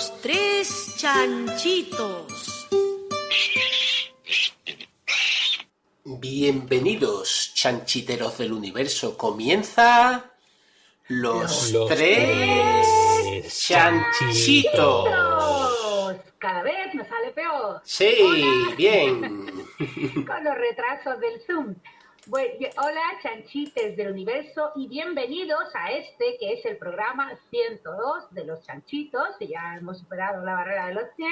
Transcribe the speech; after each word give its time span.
Los 0.00 0.18
tres 0.22 0.94
chanchitos. 0.96 2.66
Bienvenidos, 6.04 7.52
chanchiteros 7.52 8.38
del 8.38 8.54
universo. 8.54 9.18
Comienza 9.18 10.24
los, 11.08 11.70
Los 11.72 11.88
tres 11.90 12.86
tres 13.42 13.60
chanchitos. 13.60 15.10
Cada 16.38 16.62
vez 16.62 16.94
me 16.94 17.06
sale 17.06 17.32
peor. 17.34 17.82
Sí, 17.84 18.14
Hola. 18.22 18.74
bien. 18.78 19.20
Con 20.26 20.44
los 20.44 20.54
retrasos 20.56 21.20
del 21.20 21.42
Zoom. 21.46 21.74
Bueno, 22.30 22.54
hola, 22.76 23.02
chanchites 23.24 23.96
del 23.96 24.12
universo, 24.12 24.70
y 24.76 24.86
bienvenidos 24.86 25.64
a 25.74 25.90
este 25.90 26.36
que 26.38 26.52
es 26.52 26.64
el 26.64 26.76
programa 26.76 27.36
102 27.50 28.32
de 28.32 28.44
los 28.44 28.62
chanchitos, 28.62 29.36
que 29.36 29.48
ya 29.48 29.76
hemos 29.76 29.98
superado 29.98 30.44
la 30.44 30.54
barrera 30.54 30.86
de 30.86 30.94
los 30.94 31.06
100, 31.16 31.28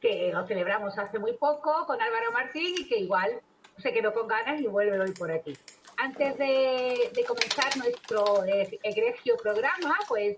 que 0.00 0.30
lo 0.32 0.46
celebramos 0.46 0.96
hace 0.96 1.18
muy 1.18 1.34
poco 1.34 1.84
con 1.86 2.00
Álvaro 2.00 2.32
Martín 2.32 2.74
y 2.78 2.88
que 2.88 3.00
igual 3.00 3.42
se 3.76 3.92
quedó 3.92 4.14
con 4.14 4.28
ganas 4.28 4.62
y 4.62 4.66
vuelve 4.66 4.98
hoy 4.98 5.10
por 5.10 5.30
aquí. 5.30 5.52
Antes 6.00 6.38
de, 6.38 7.10
de 7.12 7.24
comenzar 7.24 7.76
nuestro 7.76 8.44
eh, 8.44 8.78
egregio 8.84 9.36
programa, 9.36 9.96
pues 10.06 10.36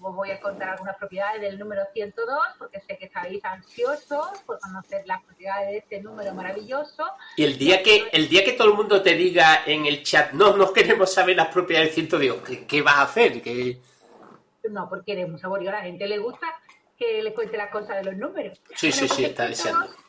os 0.00 0.16
voy 0.16 0.30
a 0.30 0.40
contar 0.40 0.70
algunas 0.70 0.96
propiedades 0.96 1.42
del 1.42 1.58
número 1.58 1.82
102, 1.92 2.38
porque 2.58 2.80
sé 2.80 2.96
que 2.96 3.04
estáis 3.04 3.44
ansiosos 3.44 4.30
por 4.46 4.58
conocer 4.58 5.06
las 5.06 5.22
propiedades 5.22 5.68
de 5.68 5.76
este 5.78 6.00
número 6.00 6.32
maravilloso. 6.32 7.04
Y 7.36 7.44
el 7.44 7.58
día 7.58 7.82
que 7.82 8.08
el 8.10 8.26
día 8.30 8.42
que 8.42 8.52
todo 8.52 8.68
el 8.68 8.74
mundo 8.74 9.02
te 9.02 9.12
diga 9.14 9.64
en 9.66 9.84
el 9.84 10.02
chat, 10.02 10.32
no, 10.32 10.56
no 10.56 10.72
queremos 10.72 11.12
saber 11.12 11.36
las 11.36 11.48
propiedades 11.48 11.88
del 11.88 11.94
ciento, 11.94 12.18
digo, 12.18 12.42
¿qué, 12.42 12.66
qué 12.66 12.80
vas 12.80 12.96
a 12.96 13.02
hacer? 13.02 13.42
¿Qué- 13.42 13.78
No, 14.70 14.88
porque 14.88 15.12
eres 15.12 15.28
muy 15.28 15.38
saborio. 15.38 15.68
A 15.68 15.74
la 15.74 15.82
gente 15.82 16.06
le 16.08 16.16
gusta 16.18 16.46
que 16.96 17.22
le 17.22 17.34
cuente 17.34 17.58
las 17.58 17.70
cosas 17.70 17.96
de 17.96 18.04
los 18.04 18.16
números. 18.16 18.58
Sí, 18.76 18.90
sí, 18.90 19.00
sí, 19.02 19.08
porque 19.08 19.26
está 19.26 19.46
102, 19.46 19.48
deseando. 19.50 20.01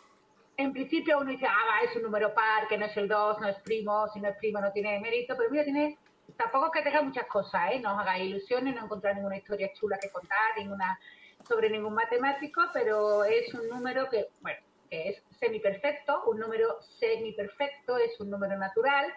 En 0.56 0.72
principio 0.72 1.20
uno 1.20 1.32
dice, 1.32 1.48
ah, 1.48 1.66
va, 1.68 1.90
es 1.90 1.96
un 1.96 2.04
número 2.04 2.34
par, 2.34 2.68
que 2.68 2.78
no 2.78 2.86
es 2.86 2.96
el 2.96 3.08
2, 3.08 3.42
no 3.42 3.48
es 3.48 3.58
primo, 3.62 4.08
si 4.14 4.20
no 4.20 4.30
es 4.30 4.38
primo 4.38 4.62
no 4.62 4.72
tiene 4.72 5.00
mérito, 5.00 5.36
pero 5.36 5.50
mira, 5.50 5.64
tiene, 5.64 5.98
tampoco 6.38 6.68
es 6.68 6.72
que 6.74 6.82
tenga 6.84 7.02
muchas 7.02 7.26
cosas, 7.26 7.72
¿eh? 7.72 7.80
No 7.80 7.94
os 7.94 8.00
hagáis 8.00 8.30
ilusiones, 8.30 8.76
no 8.76 8.86
encontrar 8.86 9.16
ninguna 9.16 9.38
historia 9.38 9.72
chula 9.74 9.98
que 10.00 10.10
contar, 10.10 10.58
ninguna 10.58 11.00
sobre 11.48 11.70
ningún 11.70 11.94
matemático, 11.94 12.62
pero 12.74 13.24
es 13.24 13.54
un 13.54 13.68
número 13.68 14.10
que, 14.10 14.28
bueno, 14.42 14.60
que 14.90 15.10
es 15.10 15.24
semiperfecto, 15.40 16.24
un 16.26 16.40
número 16.40 16.82
semiperfecto 17.00 17.98
es 17.98 18.20
un 18.20 18.30
número 18.30 18.58
natural 18.58 19.14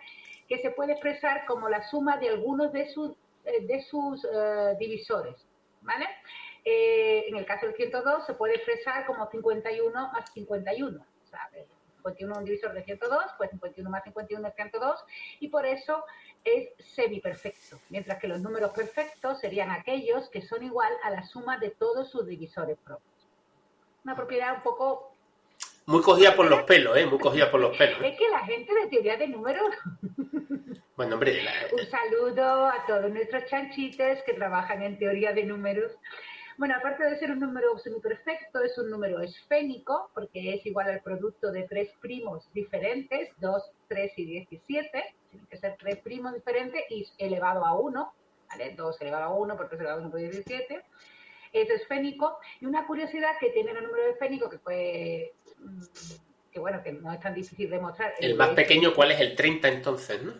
que 0.48 0.58
se 0.58 0.70
puede 0.70 0.92
expresar 0.92 1.44
como 1.46 1.68
la 1.68 1.86
suma 1.88 2.16
de 2.16 2.30
algunos 2.30 2.72
de 2.72 2.88
sus, 2.92 3.12
eh, 3.44 3.66
de 3.66 3.82
sus 3.82 4.24
eh, 4.24 4.74
divisores, 4.78 5.36
¿vale? 5.82 6.06
Eh, 6.64 7.24
en 7.28 7.36
el 7.36 7.46
caso 7.46 7.66
del 7.66 7.76
102 7.76 8.26
se 8.26 8.34
puede 8.34 8.56
expresar 8.56 9.06
como 9.06 9.28
51 9.30 9.92
más 10.12 10.32
51, 10.32 11.04
eh, 11.54 11.66
51 11.98 12.32
es 12.32 12.38
un 12.38 12.44
divisor 12.44 12.72
de 12.72 12.84
102, 12.84 13.24
pues 13.36 13.50
51 13.50 13.90
más 13.90 14.04
51 14.04 14.46
es 14.48 14.54
102, 14.54 15.04
y 15.40 15.48
por 15.48 15.66
eso 15.66 16.04
es 16.44 16.68
semiperfecto, 16.94 17.80
mientras 17.90 18.18
que 18.20 18.28
los 18.28 18.40
números 18.40 18.70
perfectos 18.72 19.40
serían 19.40 19.70
aquellos 19.70 20.28
que 20.30 20.40
son 20.42 20.62
igual 20.62 20.92
a 21.02 21.10
la 21.10 21.22
suma 21.24 21.58
de 21.58 21.70
todos 21.70 22.08
sus 22.10 22.26
divisores 22.26 22.78
propios. 22.84 23.28
Una 24.04 24.14
propiedad 24.14 24.54
un 24.54 24.62
poco... 24.62 25.12
Muy 25.86 26.02
cogida 26.02 26.34
por 26.34 26.48
los 26.48 26.62
pelos, 26.64 26.96
¿eh? 26.96 27.06
Muy 27.06 27.18
cogida 27.18 27.50
por 27.50 27.60
los 27.60 27.76
pelos. 27.76 28.00
¿eh? 28.02 28.08
Es 28.08 28.18
que 28.18 28.28
la 28.28 28.40
gente 28.40 28.72
de 28.74 28.86
teoría 28.88 29.16
de 29.16 29.28
números 29.28 29.70
Bueno, 30.96 31.14
hombre, 31.14 31.42
la- 31.42 31.52
Un 31.72 31.86
saludo 31.90 32.66
a 32.68 32.86
todos 32.86 33.10
nuestros 33.10 33.44
chanchites 33.46 34.22
que 34.22 34.32
trabajan 34.32 34.82
en 34.82 34.98
teoría 34.98 35.32
de 35.32 35.44
números. 35.44 35.92
Bueno, 36.58 36.74
aparte 36.74 37.04
de 37.04 37.18
ser 37.18 37.30
un 37.32 37.40
número 37.40 37.78
semiperfecto, 37.78 38.62
es 38.62 38.78
un 38.78 38.90
número 38.90 39.20
esfénico, 39.20 40.10
porque 40.14 40.54
es 40.54 40.64
igual 40.64 40.88
al 40.88 41.02
producto 41.02 41.52
de 41.52 41.64
tres 41.64 41.90
primos 42.00 42.50
diferentes, 42.54 43.30
2, 43.40 43.62
3 43.88 44.12
y 44.16 44.24
17. 44.24 45.14
Tienen 45.30 45.46
que 45.48 45.56
ser 45.58 45.76
tres 45.78 45.98
primos 45.98 46.32
diferentes 46.32 46.82
y 46.88 47.06
elevado 47.18 47.64
a 47.66 47.78
1, 47.78 48.12
¿vale? 48.48 48.74
2 48.74 49.00
elevado 49.02 49.24
a 49.24 49.34
1 49.34 49.56
por 49.56 49.68
3 49.68 49.80
elevado 49.80 49.98
a 49.98 50.02
1 50.02 50.10
por 50.10 50.20
17. 50.20 50.82
Es 51.52 51.70
esfénico. 51.70 52.38
Y 52.60 52.66
una 52.66 52.86
curiosidad 52.86 53.32
que 53.38 53.50
tiene 53.50 53.72
el 53.72 53.84
número 53.84 54.06
esfénico, 54.10 54.48
que 54.48 54.58
fue... 54.58 55.32
mm, 55.58 55.82
que 56.52 56.60
bueno, 56.60 56.82
que 56.82 56.92
no 56.92 57.12
es 57.12 57.20
tan 57.20 57.34
difícil 57.34 57.68
de 57.68 57.78
mostrar. 57.78 58.14
el 58.18 58.34
más 58.34 58.50
pequeño, 58.50 58.94
¿cuál 58.94 59.10
es? 59.10 59.20
El 59.20 59.36
30 59.36 59.68
entonces, 59.68 60.22
¿no? 60.22 60.32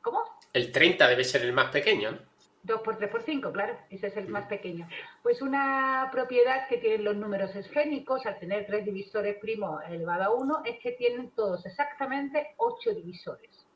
¿Cómo? 0.00 0.22
El 0.54 0.72
30 0.72 1.06
debe 1.08 1.24
ser 1.24 1.42
el 1.42 1.52
más 1.52 1.70
pequeño, 1.70 2.12
¿no? 2.12 2.29
2 2.62 2.80
por 2.82 2.98
3 2.98 3.10
por 3.10 3.22
5, 3.22 3.52
claro, 3.52 3.76
ese 3.88 4.08
es 4.08 4.16
el 4.16 4.28
más 4.28 4.46
pequeño. 4.46 4.86
Pues 5.22 5.40
una 5.40 6.08
propiedad 6.12 6.68
que 6.68 6.76
tienen 6.76 7.04
los 7.04 7.16
números 7.16 7.54
esfénicos, 7.56 8.26
al 8.26 8.38
tener 8.38 8.66
tres 8.66 8.84
divisores 8.84 9.38
primos 9.38 9.82
elevado 9.88 10.22
a 10.24 10.30
1, 10.30 10.62
es 10.66 10.78
que 10.80 10.92
tienen 10.92 11.30
todos 11.30 11.64
exactamente 11.64 12.54
8 12.58 12.94
divisores. 12.94 13.66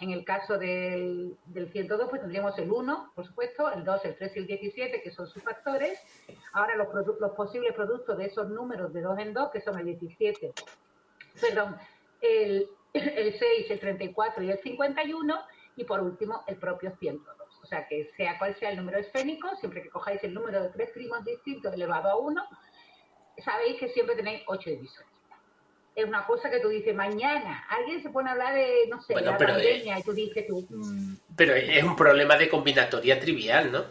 En 0.00 0.10
el 0.10 0.24
caso 0.24 0.58
del, 0.58 1.36
del 1.46 1.70
102, 1.70 2.10
pues 2.10 2.20
tendríamos 2.20 2.58
el 2.58 2.70
1, 2.70 3.12
por 3.14 3.26
supuesto, 3.26 3.70
el 3.70 3.84
2, 3.84 4.04
el 4.04 4.16
3 4.16 4.36
y 4.36 4.38
el 4.40 4.46
17, 4.46 5.02
que 5.02 5.10
son 5.10 5.28
sus 5.28 5.42
factores. 5.42 5.98
Ahora 6.52 6.74
los, 6.74 6.88
los 7.20 7.30
posibles 7.32 7.72
productos 7.74 8.18
de 8.18 8.26
esos 8.26 8.50
números 8.50 8.92
de 8.92 9.00
2 9.00 9.18
en 9.20 9.32
2, 9.32 9.50
que 9.50 9.60
son 9.60 9.78
el 9.78 9.84
17, 9.86 10.52
perdón, 11.40 11.76
el, 12.20 12.68
el 12.92 13.38
6, 13.38 13.70
el 13.70 13.80
34 13.80 14.42
y 14.42 14.50
el 14.50 14.58
51, 14.58 15.40
y 15.76 15.84
por 15.84 16.00
último 16.00 16.42
el 16.48 16.56
propio 16.56 16.94
102. 16.98 17.43
Sea 17.74 17.88
que 17.88 18.08
sea 18.16 18.38
cual 18.38 18.54
sea 18.60 18.70
el 18.70 18.76
número 18.76 18.98
esfénico, 18.98 19.48
siempre 19.56 19.82
que 19.82 19.88
cojáis 19.90 20.22
el 20.22 20.32
número 20.32 20.62
de 20.62 20.68
tres 20.68 20.90
primos 20.92 21.24
distintos 21.24 21.74
elevado 21.74 22.08
a 22.08 22.16
1, 22.16 22.40
sabéis 23.44 23.80
que 23.80 23.88
siempre 23.88 24.14
tenéis 24.14 24.42
8 24.46 24.70
divisores. 24.70 25.10
Es 25.96 26.04
una 26.04 26.24
cosa 26.24 26.50
que 26.50 26.60
tú 26.60 26.68
dices, 26.68 26.94
mañana 26.94 27.64
alguien 27.68 28.00
se 28.00 28.10
pone 28.10 28.28
a 28.28 28.32
hablar 28.32 28.54
de, 28.54 28.86
no 28.88 29.02
sé, 29.02 29.12
Bueno, 29.14 29.32
la 29.32 29.38
pandemia, 29.38 29.98
y 29.98 30.02
tú 30.04 30.12
dices, 30.12 30.46
tú, 30.46 30.64
mm, 30.70 31.16
Pero 31.36 31.54
es 31.54 31.82
un 31.82 31.96
problema 31.96 32.36
de 32.36 32.48
combinatoria 32.48 33.18
trivial, 33.18 33.72
¿no? 33.72 33.84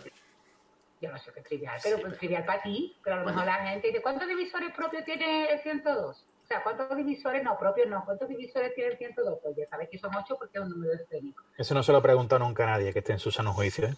yo 1.01 1.11
no 1.11 1.17
sé 1.17 1.33
qué 1.33 1.41
trivial, 1.41 1.77
pero 1.83 1.97
Sí, 1.97 2.01
pues 2.01 2.11
pero- 2.13 2.19
trivial 2.19 2.45
para 2.45 2.61
ti, 2.63 2.95
pero 3.03 3.17
a 3.17 3.19
lo 3.19 3.25
mejor 3.25 3.45
la 3.45 3.55
gente 3.67 3.88
dice, 3.88 4.01
¿cuántos 4.01 4.25
divisores 4.29 4.73
propios 4.73 5.03
tiene 5.03 5.47
el 5.51 5.59
102? 5.59 6.25
O 6.44 6.46
sea, 6.46 6.62
¿cuántos 6.62 6.96
divisores 6.98 7.44
no 7.44 7.58
propios 7.58 7.88
no? 7.88 8.04
¿Cuántos 8.04 8.28
divisores 8.28 8.76
tiene 8.76 8.92
el 8.92 8.98
102? 8.98 9.40
Pues 9.42 9.56
ya 9.56 9.68
sabéis 9.70 9.90
que 9.90 9.98
son 9.98 10.14
8 10.14 10.36
porque 10.38 10.58
es 10.58 10.64
un 10.64 10.70
número 10.72 10.94
esférico. 10.94 11.44
Eso 11.58 11.74
no 11.74 11.81
se 11.84 11.92
lo 11.92 12.00
ha 12.00 12.02
preguntado 12.02 12.44
nunca 12.44 12.64
a 12.64 12.68
nadie 12.68 12.92
que 12.92 13.00
esté 13.00 13.14
en 13.14 13.20
su 13.20 13.31
sano 13.31 13.54
juicio. 13.54 13.88
¿eh? 13.88 13.94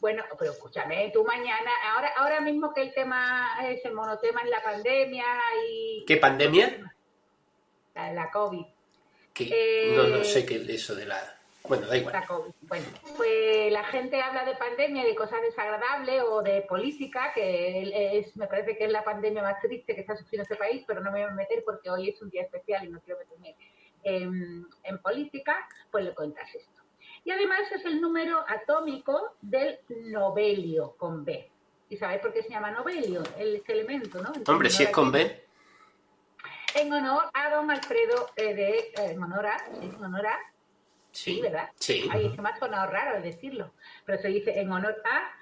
Bueno, 0.00 0.24
pero 0.38 0.52
escúchame, 0.52 1.10
tú 1.12 1.24
mañana, 1.24 1.70
ahora, 1.94 2.10
ahora 2.16 2.40
mismo 2.40 2.74
que 2.74 2.82
el 2.82 2.92
tema 2.92 3.56
es 3.64 3.84
el 3.84 3.94
monotema 3.94 4.42
en 4.42 4.50
la 4.50 4.62
pandemia 4.62 5.24
y 5.70 6.04
¿Qué 6.06 6.16
pandemia? 6.18 6.92
la, 7.94 8.12
la 8.12 8.30
COVID, 8.30 8.64
Que 9.32 9.92
Eh, 9.92 9.96
no, 9.96 10.08
no 10.08 10.24
sé 10.24 10.44
qué 10.44 10.56
es 10.56 10.68
eso 10.68 10.94
de 10.94 11.06
la... 11.06 11.35
Bueno, 11.68 11.86
da 11.86 11.96
igual. 11.96 12.24
Bueno, 12.62 12.86
pues 13.16 13.72
la 13.72 13.84
gente 13.84 14.20
habla 14.20 14.44
de 14.44 14.54
pandemia, 14.54 15.04
de 15.04 15.14
cosas 15.14 15.40
desagradables 15.42 16.22
o 16.28 16.42
de 16.42 16.62
política, 16.62 17.32
que 17.34 18.18
es, 18.18 18.36
me 18.36 18.46
parece 18.46 18.76
que 18.76 18.84
es 18.84 18.92
la 18.92 19.04
pandemia 19.04 19.42
más 19.42 19.60
triste 19.60 19.94
que 19.94 20.00
está 20.00 20.16
sufriendo 20.16 20.42
este 20.42 20.56
país, 20.56 20.84
pero 20.86 21.00
no 21.00 21.10
me 21.10 21.22
voy 21.22 21.30
a 21.30 21.34
meter 21.34 21.62
porque 21.64 21.90
hoy 21.90 22.10
es 22.10 22.22
un 22.22 22.30
día 22.30 22.42
especial 22.42 22.84
y 22.86 22.90
no 22.90 23.00
quiero 23.00 23.18
meterme 23.18 23.56
en, 24.04 24.66
en 24.84 24.98
política, 24.98 25.68
pues 25.90 26.04
le 26.04 26.14
cuentas 26.14 26.48
esto. 26.54 26.82
Y 27.24 27.30
además 27.32 27.60
es 27.74 27.84
el 27.84 28.00
número 28.00 28.44
atómico 28.46 29.34
del 29.40 29.80
novelio 29.88 30.94
con 30.96 31.24
B. 31.24 31.50
¿Y 31.88 31.96
sabéis 31.96 32.20
por 32.20 32.32
qué 32.32 32.42
se 32.42 32.50
llama 32.50 32.70
novelio? 32.70 33.22
El, 33.36 33.56
este 33.56 33.72
elemento, 33.72 34.22
¿no? 34.22 34.32
Hombre, 34.46 34.70
si 34.70 34.84
es 34.84 34.90
con 34.90 35.10
B, 35.10 35.44
En 36.74 36.92
honor 36.92 37.30
a 37.32 37.50
don 37.50 37.70
Alfredo 37.70 38.28
eh, 38.36 38.54
de... 38.54 38.70
eh, 38.78 38.92
en 38.96 39.22
honor 39.22 39.46
a... 39.46 39.58
¿sí? 39.58 39.90
En 39.96 40.04
honor 40.04 40.26
a... 40.26 40.38
Sí. 41.16 41.40
¿verdad? 41.40 41.70
Sí. 41.76 42.08
Ay, 42.12 42.26
es 42.26 42.34
que 42.34 42.42
me 42.42 42.50
ha 42.50 42.58
sonado 42.58 42.90
raro 42.90 43.22
decirlo, 43.22 43.72
pero 44.04 44.20
se 44.20 44.28
dice 44.28 44.60
en 44.60 44.70
honor 44.70 45.02
a 45.04 45.32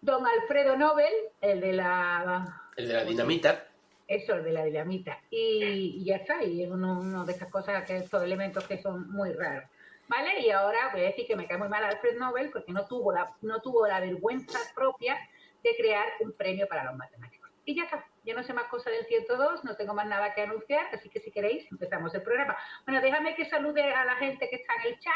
don 0.00 0.26
Alfredo 0.26 0.76
Nobel, 0.76 1.12
el 1.40 1.60
de 1.60 1.72
la... 1.74 2.62
El 2.76 2.88
de 2.88 2.94
la 2.94 3.04
dinamita. 3.04 3.68
Eso, 4.08 4.34
el 4.34 4.44
de 4.44 4.52
la 4.52 4.64
dinamita. 4.64 5.18
Y, 5.30 5.98
y 6.00 6.04
ya 6.04 6.16
está, 6.16 6.42
y 6.42 6.62
es 6.62 6.70
uno, 6.70 7.00
uno 7.00 7.24
de 7.24 7.32
esas 7.32 7.50
cosas, 7.50 7.84
que 7.84 7.96
estos 7.96 8.22
elementos 8.22 8.66
que 8.66 8.80
son 8.80 9.10
muy 9.10 9.32
raros. 9.32 9.68
¿Vale? 10.08 10.40
Y 10.40 10.50
ahora 10.50 10.90
voy 10.92 11.02
a 11.02 11.04
decir 11.04 11.26
que 11.26 11.36
me 11.36 11.46
cae 11.46 11.58
muy 11.58 11.68
mal 11.68 11.84
Alfred 11.84 12.16
Nobel 12.16 12.50
porque 12.50 12.72
no 12.72 12.86
tuvo 12.86 13.12
la, 13.12 13.34
no 13.42 13.60
tuvo 13.60 13.86
la 13.86 14.00
vergüenza 14.00 14.58
propia 14.74 15.18
de 15.62 15.76
crear 15.76 16.06
un 16.20 16.32
premio 16.32 16.68
para 16.68 16.84
los 16.84 16.96
matemáticos. 16.96 17.45
Y 17.68 17.74
ya 17.74 17.82
está, 17.82 18.06
ya 18.24 18.32
no 18.32 18.44
sé 18.44 18.52
más 18.54 18.68
cosas 18.68 18.92
del 18.92 19.04
102, 19.06 19.64
no 19.64 19.74
tengo 19.74 19.92
más 19.92 20.06
nada 20.06 20.32
que 20.34 20.42
anunciar, 20.42 20.86
así 20.94 21.10
que 21.10 21.18
si 21.18 21.32
queréis 21.32 21.66
empezamos 21.72 22.14
el 22.14 22.22
programa. 22.22 22.56
Bueno, 22.86 23.00
déjame 23.00 23.34
que 23.34 23.44
salude 23.50 23.92
a 23.92 24.04
la 24.04 24.14
gente 24.16 24.48
que 24.48 24.54
está 24.54 24.74
en 24.76 24.92
el 24.92 24.98
chat, 25.00 25.12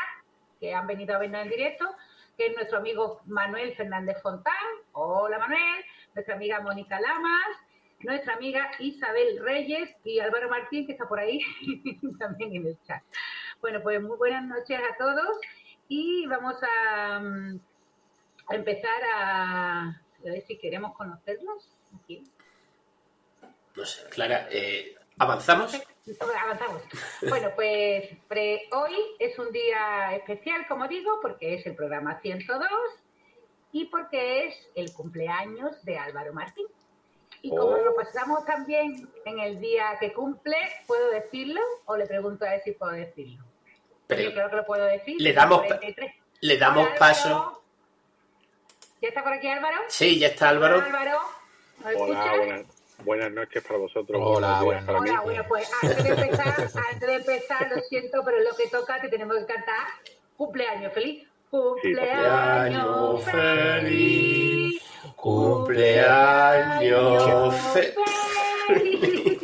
que 0.58 0.74
han 0.74 0.88
venido 0.88 1.14
a 1.14 1.18
vernos 1.18 1.42
en 1.42 1.48
directo, 1.48 1.94
que 2.36 2.48
es 2.48 2.56
nuestro 2.56 2.78
amigo 2.78 3.20
Manuel 3.26 3.72
Fernández 3.76 4.20
Fontán. 4.20 4.52
Hola 4.90 5.38
Manuel, 5.38 5.84
nuestra 6.16 6.34
amiga 6.34 6.60
Mónica 6.60 7.00
Lamas, 7.00 7.56
nuestra 8.00 8.34
amiga 8.34 8.68
Isabel 8.80 9.38
Reyes 9.44 9.88
y 10.02 10.18
Álvaro 10.18 10.48
Martín, 10.48 10.86
que 10.86 10.92
está 10.94 11.06
por 11.06 11.20
ahí 11.20 11.40
también 12.18 12.56
en 12.56 12.66
el 12.66 12.82
chat. 12.82 13.00
Bueno, 13.60 13.80
pues 13.80 14.02
muy 14.02 14.16
buenas 14.16 14.44
noches 14.44 14.80
a 14.80 14.96
todos 14.96 15.38
y 15.86 16.26
vamos 16.26 16.56
a, 16.64 17.20
mm, 17.20 17.60
empezar 18.50 19.02
a, 19.14 19.82
a 19.82 20.24
ver 20.24 20.42
si 20.42 20.58
queremos 20.58 20.96
conocerlos. 20.96 21.76
Aquí. 22.02 22.24
No 23.80 23.86
sé, 23.86 24.06
Clara, 24.10 24.46
eh, 24.50 24.94
¿avanzamos? 25.18 25.72
Avanzamos. 26.42 26.82
Bueno, 27.30 27.50
pues 27.54 28.10
pre- 28.28 28.68
hoy 28.72 28.94
es 29.18 29.38
un 29.38 29.50
día 29.52 30.14
especial, 30.16 30.66
como 30.68 30.86
digo, 30.86 31.18
porque 31.22 31.54
es 31.54 31.64
el 31.64 31.74
programa 31.74 32.20
102 32.20 32.68
y 33.72 33.86
porque 33.86 34.48
es 34.48 34.54
el 34.74 34.92
cumpleaños 34.92 35.82
de 35.82 35.96
Álvaro 35.96 36.34
Martín. 36.34 36.66
Y 37.40 37.48
como 37.48 37.70
Oh. 37.70 37.78
lo 37.78 37.94
pasamos 37.94 38.44
también 38.44 39.08
en 39.24 39.38
el 39.40 39.58
día 39.60 39.96
que 39.98 40.12
cumple, 40.12 40.58
¿puedo 40.86 41.08
decirlo? 41.10 41.62
O 41.86 41.96
le 41.96 42.04
pregunto 42.04 42.44
a 42.44 42.56
él 42.56 42.60
si 42.62 42.72
puedo 42.72 42.92
decirlo. 42.92 43.42
Pero 44.08 44.20
Yo 44.24 44.32
creo 44.34 44.50
que 44.50 44.56
lo 44.56 44.66
puedo 44.66 44.84
decir. 44.84 45.16
le 45.18 45.32
damos 45.32 45.60
pa- 45.60 45.68
43. 45.68 46.12
le 46.42 46.58
damos 46.58 46.86
Hola, 46.86 46.98
paso. 46.98 47.62
¿Ya 49.00 49.08
está 49.08 49.22
por 49.22 49.32
aquí 49.32 49.48
Álvaro? 49.48 49.78
Sí, 49.88 50.18
ya 50.18 50.26
está 50.26 50.50
Álvaro. 50.50 50.76
Hola, 50.76 50.84
Álvaro. 50.86 51.18
¿Nos 51.78 51.86
Hola, 51.86 51.92
escuchas? 51.94 52.36
buenas, 52.36 52.79
buenas 53.04 53.30
noches 53.32 53.62
para 53.62 53.78
vosotros. 53.78 54.20
Hola, 54.22 54.60
buenas 54.62 54.84
para 54.84 55.00
mí. 55.00 55.10
Hola, 55.10 55.20
bueno, 55.22 55.44
pues 55.48 55.70
antes 55.82 56.04
de 56.04 56.10
empezar, 56.10 56.54
antes 56.92 57.08
de 57.08 57.14
empezar, 57.14 57.70
lo 57.74 57.80
siento, 57.82 58.22
pero 58.24 58.38
lo 58.40 58.54
que 58.56 58.68
toca 58.68 59.00
te 59.00 59.08
tenemos 59.08 59.36
que 59.38 59.46
cantar 59.46 59.86
cumpleaños 60.36 60.92
feliz. 60.92 61.26
Cumpleaños 61.50 63.24
feliz. 63.24 64.82
Cumpleaños 65.16 67.54
fe- 67.72 67.94
feliz. 68.66 69.40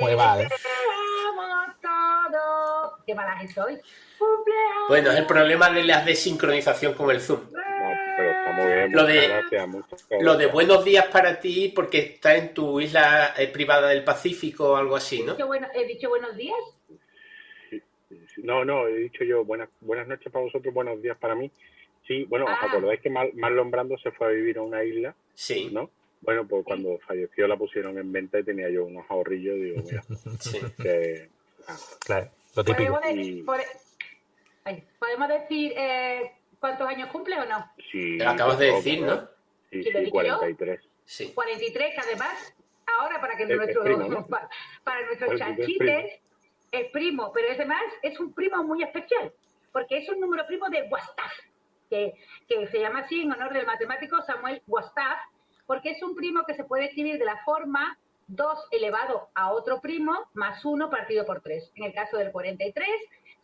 Muy 0.00 0.16
mal. 0.16 0.38
deseamos 0.38 1.66
todo. 1.80 2.98
Qué 3.06 3.14
mala 3.14 3.38
soy. 3.54 3.80
Cumpleaños. 4.18 4.88
Bueno, 4.88 5.10
es 5.12 5.18
el 5.18 5.26
problema 5.26 5.70
de 5.70 5.84
la 5.84 6.00
desincronización 6.04 6.94
con 6.94 7.10
el 7.10 7.20
Zoom. 7.20 7.40
No, 8.56 8.62
pero 8.64 8.84
está 8.84 8.86
muy 8.86 8.86
bien. 8.86 8.92
Lo 8.92 9.06
de- 9.06 9.28
gracias, 9.28 10.20
Lo 10.20 10.36
de 10.36 10.46
buenos 10.46 10.84
días 10.84 11.06
para 11.06 11.38
ti 11.40 11.72
porque 11.74 11.98
está 11.98 12.36
en 12.36 12.52
tu 12.54 12.80
isla 12.80 13.34
eh, 13.38 13.48
privada 13.48 13.88
del 13.88 14.04
Pacífico 14.04 14.70
o 14.72 14.76
algo 14.76 14.96
así, 14.96 15.22
¿no? 15.22 15.34
Bueno, 15.46 15.68
he 15.74 15.84
dicho 15.86 16.08
buenos 16.08 16.36
días. 16.36 16.58
No, 18.38 18.64
no, 18.64 18.86
he 18.86 18.94
dicho 18.96 19.24
yo 19.24 19.44
buenas, 19.44 19.68
buenas 19.80 20.06
noches 20.06 20.30
para 20.32 20.44
vosotros, 20.44 20.72
buenos 20.74 21.00
días 21.00 21.16
para 21.18 21.34
mí. 21.34 21.50
Sí, 22.06 22.24
bueno, 22.24 22.44
¿os 22.46 22.50
Ah. 22.50 22.66
acordáis 22.66 23.00
que 23.00 23.08
Mar- 23.10 23.32
Marlon 23.34 23.70
Brando 23.70 23.96
se 23.98 24.10
fue 24.12 24.26
a 24.26 24.30
vivir 24.30 24.58
a 24.58 24.62
una 24.62 24.82
isla, 24.84 25.14
Sí, 25.34 25.70
no? 25.72 25.90
Bueno, 26.20 26.46
pues 26.46 26.64
cuando 26.64 26.98
falleció 27.06 27.46
la 27.48 27.56
pusieron 27.56 27.98
en 27.98 28.12
venta 28.12 28.38
y 28.38 28.44
tenía 28.44 28.68
yo 28.70 28.84
unos 28.84 29.04
ahorrillos, 29.08 29.56
digo, 29.56 29.82
mira, 29.82 30.02
sí. 30.40 30.60
que... 30.82 31.28
ah, 31.68 31.76
Claro, 32.04 32.30
lo 32.56 32.64
típico. 32.64 33.00
¿Podemos, 33.00 33.02
de- 33.02 33.22
Y- 33.22 33.42
por- 33.42 33.60
ay, 34.64 34.84
¿podemos 34.98 35.28
decir 35.28 35.72
eh, 35.76 36.32
cuántos 36.62 36.86
años 36.88 37.08
cumple 37.10 37.38
o 37.40 37.44
no? 37.44 37.70
sí, 37.90 38.16
Lo 38.18 38.30
acabas 38.30 38.56
de 38.60 38.66
decir, 38.66 39.00
no, 39.02 39.06
¿no? 39.16 39.28
Sí, 39.70 39.82
¿Sí 39.82 39.90
lo 39.90 39.98
he 39.98 40.02
sí, 40.02 40.04
dicho 40.06 40.22
yo? 40.22 40.38
43. 40.38 40.80
Sí. 41.04 41.32
43, 41.34 41.94
que 41.94 42.00
además, 42.00 42.54
ahora 43.00 43.20
para 43.20 43.36
que 43.36 43.42
Es- 43.42 43.50
es 43.50 43.56
nuestro, 43.56 43.82
primo, 43.82 44.04
¿no? 44.08 44.26
para, 44.28 44.48
para 44.84 45.04
nuestros 45.06 45.30
43 45.32 45.38
chanchites, 45.38 46.20
es 46.70 46.90
primo, 46.92 47.32
pero 47.32 47.48
además 47.52 47.82
es 48.02 48.18
un 48.20 48.32
primo 48.32 48.62
muy 48.62 48.80
especial, 48.84 49.32
porque 49.72 49.98
es 49.98 50.08
un 50.08 50.20
número 50.20 50.46
primo 50.46 50.68
de 50.68 50.82
Gustav, 50.88 51.30
que, 51.90 52.14
que 52.48 52.68
se 52.68 52.78
llama 52.78 53.00
así 53.00 53.22
en 53.22 53.32
honor 53.32 53.52
del 53.52 53.66
matemático 53.66 54.22
Samuel 54.22 54.62
Gustav, 54.68 55.16
porque 55.66 55.90
es 55.90 56.02
un 56.04 56.14
primo 56.14 56.44
que 56.46 56.54
se 56.54 56.62
puede 56.62 56.84
escribir 56.84 57.18
de 57.18 57.24
la 57.24 57.38
forma 57.44 57.98
2 58.28 58.68
elevado 58.70 59.30
a 59.34 59.50
otro 59.52 59.80
primo 59.80 60.16
más 60.34 60.64
1 60.64 60.88
partido 60.90 61.26
por 61.26 61.40
3. 61.40 61.72
En 61.74 61.84
el 61.84 61.92
caso 61.92 62.16
del 62.18 62.30
43, 62.30 62.88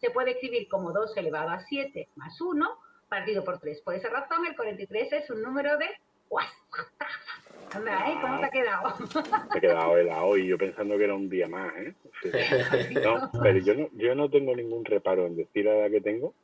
se 0.01 0.11
puede 0.11 0.31
escribir 0.31 0.69
como 0.69 0.93
2 0.93 1.17
elevado 1.17 1.51
a 1.51 1.59
7 1.59 2.09
más 2.15 2.41
1 2.41 2.79
partido 3.09 3.45
por 3.45 3.59
3. 3.59 3.81
Por 3.83 3.95
esa 3.95 4.09
razón, 4.11 4.47
el 4.47 4.57
43 4.57 5.13
es 5.13 5.31
un 5.31 5.43
número 5.43 5.77
de. 5.79 5.87
Anda, 7.75 8.11
¿eh? 8.11 8.19
¿Cómo 8.21 8.41
te 8.41 8.47
ha 8.47 8.51
quedado? 8.51 8.95
Me 9.53 9.59
he 9.59 9.61
quedado 9.61 9.97
helado 9.99 10.37
y 10.37 10.47
yo 10.47 10.57
pensando 10.59 10.97
que 10.97 11.05
era 11.05 11.15
un 11.15 11.29
día 11.29 11.49
más, 11.49 11.75
¿eh? 11.77 11.95
Sí. 12.23 12.95
No, 12.95 13.31
pero 13.43 13.59
yo 13.59 13.75
no, 13.75 13.89
yo 13.95 14.15
no 14.15 14.31
tengo 14.31 14.55
ningún 14.57 14.85
reparo 14.85 15.27
en 15.27 15.37
decir 15.37 15.67
la 15.67 15.77
edad 15.77 15.91
que 15.91 16.01
tengo, 16.01 16.35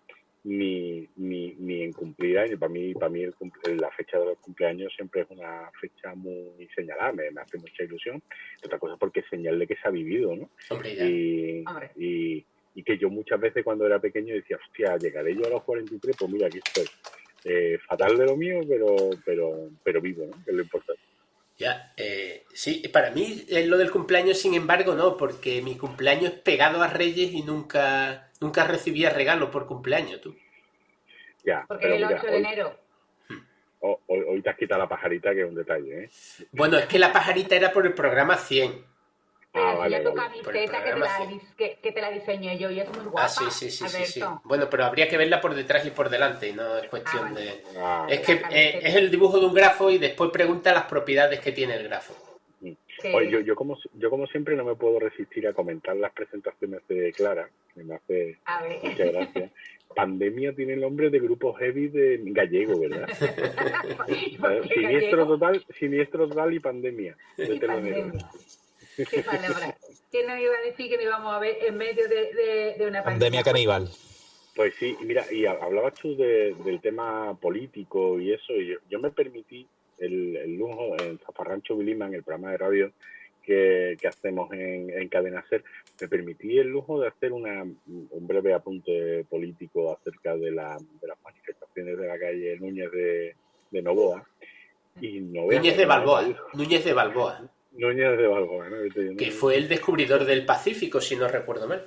ni, 0.44 1.08
ni, 1.16 1.54
ni 1.58 1.82
en 1.82 1.92
cumplir 1.92 2.38
años. 2.38 2.58
Para 2.60 2.70
mí, 2.72 2.92
para 2.94 3.08
mí 3.08 3.22
el 3.22 3.34
cumple- 3.34 3.78
la 3.80 3.90
fecha 3.92 4.18
de 4.18 4.26
los 4.26 4.38
cumpleaños 4.38 4.92
siempre 4.94 5.22
es 5.22 5.30
una 5.30 5.70
fecha 5.80 6.14
muy 6.14 6.68
señalada, 6.74 7.12
me, 7.12 7.30
me 7.30 7.40
hace 7.40 7.56
mucha 7.58 7.82
ilusión. 7.84 8.22
Otra 8.64 8.78
cosa 8.78 8.96
porque 8.98 9.20
es 9.20 9.26
señal 9.30 9.58
de 9.58 9.66
que 9.66 9.76
se 9.76 9.88
ha 9.88 9.90
vivido, 9.90 10.36
¿no? 10.36 10.50
Hombre, 10.70 10.94
ya. 10.94 11.04
Y, 11.06 11.64
Hombre. 11.66 11.90
y, 11.96 12.44
y 12.74 12.82
que 12.82 12.98
yo 12.98 13.08
muchas 13.08 13.40
veces 13.40 13.62
cuando 13.64 13.86
era 13.86 13.98
pequeño 14.00 14.34
decía, 14.34 14.58
hostia, 14.64 14.96
llegaré 14.96 15.34
yo 15.34 15.46
a 15.46 15.50
los 15.50 15.62
43, 15.62 16.16
pues 16.18 16.30
mira, 16.30 16.46
aquí 16.48 16.58
estoy. 16.64 16.86
Eh, 17.44 17.78
fatal 17.86 18.16
de 18.16 18.24
lo 18.26 18.36
mío, 18.36 18.60
pero, 18.68 18.96
pero, 19.24 19.68
pero 19.82 20.00
vivo, 20.00 20.24
¿no? 20.26 20.44
Que 20.44 20.50
es 20.50 20.56
lo 20.56 20.62
importante. 20.62 21.02
Ya, 21.56 21.92
eh, 21.96 22.44
sí, 22.52 22.82
para 22.92 23.10
mí 23.12 23.44
eh, 23.48 23.66
lo 23.66 23.78
del 23.78 23.90
cumpleaños, 23.92 24.38
sin 24.38 24.54
embargo, 24.54 24.94
no, 24.94 25.16
porque 25.16 25.62
mi 25.62 25.76
cumpleaños 25.76 26.32
es 26.32 26.38
pegado 26.40 26.82
a 26.82 26.88
Reyes 26.88 27.32
y 27.32 27.42
nunca, 27.42 28.30
nunca 28.40 28.66
recibía 28.66 29.10
regalo 29.10 29.50
por 29.52 29.66
cumpleaños, 29.66 30.20
tú. 30.20 30.34
Ya, 31.44 31.64
Porque 31.68 31.82
pero 31.82 31.94
el 31.94 32.04
mira, 32.06 32.16
8 32.18 32.26
de 32.26 32.32
hoy, 32.32 32.38
enero. 32.40 32.78
hoy- 33.80 33.96
hoy- 34.08 34.24
hoy 34.26 34.42
te 34.42 34.50
has 34.50 34.56
quitado 34.56 34.80
la 34.80 34.88
pajarita, 34.88 35.32
que 35.32 35.42
es 35.42 35.48
un 35.48 35.54
detalle, 35.54 36.04
¿eh? 36.04 36.10
Bueno, 36.50 36.78
es 36.78 36.86
que 36.86 36.98
la 36.98 37.12
pajarita 37.12 37.54
era 37.54 37.70
por 37.72 37.86
el 37.86 37.92
programa 37.92 38.36
100. 38.36 38.72
Ah, 39.56 39.74
vale, 39.78 39.90
ya 39.98 40.02
tu 40.02 40.12
vale. 40.14 40.40
Camiseta 40.42 40.82
que 40.84 40.92
te, 40.92 40.98
la, 40.98 41.16
sí. 41.16 41.40
que, 41.56 41.78
que 41.80 41.92
te 41.92 42.00
la 42.00 42.10
diseñé 42.10 42.58
yo 42.58 42.70
y 42.70 42.80
es 42.80 42.88
muy 42.88 43.04
guapa. 43.04 43.24
Ah, 43.24 43.28
sí, 43.28 43.44
sí, 43.50 43.70
sí, 43.70 43.88
sí, 43.88 44.04
sí. 44.04 44.20
Bueno, 44.44 44.68
pero 44.68 44.84
habría 44.84 45.08
que 45.08 45.16
verla 45.16 45.40
por 45.40 45.54
detrás 45.54 45.86
y 45.86 45.90
por 45.90 46.08
delante, 46.10 46.52
no 46.52 46.76
es 46.78 46.88
cuestión 46.88 47.24
Ah, 47.28 47.30
vale. 47.32 47.40
de... 47.44 47.62
Ah, 47.78 48.06
Es 48.10 48.20
que 48.20 48.32
eh, 48.50 48.80
es 48.82 48.94
el 48.96 49.10
dibujo 49.10 49.38
de 49.38 49.46
un 49.46 49.54
grafo 49.54 49.90
y 49.90 49.98
después 49.98 50.30
pregunta 50.30 50.72
las 50.74 50.84
propiedades 50.86 51.38
que 51.40 51.52
tiene 51.52 51.76
el 51.76 51.84
grafo. 51.84 52.14
Oye, 53.12 53.28
yo, 53.30 53.40
yo, 53.40 53.54
como, 53.54 53.76
yo 53.94 54.08
como 54.08 54.26
siempre 54.28 54.56
no 54.56 54.64
me 54.64 54.76
puedo 54.76 54.98
resistir 54.98 55.46
a 55.46 55.52
comentar 55.52 55.94
las 55.94 56.12
presentaciones 56.12 56.80
de 56.88 57.12
Clara, 57.12 57.48
que 57.74 57.84
me 57.84 57.96
hace 57.96 58.38
mucha 58.82 59.04
gracia. 59.04 59.50
Pandemia 59.94 60.54
tiene 60.54 60.72
el 60.72 60.80
nombre 60.80 61.10
de 61.10 61.18
grupo 61.20 61.52
heavy 61.54 61.88
de 61.88 62.18
gallego, 62.24 62.80
¿verdad? 62.80 63.06
Porque 64.40 64.68
siniestro 64.74 65.18
gallego 65.18 65.26
total, 65.26 65.64
siniestro 65.78 66.28
total 66.28 66.54
y 66.54 66.60
pandemia. 66.60 67.16
de 67.36 67.54
y 67.54 67.60
pandemia. 67.60 68.12
Qué 68.96 69.22
palabra. 69.22 69.76
¿Quién 70.10 70.26
nos 70.26 70.38
iba 70.38 70.54
a 70.54 70.62
decir 70.62 70.88
que 70.88 70.96
nos 70.96 71.04
íbamos 71.06 71.34
a 71.34 71.38
ver 71.38 71.56
en 71.66 71.76
medio 71.76 72.08
de, 72.08 72.32
de, 72.34 72.74
de 72.78 72.86
una 72.86 73.02
Pandemia 73.02 73.42
caníbal. 73.42 73.88
Pues 74.54 74.74
sí, 74.78 74.96
mira, 75.02 75.24
y 75.32 75.46
hablabas 75.46 75.94
tú 75.94 76.16
de- 76.16 76.54
del 76.64 76.80
tema 76.80 77.36
político 77.40 78.20
y 78.20 78.32
eso, 78.32 78.52
y 78.52 78.68
yo, 78.68 78.78
yo 78.88 79.00
me 79.00 79.10
permití 79.10 79.66
el, 79.98 80.36
el 80.36 80.54
lujo 80.56 80.94
en 81.02 81.18
Zafarrancho 81.18 81.76
Vilima, 81.76 82.06
en 82.06 82.14
el 82.14 82.22
programa 82.22 82.52
de 82.52 82.58
radio 82.58 82.92
que, 83.42 83.96
que 84.00 84.06
hacemos 84.08 84.52
en, 84.52 84.90
en 84.90 85.08
Cadena 85.08 85.44
Ser, 85.48 85.64
me 86.00 86.06
permití 86.08 86.56
el 86.58 86.68
lujo 86.68 87.00
de 87.00 87.08
hacer 87.08 87.32
una, 87.32 87.62
un 87.64 88.26
breve 88.28 88.54
apunte 88.54 89.24
político 89.28 89.92
acerca 89.92 90.36
de, 90.36 90.52
la, 90.52 90.78
de 91.00 91.08
las 91.08 91.20
manifestaciones 91.22 91.98
de 91.98 92.06
la 92.06 92.18
calle 92.18 92.56
Núñez 92.60 92.90
de, 92.92 93.34
de 93.72 93.82
Novoa. 93.82 94.24
Y 95.00 95.18
no 95.20 95.46
Núñez 95.50 95.76
de 95.76 95.84
Balboa. 95.84 96.24
Núñez 96.52 96.84
de 96.84 96.92
Balboa. 96.92 97.50
Núñez 97.76 98.16
de 98.16 98.26
Balboa, 98.26 98.68
¿no? 98.68 98.76
Que 99.16 99.30
fue 99.30 99.56
el 99.56 99.68
descubridor 99.68 100.24
del 100.24 100.44
Pacífico, 100.46 101.00
si 101.00 101.16
no 101.16 101.28
recuerdo 101.28 101.66
mal. 101.68 101.84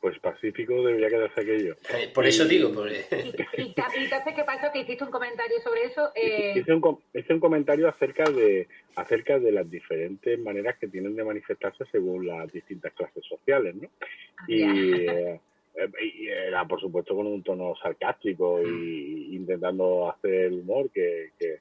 Pues 0.00 0.18
Pacífico 0.20 0.84
debería 0.84 1.08
quedarse 1.08 1.40
aquello. 1.40 1.76
Eh, 1.94 2.10
Por 2.14 2.26
eso 2.26 2.44
Y- 2.44 2.48
digo, 2.48 2.72
por- 2.72 2.88
Y, 2.90 2.94
y, 2.94 3.62
y 3.62 3.74
entonces, 4.04 4.34
¿qué 4.36 4.44
pasó? 4.44 4.70
Que 4.72 4.80
hiciste 4.80 5.02
un 5.04 5.10
comentario 5.10 5.56
sobre 5.64 5.84
eso. 5.84 6.10
Eh, 6.14 6.54
Hice 6.56 6.72
un, 6.72 6.98
hice 7.14 7.32
un 7.34 7.40
comentario 7.40 7.88
acerca 7.88 8.24
de 8.30 8.68
acerca 8.94 9.38
de 9.38 9.52
las 9.52 9.68
diferentes 9.70 10.38
maneras 10.38 10.76
que 10.78 10.86
tienen 10.88 11.16
de 11.16 11.24
manifestarse 11.24 11.84
según 11.90 12.26
las 12.26 12.50
distintas 12.52 12.92
clases 12.94 13.24
sociales, 13.26 13.74
¿no? 13.74 13.88
Y, 14.46 14.60
ya. 14.60 14.72
eh, 14.74 15.40
eh, 15.74 15.88
y 16.14 16.28
era, 16.28 16.64
por 16.66 16.80
supuesto, 16.80 17.14
con 17.16 17.26
un 17.26 17.42
tono 17.42 17.74
sarcástico 17.82 18.62
y 18.62 19.34
intentando 19.34 20.08
hacer 20.10 20.52
humor 20.52 20.88
que, 20.90 21.30
que- 21.38 21.60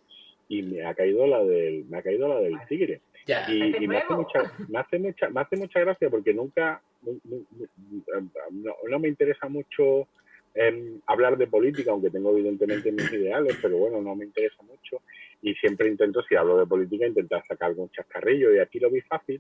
y 0.50 0.62
me 0.62 0.86
ha 0.86 0.94
caído 0.94 1.26
la 1.26 1.44
del 1.44 1.86
me 1.86 1.98
ha 1.98 2.04
caído 2.04 2.28
la 2.28 2.40
del 2.40 2.54
tigre 2.70 3.02
ya. 3.26 3.46
y, 3.52 3.88
me 3.88 3.98
hace 3.98 4.14
mucha 4.14 4.52
me 4.70 4.80
hace 4.80 5.00
mucha 5.00 5.30
me 5.30 5.42
hace 5.42 5.58
mucha 5.58 5.80
gracia 5.80 6.10
porque 6.10 6.34
nunca 6.34 6.82
nu- 7.02 7.20
nu- 7.24 7.46
nu- 7.92 8.30
no, 8.52 8.76
no 8.90 9.00
me 9.00 9.08
interesa 9.08 9.48
mucho 9.50 10.08
em, 10.54 11.00
hablar 11.08 11.38
de 11.38 11.48
política 11.48 11.92
aunque 11.92 12.10
tengo 12.10 12.32
evidentemente 12.32 12.92
mis 12.92 13.12
ideales 13.12 13.58
pero 13.62 13.78
bueno 13.78 14.02
no 14.02 14.16
me 14.16 14.26
interesa 14.26 14.62
mucho 14.64 15.02
y 15.42 15.54
siempre 15.56 15.88
intento, 15.90 16.24
si 16.24 16.36
hablo 16.36 16.58
de 16.58 16.66
política, 16.66 17.06
intentar 17.06 17.44
sacar 17.48 17.70
algún 17.70 17.90
chascarrillo 17.92 18.52
y 18.56 18.58
aquí 18.58 18.80
lo 18.80 18.90
vi 18.90 19.02
fácil. 19.02 19.40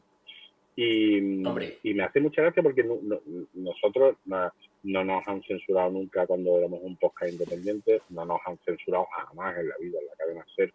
Y, 0.76 1.44
Hombre. 1.44 1.78
y 1.82 1.94
me 1.96 2.04
hace 2.04 2.20
mucha 2.20 2.44
gracia 2.44 2.62
porque 2.62 2.84
no- 2.84 3.00
no- 3.02 3.22
nosotros 3.56 4.16
no, 4.26 4.52
no 4.84 5.04
nos 5.04 5.28
han 5.28 5.42
censurado 5.44 5.90
nunca 5.90 6.28
cuando 6.28 6.60
éramos 6.60 6.82
un 6.84 6.96
podcast 6.98 7.32
independiente, 7.32 8.02
no 8.10 8.24
nos 8.26 8.40
han 8.46 8.58
censurado 8.66 9.06
jamás 9.06 9.58
en 9.58 9.70
la 9.70 9.76
vida, 9.80 9.98
en 10.00 10.06
la 10.06 10.16
cadena 10.16 10.46
SER, 10.56 10.72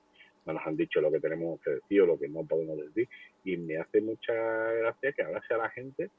no 0.47 0.53
nos 0.55 0.67
han 0.67 0.77
dicho 0.77 1.01
lo 1.01 1.11
que 1.13 1.21
tenemos 1.21 1.61
que 1.61 1.71
decir 1.71 2.03
o 2.03 2.07
lo 2.07 2.19
que 2.19 2.29
no 2.29 2.45
podemos 2.45 2.79
decir. 2.79 3.09
Y 3.45 3.57
me 3.57 3.79
hace 3.79 4.01
mucha 4.01 4.33
gracia 4.33 5.13
que 5.13 5.23
ahora 5.23 5.43
sea 5.47 5.57
la 5.59 5.71
gente 5.71 6.11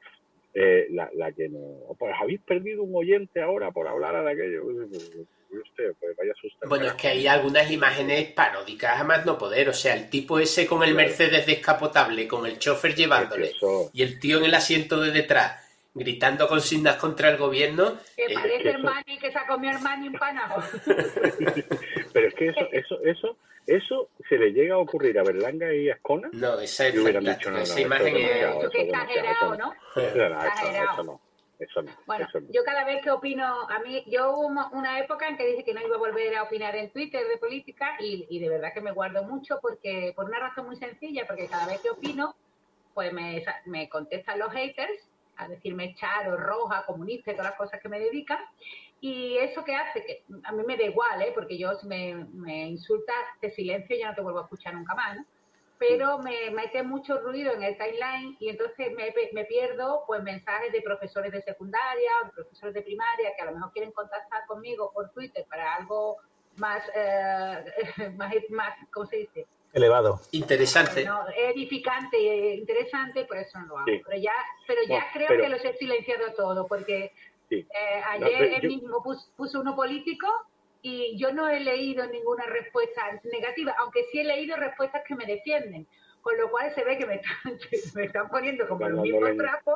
eh, 0.53 0.87
la, 0.91 1.09
la 1.13 1.31
que 1.31 1.47
no. 1.49 1.95
Pues 1.97 2.13
habéis 2.21 2.41
perdido 2.41 2.83
un 2.83 2.95
oyente 2.95 3.41
ahora 3.41 3.71
por 3.71 3.87
hablar 3.87 4.23
de 4.23 4.31
aquello. 4.31 4.65
Usted, 4.65 5.93
pues 5.99 6.15
vaya 6.17 6.33
susto. 6.39 6.67
Bueno, 6.69 6.85
es 6.87 6.93
que 6.93 7.07
hay 7.09 7.27
algunas 7.27 7.69
imágenes 7.71 8.31
paródicas 8.31 8.99
a 8.99 9.03
más 9.03 9.25
no 9.25 9.37
poder. 9.37 9.67
O 9.69 9.73
sea, 9.73 9.93
el 9.95 10.09
tipo 10.09 10.39
ese 10.39 10.65
con 10.67 10.83
el 10.83 10.93
Claro. 10.93 11.07
Mercedes 11.07 11.45
descapotable, 11.45 12.27
con 12.27 12.45
el 12.45 12.57
chofer 12.59 12.95
llevándole, 12.95 13.45
Es 13.47 13.51
que 13.51 13.57
eso- 13.57 13.89
y 13.93 14.01
el 14.03 14.19
tío 14.19 14.37
en 14.39 14.45
el 14.45 14.53
asiento 14.53 14.99
de 15.01 15.11
detrás, 15.11 15.57
gritando 15.93 16.47
consignas 16.47 16.95
contra 16.97 17.29
el 17.29 17.37
gobierno. 17.37 17.97
Que 18.15 18.25
eh, 18.25 18.33
parece 18.33 18.69
el 18.69 18.83
mani 18.83 19.17
que 19.19 19.31
se 19.31 19.39
comió 19.47 19.71
el 19.71 19.79
mani 19.79 20.07
empanado. 20.07 20.61
Pero 22.13 22.27
es 22.27 22.33
que 22.35 22.47
eso, 22.47 22.67
eso, 22.71 22.99
eso, 23.03 23.37
eso 23.67 24.09
se 24.27 24.37
le 24.37 24.51
llega 24.51 24.75
a 24.75 24.79
ocurrir 24.79 25.17
a 25.19 25.23
Berlanga 25.23 25.73
y 25.73 25.89
a 25.89 25.95
Ascona. 25.95 26.29
no, 26.33 26.59
esa 26.59 26.87
es 26.87 26.97
hubieran 26.97 27.23
dicho, 27.23 27.49
no, 27.51 27.57
no, 27.57 27.63
Esa 27.63 27.73
esto 27.73 27.81
imagen 27.87 28.15
es 28.15 28.75
exagerado, 28.75 29.53
eso 29.53 29.55
¿no? 29.57 29.73
Eso, 30.01 30.29
no, 30.29 30.43
eso, 30.43 31.03
no. 31.03 31.21
Eso 31.59 31.81
no. 31.83 31.91
Bueno, 32.07 32.25
eso 32.27 32.39
no. 32.39 32.47
yo 32.51 32.63
cada 32.63 32.85
vez 32.85 33.03
que 33.03 33.11
opino, 33.11 33.45
a 33.69 33.79
mí, 33.79 34.03
yo 34.07 34.31
hubo 34.31 34.47
una- 34.47 34.69
una 34.71 34.99
época 34.99 35.27
en 35.27 35.37
que 35.37 35.45
dije 35.45 35.63
que 35.63 35.75
no 35.75 35.81
iba 35.85 35.95
a 35.95 35.99
volver 35.99 36.35
a 36.35 36.43
opinar 36.43 36.75
en 36.75 36.89
Twitter 36.89 37.21
de 37.27 37.37
política 37.37 37.97
y, 37.99 38.25
y 38.31 38.39
de 38.39 38.49
verdad 38.49 38.73
que 38.73 38.81
me 38.81 38.91
guardo 38.91 39.23
mucho 39.23 39.59
porque 39.61 40.11
por 40.15 40.25
una 40.25 40.39
razón 40.39 40.65
muy 40.65 40.75
sencilla, 40.77 41.27
porque 41.27 41.47
cada 41.47 41.67
vez 41.67 41.79
que 41.81 41.91
opino, 41.91 42.35
pues 42.95 43.13
me, 43.13 43.43
me 43.65 43.87
contestan 43.89 44.39
los 44.39 44.51
haters 44.51 45.07
a 45.37 45.47
decirme 45.47 45.93
charo, 45.95 46.35
roja, 46.35 46.83
comunista 46.87 47.31
y 47.31 47.35
todas 47.35 47.51
las 47.51 47.57
cosas 47.59 47.79
que 47.79 47.89
me 47.89 47.99
dedican. 47.99 48.39
Y 49.01 49.37
eso 49.39 49.63
que 49.63 49.75
hace, 49.75 50.05
que 50.05 50.23
a 50.43 50.51
mí 50.51 50.63
me 50.65 50.77
da 50.77 50.83
igual, 50.83 51.21
¿eh? 51.23 51.31
porque 51.33 51.57
yo 51.57 51.73
si 51.75 51.87
me, 51.87 52.13
me 52.31 52.67
insultas, 52.69 53.15
te 53.41 53.49
silencio 53.51 53.95
y 53.95 53.99
ya 53.99 54.09
no 54.09 54.15
te 54.15 54.21
vuelvo 54.21 54.39
a 54.39 54.43
escuchar 54.43 54.73
nunca 54.75 54.93
más, 54.95 55.17
¿no? 55.17 55.25
pero 55.79 56.19
me 56.19 56.51
mete 56.51 56.83
mucho 56.83 57.19
ruido 57.21 57.53
en 57.53 57.63
el 57.63 57.75
timeline 57.75 58.37
y 58.39 58.49
entonces 58.49 58.93
me, 58.95 59.11
me 59.33 59.45
pierdo 59.45 60.03
pues 60.05 60.21
mensajes 60.21 60.71
de 60.71 60.79
profesores 60.83 61.31
de 61.31 61.41
secundaria 61.41 62.11
o 62.21 62.25
de 62.27 62.31
profesores 62.33 62.75
de 62.75 62.83
primaria 62.83 63.31
que 63.35 63.41
a 63.41 63.45
lo 63.45 63.53
mejor 63.55 63.71
quieren 63.73 63.91
contactar 63.91 64.45
conmigo 64.45 64.91
por 64.93 65.09
Twitter 65.09 65.43
para 65.49 65.73
algo 65.77 66.17
más, 66.57 66.83
eh, 66.93 67.63
más, 68.15 68.31
más 68.51 68.75
¿cómo 68.93 69.07
se 69.07 69.15
dice? 69.17 69.47
Elevado. 69.73 70.19
Interesante. 70.33 71.03
No, 71.03 71.25
edificante 71.35 72.17
e 72.17 72.55
interesante, 72.57 73.25
por 73.25 73.37
eso 73.37 73.57
no 73.61 73.65
lo 73.65 73.77
hago. 73.79 73.85
Sí. 73.87 74.01
Pero 74.05 74.21
ya, 74.21 74.33
pero 74.67 74.81
ya 74.87 74.99
No, 74.99 75.05
creo 75.13 75.27
pero- 75.29 75.43
que 75.43 75.49
los 75.49 75.65
he 75.65 75.73
silenciado 75.77 76.33
todo, 76.33 76.67
porque 76.67 77.11
Sí. 77.51 77.67
eh, 77.69 78.01
No, 78.19 78.25
ayer 78.27 78.37
pero 78.39 78.55
él 78.55 78.61
yo- 78.61 78.69
mismo 78.69 79.03
puso, 79.03 79.27
puso 79.35 79.59
uno 79.59 79.75
político 79.75 80.25
y 80.81 81.17
yo 81.19 81.33
no 81.33 81.49
he 81.49 81.59
leído 81.59 82.07
ninguna 82.07 82.45
respuesta 82.45 83.01
negativa, 83.31 83.75
aunque 83.79 84.05
sí 84.11 84.19
he 84.19 84.23
leído 84.23 84.55
respuestas 84.55 85.03
que 85.07 85.15
me 85.15 85.25
defienden. 85.25 85.85
Con 86.21 86.37
lo 86.37 86.49
cual 86.51 86.71
se 86.75 86.83
ve 86.83 86.97
que 86.99 87.05
me 87.07 87.15
están, 87.15 87.33
que 87.69 87.77
me 87.95 88.05
están 88.05 88.29
poniendo 88.29 88.67
como 88.67 88.81
Están 88.85 88.95
los 88.95 89.03
mismos 89.03 89.35
trapos, 89.37 89.75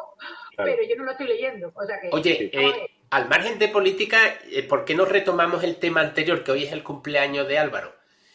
Claro. 0.56 0.72
pero 0.72 0.88
yo 0.90 0.96
no 0.96 1.04
lo 1.04 1.12
estoy 1.12 1.28
leyendo. 1.28 1.72
O 1.76 1.86
sea 1.86 2.00
que, 2.00 2.10
Oye, 2.12 2.50
eh, 2.54 2.90
al 3.10 3.28
margen 3.28 3.60
de 3.60 3.68
política, 3.68 4.20
eh, 4.52 4.64
¿por 4.64 4.86
qué 4.86 4.96
no 4.96 5.06
retomamos 5.06 5.64
el 5.64 5.78
tema 5.78 6.02
anterior, 6.02 6.44
que 6.44 6.52
hoy 6.52 6.64
es 6.64 6.72
el 6.72 6.84
cumpleaños 6.84 7.48
de 7.48 7.58
Álvaro? 7.60 7.94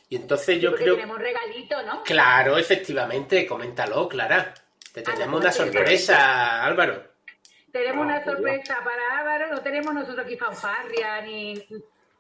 Y 0.09 0.16
entonces 0.16 0.61
yo 0.61 0.70
porque 0.70 0.85
creo... 0.85 0.94
tenemos 0.97 1.16
un 1.18 1.23
regalito, 1.23 1.82
¿no? 1.85 2.02
Claro, 2.02 2.59
efectivamente, 2.59 3.47
coméntalo, 3.47 4.09
Clara. 4.09 4.52
Te 4.92 5.00
Ah, 5.00 5.04
tenemos 5.04 5.30
no, 5.30 5.38
una 5.38 5.52
sorpresa, 5.52 6.64
Álvaro. 6.64 7.09
Tenemos 7.72 8.02
Ah, 8.02 8.06
una 8.06 8.24
pues 8.24 8.36
sorpresa 8.36 8.76
para 8.84 9.18
Álvaro, 9.18 9.54
no 9.54 9.60
tenemos 9.60 9.94
nosotros 9.94 10.26
aquí 10.26 10.36
fanfarria, 10.36 11.20
ni... 11.22 11.54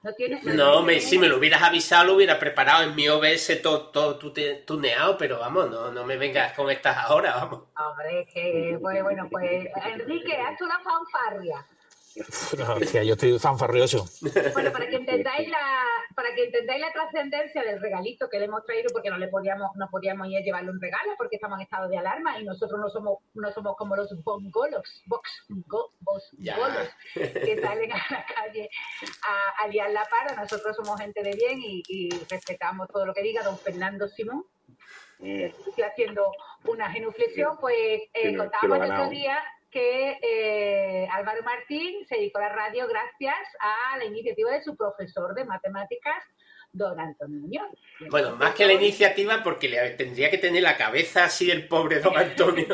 No 0.02 0.14
tiene, 0.14 0.40
No, 0.44 0.82
me, 0.82 0.98
si 0.98 1.18
me 1.18 1.28
lo 1.28 1.36
hubieras 1.36 1.62
avisado, 1.62 2.04
lo 2.06 2.14
hubiera 2.14 2.38
preparado 2.38 2.84
en 2.84 2.94
mi 2.94 3.06
OBS 3.08 3.60
todo, 3.60 3.88
todo 3.90 4.18
tuneado, 4.64 5.18
pero 5.18 5.38
vamos, 5.38 5.70
no, 5.70 5.90
no 5.90 6.04
me 6.04 6.16
vengas 6.16 6.54
con 6.54 6.70
estas 6.70 6.96
ahora, 6.96 7.34
vamos. 7.34 7.64
Hombre, 7.76 8.26
que, 8.32 8.78
pues 8.80 9.02
bueno, 9.02 9.28
pues 9.30 9.66
Enrique, 9.84 10.34
haz 10.36 10.58
una 10.62 10.80
fanfarria. 10.80 11.66
No, 12.58 12.74
hostia, 12.74 13.02
yo 13.04 13.14
estoy 13.14 13.38
fanfarrioso. 13.38 14.04
Bueno, 14.52 14.72
para 14.72 14.88
que 14.88 14.96
entendáis 14.96 15.48
la, 15.48 15.84
para 16.14 16.34
que 16.34 16.44
entendáis 16.44 16.80
la 16.80 16.92
trascendencia 16.92 17.62
del 17.62 17.80
regalito 17.80 18.28
que 18.28 18.38
le 18.38 18.46
hemos 18.46 18.64
traído, 18.64 18.90
porque 18.92 19.10
no 19.10 19.16
le 19.18 19.28
podíamos, 19.28 19.70
no 19.76 19.88
podíamos 19.90 20.26
ir 20.28 20.38
a 20.38 20.40
llevarle 20.40 20.70
un 20.70 20.80
regalo 20.80 21.12
porque 21.16 21.36
estamos 21.36 21.58
en 21.58 21.62
estado 21.62 21.88
de 21.88 21.98
alarma 21.98 22.38
y 22.38 22.44
nosotros 22.44 22.80
no 22.80 22.88
somos, 22.90 23.18
no 23.34 23.52
somos 23.52 23.76
como 23.76 23.94
los 23.96 24.12
bongolos, 24.24 25.02
box, 25.06 25.44
go- 25.66 25.92
bolos 26.00 26.30
que 27.14 27.60
salen 27.60 27.92
a 27.92 27.96
la 28.10 28.26
calle 28.26 28.68
a, 29.28 29.64
a 29.64 29.68
liar 29.68 29.90
la 29.90 30.04
para. 30.04 30.34
Nosotros 30.40 30.74
somos 30.76 31.00
gente 31.00 31.22
de 31.22 31.32
bien 31.32 31.58
y, 31.62 31.82
y 31.88 32.10
respetamos 32.28 32.88
todo 32.88 33.06
lo 33.06 33.14
que 33.14 33.22
diga 33.22 33.42
don 33.42 33.58
Fernando 33.58 34.08
Simón. 34.08 34.44
Mm, 35.18 35.40
estoy 35.44 35.84
haciendo 35.84 36.32
una 36.64 36.90
genuflexión, 36.90 37.56
pues 37.60 37.76
eh, 38.14 38.30
Sí, 38.30 38.36
contábamos 38.36 38.78
el 38.78 38.92
otro 38.92 39.08
día 39.10 39.38
que 39.70 40.18
eh, 40.22 41.08
Álvaro 41.12 41.42
Martín 41.42 42.06
se 42.06 42.16
dedicó 42.16 42.38
a 42.38 42.42
la 42.42 42.48
radio 42.50 42.86
gracias 42.88 43.36
a 43.60 43.98
la 43.98 44.04
iniciativa 44.04 44.50
de 44.50 44.62
su 44.62 44.76
profesor 44.76 45.34
de 45.34 45.44
matemáticas, 45.44 46.24
don 46.72 46.98
Antonio 46.98 47.40
Muñoz. 47.40 47.68
Bueno, 48.10 48.36
más 48.36 48.54
que 48.54 48.66
la 48.66 48.74
iniciativa, 48.74 49.42
porque 49.42 49.68
le 49.68 49.90
tendría 49.90 50.30
que 50.30 50.38
tener 50.38 50.62
la 50.62 50.76
cabeza 50.76 51.24
así 51.24 51.50
el 51.50 51.68
pobre 51.68 52.00
don 52.00 52.16
Antonio. 52.16 52.66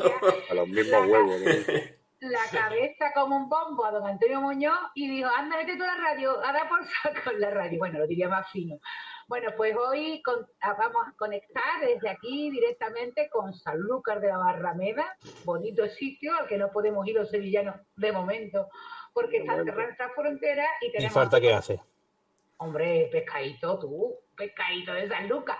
a 0.50 0.54
los 0.54 0.68
mismos 0.68 1.06
huevos. 1.06 1.40
¿no? 1.40 1.96
La 2.20 2.44
cabeza 2.50 3.12
como 3.14 3.36
un 3.36 3.48
bombo 3.48 3.84
a 3.84 3.90
don 3.90 4.06
Antonio 4.06 4.40
Muñoz 4.40 4.78
y 4.94 5.08
dijo, 5.08 5.28
anda, 5.36 5.58
vete 5.58 5.76
tú 5.76 5.84
a 5.84 5.86
la 5.86 5.96
radio, 5.96 6.42
a 6.42 6.52
dar 6.52 6.68
por 6.68 6.80
saco 7.02 7.30
en 7.30 7.40
la 7.40 7.50
radio. 7.50 7.78
Bueno, 7.78 7.98
lo 7.98 8.06
diría 8.06 8.28
más 8.28 8.50
fino. 8.50 8.80
Bueno, 9.28 9.50
pues 9.56 9.74
hoy 9.76 10.22
con- 10.22 10.46
ah, 10.60 10.74
vamos 10.78 11.02
a 11.08 11.16
conectar 11.16 11.80
desde 11.80 12.08
aquí 12.08 12.48
directamente 12.50 13.28
con 13.28 13.52
Sanlúcar 13.54 14.20
de 14.20 14.28
la 14.28 14.38
Barrameda, 14.38 15.16
bonito 15.44 15.88
sitio 15.88 16.36
al 16.36 16.46
que 16.46 16.56
no 16.56 16.70
podemos 16.70 17.06
ir 17.08 17.16
los 17.16 17.28
sevillanos 17.30 17.74
de 17.96 18.12
momento, 18.12 18.68
porque 19.12 19.38
está 19.38 19.56
cerrada 19.64 19.90
esta 19.90 20.10
frontera 20.10 20.64
y 20.80 20.92
tenemos... 20.92 21.12
falta 21.12 21.40
que 21.40 21.52
hace. 21.52 21.80
Hombre, 22.58 23.08
pescadito 23.10 23.78
tú, 23.80 24.14
pescadito 24.36 24.92
de 24.94 25.08
San 25.08 25.28
Lucas. 25.28 25.58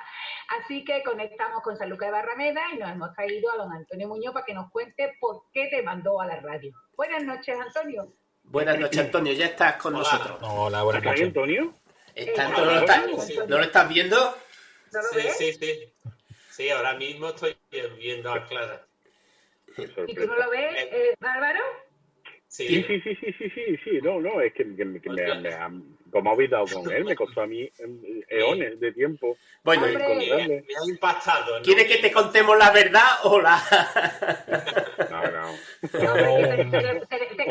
Así 0.61 0.85
que 0.85 1.03
conectamos 1.03 1.61
con 1.63 1.77
San 1.77 1.91
Lucas 1.91 2.07
de 2.09 2.13
Barrameda 2.13 2.63
y 2.73 2.79
nos 2.79 2.91
hemos 2.91 3.13
traído 3.15 3.51
a 3.53 3.57
don 3.57 3.73
Antonio 3.73 4.07
Muñoz 4.09 4.33
para 4.33 4.47
que 4.47 4.55
nos 4.55 4.71
cuente 4.71 5.15
por 5.21 5.43
qué 5.53 5.67
te 5.71 5.83
mandó 5.83 6.21
a 6.21 6.27
la 6.27 6.37
radio. 6.41 6.73
Buenas 6.97 7.25
noches, 7.25 7.59
Antonio. 7.61 8.13
Buenas 8.45 8.79
noches, 8.79 9.01
Antonio, 9.07 9.33
ya 9.33 9.47
estás 9.47 9.75
con 9.77 9.93
Hola. 9.97 10.05
nosotros. 10.05 10.39
Hola, 10.43 10.83
buenas 10.85 11.03
¿Está 11.03 11.11
ahí, 11.11 11.21
noches. 11.25 11.37
Antonio? 11.37 11.75
Está- 12.17 12.47
Eh, 12.49 12.53
¿no, 12.57 12.65
lo 12.65 12.79
estás. 12.81 13.07
¿No 13.49 13.59
lo 13.59 13.63
estás 13.63 13.89
viendo? 13.91 14.17
¿No 14.93 15.03
lo 15.03 15.09
Sí, 15.09 15.17
ves? 15.17 15.37
sí, 15.37 15.53
sí. 15.53 15.93
Sí, 16.51 16.71
ahora 16.71 16.95
mismo 16.95 17.29
estoy 17.29 17.55
viendo 17.99 18.33
a 18.33 18.45
Clara. 18.47 18.87
¿Y 19.77 20.15
tú 20.15 20.27
no 20.27 20.37
lo 20.37 20.51
ves, 20.51 20.75
eh, 20.91 21.15
Bárbaro? 21.21 21.61
Sí, 22.49 22.67
Sí, 22.69 22.83
sí, 23.05 23.15
sí, 23.21 23.33
sí, 23.37 23.51
sí, 23.55 23.77
sí, 23.85 23.91
no, 24.03 24.19
no, 24.21 24.41
es 24.41 24.55
que, 24.55 24.65
que- 24.65 25.01
que 25.03 25.11
me, 25.11 25.35
me- 25.41 25.83
como 26.11 26.31
habéis 26.33 26.49
dado 26.49 26.65
con 26.65 26.91
él, 26.91 27.05
me 27.05 27.15
costó 27.15 27.43
a 27.43 27.47
mí 27.47 27.71
em, 27.79 28.23
eones 28.31 28.81
de 28.81 28.93
tiempo 28.93 29.37
Bueno, 29.63 29.83
me, 29.83 29.93
encontrarle. 29.93 30.63
me 30.63 30.75
ha 30.75 30.89
impactado. 30.91 31.59
¿no? 31.59 31.63
¿quieres 31.65 31.87
que 31.87 31.99
te 31.99 32.11
contemos 32.11 32.57
la 32.57 32.71
verdad 32.71 33.05
o 33.25 33.39
la...? 33.43 33.61
No, 35.11 35.23
no. 35.31 35.53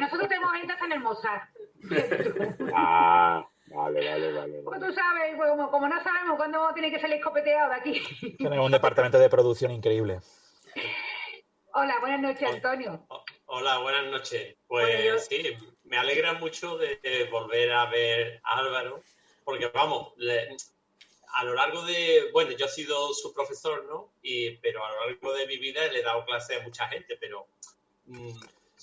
Nosotros 0.01 0.27
tenemos 0.27 0.51
en 0.55 0.91
el 0.91 0.99
Mozart. 1.01 1.49
Ah, 2.73 3.47
vale, 3.67 4.09
vale, 4.09 4.31
vale. 4.33 4.61
Vale. 4.61 4.85
tú 4.85 4.93
sabes, 4.93 5.35
pues, 5.35 5.49
como, 5.49 5.71
como 5.71 5.87
no 5.87 6.03
sabemos 6.03 6.35
cuándo 6.37 6.71
tiene 6.73 6.91
que 6.91 6.99
salir 6.99 7.17
escopeteado 7.17 7.69
de 7.69 7.75
aquí. 7.75 8.35
Tenemos 8.37 8.65
un 8.65 8.71
departamento 8.71 9.17
de 9.19 9.29
producción 9.29 9.71
increíble. 9.71 10.19
Hola, 11.73 11.99
buenas 11.99 12.21
noches, 12.21 12.49
Antonio. 12.49 13.05
Hola, 13.47 13.79
buenas 13.79 14.05
noches. 14.05 14.55
Pues 14.67 14.87
Bueno, 14.87 15.03
yo- 15.03 15.19
sí, 15.19 15.57
me 15.83 15.97
alegra 15.97 16.33
mucho 16.33 16.77
de, 16.77 16.97
de 17.03 17.25
volver 17.25 17.71
a 17.73 17.85
ver 17.89 18.39
a 18.43 18.59
Álvaro, 18.59 19.01
porque 19.43 19.67
vamos, 19.67 20.13
le- 20.17 20.55
a 21.33 21.43
lo 21.43 21.53
largo 21.53 21.81
de, 21.83 22.29
bueno, 22.31 22.51
yo 22.51 22.65
he 22.65 22.69
sido 22.69 23.13
su 23.13 23.33
profesor, 23.33 23.83
¿no? 23.85 24.13
Y, 24.21 24.51
pero 24.57 24.85
a 24.85 24.89
lo 24.93 25.05
largo 25.09 25.33
de 25.33 25.47
mi 25.47 25.57
vida 25.57 25.85
le 25.87 25.99
he 25.99 26.03
dado 26.03 26.23
clase 26.25 26.55
a 26.55 26.63
mucha 26.63 26.87
gente, 26.87 27.17
pero 27.19 27.45
mm, 28.05 28.29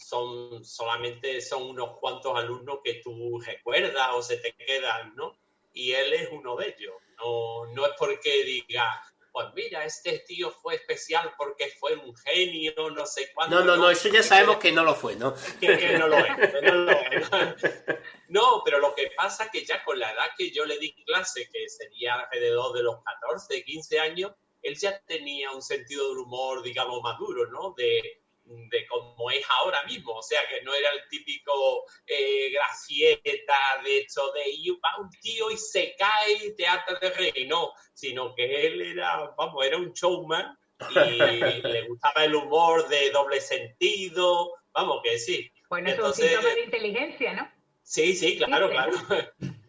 son 0.02 0.64
solamente 0.64 1.40
son 1.40 1.62
unos 1.62 1.99
cuantos 1.99 2.37
alumnos 2.37 2.80
que 2.85 2.94
tú 2.94 3.40
recuerdas 3.40 4.09
o 4.14 4.23
se 4.23 4.38
te 4.38 4.52
quedan, 4.54 5.14
¿no? 5.16 5.38
Y 5.73 5.92
él 5.92 6.12
es 6.12 6.28
uno 6.30 6.56
de 6.56 6.75
ellos. 6.76 6.94
No, 7.18 7.66
no 7.73 7.87
es 7.87 7.92
porque 7.99 8.44
diga, 8.44 9.02
pues 9.32 9.47
mira, 9.54 9.85
este 9.85 10.18
tío 10.21 10.50
fue 10.50 10.75
especial 10.75 11.32
porque 11.38 11.68
fue 11.80 11.94
un 11.94 12.14
genio, 12.16 12.90
no 12.90 13.06
sé 13.06 13.32
cuánto. 13.32 13.61
No, 13.61 13.64
no, 13.64 13.76
no, 13.76 13.90
eso 13.90 14.09
ya 14.09 14.23
sabemos 14.23 14.59
que 14.59 14.73
no 14.73 14.85
lo 14.85 14.94
fue, 14.94 15.16
¿no? 15.16 15.35
Que, 15.59 15.78
que 15.78 15.99
no 15.99 16.06
lo 16.06 16.18
es, 16.18 16.62
no 16.62 16.75
lo 16.75 16.92
es. 16.92 17.30
No, 18.28 18.62
pero 18.64 18.78
lo 18.78 18.94
que 18.94 19.11
pasa 19.14 19.44
es 19.44 19.50
que 19.50 19.64
ya 19.64 19.85
con 19.85 19.99
la 19.99 20.11
edad 20.11 20.30
que 20.38 20.50
yo 20.50 20.64
le 20.64 20.78
di 20.78 20.94
clase, 21.04 21.50
que 21.52 21.68
sería 21.68 22.14
alrededor 22.14 22.75
de 22.75 22.82
los 22.82 23.02
14, 23.04 23.62
15 23.62 24.00
años, 24.00 24.32
él 24.62 24.75
ya 24.75 24.99
tenía 25.00 25.50
un 25.50 25.61
sentido 25.61 26.09
del 26.09 26.18
humor, 26.18 26.62
digamos, 26.62 27.02
maduro, 27.02 27.50
¿no? 27.50 27.75
De, 27.76 28.21
de 28.44 28.87
como 28.87 29.30
es 29.30 29.44
ahora 29.61 29.82
mismo, 29.84 30.12
o 30.14 30.22
sea, 30.22 30.40
que 30.49 30.62
no 30.62 30.75
era 30.75 30.90
el 30.90 31.00
típico 31.08 31.84
eh, 32.06 32.50
gracieta 32.50 33.54
de 33.84 33.99
hecho 33.99 34.32
de 34.32 34.42
va 34.84 35.00
un 35.00 35.11
tío 35.20 35.50
y 35.50 35.56
se 35.56 35.94
cae 35.96 36.46
y 36.46 36.56
te 36.56 36.66
harta 36.66 36.99
de 36.99 37.11
reír, 37.11 37.49
no, 37.49 37.72
sino 37.94 38.34
que 38.34 38.66
él 38.66 38.80
era, 38.80 39.32
vamos, 39.37 39.64
era 39.64 39.76
un 39.76 39.92
showman 39.92 40.56
y 40.90 40.94
le 41.62 41.82
gustaba 41.88 42.25
el 42.25 42.34
humor 42.34 42.88
de 42.88 43.11
doble 43.11 43.40
sentido, 43.40 44.54
vamos, 44.72 45.00
que 45.02 45.18
sí. 45.18 45.50
Bueno, 45.68 45.88
es 45.88 45.94
un 45.94 46.00
Entonces- 46.00 46.30
síntoma 46.30 46.54
de 46.54 46.64
inteligencia, 46.64 47.32
¿no? 47.34 47.50
Sí, 47.82 48.14
sí, 48.14 48.38
claro, 48.38 48.70
claro. 48.70 48.92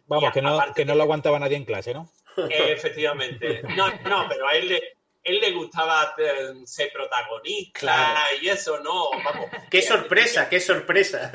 Vamos, 0.06 0.32
que 0.32 0.42
no, 0.42 0.60
que 0.74 0.84
no 0.84 0.94
lo 0.94 1.02
aguantaba 1.02 1.38
nadie 1.38 1.56
en 1.56 1.64
clase, 1.64 1.94
¿no? 1.94 2.10
Efectivamente. 2.36 3.62
No, 3.76 3.90
no, 4.02 4.26
pero 4.28 4.48
a 4.48 4.56
él 4.56 4.68
le, 4.68 4.82
él 5.24 5.40
le 5.40 5.50
gustaba 5.52 6.14
eh, 6.18 6.52
ser 6.66 6.92
protagonista 6.92 7.80
Claro. 7.80 8.20
y 8.42 8.48
eso, 8.48 8.78
¿no? 8.80 9.10
Vamos. 9.10 9.50
¡Qué 9.70 9.82
sorpresa, 9.82 10.48
qué 10.48 10.60
sorpresa! 10.60 11.32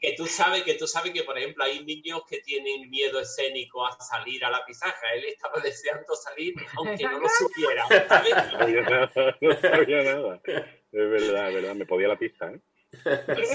Que 0.00 0.12
tú 0.16 0.26
sabes 0.26 0.62
que 0.62 0.74
tú 0.74 0.86
sabes 0.86 1.12
que, 1.12 1.24
por 1.24 1.36
ejemplo, 1.36 1.64
hay 1.64 1.84
niños 1.84 2.22
que 2.28 2.38
tienen 2.40 2.88
miedo 2.88 3.18
escénico 3.20 3.84
a 3.84 4.00
salir 4.00 4.44
a 4.44 4.50
la 4.50 4.64
pizarra. 4.64 5.12
Él 5.14 5.24
estaba 5.24 5.60
deseando 5.60 6.14
salir, 6.14 6.54
aunque 6.76 7.02
no 7.04 7.18
lo 7.18 7.28
supiera, 7.28 7.84
¿sabes? 8.08 8.34
No 8.34 8.58
sabía 8.58 8.82
nada, 8.82 9.36
no 9.40 9.60
sabía 9.60 10.02
nada. 10.04 10.40
Es 10.46 11.10
verdad, 11.10 11.48
es 11.48 11.54
verdad, 11.54 11.74
me 11.74 11.84
podía 11.84 12.08
la 12.08 12.16
pista, 12.18 12.50
¿eh? 12.52 12.60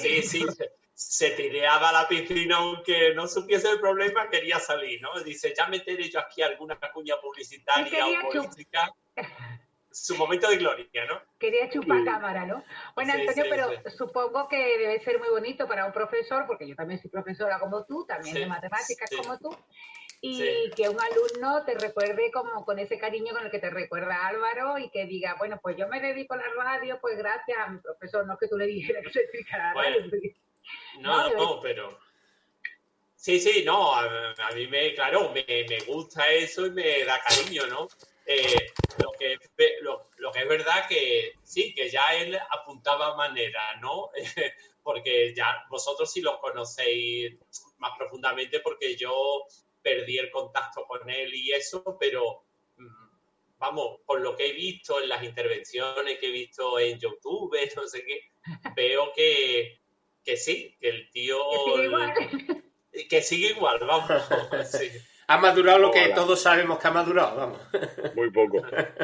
Sí, 0.02 0.22
sí. 0.22 0.46
Se- 0.94 1.32
tireaba 1.32 1.90
a 1.90 1.94
la 2.04 2.08
piscina 2.08 2.58
aunque 2.58 3.14
no 3.16 3.28
supiese 3.28 3.70
el 3.70 3.80
problema, 3.80 4.30
quería 4.30 4.60
salir, 4.60 5.02
¿no? 5.02 5.20
Dice, 5.24 5.54
ya 5.58 5.68
meteré 5.68 6.10
yo 6.10 6.20
aquí 6.20 6.42
alguna 6.42 6.78
cuña 6.94 7.16
publicitaria 7.22 8.06
o 8.06 8.10
humorística. 8.10 8.92
Su 9.92 10.16
momento 10.18 10.50
de 10.50 10.58
gloria, 10.58 11.06
¿no? 11.08 11.22
Quería 11.38 11.70
chupar 11.70 12.00
Sí. 12.00 12.06
cámara, 12.06 12.46
¿no? 12.48 12.64
Bueno, 12.96 13.14
Sí, 13.14 13.20
Antonio, 13.28 13.44
sí, 13.44 13.50
pero 13.50 13.92
supongo 13.96 14.48
que 14.48 14.58
debe 14.58 15.00
ser 15.04 15.20
muy 15.20 15.30
bonito 15.30 15.68
para 15.68 15.86
un 15.86 15.94
profesor, 15.94 16.46
porque 16.48 16.68
yo 16.68 16.76
también 16.76 17.00
soy 17.00 17.12
profesora 17.12 17.60
como 17.60 17.86
tú, 17.86 18.04
también 18.08 18.34
de 18.34 18.48
matemáticas 18.48 19.08
como 19.16 19.38
tú, 19.38 19.56
y 20.20 20.72
que 20.76 20.90
un 20.90 20.98
alumno 21.00 21.64
te 21.64 21.76
recuerde 21.76 22.32
como 22.32 22.66
con 22.66 22.80
ese 22.80 22.98
cariño 22.98 23.34
con 23.34 23.46
el 23.46 23.52
que 23.52 23.60
te 23.60 23.70
recuerda 23.70 24.26
Álvaro 24.26 24.80
y 24.80 24.90
que 24.90 25.06
diga, 25.06 25.36
bueno, 25.38 25.60
pues 25.62 25.78
yo 25.78 25.88
me 25.88 26.00
dedico 26.02 26.34
a 26.34 26.38
la 26.38 26.48
radio, 26.58 26.98
pues 27.00 27.16
gracias 27.18 27.58
a 27.60 27.70
mi 27.70 27.80
profesor, 27.80 28.26
no 28.26 28.36
que 28.40 28.48
tú 28.48 28.58
le 28.58 28.66
dijeras 28.66 29.04
que 29.04 29.12
se 29.14 29.28
dedicara 29.32 29.72
a 29.72 29.76
la 29.76 29.82
radio. 29.84 30.10
Bueno. 30.10 30.24
No, 31.00 31.29
No, 31.29 31.60
pero. 31.60 32.00
Sí, 33.15 33.39
sí, 33.39 33.63
no, 33.63 33.93
a, 33.93 34.32
a 34.32 34.51
mí 34.53 34.67
me, 34.67 34.93
claro, 34.93 35.32
me, 35.32 35.46
me 35.48 35.79
gusta 35.86 36.29
eso 36.29 36.65
y 36.65 36.72
me 36.72 37.05
da 37.05 37.22
cariño, 37.22 37.67
¿no? 37.67 37.88
Eh, 38.25 38.72
lo, 38.98 39.12
que, 39.12 39.38
lo, 39.82 40.10
lo 40.17 40.32
que 40.32 40.39
es 40.39 40.48
verdad 40.48 40.88
que 40.88 41.34
sí, 41.41 41.74
que 41.74 41.89
ya 41.89 42.15
él 42.15 42.38
apuntaba 42.50 43.15
manera, 43.15 43.75
¿no? 43.82 44.10
porque 44.84 45.34
ya 45.36 45.65
vosotros 45.70 46.12
sí 46.12 46.22
lo 46.22 46.39
conocéis 46.39 47.38
más 47.77 47.98
profundamente 47.98 48.60
porque 48.60 48.96
yo 48.96 49.46
perdí 49.82 50.17
el 50.17 50.32
contacto 50.32 50.86
con 50.86 51.10
él 51.10 51.34
y 51.34 51.51
eso, 51.51 51.98
pero 52.00 52.46
mm, 52.77 53.58
vamos, 53.58 54.00
por 54.05 54.22
lo 54.22 54.36
que 54.36 54.48
he 54.48 54.53
visto 54.53 55.01
en 55.01 55.10
las 55.10 55.24
intervenciones 55.24 56.20
que 56.20 56.27
he 56.27 56.32
visto 56.32 56.79
en 56.79 57.00
YouTube, 57.00 57.58
no 57.75 57.88
sé 57.88 58.05
qué, 58.05 58.22
veo 58.75 59.12
que, 59.13 59.82
que 60.24 60.38
sí, 60.38 60.75
que 60.80 60.89
el 60.89 61.10
tío... 61.12 61.38
que 61.65 61.72
sigue 61.72 61.86
igual. 61.86 62.13
que 63.10 63.22
sigue 63.22 63.48
igual, 63.51 63.80
vamos. 63.86 64.24
sí. 64.72 64.89
Ha 65.27 65.38
madurado 65.38 65.80
lo 65.80 65.92
que 65.92 66.03
Hola. 66.06 66.15
todos 66.15 66.42
sabemos 66.42 66.77
que 66.80 66.88
ha 66.88 66.92
madurado, 66.92 67.36
vamos. 67.38 67.60
Muy 68.15 68.30
poco, 68.30 68.62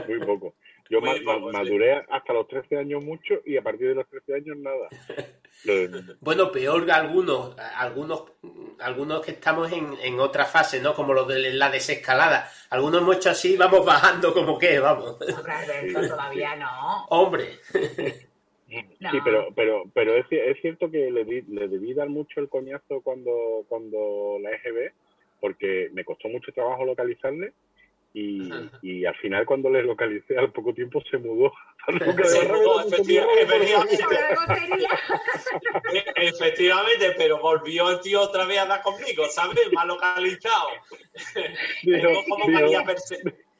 muy 0.07 0.19
poco. 0.19 0.55
Yo 0.89 0.99
Muy 1.01 1.21
ma- 1.21 1.35
sí. 1.35 1.39
maduré 1.53 2.03
hasta 2.09 2.33
los 2.33 2.47
13 2.47 2.77
años 2.79 3.03
mucho 3.03 3.35
y 3.45 3.55
a 3.57 3.61
partir 3.61 3.89
de 3.89 3.95
los 3.95 4.07
13 4.09 4.33
años 4.35 4.57
nada. 4.57 4.87
Bueno, 6.19 6.51
peor 6.51 6.85
que 6.85 6.91
algunos, 6.91 7.55
algunos, 7.75 8.23
algunos 8.79 9.21
que 9.23 9.31
estamos 9.31 9.71
en, 9.71 9.95
en 10.01 10.19
otra 10.19 10.45
fase, 10.45 10.81
¿no? 10.81 10.93
Como 10.95 11.13
los 11.13 11.27
de 11.27 11.53
la 11.53 11.69
desescalada. 11.69 12.51
Algunos 12.71 13.01
hemos 13.01 13.17
hecho 13.17 13.29
así, 13.29 13.55
vamos 13.55 13.85
bajando 13.85 14.33
como 14.33 14.57
que, 14.57 14.79
vamos. 14.79 15.11
Hombre, 15.21 16.07
todavía 16.07 16.55
no. 16.55 17.05
Hombre, 17.09 17.59
No. 18.99 19.11
Sí, 19.11 19.17
pero 19.23 19.47
pero 19.55 19.83
pero 19.93 20.15
es, 20.15 20.25
ci- 20.27 20.41
es 20.43 20.59
cierto 20.61 20.91
que 20.91 21.09
le, 21.09 21.23
di- 21.25 21.41
le 21.49 21.67
debí 21.67 21.93
dar 21.93 22.09
mucho 22.09 22.39
el 22.39 22.49
coñazo 22.49 23.01
cuando 23.01 23.65
cuando 23.67 24.37
la 24.41 24.51
EGB, 24.51 24.91
porque 25.39 25.89
me 25.93 26.03
costó 26.05 26.27
mucho 26.29 26.51
trabajo 26.51 26.85
localizarle 26.85 27.53
y, 28.13 28.49
y 28.81 29.05
al 29.05 29.15
final 29.17 29.45
cuando 29.45 29.69
le 29.69 29.83
localicé 29.83 30.37
al 30.37 30.51
poco 30.51 30.73
tiempo 30.73 31.01
se 31.09 31.17
mudó. 31.17 31.51
me 31.87 31.99
efectivamente. 36.15 37.13
Pero 37.17 37.39
volvió 37.39 37.89
el 37.91 37.99
tío 38.01 38.21
otra 38.21 38.45
vez 38.45 38.59
a 38.59 38.65
dar 38.65 38.81
conmigo, 38.81 39.25
¿sabes? 39.29 39.57
Localizado. 39.85 40.67
Tengo 41.83 42.23
como 42.29 42.47
dijo- 42.47 42.59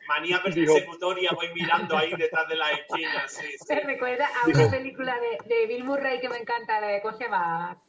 manía, 0.10 0.42
persecutoria, 0.44 1.32
voy 1.34 1.54
mirando 1.54 1.98
ahí 1.98 2.12
detrás 2.16 2.48
de 2.50 2.56
las 2.56 2.72
esquinas. 2.80 3.32
Sí, 3.32 3.48
sí. 3.58 3.74
Me 3.74 3.82
recuerda 3.82 4.28
a 4.28 4.48
una 4.48 4.70
película 4.70 5.18
de, 5.20 5.56
de 5.56 5.68
Bill 5.68 5.86
Murray 5.86 6.20
que 6.20 6.28
me 6.28 6.38
encanta, 6.38 6.82
la 6.82 6.88
de, 6.88 7.02
¿cómo 7.02 7.16
se 7.18 7.24
llama? 7.24 7.82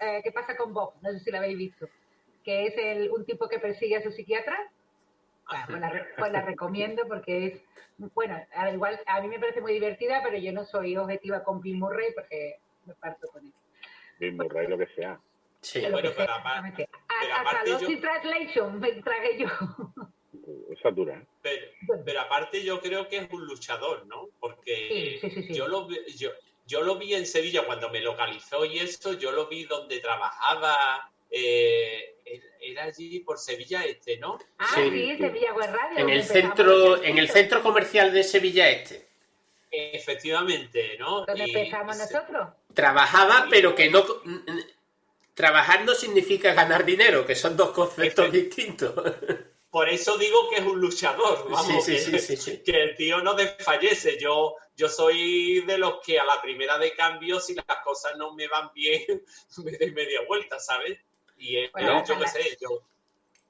Eh, 0.00 0.20
¿Qué 0.24 0.32
pasa 0.32 0.56
con 0.56 0.72
Bob? 0.72 0.94
No 1.02 1.10
sé 1.10 1.18
si 1.20 1.30
la 1.30 1.38
habéis 1.38 1.58
visto. 1.58 1.86
Que 2.42 2.66
es 2.66 2.74
el, 2.78 3.10
un 3.10 3.26
tipo 3.26 3.48
que 3.48 3.58
persigue 3.58 3.96
a 3.96 4.02
su 4.02 4.10
psiquiatra. 4.10 4.56
Bueno, 5.50 5.66
pues, 5.68 5.80
la, 5.80 6.06
pues 6.18 6.32
la 6.32 6.40
recomiendo 6.42 7.06
porque 7.08 7.46
es, 7.46 7.62
bueno, 8.14 8.38
al 8.54 8.74
igual 8.74 9.00
a 9.06 9.20
mí 9.20 9.28
me 9.28 9.38
parece 9.38 9.60
muy 9.60 9.72
divertida, 9.72 10.20
pero 10.22 10.38
yo 10.38 10.52
no 10.52 10.64
soy 10.64 10.96
objetiva 10.96 11.42
con 11.42 11.60
Bill 11.60 11.76
Murray 11.78 12.12
porque 12.14 12.60
me 12.86 12.94
parto 12.94 13.26
con 13.32 13.44
él. 13.46 13.52
Bill 14.18 14.34
Murray, 14.34 14.66
lo 14.68 14.76
que 14.78 14.86
sea. 14.88 15.18
sí. 15.62 15.80
Lo 15.82 15.90
bueno, 15.92 16.10
que 16.10 16.14
pero 16.16 16.26
sea, 16.26 16.36
exactamente. 16.36 16.88
pero 17.20 17.34
aparte 17.34 17.70
Lost 17.70 17.82
yo- 17.84 17.90
in 17.90 18.00
Translation 18.00 18.80
me 18.80 18.92
tragué 19.02 19.38
yo. 19.38 19.48
Esa 20.68 20.90
dura, 20.90 21.14
¿eh? 21.16 21.26
Pero, 21.42 21.66
pero 22.04 22.20
aparte 22.20 22.62
yo 22.62 22.80
creo 22.80 23.08
que 23.08 23.16
es 23.18 23.30
un 23.32 23.46
luchador, 23.46 24.06
¿no? 24.06 24.28
Porque 24.38 25.18
Sí, 25.20 25.28
sí, 25.30 25.34
sí, 25.34 25.42
sí. 25.48 25.54
Yo, 25.54 25.66
lo, 25.68 25.86
vi- 25.86 26.04
yo, 26.16 26.30
yo 26.66 26.82
lo 26.82 26.96
vi 26.96 27.14
en 27.14 27.26
Sevilla 27.26 27.64
cuando 27.64 27.88
me 27.90 28.00
localizó 28.00 28.64
y 28.66 28.78
eso, 28.78 29.14
yo 29.14 29.32
lo 29.32 29.46
vi 29.46 29.64
donde 29.64 29.98
trabajaba, 30.00 31.10
eh, 31.30 32.14
era 32.60 32.84
allí 32.84 33.20
por 33.20 33.38
Sevilla 33.38 33.82
Este, 33.84 34.18
¿no? 34.18 34.38
Ah, 34.58 34.66
Sí, 34.74 35.16
Sevilla 35.16 35.54
Web 35.54 35.70
Radio. 35.72 35.98
En 36.00 36.10
el 36.10 36.22
centro, 36.24 37.02
en 37.02 37.16
el 37.18 37.28
centro 37.30 37.62
comercial 37.62 38.12
de 38.12 38.22
Sevilla 38.22 38.68
Este. 38.68 39.08
Efectivamente, 39.70 40.96
¿no? 40.98 41.24
Donde 41.24 41.46
Y- 41.46 41.50
empezamos 41.56 41.96
nosotros. 41.98 42.48
Trabajaba, 42.74 43.46
pero 43.50 43.74
que 43.74 43.88
no. 43.90 44.04
Trabajar 45.34 45.84
no 45.84 45.94
significa 45.94 46.52
ganar 46.52 46.84
dinero, 46.84 47.24
que 47.24 47.34
son 47.34 47.56
dos 47.56 47.70
conceptos 47.70 48.30
distintos. 48.32 48.92
Por 49.70 49.88
eso 49.88 50.16
digo 50.16 50.48
que 50.48 50.56
es 50.56 50.66
un 50.66 50.80
luchador, 50.80 51.44
vamos, 51.50 51.84
Sí, 51.84 51.98
sí, 51.98 52.10
que, 52.10 52.18
sí, 52.18 52.36
sí, 52.36 52.56
sí. 52.56 52.62
que 52.64 52.82
el 52.82 52.96
tío 52.96 53.20
no 53.20 53.34
desfallece. 53.34 54.18
Yo, 54.18 54.56
yo 54.76 54.88
soy 54.88 55.60
de 55.66 55.76
los 55.76 56.00
que 56.04 56.18
a 56.18 56.24
la 56.24 56.40
primera 56.40 56.78
de 56.78 56.94
cambio, 56.94 57.38
si 57.38 57.54
las 57.54 57.66
cosas 57.84 58.16
no 58.16 58.34
me 58.34 58.48
van 58.48 58.70
bien, 58.74 59.04
me 59.64 59.72
doy 59.72 59.90
media 59.90 60.20
vuelta, 60.26 60.58
¿sabes? 60.58 60.98
Y 61.36 61.56
él, 61.56 61.70
Bueno, 61.72 62.02
yo 62.06 62.18
qué 62.18 62.26
sé, 62.28 62.56
yo, 62.60 62.82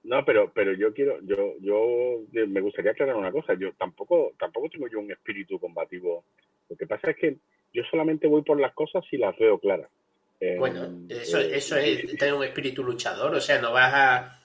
No, 0.03 0.25
pero 0.25 0.53
pero 0.53 0.73
yo 0.73 0.93
quiero, 0.93 1.21
yo 1.23 1.55
yo 1.61 2.21
me 2.33 2.61
gustaría 2.61 2.91
aclarar 2.91 3.17
una 3.17 3.33
cosa. 3.33 3.55
Yo 3.55 3.73
tampoco 3.75 4.33
tampoco 4.39 4.69
tengo 4.71 4.89
yo 4.89 4.99
un 4.99 5.13
espíritu 5.13 5.59
combativo. 5.61 6.25
Lo 6.69 6.77
que 6.77 6.87
pasa 6.87 7.11
es 7.11 7.17
que 7.17 7.37
yo 7.73 7.83
solamente 7.91 8.27
voy 8.27 8.43
por 8.43 8.59
las 8.61 8.75
cosas 8.75 9.05
si 9.09 9.17
las 9.17 9.37
veo 9.39 9.59
claras. 9.59 9.89
Eh, 10.41 10.57
Bueno, 10.59 11.07
eso, 11.09 11.39
eh, 11.41 11.57
eso 11.57 11.77
es 11.77 12.17
tener 12.17 12.35
un 12.35 12.45
espíritu 12.45 12.85
luchador, 12.85 13.35
o 13.35 13.41
sea, 13.41 13.61
no 13.61 13.73
vas 13.73 13.93
a. 13.95 14.38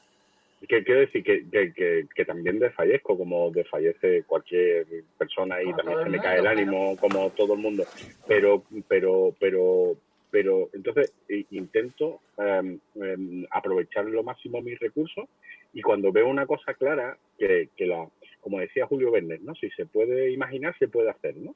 Que 0.68 0.84
quiero 0.84 1.02
decir 1.02 1.24
que, 1.24 1.50
que, 1.50 1.74
que, 1.74 2.08
que 2.16 2.26
también 2.26 2.60
desfallezco 2.60 3.18
como 3.18 3.52
desfallece 3.52 4.24
cualquier 4.24 4.86
persona 5.18 5.62
y 5.62 5.66
Como 5.66 5.78
también 5.78 5.98
se 6.00 6.06
me 6.06 6.10
mundo, 6.12 6.24
cae 6.24 6.36
el 6.38 6.42
claro. 6.44 6.60
ánimo 6.60 6.98
como 6.98 7.30
todo 7.32 7.54
el 7.54 7.60
mundo. 7.60 7.84
Pero, 8.28 8.64
pero, 8.88 9.36
pero, 9.40 9.96
pero 10.32 10.70
entonces 10.74 11.14
i- 11.30 11.46
intento 11.52 12.22
em, 12.38 12.80
em, 12.96 13.46
aprovechar 13.52 14.06
lo 14.06 14.24
máximo 14.24 14.62
mis 14.62 14.80
recursos 14.80 15.26
y 15.74 15.82
cuando 15.82 16.12
veo 16.12 16.28
una 16.28 16.46
cosa 16.46 16.74
clara, 16.76 17.18
que, 17.38 17.70
que 17.76 17.86
la, 17.88 18.08
como 18.40 18.60
decía 18.60 18.86
Julio 18.88 19.12
Verne, 19.12 19.40
¿no? 19.42 19.54
Si 19.56 19.70
se 19.72 19.86
puede 19.86 20.32
imaginar, 20.32 20.76
se 20.80 20.88
puede 20.88 21.10
hacer, 21.10 21.36
¿no? 21.36 21.56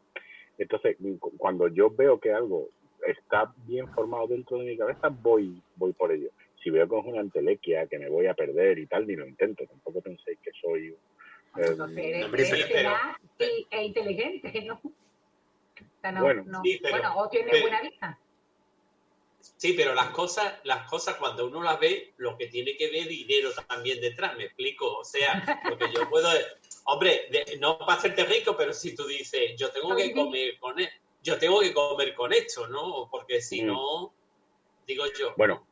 Entonces, 0.58 0.98
cu- 1.20 1.38
cuando 1.38 1.67
yo 1.70 1.89
veo 1.91 2.20
que 2.20 2.32
algo 2.34 2.70
está 3.06 3.54
bien 3.67 3.88
formado 3.93 4.28
dentro 4.28 4.58
de 4.58 4.65
mi 4.65 4.78
cabeza, 4.78 5.08
voy, 5.10 5.62
voy 5.76 5.93
por 5.93 6.12
ello. 6.12 6.30
Si 6.63 6.70
veo 6.70 6.88
que 6.89 6.98
es 7.00 7.06
una 7.06 7.22
entelequia, 7.22 7.88
que 7.88 8.00
me 8.00 8.10
voy 8.10 8.28
a 8.28 8.34
perder 8.34 8.80
y 8.80 8.88
tal, 8.88 9.06
ni 9.08 9.15
lo 9.15 9.28
intento. 9.28 9.65
Tampoco 9.67 10.02
penséis 10.02 10.39
que 10.41 10.52
soy 10.62 10.96
Entonces 11.56 11.98
eres, 11.98 12.26
hombre, 12.26 12.48
eres 12.48 12.65
pero- 12.72 12.96
e 13.70 13.84
inteligente, 13.86 14.62
¿no? 14.63 14.76
O 14.84 16.02
sea, 16.02 16.12
no, 16.12 16.22
Bueno. 16.22 16.43
no- 16.46 16.62
Sí, 16.63 16.80
pero- 16.82 16.91
bueno, 16.98 17.17
o 17.17 17.30
tienes 17.30 17.50
pero- 17.52 17.62
buena 17.62 17.82
vista. 17.82 18.20
Sí, 19.39 19.74
pero 19.74 19.93
las 19.96 20.10
cosas, 20.10 20.60
las 20.65 20.88
cosas 20.89 21.15
cuando 21.15 21.48
uno 21.48 21.63
las 21.63 21.80
ve, 21.80 22.13
lo 22.17 22.38
que 22.38 22.48
tiene 22.48 22.76
que 22.76 22.91
ver 22.91 23.08
dinero 23.08 23.50
también 23.67 24.02
detrás, 24.02 24.36
me 24.36 24.46
explico. 24.46 24.98
O 24.98 25.04
sea, 25.04 25.62
porque 25.70 25.86
yo 25.96 26.10
puedo, 26.10 26.28
hombre, 26.86 27.28
de- 27.32 27.58
no 27.60 27.78
para 27.78 27.93
hacerte 27.93 28.26
rico, 28.26 28.56
pero 28.58 28.74
si 28.74 28.93
tú 28.96 29.06
dices, 29.08 29.56
yo 29.58 29.72
tengo 29.72 29.96
que 29.96 30.12
comer 30.12 30.58
con 30.60 30.80
e- 30.80 30.91
yo 31.24 31.38
tengo 31.39 31.60
que 31.62 31.74
comer 31.74 32.13
con 32.13 32.34
esto, 32.34 32.67
¿no? 32.67 33.08
Porque 33.10 33.41
si 33.41 33.62
Mm. 33.63 33.67
no, 33.67 34.13
digo 34.86 35.06
yo. 35.17 35.34
Bueno, 35.38 35.65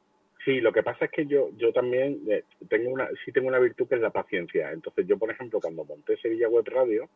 sí, 0.45 0.61
lo 0.61 0.71
que 0.71 0.83
pasa 0.83 1.05
es 1.05 1.11
que 1.11 1.25
yo, 1.25 1.49
yo 1.57 1.73
también 1.73 2.21
eh, 2.29 2.43
tengo 2.69 2.91
una, 2.91 3.09
sí 3.25 3.31
tengo 3.31 3.47
una 3.49 3.59
virtud 3.59 3.87
que 3.87 3.95
es 3.95 4.01
la 4.01 4.11
paciencia. 4.11 4.71
Entonces 4.71 5.05
yo, 5.07 5.17
por 5.17 5.29
ejemplo, 5.31 5.59
cuando 5.59 5.83
monté 5.83 6.15
Sevilla 6.17 6.47
Web 6.47 6.65
Radio, 6.67 7.09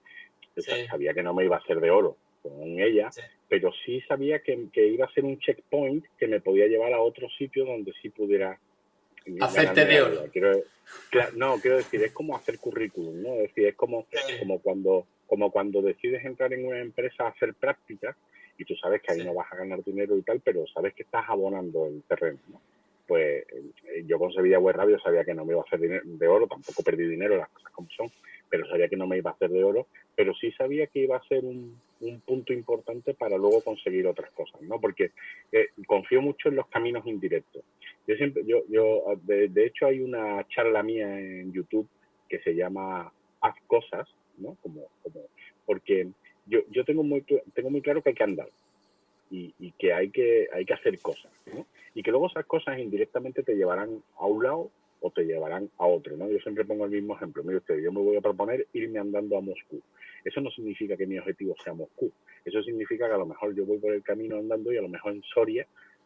yo 0.56 0.62
Sí. 0.64 0.72
sabía 0.88 1.14
que 1.14 1.24
no 1.24 1.34
me 1.34 1.46
iba 1.46 1.56
a 1.56 1.60
hacer 1.60 1.80
de 1.80 1.92
oro 1.92 2.18
con 2.42 2.80
ella, 2.80 3.12
Sí. 3.12 3.22
pero 3.48 3.72
sí 3.86 4.02
sabía 4.08 4.40
que, 4.40 4.68
que 4.74 4.88
iba 4.88 5.06
a 5.06 5.12
ser 5.14 5.24
un 5.26 5.40
checkpoint 5.40 6.06
que 6.18 6.28
me 6.28 6.42
podía 6.42 6.68
llevar 6.68 6.92
a 6.94 7.00
otro 7.02 7.30
sitio 7.38 7.66
donde 7.66 7.94
sí 8.02 8.10
pudiera 8.10 8.60
Hacerte 9.42 9.86
de 9.86 10.02
oro. 10.02 10.26
Quiero, 10.32 10.52
no, 11.36 11.60
quiero 11.60 11.78
decir, 11.78 12.02
es 12.02 12.12
como 12.14 12.36
hacer 12.36 12.58
currículum, 12.58 13.22
¿no? 13.22 13.34
Es 13.36 13.50
decir, 13.50 13.68
es 13.68 13.76
como, 13.76 14.08
Sí. 14.12 14.40
como 14.40 14.60
cuando 14.60 15.06
como 15.28 15.52
cuando 15.52 15.84
decides 15.84 16.26
entrar 16.26 16.52
en 16.54 16.66
una 16.66 16.80
empresa 16.80 17.26
a 17.26 17.30
hacer 17.30 17.54
prácticas 17.54 18.16
y 18.58 18.66
tú 18.66 18.76
sabes 18.78 19.00
que 19.04 19.12
ahí 19.14 19.24
no 19.24 19.36
vas 19.36 19.46
a 19.54 19.58
ganar 19.58 19.84
dinero 19.84 20.18
y 20.18 20.24
tal, 20.24 20.42
pero 20.44 20.66
sabes 20.74 20.96
que 20.96 21.04
estás 21.04 21.26
abonando 21.28 21.86
el 21.86 22.02
terreno, 22.08 22.40
¿no? 22.48 22.60
Pues 23.10 23.44
eh, 23.52 24.04
yo 24.06 24.20
con 24.20 24.32
Sevilla 24.32 24.60
Web 24.60 24.76
Radio 24.76 25.00
sabía 25.00 25.26
que 25.26 25.34
no 25.34 25.44
me 25.44 25.54
iba 25.54 25.64
a 25.64 25.66
hacer 25.66 25.80
de 25.80 26.28
oro, 26.28 26.46
tampoco 26.46 26.84
perdí 26.84 27.08
dinero, 27.08 27.38
las 27.38 27.50
cosas 27.50 27.72
como 27.72 27.90
son, 27.90 28.12
pero 28.48 28.68
sabía 28.68 28.88
que 28.88 28.98
no 28.98 29.08
me 29.08 29.18
iba 29.18 29.32
a 29.32 29.34
hacer 29.34 29.50
de 29.50 29.64
oro, 29.64 29.88
pero 30.16 30.36
sí 30.36 30.52
sabía 30.52 30.86
que 30.86 31.00
iba 31.00 31.18
a 31.18 31.28
ser 31.28 31.44
un, 31.44 31.76
un 32.02 32.22
punto 32.22 32.54
importante 32.54 33.16
para 33.16 33.36
luego 33.36 33.64
conseguir 33.64 34.06
otras 34.06 34.30
cosas, 34.30 34.62
¿no? 34.62 34.80
Porque 34.80 35.10
eh, 35.52 35.70
confío 35.88 36.22
mucho 36.22 36.50
en 36.50 36.58
los 36.58 36.68
caminos 36.68 37.04
indirectos. 37.08 37.64
Yo 38.08 38.16
siempre, 38.16 38.44
yo, 38.46 38.62
yo, 38.70 39.02
de, 39.24 39.48
de 39.48 39.66
hecho 39.66 39.88
hay 39.88 40.02
una 40.02 40.48
charla 40.48 40.84
mía 40.84 41.20
en 41.20 41.52
YouTube 41.52 41.90
que 42.30 42.38
se 42.42 42.54
llama 42.54 43.12
Haz 43.42 43.56
cosas, 43.66 44.08
¿no? 44.38 44.56
Como, 44.62 44.86
como, 45.02 45.22
porque 45.66 46.08
yo, 46.46 46.60
yo 46.70 46.86
tengo 46.86 47.02
muy, 47.02 47.26
tengo 47.56 47.72
muy 47.72 47.82
claro 47.82 48.04
que 48.04 48.10
hay 48.10 48.16
que 48.16 48.24
andar 48.24 48.50
y, 49.32 49.54
y 49.60 49.72
que 49.74 49.94
hay 49.94 50.10
que 50.10 50.48
hay 50.54 50.66
que 50.66 50.74
hacer 50.74 51.00
cosas, 51.00 51.32
¿no? 51.54 51.66
Y 51.94 52.04
que 52.04 52.12
luego 52.12 52.28
esas 52.28 52.46
cosas 52.46 52.80
indirectamente 52.80 53.44
te 53.44 53.56
llevarán 53.56 54.02
a 54.18 54.26
un 54.26 54.44
lado 54.44 54.72
o 55.02 55.12
te 55.12 55.24
llevarán 55.24 55.70
a 55.78 55.86
otro, 55.86 56.18
¿no? 56.18 56.30
Yo 56.30 56.40
siempre 56.40 56.66
pongo 56.66 56.86
el 56.86 56.92
mismo 56.92 57.16
ejemplo. 57.16 57.44
Mire 57.44 57.58
usted, 57.58 57.80
yo 57.80 57.92
me 57.92 58.02
voy 58.02 58.18
a 58.18 58.22
proponer 58.22 58.68
irme 58.74 59.00
andando 59.00 59.38
a 59.38 59.42
Moscú. 59.42 59.82
Eso 60.26 60.42
no 60.42 60.50
significa 60.52 60.98
que 60.98 61.08
mi 61.08 61.18
objetivo 61.18 61.56
sea 61.64 61.74
Moscú. 61.74 62.12
Eso 62.44 62.62
significa 62.64 63.08
que 63.08 63.14
a 63.14 63.18
lo 63.18 63.26
mejor 63.26 63.56
yo 63.56 63.66
voy 63.66 63.78
por 63.78 63.94
el 63.94 64.04
camino 64.04 64.38
andando 64.38 64.74
y 64.74 64.78
a 64.78 64.82
lo 64.82 64.90
mejor 64.90 65.14
en 65.14 65.24
Soria, 65.24 65.66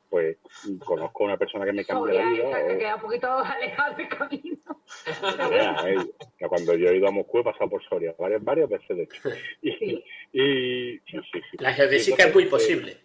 pues 0.09 0.37
conozco 0.85 1.23
a 1.23 1.27
una 1.27 1.37
persona 1.37 1.65
que 1.65 1.73
me 1.73 1.83
cambia 1.85 2.13
la 2.21 2.29
vida. 2.29 2.49
esa 2.49 2.67
que 2.67 2.73
o- 2.75 2.77
queda 2.77 2.95
un 2.95 3.01
poquito 3.01 3.27
alejado 3.39 3.95
del 3.97 4.07
camino. 4.09 4.57
Eh, 5.87 6.47
cuando 6.47 6.75
yo 6.75 6.89
he 6.89 6.97
ido 6.97 7.07
a 7.07 7.11
Moscú 7.11 7.39
he 7.39 7.43
pasado 7.43 7.69
por 7.69 7.83
Soria 7.83 8.13
varias, 8.19 8.43
varias 8.43 8.69
veces, 8.69 8.97
de 8.97 9.03
hecho. 9.03 9.21
Y, 9.61 9.71
Sí. 9.71 10.03
y- 10.33 10.99
sí, 11.09 11.17
sí, 11.31 11.39
sí. 11.51 11.57
La 11.59 11.73
geodésica 11.73 12.25
es 12.25 12.33
muy 12.33 12.43
eh, 12.43 12.47
posible. 12.47 12.97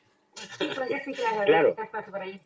Sí, 0.59 0.69
pero 0.75 0.87
que 0.87 1.01
sí, 1.05 1.13
claro, 1.15 1.45
Claro. 1.47 1.75
paso 1.91 2.11
por 2.11 2.21
ahí. 2.21 2.41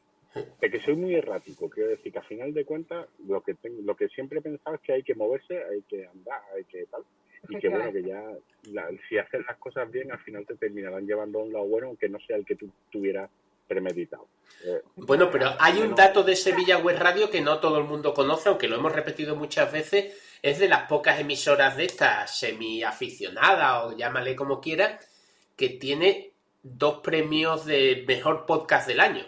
de 0.60 0.70
que 0.70 0.80
soy 0.80 0.96
muy 0.96 1.14
errático, 1.14 1.68
quiero 1.68 1.90
decir 1.90 2.10
que 2.10 2.18
a 2.18 2.22
final 2.22 2.54
de 2.54 2.64
cuentas 2.64 3.06
lo 3.28 3.42
que 3.42 3.52
tengo, 3.54 3.82
lo 3.82 3.94
que 3.94 4.08
siempre 4.08 4.38
he 4.38 4.42
pensado 4.42 4.76
es 4.76 4.80
que 4.82 4.94
hay 4.94 5.02
que 5.02 5.14
moverse, 5.14 5.62
hay 5.62 5.82
que 5.82 6.06
andar, 6.06 6.40
hay 6.56 6.64
que 6.64 6.86
tal, 6.86 7.02
y 7.50 7.56
que 7.58 7.68
bueno 7.68 7.92
que 7.92 8.02
ya 8.02 8.22
la- 8.72 8.88
si 9.08 9.18
haces 9.18 9.44
las 9.46 9.58
cosas 9.58 9.90
bien 9.90 10.10
al 10.10 10.20
final 10.20 10.46
te 10.46 10.54
terminarán 10.56 11.06
llevando 11.06 11.40
a 11.40 11.42
un 11.42 11.52
lado 11.52 11.66
bueno 11.66 11.88
aunque 11.88 12.08
no 12.08 12.18
sea 12.20 12.36
el 12.36 12.46
que 12.46 12.56
tú 12.56 12.70
tuvieras 12.90 13.28
premeditado. 13.68 14.26
Eh, 14.64 14.80
Bueno, 14.96 15.30
pero 15.30 15.50
hay 15.58 15.78
un 15.80 15.94
dato 15.94 16.22
de 16.22 16.34
Sevilla 16.36 16.78
Web 16.78 16.98
Radio 16.98 17.28
que 17.30 17.40
no 17.42 17.58
todo 17.60 17.78
el 17.78 17.84
mundo 17.84 18.14
conoce, 18.14 18.48
aunque 18.48 18.68
lo 18.68 18.76
hemos 18.76 18.92
repetido 18.92 19.36
muchas 19.36 19.70
veces. 19.72 20.18
Es 20.42 20.58
de 20.58 20.68
las 20.68 20.88
pocas 20.88 21.20
emisoras 21.20 21.76
de 21.76 21.84
estas 21.84 22.38
semi-aficionadas 22.38 23.84
o 23.84 23.96
llámale 23.96 24.34
como 24.36 24.60
quiera, 24.60 24.98
que 25.56 25.68
tiene 25.70 26.31
dos 26.62 26.98
premios 27.00 27.64
de 27.66 28.04
mejor 28.06 28.46
podcast 28.46 28.86
del 28.88 29.00
año. 29.00 29.24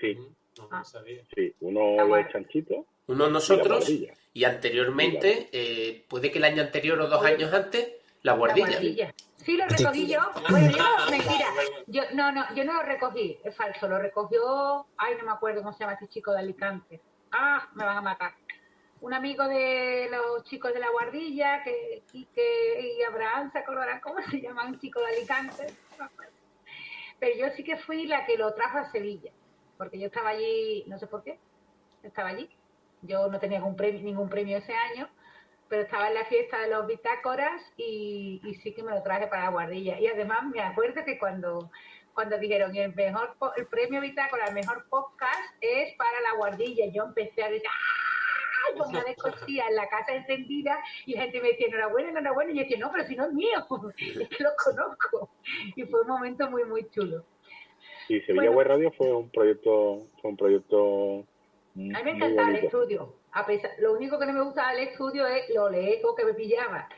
sí, 0.00 0.16
No, 0.58 0.68
Ah. 0.70 0.82
sí, 0.84 1.54
uno 1.60 1.90
Está 1.90 2.02
lo 2.02 2.08
bueno. 2.08 2.26
es 2.26 2.32
chanchito 2.32 2.86
Uno 3.06 3.28
nosotros 3.30 3.78
guardilla. 3.80 4.14
y 4.34 4.44
anteriormente, 4.44 5.48
eh, 5.52 6.04
puede 6.08 6.30
que 6.30 6.38
el 6.38 6.44
año 6.44 6.62
anterior 6.62 7.00
o 7.00 7.08
dos 7.08 7.24
años 7.24 7.52
antes, 7.52 7.88
la 8.22 8.32
La 8.32 8.38
guardilla. 8.38 8.66
guardilla. 8.68 9.14
Sí, 9.38 9.56
lo 9.56 9.66
recogí 9.66 10.06
yo. 10.06 10.20
Bueno, 10.50 10.70
yo, 10.70 11.10
mentira. 11.10 11.46
Yo, 11.86 12.02
no, 12.14 12.30
no, 12.32 12.54
yo 12.54 12.64
no 12.64 12.74
lo 12.74 12.82
recogí, 12.82 13.38
es 13.42 13.56
falso. 13.56 13.88
Lo 13.88 13.98
recogió, 13.98 14.86
ay, 14.98 15.14
no 15.18 15.24
me 15.24 15.32
acuerdo 15.32 15.62
cómo 15.62 15.72
se 15.72 15.80
llama 15.80 15.94
este 15.94 16.08
chico 16.08 16.32
de 16.32 16.38
Alicante. 16.40 17.00
Ah, 17.32 17.68
me 17.74 17.84
van 17.84 17.96
a 17.96 18.02
matar. 18.02 18.32
Un 19.00 19.14
amigo 19.14 19.48
de 19.48 20.08
los 20.10 20.44
chicos 20.44 20.72
de 20.72 20.78
la 20.80 20.90
guardilla, 20.90 21.62
que 21.64 22.02
Quique 22.12 22.94
y 22.98 23.02
Abraham 23.02 23.50
se 23.50 23.58
acordarán 23.58 24.00
cómo 24.00 24.16
se 24.30 24.40
llama 24.40 24.66
un 24.66 24.78
chico 24.78 25.00
de 25.00 25.06
Alicante. 25.16 25.66
Pero 27.18 27.36
yo 27.36 27.50
sí 27.54 27.62
que 27.64 27.76
fui 27.76 28.06
la 28.06 28.26
que 28.26 28.36
lo 28.36 28.52
trajo 28.54 28.78
a 28.78 28.90
Sevilla, 28.90 29.30
porque 29.78 29.98
yo 29.98 30.06
estaba 30.06 30.30
allí, 30.30 30.84
no 30.88 30.98
sé 30.98 31.06
por 31.06 31.22
qué, 31.22 31.38
estaba 32.02 32.30
allí. 32.30 32.50
Yo 33.02 33.28
no 33.28 33.38
tenía 33.38 33.58
ningún 33.58 33.76
premio, 33.76 34.00
ningún 34.02 34.28
premio 34.28 34.58
ese 34.58 34.74
año, 34.74 35.08
pero 35.68 35.82
estaba 35.82 36.08
en 36.08 36.14
la 36.14 36.24
fiesta 36.26 36.60
de 36.60 36.68
los 36.68 36.86
bitácoras 36.86 37.62
y, 37.76 38.40
sí 38.62 38.74
que 38.74 38.82
me 38.82 38.92
lo 38.92 39.02
traje 39.02 39.26
para 39.26 39.44
la 39.44 39.50
guardilla. 39.50 39.98
Y 39.98 40.06
además 40.06 40.44
me 40.44 40.60
acuerdo 40.60 41.04
que 41.04 41.18
cuando, 41.18 41.70
cuando 42.14 42.38
dijeron 42.38 42.76
el 42.76 42.94
mejor 42.94 43.36
el 43.56 43.66
premio 43.66 44.00
bitácora, 44.00 44.46
el 44.46 44.54
mejor 44.54 44.86
podcast 44.88 45.54
es 45.60 45.94
para 45.96 46.20
la 46.20 46.36
guardilla, 46.36 46.86
yo 46.92 47.04
empecé 47.04 47.42
a 47.42 47.48
gritar 47.48 47.72
¡ay! 47.72 48.21
Con 48.74 48.88
una 48.88 49.02
descosía 49.04 49.66
en 49.68 49.76
la 49.76 49.88
casa 49.88 50.14
encendida 50.14 50.78
y 51.06 51.14
la 51.14 51.22
gente 51.22 51.40
me 51.40 51.48
decía 51.48 51.66
enhorabuena, 51.68 52.10
enhorabuena, 52.10 52.52
y 52.52 52.56
yo 52.56 52.62
decía, 52.62 52.78
no, 52.78 52.90
pero 52.92 53.04
si 53.06 53.16
no 53.16 53.26
es 53.26 53.32
mío, 53.32 53.58
es 53.98 54.28
que 54.28 54.42
lo 54.42 54.50
conozco. 54.62 55.30
Y 55.76 55.82
fue 55.84 56.00
un 56.02 56.08
momento 56.08 56.50
muy, 56.50 56.64
muy 56.64 56.88
chulo. 56.90 57.24
Y 58.08 58.20
Sevilla 58.20 58.50
Bueno. 58.50 58.58
Web 58.58 58.66
Radio 58.66 58.92
fue 58.92 59.12
un 59.12 59.30
proyecto, 59.30 60.06
fue 60.20 60.30
un 60.30 60.36
proyecto 60.36 61.24
A 61.74 61.78
mí 61.78 61.92
me 62.04 62.10
encantaba 62.10 62.50
el 62.50 62.56
estudio. 62.64 63.14
A 63.32 63.46
pesar, 63.46 63.70
lo 63.78 63.94
único 63.94 64.18
que 64.18 64.26
no 64.26 64.32
me 64.32 64.42
gustaba 64.42 64.72
del 64.72 64.88
estudio 64.88 65.26
es 65.26 65.48
lo 65.54 65.70
lejos 65.70 66.14
que 66.16 66.24
me 66.24 66.34
pillaba. 66.34 66.88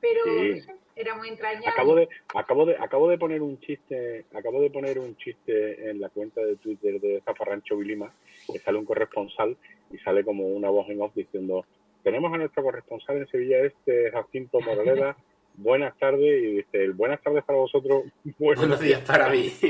Pero 0.00 0.20
Sí. 0.24 0.62
era 0.96 1.14
muy 1.14 1.28
entrañable. 1.28 1.68
Acabo 1.68 1.94
de, 1.94 2.08
acabo 2.34 2.66
de, 2.66 2.76
acabo 2.76 3.08
de 3.08 3.18
poner 3.18 3.42
un 3.42 3.60
chiste, 3.60 4.24
acabo 4.34 4.60
de 4.60 4.70
poner 4.70 4.98
un 4.98 5.16
chiste 5.16 5.90
en 5.90 6.00
la 6.00 6.08
cuenta 6.08 6.40
de 6.40 6.56
Twitter 6.56 7.00
de 7.00 7.20
Zafarrancho 7.24 7.76
Vilima, 7.76 8.12
que 8.50 8.58
sale 8.58 8.78
un 8.78 8.84
corresponsal 8.84 9.56
y 9.92 9.98
sale 9.98 10.24
como 10.24 10.46
una 10.46 10.70
voz 10.70 10.88
en 10.88 11.00
off 11.02 11.14
diciendo 11.14 11.64
tenemos 12.02 12.32
a 12.32 12.38
nuestro 12.38 12.62
corresponsal 12.64 13.18
en 13.18 13.28
Sevilla 13.28 13.58
Este, 13.60 14.10
Jacinto 14.10 14.60
Moraleda, 14.60 15.16
buenas 15.54 15.96
tardes, 15.98 16.42
y 16.42 16.56
dice 16.56 16.82
el 16.84 16.92
buenas 16.94 17.22
tardes 17.22 17.44
para 17.44 17.58
vosotros, 17.60 18.04
buenos 18.38 18.58
Buenos 18.60 18.80
días 18.80 19.00
para 19.02 19.28
mí. 19.28 19.52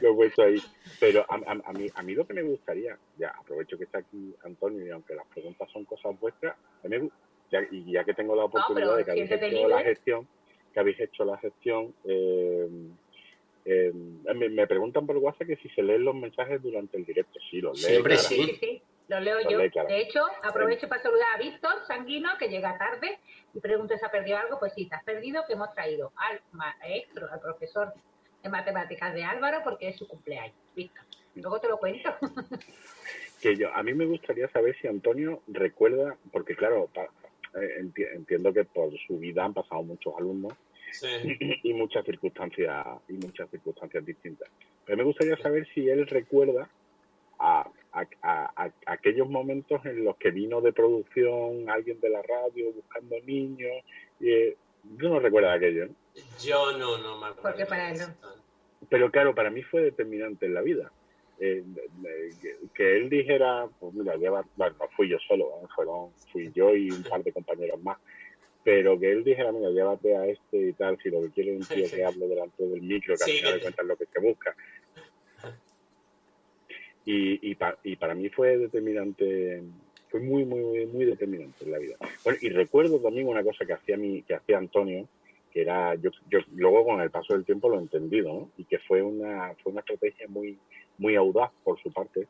lo 0.00 0.10
he 0.12 0.14
puesto 0.14 0.42
ahí. 0.42 0.56
Pero 1.00 1.24
a, 1.28 1.34
a- 1.36 1.62
a 1.64 1.72
mí, 1.72 1.86
a 1.94 2.02
mí 2.02 2.14
lo 2.14 2.26
que 2.26 2.34
me 2.34 2.42
gustaría, 2.42 2.96
ya 3.18 3.30
aprovecho 3.30 3.76
que 3.78 3.84
está 3.84 3.98
aquí 3.98 4.34
Antonio 4.44 4.84
y 4.86 4.90
aunque 4.90 5.14
las 5.14 5.26
preguntas 5.28 5.68
son 5.72 5.84
cosas 5.84 6.18
vuestras, 6.20 6.54
a 6.84 6.88
mí 6.88 6.98
me 6.98 7.04
gu- 7.04 7.10
ya- 7.50 7.66
y 7.70 7.92
ya 7.92 8.04
que 8.04 8.14
tengo 8.14 8.36
la 8.36 8.44
oportunidad 8.44 8.96
de 8.98 9.04
que 9.04 9.10
habéis 9.12 9.30
hecho 9.32 9.68
la 9.68 9.80
gestión, 9.82 10.28
que 10.72 10.80
habéis 10.80 11.00
hecho 11.00 11.24
la 11.24 11.38
gestión, 11.38 11.94
eh, 12.04 12.68
eh, 13.64 13.92
me, 13.94 14.48
me 14.48 14.66
preguntan 14.66 15.06
por 15.06 15.16
WhatsApp 15.18 15.46
que 15.48 15.56
si 15.56 15.68
se 15.70 15.82
leen 15.82 16.04
los 16.04 16.14
mensajes 16.14 16.62
durante 16.62 16.96
el 16.96 17.04
directo. 17.04 17.38
Sí, 17.50 17.60
los 17.60 17.78
lee. 17.80 17.86
Siempre 17.88 18.16
sí. 18.16 18.42
Sí, 18.44 18.56
sí, 18.60 18.82
lo 19.08 19.20
leo 19.20 19.38
yo. 19.48 19.58
lee. 19.58 19.70
De 19.88 20.00
hecho, 20.00 20.20
aprovecho 20.42 20.88
para 20.88 21.02
saludar 21.02 21.26
a 21.34 21.38
Víctor 21.38 21.72
Sanguino, 21.86 22.30
que 22.38 22.48
llega 22.48 22.76
tarde, 22.78 23.18
y 23.54 23.60
pregunto 23.60 23.96
si 23.96 24.04
ha 24.04 24.10
perdido 24.10 24.38
algo. 24.38 24.58
Pues 24.58 24.72
sí, 24.74 24.88
te 24.88 24.94
has 24.96 25.04
perdido 25.04 25.44
que 25.46 25.52
hemos 25.52 25.72
traído 25.74 26.12
al 26.16 26.40
maestro, 26.52 27.28
al 27.30 27.40
profesor 27.40 27.92
de 28.42 28.48
matemáticas 28.48 29.14
de 29.14 29.22
Álvaro, 29.24 29.58
porque 29.62 29.88
es 29.90 29.96
su 29.96 30.08
cumpleaños. 30.08 30.56
Víctor, 30.74 31.04
luego 31.36 31.60
te 31.60 31.68
lo 31.68 31.78
cuento. 31.78 32.10
que 33.40 33.56
yo 33.56 33.72
a 33.74 33.82
mí 33.82 33.92
me 33.94 34.06
gustaría 34.06 34.48
saber 34.48 34.76
si 34.80 34.86
Antonio 34.88 35.42
recuerda 35.48 36.16
porque 36.32 36.54
claro 36.54 36.88
pa- 36.94 37.08
eh, 37.60 37.80
enti- 37.82 38.08
entiendo 38.14 38.52
que 38.52 38.64
por 38.64 38.90
su 39.06 39.18
vida 39.18 39.44
han 39.44 39.52
pasado 39.52 39.82
muchos 39.82 40.14
alumnos 40.16 40.52
Sí. 40.92 41.06
y 41.62 41.74
muchas 41.74 42.04
circunstancias 42.04 42.86
y 43.08 43.14
muchas 43.14 43.50
circunstancias 43.50 44.04
distintas 44.06 44.48
pero 44.84 44.98
me 44.98 45.04
gustaría 45.04 45.36
saber 45.38 45.66
si 45.74 45.88
él 45.88 46.06
recuerda 46.06 46.68
a, 47.38 47.68
a- 47.92 48.06
a- 48.22 48.64
a- 48.64 48.72
aquellos 48.86 49.28
momentos 49.28 49.84
en 49.86 50.04
los 50.04 50.16
que 50.16 50.30
vino 50.30 50.60
de 50.60 50.72
producción 50.72 51.68
alguien 51.70 51.98
de 52.00 52.08
la 52.10 52.22
radio 52.22 52.72
buscando 52.72 53.16
niños 53.24 53.72
y 54.20 54.30
eh, 54.30 54.56
yo 54.98 55.08
no 55.08 55.18
recuerdo 55.20 55.50
aquello 55.50 55.86
¿no? 55.86 55.94
Yo 56.44 56.76
no, 56.76 56.98
no 56.98 57.18
me 57.18 57.26
acuerdo. 57.28 57.42
Porque 57.42 57.66
para 57.66 57.90
él 57.90 57.98
no. 57.98 58.28
pero 58.90 59.10
claro 59.10 59.34
para 59.34 59.50
mí 59.50 59.62
fue 59.62 59.82
determinante 59.82 60.46
en 60.46 60.54
la 60.54 60.60
vida 60.62 60.92
eh, 61.40 61.64
que 62.74 62.96
él 62.96 63.08
dijera, 63.10 63.66
pues 63.80 63.92
mira, 63.94 64.14
lleva, 64.16 64.44
bueno, 64.56 64.76
no 64.78 64.88
fui 64.96 65.08
yo 65.08 65.18
solo, 65.26 65.48
fueron, 65.74 66.12
fui 66.30 66.52
yo 66.54 66.72
y 66.74 66.88
un 66.90 67.02
par 67.02 67.24
de 67.24 67.32
compañeros 67.32 67.82
más, 67.82 67.98
pero 68.64 68.98
que 68.98 69.10
él 69.10 69.24
dijera, 69.24 69.50
mira, 69.52 69.70
llévate 69.70 70.16
a 70.16 70.26
este 70.26 70.68
y 70.68 70.72
tal, 70.72 70.98
si 71.02 71.10
lo 71.10 71.20
que 71.22 71.30
quiere 71.30 71.56
un 71.56 71.64
tío 71.64 71.84
que 71.90 72.04
hable 72.04 72.28
delante 72.28 72.64
del 72.64 72.82
micro, 72.82 73.14
que 73.16 73.24
al 73.24 73.30
final 73.30 73.54
de 73.54 73.60
cuentas 73.60 73.82
es 73.82 73.88
lo 73.88 73.96
que 73.96 74.06
se 74.06 74.20
busca. 74.20 74.56
Y, 77.04 77.50
y, 77.50 77.58
y 77.82 77.96
para 77.96 78.14
mí 78.14 78.28
fue 78.28 78.56
determinante, 78.58 79.60
fue 80.08 80.20
muy, 80.20 80.44
muy, 80.44 80.60
muy, 80.60 80.86
muy 80.86 81.04
determinante 81.04 81.64
en 81.64 81.72
la 81.72 81.78
vida. 81.78 81.96
Bueno, 82.22 82.38
y 82.40 82.48
recuerdo 82.50 83.00
también 83.00 83.26
una 83.26 83.42
cosa 83.42 83.64
que 83.66 83.72
hacía 83.72 83.96
mi, 83.96 84.22
que 84.22 84.34
hacía 84.34 84.58
Antonio, 84.58 85.08
que 85.52 85.62
era, 85.62 85.96
yo, 85.96 86.10
yo 86.30 86.38
luego 86.54 86.84
con 86.84 87.00
el 87.00 87.10
paso 87.10 87.34
del 87.34 87.44
tiempo 87.44 87.68
lo 87.68 87.78
he 87.78 87.82
entendido, 87.82 88.32
¿no? 88.32 88.50
Y 88.56 88.64
que 88.64 88.78
fue 88.78 89.02
una, 89.02 89.54
fue 89.62 89.72
una 89.72 89.80
estrategia 89.80 90.28
muy, 90.28 90.56
muy 90.98 91.16
audaz 91.16 91.50
por 91.64 91.80
su 91.82 91.92
parte. 91.92 92.28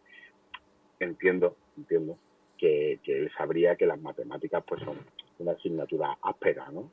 Entiendo, 0.99 1.57
entiendo 1.77 2.17
que, 2.57 2.99
que 3.05 3.19
él 3.19 3.31
sabría 3.37 3.77
que 3.77 3.87
las 3.87 4.01
matemáticas 4.01 4.65
pues 4.67 4.83
son 4.83 4.97
una 5.39 5.53
asignatura 5.53 6.17
áspera, 6.23 6.71
¿no? 6.71 6.91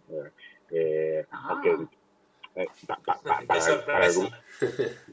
Eh, 0.72 1.26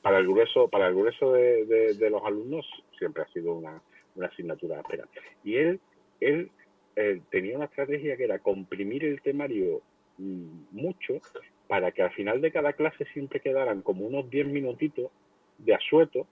para, 0.02 0.18
el, 0.18 0.26
grueso, 0.26 0.68
para 0.68 0.88
el 0.88 0.94
grueso 0.94 1.32
de, 1.32 1.94
de, 1.94 2.10
los 2.10 2.22
alumnos 2.24 2.66
siempre 2.98 3.22
ha 3.22 3.32
sido 3.32 3.54
una, 3.54 3.80
una 4.14 4.26
asignatura 4.26 4.80
áspera. 4.80 5.06
Y 5.44 5.56
él, 5.56 5.80
él 6.20 6.50
eh, 6.96 7.20
tenía 7.30 7.56
una 7.56 7.66
estrategia 7.66 8.16
que 8.16 8.24
era 8.24 8.38
comprimir 8.38 9.04
el 9.04 9.20
temario 9.22 9.82
mm, 10.18 10.64
mucho 10.72 11.20
para 11.68 11.92
que 11.92 12.02
al 12.02 12.12
final 12.12 12.40
de 12.40 12.52
cada 12.52 12.72
clase 12.72 13.04
siempre 13.12 13.40
quedaran 13.40 13.82
como 13.82 14.06
unos 14.06 14.30
10 14.30 14.46
minutitos 14.48 15.10
de 15.58 15.74
asueto 15.74 16.26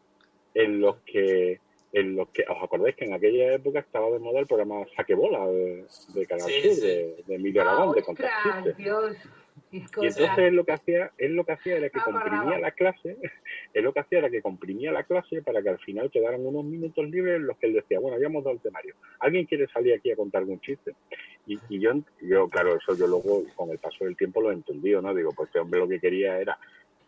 en 0.54 0.80
los 0.80 0.96
que 1.06 1.60
en 1.94 2.16
los 2.16 2.28
que 2.30 2.42
os 2.42 2.60
acordáis 2.60 2.96
que 2.96 3.04
en 3.04 3.14
aquella 3.14 3.54
época 3.54 3.78
estaba 3.78 4.10
de 4.10 4.18
moda 4.18 4.40
el 4.40 4.48
programa 4.48 4.84
Saque 4.96 5.14
Bola 5.14 5.46
de, 5.46 5.84
de 6.12 6.26
Canal 6.26 6.50
Sur, 6.50 6.76
de, 6.82 7.24
Emilio 7.28 7.62
Aragón, 7.62 7.94
de 8.64 8.72
Dios. 8.74 9.16
Y 9.70 9.78
entonces 9.78 10.28
él 10.38 10.54
lo 10.56 10.64
que 10.64 10.72
hacía, 10.72 11.12
él 11.18 11.36
lo 11.36 11.44
que 11.44 11.52
hacía 11.52 11.76
era 11.76 11.88
que 11.88 12.00
comprimía 12.00 12.58
la 12.58 12.72
clase, 12.72 13.16
él 13.74 13.84
lo 13.84 13.92
que 13.92 14.00
hacía 14.00 14.18
era 14.18 14.30
que 14.30 14.42
comprimía 14.42 14.90
la 14.90 15.04
clase 15.04 15.40
para 15.42 15.62
que 15.62 15.68
al 15.68 15.78
final 15.78 16.10
quedaran 16.10 16.44
unos 16.44 16.64
minutos 16.64 17.08
libres 17.08 17.36
en 17.36 17.46
los 17.46 17.56
que 17.58 17.68
él 17.68 17.74
decía, 17.74 18.00
bueno, 18.00 18.18
ya 18.18 18.26
hemos 18.26 18.42
dado 18.42 18.56
el 18.56 18.62
temario, 18.62 18.96
¿alguien 19.20 19.46
quiere 19.46 19.68
salir 19.68 19.94
aquí 19.94 20.10
a 20.10 20.16
contar 20.16 20.42
algún 20.42 20.60
chiste? 20.60 20.94
Y, 21.46 21.60
y 21.68 21.78
yo, 21.78 21.92
yo, 22.22 22.48
claro, 22.48 22.76
eso 22.76 22.96
yo 22.96 23.06
luego 23.06 23.44
con 23.54 23.70
el 23.70 23.78
paso 23.78 24.04
del 24.04 24.16
tiempo 24.16 24.40
lo 24.40 24.50
he 24.50 24.54
entendido, 24.54 25.00
¿no? 25.00 25.14
Digo, 25.14 25.30
pues 25.32 25.48
este 25.48 25.60
hombre 25.60 25.78
lo 25.78 25.88
que 25.88 26.00
quería 26.00 26.40
era 26.40 26.58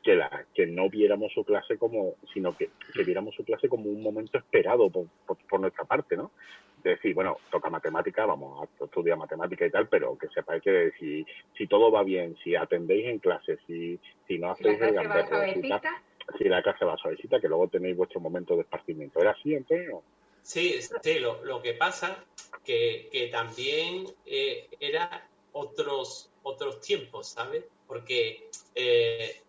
que, 0.06 0.14
la, 0.14 0.46
que 0.54 0.66
no 0.66 0.88
viéramos 0.88 1.32
su 1.32 1.42
clase 1.42 1.76
como, 1.76 2.14
sino 2.32 2.56
que, 2.56 2.70
que 2.94 3.02
viéramos 3.02 3.34
su 3.34 3.44
clase 3.44 3.68
como 3.68 3.90
un 3.90 4.00
momento 4.00 4.38
esperado 4.38 4.88
por, 4.88 5.08
por, 5.26 5.58
nuestra 5.58 5.84
parte, 5.84 6.16
¿no? 6.16 6.30
De 6.84 6.90
decir, 6.90 7.12
bueno, 7.12 7.38
toca 7.50 7.70
matemática, 7.70 8.24
vamos 8.24 8.62
a 8.62 8.84
estudiar 8.84 9.18
matemática 9.18 9.66
y 9.66 9.70
tal, 9.72 9.88
pero 9.88 10.16
que 10.16 10.28
sepáis 10.28 10.62
que 10.62 10.92
si, 11.00 11.26
si 11.58 11.66
todo 11.66 11.90
va 11.90 12.04
bien, 12.04 12.36
si 12.44 12.54
atendéis 12.54 13.06
en 13.06 13.18
clase, 13.18 13.58
si, 13.66 13.98
si 14.28 14.38
no 14.38 14.52
hacéis 14.52 14.80
el 14.80 14.94
gamberro, 14.94 15.42
si, 16.38 16.44
la 16.44 16.62
clase 16.62 16.84
va 16.84 16.96
suavecita, 16.96 17.40
que 17.40 17.48
luego 17.48 17.66
tenéis 17.66 17.96
vuestro 17.96 18.20
momento 18.20 18.54
de 18.54 18.62
esparcimiento. 18.62 19.20
¿Era 19.20 19.32
así, 19.32 19.56
Antonio? 19.56 20.04
Sí, 20.42 20.78
sí, 21.02 21.18
lo, 21.18 21.44
lo 21.44 21.60
que 21.60 21.74
pasa 21.74 22.24
que, 22.64 23.08
que 23.10 23.26
también 23.26 24.06
eh, 24.24 24.68
era 24.78 25.28
otros, 25.50 26.30
otros 26.44 26.80
tiempos, 26.80 27.26
¿sabes? 27.26 27.64
Porque 27.88 28.48
eh, 28.76 29.40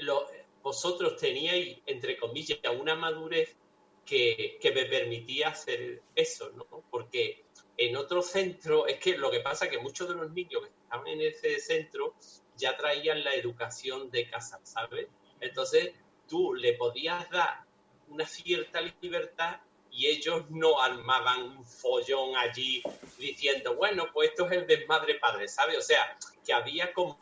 lo, 0.00 0.26
vosotros 0.62 1.16
teníais, 1.16 1.78
entre 1.86 2.16
comillas, 2.16 2.58
una 2.78 2.94
madurez 2.94 3.56
que, 4.04 4.58
me 4.74 4.84
permitía 4.86 5.48
hacer 5.48 6.02
eso, 6.14 6.50
¿no? 6.50 6.66
Porque 6.90 7.44
en 7.76 7.96
otro 7.96 8.22
centro, 8.22 8.86
es 8.86 8.98
que 8.98 9.16
lo 9.16 9.30
que 9.30 9.40
pasa 9.40 9.66
es 9.66 9.70
que 9.70 9.78
muchos 9.78 10.08
de 10.08 10.14
los 10.14 10.30
niños 10.32 10.62
que 10.62 10.68
estaban 10.68 11.06
en 11.06 11.20
ese 11.22 11.60
centro 11.60 12.14
ya 12.56 12.76
traían 12.76 13.24
la 13.24 13.34
educación 13.34 14.10
de 14.10 14.28
casa, 14.28 14.60
¿sabes? 14.64 15.06
Entonces 15.40 15.92
tú 16.28 16.54
le 16.54 16.74
podías 16.74 17.28
dar 17.30 17.64
una 18.08 18.26
cierta 18.26 18.80
libertad 19.00 19.60
y 19.92 20.06
ellos 20.06 20.50
no 20.50 20.80
armaban 20.80 21.42
un 21.42 21.64
follón 21.64 22.36
allí 22.36 22.82
diciendo, 23.18 23.74
bueno, 23.74 24.06
pues 24.12 24.30
esto 24.30 24.46
es 24.46 24.52
el 24.52 24.66
desmadre 24.66 25.16
padre, 25.16 25.48
¿sabes? 25.48 25.78
O 25.78 25.82
sea, 25.82 26.16
que 26.44 26.52
había 26.52 26.92
como 26.92 27.16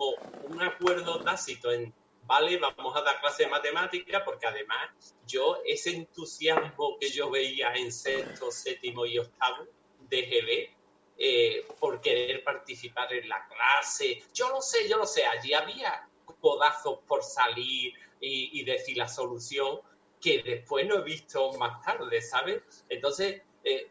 un 0.44 0.62
acuerdo 0.62 1.20
tácito 1.20 1.72
en, 1.72 1.92
vale, 2.22 2.59
vamos 2.59 2.94
a 2.96 3.02
dar 3.02 3.20
clase 3.20 3.44
de 3.44 3.50
matemática, 3.50 4.24
porque 4.24 4.46
además 4.46 5.14
yo 5.26 5.61
ese 5.64 5.90
entusiasmo 5.90 6.98
que 6.98 7.11
yo 7.11 7.31
veía 7.31 7.72
en 7.74 7.90
sexto, 7.90 8.50
séptimo 8.50 9.07
y 9.07 9.18
octavo 9.18 9.66
de 10.09 10.22
GB, 10.22 10.78
eh, 11.20 11.66
por 11.81 12.00
querer 12.00 12.44
participar 12.44 13.12
en 13.12 13.28
la 13.28 13.44
clase, 13.48 14.22
yo 14.33 14.50
lo 14.50 14.61
sé, 14.61 14.88
yo 14.88 14.98
lo 14.98 15.07
sé, 15.07 15.24
allí 15.26 15.52
había 15.52 16.09
codazos 16.40 17.00
por 17.09 17.24
salir 17.24 17.92
y, 18.20 18.61
y 18.61 18.64
decir 18.64 18.96
la 18.96 19.09
solución, 19.09 19.81
que 20.20 20.42
después 20.42 20.87
no 20.87 20.96
he 20.98 21.02
visto 21.02 21.52
más 21.54 21.83
tarde, 21.83 22.20
¿sabes? 22.22 22.62
Entonces, 22.88 23.42
eh, 23.64 23.90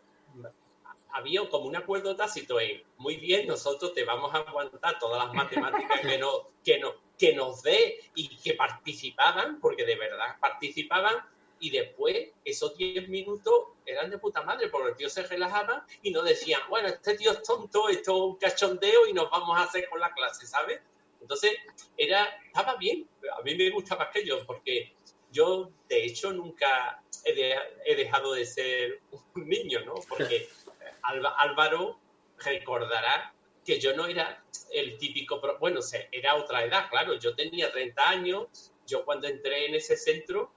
había 1.12 1.50
como 1.50 1.66
un 1.66 1.76
acuerdo 1.76 2.16
tácito 2.16 2.60
en, 2.60 2.84
muy 2.98 3.18
bien, 3.18 3.48
nosotros 3.48 3.94
te 3.94 4.04
vamos 4.04 4.34
a 4.34 4.40
aguantar 4.40 5.00
todas 5.00 5.26
las 5.26 5.34
matemáticas 5.34 6.02
que, 6.02 6.18
no, 6.18 6.48
que, 6.64 6.80
no, 6.80 6.94
que 7.18 7.34
nos 7.34 7.64
dé 7.64 8.00
y 8.16 8.38
que 8.38 8.54
participaban, 8.54 9.60
porque 9.60 9.86
de 9.86 9.96
verdad 9.96 10.38
participaban, 10.40 11.16
y 11.60 11.72
después 11.72 12.30
esos 12.46 12.78
10 12.78 13.10
minutos 13.10 13.54
eran 13.86 14.10
de 14.12 14.20
puta 14.20 14.44
madre, 14.44 14.68
porque 14.70 14.90
el 14.92 14.96
tío 14.96 15.10
se 15.10 15.24
relajaba 15.24 15.86
y 16.04 16.12
no 16.12 16.22
decían, 16.22 16.62
bueno, 16.70 16.88
este 16.88 17.18
tío 17.18 17.32
es 17.32 17.42
tonto, 17.42 17.90
esto 17.90 18.12
es 18.12 18.22
un 18.22 18.36
cachondeo 18.36 19.08
y 19.08 19.14
nos 19.14 19.30
vamos 19.32 19.58
a 19.58 19.64
hacer 19.64 19.90
con 19.90 20.00
la 20.00 20.14
clase, 20.14 20.46
¿sabes? 20.46 20.82
Entonces, 21.20 21.54
era, 21.98 22.26
estaba 22.46 22.76
bien, 22.76 23.10
a 23.38 23.42
mí 23.42 23.56
me 23.56 23.70
gustaba 23.72 24.06
aquello, 24.06 24.46
porque 24.46 24.94
yo, 25.38 25.70
de 25.88 26.04
hecho, 26.04 26.34
nunca 26.34 27.04
he, 27.24 27.96
dejado 27.96 28.34
de 28.34 28.46
ser 28.46 29.02
un 29.36 29.48
niño, 29.48 29.82
¿no? 29.86 29.94
Porque 30.10 30.50
Álvaro 31.04 32.00
recordará 32.40 33.34
que 33.64 33.80
yo 33.80 33.96
no 33.96 34.08
era 34.08 34.44
el 34.72 34.98
típico, 34.98 35.40
bueno, 35.60 35.82
era 36.12 36.36
otra 36.36 36.64
edad, 36.66 36.90
claro, 36.90 37.14
yo 37.20 37.36
tenía 37.36 37.72
30 37.72 38.10
años, 38.10 38.74
yo 38.86 39.06
cuando 39.06 39.28
entré 39.28 39.68
en 39.68 39.76
ese 39.76 39.96
centro, 39.96 40.52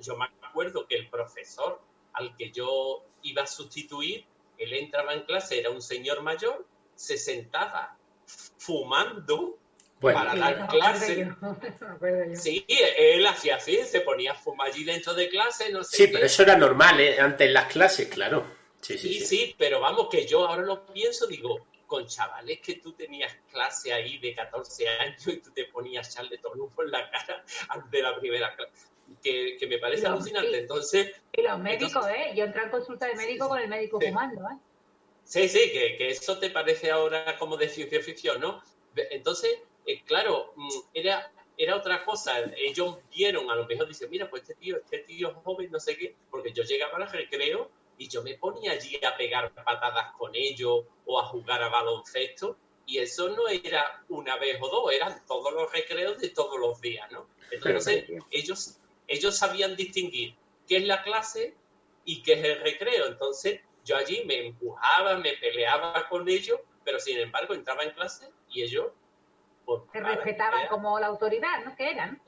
yo 0.00 0.16
me 0.16 0.26
acuerdo 0.42 0.86
que 0.86 0.96
el 0.96 1.08
profesor 1.08 1.80
al 2.12 2.36
que 2.36 2.50
yo 2.50 3.04
iba 3.22 3.42
a 3.42 3.46
sustituir, 3.46 4.24
él 4.58 4.72
entraba 4.72 5.12
en 5.12 5.24
clase, 5.24 5.58
era 5.58 5.70
un 5.70 5.82
señor 5.82 6.22
mayor, 6.22 6.66
se 6.94 7.18
sentaba 7.18 7.98
fumando 8.56 9.58
para 10.14 10.34
dar 10.34 10.68
clase. 10.68 11.28
Sí, 12.34 12.64
él 12.68 13.26
hacía 13.26 13.56
así, 13.56 13.78
se 13.84 14.00
ponía 14.00 14.32
a 14.32 14.34
fumar 14.34 14.68
allí 14.68 14.84
dentro 14.84 15.14
de 15.14 15.28
clase, 15.28 15.70
no 15.70 15.82
sé. 15.84 15.96
Sí, 15.96 16.06
pero 16.12 16.26
eso 16.26 16.42
era 16.42 16.56
normal, 16.56 17.00
¿eh? 17.00 17.18
Antes 17.18 17.46
en 17.46 17.54
las 17.54 17.72
clases, 17.72 18.08
claro. 18.08 18.44
Sí 18.80 18.98
sí, 18.98 19.20
sí, 19.20 19.54
pero 19.58 19.80
vamos, 19.80 20.08
que 20.10 20.26
yo 20.26 20.46
ahora 20.46 20.62
lo 20.62 20.86
pienso, 20.86 21.26
digo, 21.26 21.66
con 21.86 22.06
chavales 22.06 22.60
que 22.60 22.74
tú 22.76 22.92
tenías 22.92 23.32
clase 23.50 23.92
ahí 23.92 24.18
de 24.18 24.34
14 24.34 24.88
años 24.88 25.26
y 25.26 25.38
tú 25.38 25.50
te 25.52 25.64
ponías 25.66 26.12
charle 26.14 26.38
tornufo 26.38 26.82
en 26.82 26.90
la 26.90 27.10
cara 27.10 27.44
de 27.90 28.02
la 28.02 28.18
primera 28.18 28.54
clase. 28.54 28.72
Que, 29.22 29.58
me 29.68 29.78
parece 29.78 30.06
alucinante. 30.06 30.58
Entonces. 30.58 31.12
Y 31.32 31.42
los 31.42 31.58
médicos, 31.60 32.06
¿eh? 32.08 32.32
Yo 32.34 32.44
entré 32.44 32.64
en 32.64 32.70
consulta 32.70 33.06
de 33.06 33.14
médico 33.14 33.48
con 33.48 33.60
el 33.60 33.68
médico 33.68 34.00
fumando, 34.00 34.42
¿eh? 34.42 34.58
Sí, 35.24 35.48
sí, 35.48 35.72
que, 35.72 35.96
que, 35.96 36.08
eso 36.10 36.38
te 36.38 36.50
parece 36.50 36.90
ahora 36.90 37.36
como 37.36 37.56
de 37.56 37.68
ciencia 37.68 38.00
ficción, 38.00 38.40
¿no? 38.40 38.62
Entonces, 38.94 39.58
eh, 39.86 40.02
claro, 40.04 40.52
mm, 40.56 40.68
era, 40.94 41.32
era 41.56 41.76
otra 41.76 42.04
cosa. 42.04 42.38
Ellos 42.56 42.98
vieron, 43.14 43.50
a 43.50 43.54
lo 43.54 43.66
mejor 43.66 43.88
dicen, 43.88 44.10
mira, 44.10 44.28
pues 44.28 44.42
este 44.42 44.54
tío, 44.56 44.76
este 44.76 44.98
tío 44.98 45.34
joven, 45.44 45.70
no 45.70 45.80
sé 45.80 45.96
qué, 45.96 46.14
porque 46.30 46.52
yo 46.52 46.64
llegaba 46.64 46.96
al 46.96 47.10
recreo 47.10 47.70
y 47.98 48.08
yo 48.08 48.22
me 48.22 48.34
ponía 48.34 48.72
allí 48.72 48.98
a 49.04 49.16
pegar 49.16 49.52
patadas 49.54 50.14
con 50.18 50.34
ellos 50.34 50.84
o 51.06 51.18
a 51.18 51.24
jugar 51.26 51.62
a 51.62 51.68
baloncesto 51.68 52.56
y 52.84 52.98
eso 52.98 53.28
no 53.30 53.48
era 53.48 54.04
una 54.08 54.36
vez 54.36 54.58
o 54.60 54.68
dos, 54.68 54.92
eran 54.92 55.24
todos 55.26 55.52
los 55.52 55.72
recreos 55.72 56.18
de 56.18 56.28
todos 56.28 56.58
los 56.58 56.80
días, 56.80 57.10
¿no? 57.10 57.26
Entonces, 57.50 58.04
ellos, 58.30 58.78
ellos 59.08 59.36
sabían 59.36 59.74
distinguir 59.74 60.36
qué 60.68 60.76
es 60.76 60.84
la 60.84 61.02
clase 61.02 61.54
y 62.04 62.22
qué 62.22 62.34
es 62.34 62.44
el 62.44 62.60
recreo. 62.60 63.06
Entonces, 63.06 63.60
yo 63.84 63.96
allí 63.96 64.22
me 64.24 64.46
empujaba, 64.46 65.16
me 65.18 65.32
peleaba 65.34 66.08
con 66.08 66.28
ellos, 66.28 66.60
pero 66.84 67.00
sin 67.00 67.18
embargo 67.18 67.54
entraba 67.54 67.82
en 67.82 67.90
clase 67.90 68.30
y 68.50 68.62
ellos 68.62 68.92
se 69.92 70.00
respetaban 70.00 70.68
como 70.68 70.98
la 70.98 71.06
autoridad, 71.08 71.64
¿no? 71.64 71.74
Que 71.76 71.90
eran. 71.90 72.20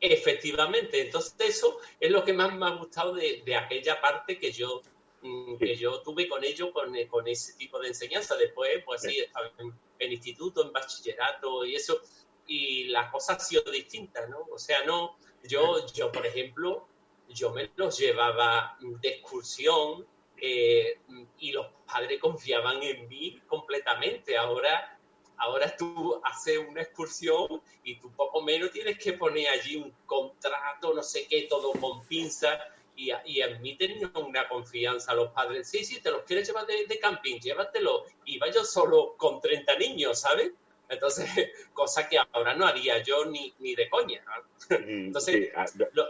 efectivamente, 0.00 1.00
entonces 1.00 1.34
eso 1.40 1.78
es 1.98 2.10
lo 2.10 2.24
que 2.24 2.32
más 2.32 2.54
me 2.54 2.66
ha 2.66 2.70
gustado 2.70 3.14
de, 3.14 3.56
aquella 3.56 4.00
parte 4.00 4.38
que 4.38 4.52
yo 4.52 4.82
mm, 5.22 5.56
que 5.56 5.76
yo 5.76 6.00
tuve 6.02 6.28
con 6.28 6.44
ellos 6.44 6.70
con, 6.72 6.94
con, 7.06 7.28
ese 7.28 7.54
tipo 7.54 7.78
de 7.78 7.88
enseñanza. 7.88 8.36
Después, 8.36 8.82
pues 8.84 9.02
sí, 9.02 9.18
estaba 9.18 9.50
en, 9.58 10.12
instituto, 10.12 10.64
en 10.64 10.72
bachillerato 10.72 11.64
y 11.64 11.76
eso, 11.76 12.00
y 12.46 12.84
la 12.84 13.10
cosa 13.10 13.34
ha 13.34 13.38
sido 13.38 13.62
distinta, 13.70 14.26
¿no? 14.26 14.46
O 14.52 14.58
sea, 14.58 14.84
no, 14.84 15.16
yo, 15.44 15.86
yo 15.94 16.12
por 16.12 16.26
ejemplo, 16.26 16.86
yo 17.28 17.50
me 17.50 17.70
los 17.76 17.98
llevaba 17.98 18.76
de 18.80 19.08
excursión 19.08 20.06
eh, 20.36 20.98
y 21.38 21.52
los 21.52 21.68
padres 21.86 22.20
confiaban 22.20 22.82
en 22.82 23.08
mí 23.08 23.40
completamente. 23.46 24.36
Ahora, 24.36 24.98
ahora 25.38 25.74
tú 25.76 26.20
haces 26.24 26.58
una 26.58 26.82
excursión 26.82 27.62
y 27.84 27.98
tú 27.98 28.10
poco 28.12 28.42
menos 28.42 28.70
tienes 28.70 28.98
que 28.98 29.14
poner 29.14 29.48
allí 29.48 29.76
un 29.76 29.92
contrato, 30.06 30.94
no 30.94 31.02
sé 31.02 31.26
qué, 31.28 31.42
todo 31.48 31.72
con 31.72 32.04
pinza. 32.06 32.58
Y, 32.94 33.10
y 33.10 33.40
mí 33.60 33.76
tenían 33.76 34.12
una 34.14 34.46
confianza 34.48 35.14
los 35.14 35.32
padres. 35.32 35.68
Sí, 35.68 35.84
sí, 35.84 36.00
te 36.02 36.10
los 36.10 36.22
quieres 36.24 36.46
llevar 36.46 36.66
de, 36.66 36.86
de 36.86 36.98
camping, 36.98 37.40
llévatelo. 37.40 38.04
Iba 38.26 38.50
yo 38.50 38.64
solo 38.64 39.14
con 39.16 39.40
30 39.40 39.78
niños, 39.78 40.20
¿sabes? 40.20 40.52
Entonces, 40.88 41.26
cosa 41.72 42.08
que 42.08 42.18
ahora 42.18 42.54
no 42.54 42.66
haría 42.66 43.02
yo 43.02 43.24
ni, 43.24 43.52
ni 43.60 43.74
de 43.74 43.88
coña. 43.88 44.22
¿no? 44.26 44.76
Entonces, 44.76 45.34
sí, 45.34 45.48
ah, 45.56 45.64
lo- 45.94 46.06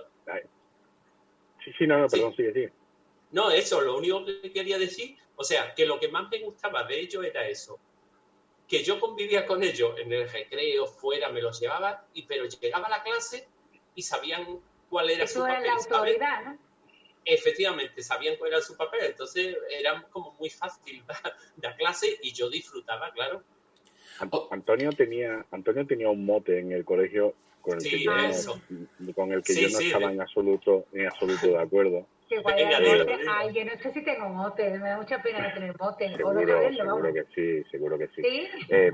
sí, 1.65 1.73
sí, 1.79 1.87
no, 1.87 1.99
no, 1.99 2.09
Sí. 2.09 2.17
perdón, 2.17 2.37
sigue, 2.37 2.53
sigue. 2.53 2.73
No, 3.31 3.51
eso, 3.51 3.81
lo 3.81 3.97
único 3.97 4.25
que 4.25 4.53
quería 4.53 4.79
decir, 4.79 5.17
o 5.37 5.45
sea, 5.45 5.75
que 5.75 5.87
lo 5.87 5.99
que 5.99 6.09
más 6.09 6.29
me 6.31 6.41
gustaba 6.41 6.85
de 6.85 7.01
ellos 7.01 7.25
era 7.25 7.49
eso, 7.49 7.79
que 8.73 8.83
yo 8.83 8.99
convivía 8.99 9.45
con 9.45 9.63
ellos 9.63 9.99
en 9.99 10.11
el 10.15 10.27
recreo, 10.31 10.87
fuera, 10.87 11.29
me 11.29 11.43
los 11.43 11.61
llevaba, 11.61 12.07
y, 12.15 12.23
pero 12.23 12.47
llegaba 12.47 12.87
a 12.87 12.91
la 12.91 13.03
clase 13.03 13.47
y 13.95 14.01
sabían 14.01 14.61
cuál 14.89 15.11
era 15.11 15.27
su 15.27 15.41
Eso 15.41 15.47
papel, 15.47 15.67
la 15.67 15.79
¿sabes? 15.79 15.93
autoridad, 15.93 16.45
¿no? 16.47 16.59
Efectivamente, 17.27 18.03
sabían 18.03 18.37
cuál 18.37 18.53
era 18.53 18.63
su 18.63 18.75
papel, 18.75 19.01
entonces 19.05 19.59
era 19.79 20.03
como 20.11 20.33
muy 20.41 20.49
fácil 20.49 21.05
dar, 21.07 21.35
dar 21.57 21.77
clase 21.77 22.19
y 22.23 22.33
yo 22.33 22.49
disfrutaba, 22.49 23.13
claro. 23.13 23.43
Ant-. 24.21 24.49
Antonio 24.51 24.91
tenía 24.93 25.45
Antonio 25.51 25.87
tenía 25.87 26.09
un 26.09 26.25
mote 26.25 26.59
en 26.59 26.73
el 26.73 26.87
colegio 26.87 27.35
con 27.61 27.77
el 27.77 27.83
que 27.85 28.03
yo 28.03 28.11
no, 29.01 29.13
con 29.15 29.33
el 29.33 29.43
que 29.43 29.53
Sí, 29.53 29.61
yo 29.65 29.69
no 29.69 29.79
sí, 29.81 29.87
estaba 29.89 30.09
de- 30.09 30.15
en 30.15 30.21
absoluto 30.23 30.87
en 30.93 31.07
absoluto 31.09 31.47
de 31.49 31.59
acuerdo. 31.61 32.07
Que. 32.41 33.17
Ay, 33.31 33.53
yo 33.53 33.65
no 33.65 33.73
sé 33.83 33.93
si 33.93 34.03
tengo 34.05 34.29
mote, 34.29 34.71
me 34.79 34.89
da 34.89 34.97
mucha 34.97 35.23
pena 35.23 35.47
no 35.49 35.55
tener 35.55 35.79
mote. 35.79 36.07
o 36.07 36.33
no 36.33 36.41
Seguro, 36.41 36.71
seguro 36.75 37.13
que 37.13 37.25
sí, 37.35 37.71
seguro 37.71 37.99
que 37.99 38.09
sí. 38.09 38.23
Sí, 38.23 38.49
Eh, 38.71 38.93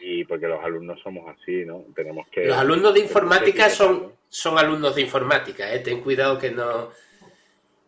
y 0.00 0.24
porque 0.24 0.46
los 0.46 0.62
alumnos 0.62 1.00
somos 1.02 1.28
así, 1.34 1.64
¿no? 1.64 1.84
Tenemos 1.94 2.26
que 2.28 2.44
Los 2.44 2.58
alumnos 2.58 2.94
de 2.94 3.00
informática 3.00 3.70
son, 3.70 4.12
son 4.28 4.58
alumnos 4.58 4.94
de 4.94 5.02
informática, 5.02 5.72
¿eh? 5.74 5.80
ten 5.80 6.00
cuidado 6.02 6.38
que 6.38 6.50
no. 6.50 6.90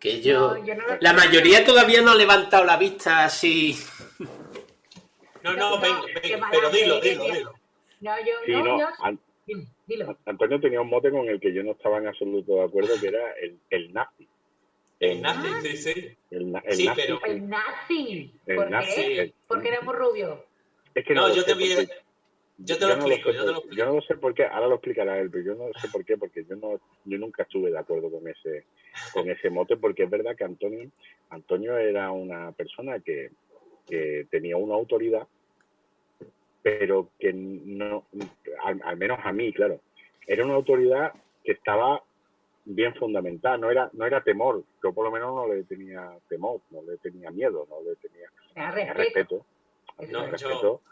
Que 0.00 0.20
yo. 0.20 0.54
No, 0.54 0.64
yo 0.64 0.74
no 0.74 0.84
La 1.00 1.12
mayoría 1.12 1.64
todavía 1.64 2.00
no 2.02 2.12
ha 2.12 2.14
levantado 2.16 2.64
la 2.64 2.76
vista 2.76 3.24
así. 3.24 3.76
No, 5.42 5.54
No, 5.54 5.80
ven, 5.80 5.92
ven, 6.22 6.40
pero 6.50 6.70
dilo, 6.70 7.00
dilo, 7.00 7.24
dilo. 7.24 7.54
no, 8.00 8.18
yo, 8.20 8.32
Sí, 8.46 8.52
no, 8.52 8.64
no, 8.64 8.78
yo, 8.80 8.86
An- 9.00 9.20
dilo, 9.46 9.62
dilo. 9.86 10.16
Antonio 10.26 10.60
tenía 10.60 10.80
un 10.80 10.88
mote 10.88 11.10
con 11.10 11.28
el 11.28 11.40
que 11.40 11.52
yo 11.52 11.62
no 11.62 11.72
estaba 11.72 11.98
en 11.98 12.06
absoluto 12.08 12.54
de 12.56 12.64
acuerdo, 12.64 12.94
que 13.00 13.08
era 13.08 13.32
el, 13.42 13.58
el 13.70 13.92
nazi. 13.92 14.28
El 15.00 15.22
nazi, 15.22 15.48
sí, 15.62 15.76
sí. 15.76 16.16
El, 16.30 16.54
el 16.64 16.72
Sí, 16.76 16.86
nazi. 16.86 17.00
pero- 17.06 17.24
El 17.24 17.48
nazi. 17.48 18.32
El 18.46 18.56
¿Por 18.56 18.70
nazi, 18.70 18.94
qué? 19.02 19.20
el- 19.22 19.34
Porque 19.46 19.68
era 19.68 19.80
muy 19.82 19.94
rubio. 19.94 20.44
Es 20.94 21.04
que 21.04 21.14
No, 21.14 21.28
lo 21.28 21.34
yo 21.34 21.44
te 21.44 21.52
porque- 21.52 21.88
yo 22.60 22.76
te 22.76 22.86
lo 22.86 22.96
no 22.96 23.06
explico, 23.06 23.30
sé 23.30 23.36
yo 23.36 23.44
te 23.44 23.46
lo 23.46 23.52
por- 23.54 23.62
explico. 23.64 23.76
yo 23.76 23.86
no 23.86 23.94
lo 23.94 24.02
sé 24.02 24.14
por 24.16 24.34
qué, 24.34 24.44
ahora 24.44 24.66
lo 24.66 24.74
explicará 24.74 25.18
él, 25.20 25.30
pero 25.30 25.44
yo 25.44 25.54
no 25.54 25.66
sé 25.80 25.88
por 25.88 26.04
qué, 26.04 26.16
porque 26.18 26.44
yo 26.44 26.56
no, 26.56 26.80
yo 27.04 27.18
nunca 27.18 27.44
estuve 27.44 27.70
de 27.70 27.78
acuerdo 27.78 28.10
con 28.10 28.26
ese, 28.26 28.64
con 29.12 29.30
ese 29.30 29.48
mote, 29.50 29.76
porque 29.76 30.02
es 30.02 30.10
verdad 30.10 30.34
que 30.36 30.42
Antonio, 30.44 30.90
Antonio 31.30 31.78
era 31.78 32.10
una 32.10 32.50
persona 32.50 32.98
que, 32.98 33.30
que 33.86 34.26
tenía 34.30 34.56
una 34.56 34.74
autoridad, 34.74 35.28
pero 36.62 37.10
que 37.20 37.32
no, 37.32 38.06
al, 38.64 38.80
al 38.84 38.96
menos 38.96 39.18
a 39.22 39.32
mí, 39.32 39.52
claro, 39.52 39.80
era 40.26 40.44
una 40.44 40.54
autoridad 40.54 41.12
que 41.44 41.52
estaba 41.52 42.02
bien 42.68 42.94
fundamentada, 42.94 43.56
no 43.56 43.70
era, 43.70 43.90
no 43.94 44.04
era 44.04 44.22
temor, 44.22 44.62
yo 44.82 44.92
por 44.92 45.04
lo 45.04 45.10
menos 45.10 45.34
no 45.34 45.52
le 45.52 45.64
tenía 45.64 46.10
temor, 46.28 46.60
no 46.70 46.82
le 46.82 46.98
tenía 46.98 47.30
miedo, 47.30 47.66
no 47.68 47.82
le 47.82 47.96
tenía 47.96 48.92
respeto. 48.92 49.46
No, 50.10 50.24
es. 50.24 50.30
respeto 50.30 50.82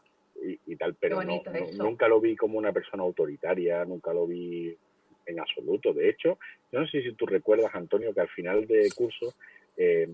y, 0.42 0.58
y 0.66 0.76
tal, 0.76 0.94
pero 0.94 1.22
no, 1.22 1.42
nunca 1.74 2.08
lo 2.08 2.20
vi 2.20 2.34
como 2.34 2.58
una 2.58 2.72
persona 2.72 3.02
autoritaria, 3.02 3.84
nunca 3.84 4.12
lo 4.12 4.26
vi 4.26 4.74
en 5.26 5.40
absoluto. 5.40 5.92
De 5.92 6.08
hecho, 6.08 6.38
yo 6.72 6.80
no 6.80 6.86
sé 6.86 7.02
si 7.02 7.12
tú 7.12 7.26
recuerdas, 7.26 7.74
Antonio, 7.74 8.14
que 8.14 8.20
al 8.20 8.28
final 8.28 8.66
de 8.66 8.90
curso, 8.96 9.34
eh, 9.76 10.08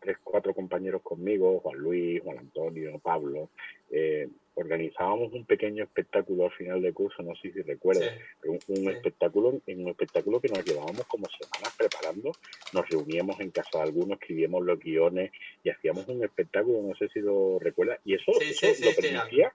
tres, 0.00 0.16
cuatro 0.24 0.54
compañeros 0.54 1.02
conmigo, 1.02 1.60
Juan 1.60 1.78
Luis, 1.78 2.22
Juan 2.22 2.38
Antonio, 2.38 2.98
Pablo, 2.98 3.50
eh, 3.90 4.28
organizábamos 4.54 5.32
un 5.32 5.44
pequeño 5.46 5.84
espectáculo 5.84 6.46
al 6.46 6.52
final 6.52 6.82
de 6.82 6.92
curso, 6.92 7.22
no 7.22 7.34
sé 7.36 7.52
si 7.52 7.62
recuerdas, 7.62 8.12
Sí. 8.42 8.48
un, 8.48 8.60
un 8.68 8.82
Sí. 8.84 8.88
espectáculo 8.88 9.60
en 9.66 9.82
un 9.84 9.88
espectáculo 9.90 10.40
que 10.40 10.48
nos 10.48 10.64
llevábamos 10.64 11.06
como 11.06 11.26
semanas 11.28 11.74
preparando 11.78 12.32
nos 12.72 12.88
reuníamos 12.88 13.38
en 13.40 13.50
casa 13.50 13.78
de 13.78 13.84
algunos 13.84 14.20
escribíamos 14.20 14.64
los 14.64 14.78
guiones 14.78 15.30
y 15.64 15.70
hacíamos 15.70 16.06
un 16.08 16.22
espectáculo 16.24 16.82
no 16.82 16.94
sé 16.96 17.08
si 17.08 17.20
lo 17.20 17.58
recuerdas 17.58 18.00
y 18.04 18.14
eso, 18.14 18.32
Sí, 18.40 18.50
eso 18.50 18.84
lo 18.84 18.94
permitía 18.94 19.52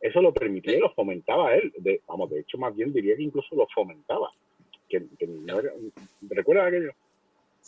eso 0.00 0.22
lo 0.22 0.32
permitía 0.32 0.76
y 0.76 0.80
lo 0.80 0.92
fomentaba 0.94 1.54
él 1.54 1.72
de, 1.78 2.00
vamos 2.06 2.30
de 2.30 2.40
hecho 2.40 2.58
más 2.58 2.74
bien 2.74 2.92
diría 2.92 3.16
que 3.16 3.22
incluso 3.22 3.54
lo 3.54 3.66
fomentaba 3.74 4.30
que, 4.88 5.02
que 5.18 5.26
no 5.26 5.60
era, 5.60 5.72
¿recuerdas 6.22 6.68
aquello? 6.68 6.92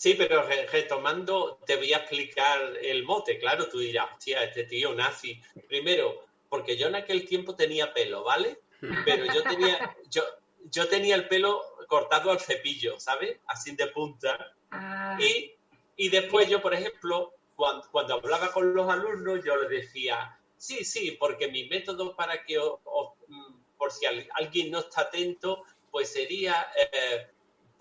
Sí, 0.01 0.15
pero 0.15 0.43
re- 0.45 0.67
retomando, 0.67 1.59
te 1.67 1.77
voy 1.77 1.93
a 1.93 1.99
explicar 1.99 2.59
el 2.81 3.05
mote. 3.05 3.39
Claro, 3.39 3.69
tú 3.69 3.81
dirás, 3.81 4.09
hostia, 4.17 4.43
este 4.45 4.65
tío 4.65 4.95
nazi. 4.95 5.39
Primero, 5.69 6.25
porque 6.49 6.75
yo 6.79 6.87
en 6.87 6.95
aquel 6.95 7.27
tiempo 7.29 7.55
tenía 7.55 7.93
pelo, 7.93 8.25
¿vale? 8.25 8.61
Pero 9.05 9.27
yo 9.27 9.43
tenía, 9.43 9.95
yo, 10.11 10.23
yo 10.71 10.89
tenía 10.89 11.15
el 11.17 11.29
pelo 11.29 11.63
cortado 11.87 12.31
al 12.31 12.41
cepillo, 12.41 12.99
¿sabes? 12.99 13.41
Así 13.47 13.77
de 13.77 13.89
punta. 13.89 14.55
Ah, 14.71 15.19
Y, 15.21 15.53
y 15.99 16.09
después 16.09 16.49
yo, 16.49 16.63
por 16.63 16.73
ejemplo, 16.73 17.35
cuando, 17.55 17.87
cuando 17.91 18.15
hablaba 18.15 18.51
con 18.55 18.73
los 18.73 18.89
alumnos, 18.89 19.45
yo 19.45 19.55
les 19.57 19.69
decía, 19.69 20.35
sí, 20.57 20.83
sí, 20.83 21.11
porque 21.21 21.49
mi 21.49 21.65
método 21.69 22.17
para 22.17 22.43
que, 22.43 22.57
os- 22.59 22.81
os, 22.87 23.11
mm, 23.29 23.53
por 23.77 23.93
si 23.93 24.07
al- 24.07 24.27
alguien 24.33 24.71
no 24.71 24.79
está 24.79 25.03
atento, 25.03 25.63
pues 25.91 26.11
sería 26.11 26.69
eh, 26.91 27.27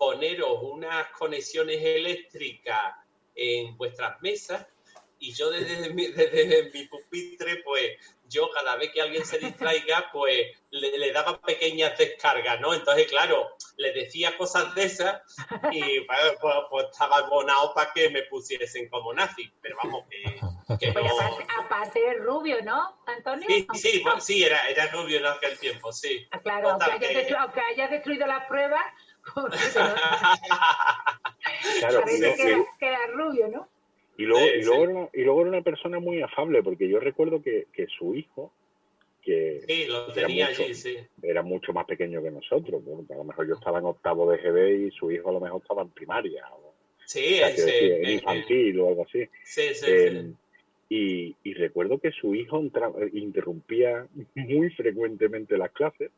poneros 0.00 0.58
unas 0.62 1.08
conexiones 1.10 1.76
eléctricas 1.84 2.94
en 3.34 3.76
vuestras 3.76 4.20
mesas 4.22 4.66
y 5.18 5.34
yo 5.34 5.50
desde 5.50 5.90
mi, 5.94 6.06
desde 6.06 6.70
mi 6.72 6.86
pupitre, 6.86 7.56
pues 7.62 7.98
yo 8.26 8.48
cada 8.50 8.76
vez 8.76 8.90
que 8.92 9.02
alguien 9.02 9.26
se 9.26 9.38
distraiga, 9.38 10.08
pues 10.10 10.46
le, 10.70 10.96
le 10.96 11.12
daba 11.12 11.38
pequeñas 11.42 11.98
descargas, 11.98 12.58
¿no? 12.60 12.72
Entonces, 12.72 13.06
claro, 13.08 13.50
le 13.76 13.92
decía 13.92 14.38
cosas 14.38 14.74
de 14.74 14.84
esas 14.84 15.20
y 15.72 16.00
pues, 16.00 16.18
pues, 16.40 16.54
pues 16.70 16.86
estaba 16.92 17.18
abonado 17.18 17.74
para 17.74 17.92
que 17.92 18.08
me 18.08 18.22
pusiesen 18.22 18.88
como 18.88 19.12
nazi. 19.12 19.52
Pero 19.60 19.76
vamos, 19.82 20.04
que, 20.08 20.22
que 20.78 20.98
Oye, 20.98 21.08
no... 21.08 21.20
aparte, 21.20 21.46
aparte 21.58 22.14
rubio, 22.14 22.62
¿no, 22.62 22.96
Antonio? 23.06 23.46
Sí, 23.48 23.66
sí, 23.74 24.00
pues, 24.02 24.24
sí, 24.24 24.42
era, 24.44 24.66
era 24.70 24.86
rubio 24.86 25.18
en 25.18 25.26
aquel 25.26 25.58
tiempo, 25.58 25.92
sí. 25.92 26.26
Ah, 26.30 26.38
Claro, 26.40 26.70
aunque 26.70 26.92
hayas, 26.92 27.10
que- 27.10 27.28
destru- 27.28 27.36
aunque 27.38 27.60
hayas 27.60 27.90
destruido 27.90 28.26
las 28.28 28.46
pruebas, 28.46 28.84
porque 29.34 29.56
Claro, 31.78 32.00
parece 32.00 32.34
que, 32.36 32.42
era, 32.42 32.64
que 32.78 32.86
era 32.86 33.06
rubio, 33.14 33.48
¿no? 33.48 33.68
y 34.18 34.22
luego, 34.24 34.46
Sí, 34.46 34.52
y, 34.58 34.62
luego 34.64 34.84
sí. 34.84 34.90
era 34.90 34.98
una, 35.00 35.08
y 35.14 35.22
luego 35.22 35.40
era 35.40 35.50
una 35.50 35.62
persona 35.62 35.98
muy 35.98 36.20
afable 36.22 36.62
porque 36.62 36.88
yo 36.88 37.00
recuerdo 37.00 37.42
que, 37.42 37.66
que 37.72 37.86
su 37.86 38.14
hijo 38.14 38.52
que 39.22 39.60
Sí, 39.66 39.86
lo 39.86 40.12
Era 40.14 40.26
tenía 40.28 40.48
mucho. 40.48 40.62
allí, 40.64 40.74
sí. 40.74 40.96
era 41.22 41.42
mucho 41.42 41.72
más 41.72 41.86
pequeño 41.86 42.22
que 42.22 42.30
nosotros. 42.30 42.82
Bueno, 42.84 43.04
a 43.10 43.14
lo 43.16 43.24
mejor 43.24 43.46
yo 43.46 43.54
estaba 43.54 43.78
en 43.78 43.84
octavo 43.86 44.30
de 44.30 44.38
GB 44.38 44.86
y 44.86 44.90
su 44.92 45.10
hijo 45.10 45.28
a 45.28 45.32
lo 45.32 45.40
mejor 45.40 45.60
estaba 45.62 45.82
en 45.82 45.90
primaria 45.90 46.44
o, 46.52 46.74
Sí, 47.04 47.34
o 47.42 47.48
sea, 47.48 47.48
en 47.48 48.04
eh, 48.08 48.12
infantil 48.12 48.80
o 48.80 48.88
algo 48.88 49.04
así. 49.04 49.26
sí, 49.44 49.74
sí, 49.74 49.86
Eh, 49.86 50.22
sí. 50.22 50.34
y, 50.88 51.36
y 51.44 51.54
recuerdo 51.54 51.98
que 51.98 52.12
su 52.12 52.34
hijo 52.34 52.58
entra- 52.60 52.92
interrumpía 53.12 54.06
muy 54.34 54.70
frecuentemente 54.70 55.58
las 55.58 55.72
clases. 55.72 56.10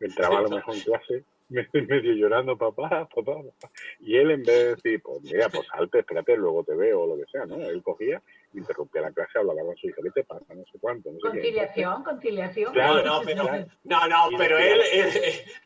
Entraba 0.00 0.38
a 0.38 0.42
lo 0.42 0.50
mejor 0.50 0.74
en 0.74 0.80
clase 0.82 1.24
me- 1.48 1.68
medio 1.72 2.12
llorando, 2.14 2.56
papá, 2.58 3.08
papá, 3.14 3.34
papá. 3.36 3.72
Y 4.00 4.16
él 4.16 4.30
en 4.32 4.42
vez 4.42 4.46
de 4.46 4.74
decir, 4.74 5.02
pues 5.02 5.22
mira, 5.22 5.48
pues 5.48 5.66
salte, 5.68 6.00
espérate, 6.00 6.36
luego 6.36 6.64
te 6.64 6.74
veo 6.74 7.02
o 7.02 7.06
lo 7.06 7.16
que 7.16 7.30
sea, 7.30 7.46
¿no? 7.46 7.56
Él 7.56 7.82
cogía, 7.82 8.20
interrumpía 8.52 9.02
la 9.02 9.12
clase, 9.12 9.38
hablaba 9.38 9.62
con 9.64 9.76
su 9.76 9.86
hijo, 9.86 10.02
¿qué 10.02 10.10
te 10.10 10.24
pasa? 10.24 10.44
No 10.54 10.64
sé 10.64 10.78
cuánto, 10.80 11.10
no 11.10 11.16
sé 11.18 11.22
qué. 11.22 11.28
Conciliación, 11.30 12.02
conciliación. 12.02 12.72
Claro, 12.72 13.02
No, 13.04 13.20
no, 13.20 13.24
pero, 13.24 13.44
no, 13.84 14.08
no, 14.08 14.28
pero 14.36 14.58
él, 14.58 14.80
él, 14.92 15.12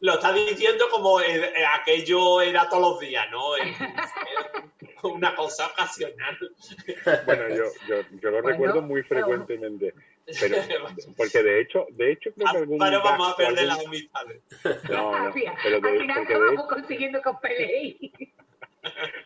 lo 0.00 0.14
está 0.14 0.32
diciendo 0.32 0.84
como 0.90 1.20
eh, 1.20 1.50
aquello 1.80 2.40
era 2.42 2.68
todos 2.68 2.82
los 2.92 3.00
días, 3.00 3.26
¿no? 3.30 3.52
Una 5.02 5.34
cosa 5.34 5.66
ocasional. 5.68 6.36
Bueno, 7.24 7.48
yo, 7.48 7.64
yo, 7.88 8.02
yo 8.20 8.30
lo 8.30 8.42
Bueno, 8.42 8.48
recuerdo 8.48 8.82
muy 8.82 9.02
frecuentemente. 9.02 9.94
Pero, 10.38 10.56
porque 11.16 11.42
de 11.42 11.60
hecho, 11.60 11.86
de 11.90 12.12
hecho 12.12 12.30
creo 12.32 12.52
que 12.52 12.58
algún 12.58 12.78
Pero 12.78 13.02
vamos 13.02 13.32
a 13.32 13.36
perder 13.36 13.66
las 13.66 13.86
amistades. 13.86 14.42
No, 14.88 15.12
no, 15.12 15.14
Al 15.26 15.32
final, 15.32 15.54
pero 15.62 15.80
de, 15.80 15.88
al 15.88 15.98
final 15.98 16.16
porque 16.26 16.34
de 16.34 16.68
consiguiendo 16.68 17.22
que 17.22 17.28
os 17.28 17.40
peleéis. 17.40 18.12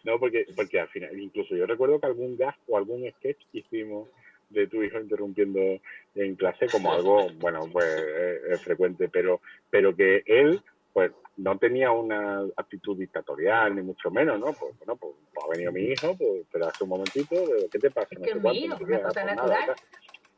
No, 0.04 0.18
porque, 0.18 0.46
porque 0.54 0.80
al 0.80 0.88
final, 0.88 1.18
incluso 1.18 1.54
yo 1.54 1.66
recuerdo 1.66 2.00
que 2.00 2.06
algún 2.06 2.36
gag 2.36 2.56
o 2.66 2.76
algún 2.76 3.08
sketch 3.12 3.40
hicimos 3.52 4.08
de 4.50 4.66
tu 4.66 4.82
hijo 4.82 4.98
interrumpiendo 5.00 5.80
en 6.14 6.34
clase 6.36 6.66
como 6.68 6.92
algo, 6.92 7.28
bueno, 7.38 7.68
pues 7.72 7.86
eh, 7.86 8.40
eh, 8.50 8.56
frecuente, 8.58 9.08
pero, 9.08 9.40
pero 9.70 9.94
que 9.94 10.22
él 10.26 10.60
pues 10.92 11.10
no 11.36 11.58
tenía 11.58 11.90
una 11.90 12.44
actitud 12.56 12.96
dictatorial, 12.96 13.74
ni 13.74 13.82
mucho 13.82 14.12
menos, 14.12 14.38
¿no? 14.38 14.52
Pues 14.52 14.78
bueno, 14.78 14.96
pues, 14.96 15.12
pues 15.32 15.44
ha 15.44 15.50
venido 15.50 15.72
mi 15.72 15.82
hijo, 15.82 16.16
pues 16.16 16.42
espera 16.42 16.70
un 16.80 16.88
momentito, 16.88 17.34
¿qué 17.72 17.78
te 17.80 17.90
pasa? 17.90 18.08
Es 18.12 18.18
No 18.20 18.24
que 18.24 18.30
sé 18.30 18.36
es 18.36 18.42
cuánto, 18.42 18.60
mío, 18.60 18.76
no 18.78 18.86
una 18.86 19.02
cosa 19.02 19.12
pues 19.12 19.26
nada, 19.26 19.34
natural. 19.34 19.76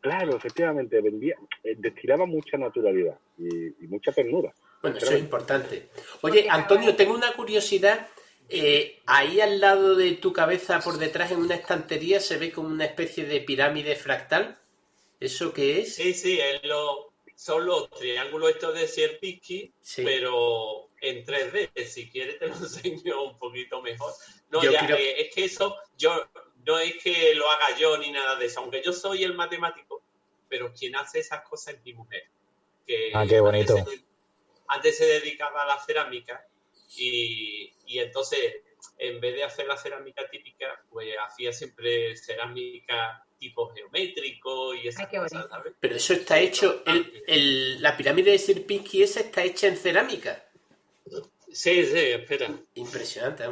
Claro, 0.00 0.36
efectivamente, 0.36 1.00
vendía, 1.00 1.34
eh, 1.64 1.74
destilaba 1.78 2.26
mucha 2.26 2.56
naturalidad 2.56 3.18
y, 3.38 3.66
y 3.84 3.86
mucha 3.88 4.12
ternura. 4.12 4.52
Bueno, 4.82 4.98
eso 4.98 5.10
es 5.12 5.18
importante. 5.20 5.88
Oye, 6.20 6.46
Antonio, 6.48 6.94
tengo 6.94 7.14
una 7.14 7.32
curiosidad. 7.32 8.06
Eh, 8.48 9.00
ahí 9.06 9.40
al 9.40 9.58
lado 9.60 9.96
de 9.96 10.12
tu 10.12 10.32
cabeza, 10.32 10.78
por 10.80 10.98
detrás, 10.98 11.32
en 11.32 11.38
una 11.38 11.56
estantería, 11.56 12.20
se 12.20 12.36
ve 12.36 12.52
como 12.52 12.68
una 12.68 12.84
especie 12.84 13.24
de 13.24 13.40
pirámide 13.40 13.96
fractal. 13.96 14.58
¿Eso 15.18 15.52
qué 15.52 15.80
es? 15.80 15.96
Sí, 15.96 16.14
sí, 16.14 16.38
es 16.38 16.62
lo- 16.64 17.12
son 17.34 17.66
los 17.66 17.90
triángulos 17.90 18.50
estos 18.50 18.74
de 18.74 18.86
Sierpinski, 18.86 19.72
Sí. 19.82 20.02
pero 20.04 20.88
en 21.00 21.24
3D. 21.24 21.70
Si 21.84 22.08
quieres 22.08 22.38
te 22.38 22.46
lo 22.46 22.54
enseño 22.56 23.22
un 23.24 23.38
poquito 23.38 23.82
mejor. 23.82 24.12
No, 24.50 24.62
Yo 24.62 24.70
ya, 24.70 24.86
creo- 24.86 24.96
eh, 24.96 25.22
es 25.22 25.34
que 25.34 25.44
eso, 25.46 25.74
yo 25.98 26.12
no 26.66 26.78
es 26.78 27.02
que 27.02 27.34
lo 27.34 27.50
haga 27.50 27.76
yo 27.78 27.96
ni 27.98 28.10
nada 28.10 28.36
de 28.36 28.46
eso, 28.46 28.60
aunque 28.60 28.82
yo 28.84 28.92
soy 28.92 29.22
el 29.24 29.34
matemático, 29.34 30.02
pero 30.48 30.72
quien 30.72 30.96
hace 30.96 31.20
esas 31.20 31.42
cosas 31.48 31.74
es 31.74 31.84
mi 31.84 31.92
mujer. 31.94 32.24
Que 32.86 33.10
Ah, 33.14 33.24
qué 33.28 33.40
bonito. 33.40 33.76
Antes 33.76 33.94
se, 33.94 34.04
antes 34.68 34.98
se 34.98 35.06
dedicaba 35.06 35.62
a 35.62 35.66
la 35.66 35.78
cerámica 35.84 36.46
y, 36.96 37.72
y 37.86 37.98
entonces, 37.98 38.56
en 38.98 39.20
vez 39.20 39.34
de 39.34 39.44
hacer 39.44 39.66
la 39.66 39.76
cerámica 39.76 40.28
típica, 40.30 40.82
pues 40.90 41.14
hacía 41.26 41.52
siempre 41.52 42.16
cerámica 42.16 43.22
tipo 43.38 43.68
geométrico 43.74 44.74
y 44.74 44.88
esas 44.88 45.02
Ay, 45.04 45.08
qué 45.10 45.16
cosas, 45.18 45.32
bonito. 45.32 45.48
¿sabes? 45.54 45.72
Pero 45.78 45.96
eso 45.96 46.12
está 46.14 46.38
hecho, 46.40 46.82
el- 46.86 47.22
el- 47.26 47.82
la 47.82 47.96
pirámide 47.96 48.30
de 48.32 48.38
Sierpinski 48.38 49.02
esa 49.02 49.20
está 49.20 49.42
hecha 49.44 49.66
en 49.66 49.76
cerámica. 49.76 50.42
Sí, 51.52 51.84
sí, 51.84 51.98
espera. 51.98 52.50
Impresionante. 52.74 53.44
¿eh? 53.44 53.48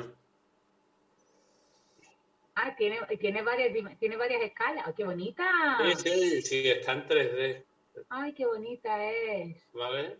Ah, 2.57 2.75
tiene, 2.77 3.01
tiene, 3.21 3.43
varias, 3.43 3.73
tiene 3.99 4.17
varias 4.17 4.43
escalas. 4.43 4.85
Ay, 4.87 4.95
qué 4.97 5.05
bonita. 5.05 5.45
Sí, 5.77 5.95
sí, 5.97 6.43
sí, 6.43 6.69
está 6.69 6.93
en 6.93 7.07
3D, 7.09 7.65
Ay, 8.09 8.33
qué 8.35 8.47
bonita 8.47 9.11
es. 9.13 9.57
¿vale? 9.73 10.19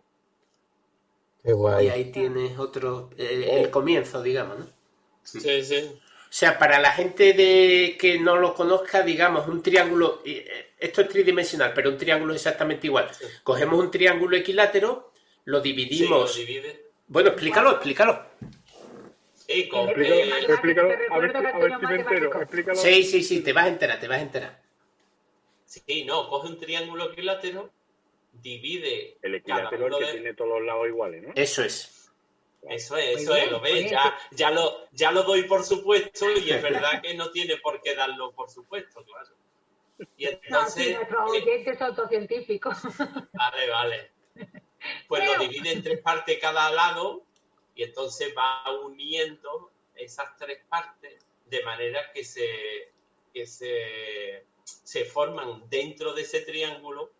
Qué 1.43 1.53
Y 1.53 1.53
guay. 1.53 1.89
ahí 1.89 2.11
tienes 2.11 2.57
otro, 2.59 3.09
eh, 3.17 3.61
el 3.61 3.69
comienzo, 3.69 4.21
digamos, 4.21 4.59
¿no? 4.59 4.65
Sí, 5.23 5.63
sí. 5.63 6.01
O 6.29 6.37
sea, 6.37 6.59
para 6.59 6.79
la 6.79 6.91
gente 6.91 7.33
de 7.33 7.97
que 7.99 8.19
no 8.19 8.35
lo 8.35 8.53
conozca, 8.53 9.03
digamos, 9.03 9.47
un 9.47 9.61
triángulo, 9.63 10.21
y, 10.25 10.33
eh, 10.33 10.73
esto 10.79 11.01
es 11.01 11.09
tridimensional, 11.09 11.71
pero 11.73 11.89
un 11.89 11.97
triángulo 11.97 12.33
es 12.33 12.41
exactamente 12.41 12.87
igual. 12.87 13.09
Cogemos 13.43 13.79
un 13.79 13.89
triángulo 13.91 14.35
equilátero, 14.35 15.11
lo 15.45 15.61
Sí, 15.61 15.63
dividimos. 15.63 16.37
lo 16.37 16.45
divide. 16.45 16.85
Bueno, 17.07 17.29
explícalo, 17.29 17.71
explícalo. 17.71 18.25
Sí, 19.47 19.67
con 19.69 19.87
Explícalo, 19.89 20.89
a 21.11 21.19
ver, 21.19 21.31
si- 21.31 21.37
a 21.37 21.57
ver 21.57 21.71
si 21.79 21.85
me 21.85 21.95
entero. 21.95 22.41
Explícalo. 22.41 22.77
Sí, 22.79 23.03
sí, 23.03 23.23
sí, 23.23 23.41
te 23.41 23.53
vas 23.53 23.65
a 23.65 23.69
enterar, 23.69 23.99
te 23.99 24.07
vas 24.07 24.17
a 24.17 24.21
enterar. 24.21 24.61
Sí, 25.65 26.03
no, 26.05 26.27
coge 26.29 26.47
un 26.47 26.59
triángulo 26.59 27.11
equilátero, 27.11 27.69
divide 28.33 29.17
El 29.21 29.35
equilátero 29.35 29.87
es 29.87 29.87
uno 29.87 29.97
el 29.97 30.03
que 30.03 30.11
de... 30.11 30.17
tiene 30.19 30.33
todos 30.33 30.49
los 30.59 30.63
lados 30.65 30.87
iguales, 30.87 31.23
¿no? 31.23 31.31
Eso 31.35 31.63
es. 31.63 32.11
Eso 32.67 32.97
es, 32.97 33.21
eso 33.21 33.33
bien, 33.33 33.45
es, 33.45 33.51
lo 33.51 33.59
ves, 33.59 33.91
ya, 33.91 34.17
ya, 34.31 34.49
lo, 34.49 34.87
ya 34.91 35.11
lo 35.11 35.21
doy 35.21 35.43
por 35.43 35.63
supuesto 35.63 36.25
y 36.31 36.49
es 36.49 36.61
verdad 36.63 36.99
que 37.03 37.13
no 37.13 37.29
tiene 37.29 37.57
por 37.57 37.79
qué 37.81 37.93
darlo 37.93 38.31
por 38.31 38.49
supuesto, 38.49 39.03
claro. 39.03 39.29
Y 40.17 40.25
No, 40.25 40.31
sí, 40.31 40.37
entonces, 40.47 40.95
nuestros 40.95 41.21
eh, 41.35 41.41
oyentes 41.43 41.77
son 41.77 41.87
autocientíficos. 41.89 42.77
vale, 43.33 43.69
vale. 43.69 44.11
Pues 45.07 45.21
Pero- 45.21 45.33
lo 45.33 45.39
divide 45.47 45.71
en 45.73 45.83
tres 45.83 45.99
partes 46.01 46.39
cada 46.39 46.71
lado 46.71 47.23
y 47.75 47.83
entonces 47.83 48.33
va 48.37 48.63
uniendo 48.83 49.71
esas 49.95 50.35
tres 50.37 50.59
partes 50.69 51.25
de 51.45 51.63
manera 51.63 52.11
que 52.13 52.23
se, 52.23 52.91
que 53.33 53.45
se, 53.45 54.45
se 54.63 55.05
forman 55.05 55.69
dentro 55.69 56.13
de 56.13 56.21
ese 56.23 56.41
triángulo. 56.41 57.11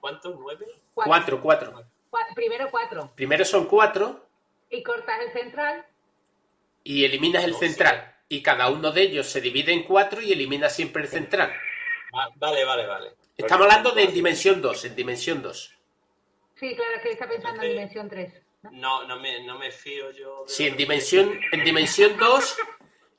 ¿Cuántos? 0.00 0.36
¿Nueve? 0.38 0.66
Cuatro, 0.94 1.40
cuatro. 1.40 1.72
Cua- 2.10 2.34
Primero 2.34 2.68
cuatro. 2.70 3.12
Primero 3.14 3.44
son 3.44 3.66
cuatro 3.66 4.26
Y 4.70 4.82
cortas 4.82 5.20
el 5.20 5.32
central. 5.32 5.86
y 6.84 7.04
eliminas 7.04 7.44
el 7.44 7.52
No, 7.52 7.58
central. 7.58 8.14
Y 8.28 8.42
cada 8.42 8.68
uno 8.68 8.90
de 8.90 9.02
ellos 9.02 9.26
se 9.28 9.40
divide 9.40 9.72
en 9.72 9.84
cuatro 9.84 10.20
y 10.20 10.32
elimina 10.32 10.68
siempre 10.68 11.02
el 11.02 11.08
central. 11.08 11.52
Va- 12.14 12.30
Vale, 12.36 12.64
vale, 12.64 12.86
vale. 12.86 13.12
Estamos 13.36 13.66
hablando 13.66 13.92
de 13.92 14.02
en 14.04 14.14
dimensión 14.14 14.60
2, 14.60 14.84
en 14.86 14.96
dimensión 14.96 15.40
2. 15.42 15.74
Sí, 16.56 16.74
claro, 16.74 17.00
que 17.02 17.12
está 17.12 17.28
pensando 17.28 17.62
en 17.62 17.68
dimensión 17.70 18.08
3. 18.08 18.42
No, 18.72 19.04
no 19.06 19.18
me, 19.20 19.44
no 19.44 19.58
me 19.58 19.70
fío 19.70 20.10
yo. 20.10 20.44
de 20.46 20.52
Si 20.52 20.64
lo 20.64 20.70
en 20.70 20.76
dimensión, 20.76 21.40
en 21.52 21.64
dimensión 21.64 22.16
2 22.18 22.56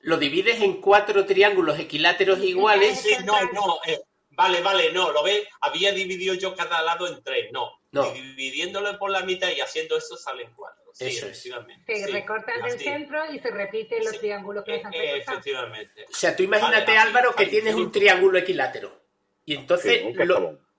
lo 0.02 0.18
divides 0.18 0.62
en 0.62 0.80
cuatro 0.82 1.26
triángulos 1.26 1.80
equiláteros 1.80 2.40
iguales. 2.40 3.02
Sí, 3.02 3.16
no, 3.26 3.40
no. 3.52 3.80
eh, 3.86 4.00
vale, 4.32 4.62
vale, 4.62 4.92
no. 4.94 5.12
Lo 5.12 5.24
ves, 5.24 5.48
había 5.62 5.92
dividido 5.92 6.34
yo 6.36 6.56
cada 6.56 6.82
lado 6.82 7.08
en 7.08 7.22
tres. 7.24 7.52
No. 7.52 7.72
No. 7.92 8.12
Dividiéndolo 8.12 8.98
por 9.00 9.10
la 9.10 9.22
mitad 9.24 9.50
y 9.50 9.60
haciendo 9.62 9.98
eso 9.98 10.16
salen 10.16 10.54
cuatro. 10.56 10.84
Sí, 10.94 11.06
Eso 11.08 11.26
es. 11.26 11.32
efectivamente. 11.32 11.96
Se 11.96 12.06
sí, 12.06 12.12
recorta 12.12 12.54
el 12.56 12.62
del 12.64 12.80
centro 12.80 13.32
y 13.34 13.40
se 13.40 13.50
repiten 13.52 14.00
los 14.04 14.12
Sí. 14.14 14.20
triángulos 14.20 14.64
que 14.64 14.76
Eh, 14.76 14.82
han 14.84 14.94
eh, 14.94 15.18
efectivamente. 15.18 16.06
O 16.10 16.14
sea, 16.14 16.36
tú 16.36 16.44
imagínate, 16.44 16.86
Vale, 16.86 16.98
Álvaro, 16.98 17.34
que 17.36 17.46
tienes 17.48 17.76
sí. 17.76 17.82
un 17.82 17.92
triángulo 17.92 18.38
equilátero. 18.38 19.02
Y 19.46 19.56
entonces 19.56 20.00
Sí, 20.00 20.06
un 20.06 20.14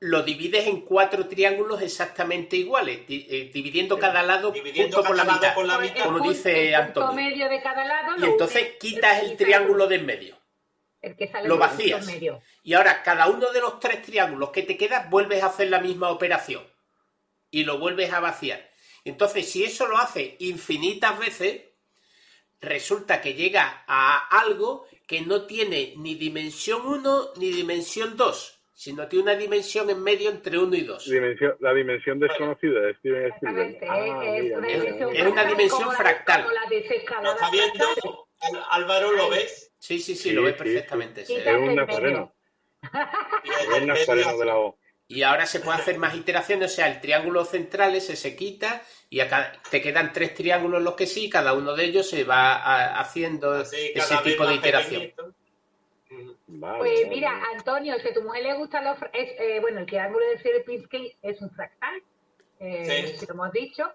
lo, 0.00 0.22
divides 0.22 0.66
en 0.66 0.80
cuatro 0.80 1.28
triángulos 1.28 1.82
exactamente 1.82 2.56
iguales, 2.56 3.06
di- 3.06 3.26
eh, 3.28 3.50
dividiendo 3.52 3.98
cada 3.98 4.22
lado 4.22 4.50
Dividiendo 4.50 4.96
justo 4.96 5.08
por 5.08 5.16
la 5.16 5.24
cada 5.24 5.34
lado 5.34 5.42
mitad. 5.42 5.54
por 5.54 5.66
la 5.66 5.76
Pues 5.76 5.90
mitad. 5.90 6.04
como 6.04 6.18
punto- 6.18 6.32
dice 6.32 6.74
Antonio. 6.74 7.12
medio 7.12 7.48
de 7.50 7.62
cada 7.62 7.84
lado 7.84 8.16
Y 8.18 8.24
entonces 8.30 8.62
une- 8.62 8.78
quitas 8.78 9.22
el 9.22 9.36
triángulo 9.36 9.86
de 9.86 9.96
en 9.96 10.06
medio. 10.06 10.40
El 11.02 11.16
que 11.16 11.28
sale 11.28 11.48
lo 11.48 11.56
vacías. 11.58 12.04
medio. 12.06 12.42
Y 12.62 12.74
ahora, 12.74 13.02
cada 13.02 13.26
uno 13.28 13.52
de 13.52 13.60
los 13.60 13.78
tres 13.80 14.02
triángulos 14.02 14.50
que 14.50 14.62
te 14.62 14.76
queda, 14.76 15.06
vuelves 15.10 15.42
a 15.42 15.46
hacer 15.46 15.68
la 15.68 15.80
misma 15.80 16.10
operación. 16.10 16.62
Y 17.50 17.64
lo 17.64 17.78
vuelves 17.78 18.12
a 18.12 18.20
vaciar. 18.20 18.70
Entonces, 19.04 19.50
si 19.50 19.64
eso 19.64 19.86
lo 19.86 19.96
hace 19.98 20.36
infinitas 20.40 21.18
veces, 21.18 21.62
resulta 22.60 23.20
que 23.20 23.34
llega 23.34 23.84
a 23.86 24.28
algo 24.40 24.86
que 25.06 25.22
no 25.22 25.46
tiene 25.46 25.94
ni 25.96 26.14
dimensión 26.14 26.86
1 26.86 27.32
ni 27.36 27.50
dimensión 27.50 28.16
2, 28.16 28.59
sino 28.80 29.06
tiene 29.08 29.24
una 29.24 29.34
dimensión 29.34 29.90
en 29.90 30.02
medio 30.02 30.30
entre 30.30 30.56
1 30.58 30.74
y 30.74 30.80
2. 30.84 31.04
Dimensión, 31.10 31.54
la 31.60 31.74
dimensión 31.74 32.18
desconocida 32.18 32.80
de 32.80 32.94
Steven 32.94 33.26
Spielberg. 33.34 33.74
Exactamente. 33.74 33.86
Ah, 33.90 34.24
es, 34.24 34.42
mira, 34.42 34.56
una 34.58 34.66
mira, 34.66 34.80
dimensión 34.80 35.10
Es 35.14 35.20
una 35.20 35.32
fractal, 35.32 35.48
dimensión 35.48 35.80
como 35.82 35.92
la- 35.92 35.98
fractal. 35.98 36.42
como 36.44 36.54
la 36.54 36.62
¿Lo 36.62 36.68
desescalada 36.70 37.34
está 37.34 37.50
viendo? 37.50 37.84
Álvaro, 38.70 39.12
¿lo 39.12 39.28
ves? 39.28 39.70
Sí, 39.78 39.98
sí, 39.98 40.14
sí, 40.14 40.30
Sí, 40.30 40.32
lo 40.32 40.44
ves 40.44 40.54
sí, 40.54 40.58
perfectamente. 40.64 41.20
Es 41.20 41.46
un 41.58 41.74
nazareno. 41.74 42.34
Es 43.44 43.80
un 43.82 43.86
nazareno 43.86 44.38
de 44.38 44.44
la 44.46 44.56
O. 44.56 44.78
Y 45.08 45.24
ahora 45.24 45.44
se 45.44 45.60
puede 45.60 45.76
hacer 45.76 45.98
más 45.98 46.14
iteraciones, 46.14 46.72
o 46.72 46.74
sea, 46.74 46.88
el 46.88 47.02
triángulo 47.02 47.44
central 47.44 47.94
ese 47.96 48.16
se 48.16 48.34
quita 48.34 48.82
y 49.10 49.20
acá 49.20 49.52
te 49.70 49.82
quedan 49.82 50.14
tres 50.14 50.32
triángulos 50.34 50.80
los 50.82 50.94
que 50.94 51.06
sí, 51.06 51.28
cada 51.28 51.52
uno 51.52 51.74
de 51.74 51.84
ellos 51.84 52.08
se 52.08 52.24
va 52.24 52.54
a- 52.54 52.98
haciendo 52.98 53.50
Así, 53.52 53.92
ese 53.94 54.16
tipo 54.24 54.46
de 54.46 54.54
iteración. 54.54 55.02
pequeñito. 55.02 55.34
Vale, 56.52 56.78
Pues 56.78 57.08
mira. 57.08 57.32
Antonio, 57.54 57.94
si 58.00 58.08
a 58.08 58.12
tu 58.14 58.22
mujer 58.22 58.42
le 58.42 58.54
gusta 58.54 58.82
los... 58.82 58.98
Es, 59.12 59.38
eh, 59.38 59.58
bueno, 59.60 59.80
el 59.80 59.86
triángulo 59.86 60.26
de 60.26 60.38
Sierpinski 60.38 61.16
es 61.22 61.40
un 61.40 61.50
fractal, 61.50 62.02
eh, 62.58 63.06
Sí. 63.06 63.16
si 63.18 63.26
lo 63.26 63.34
hemos 63.34 63.52
dicho. 63.52 63.90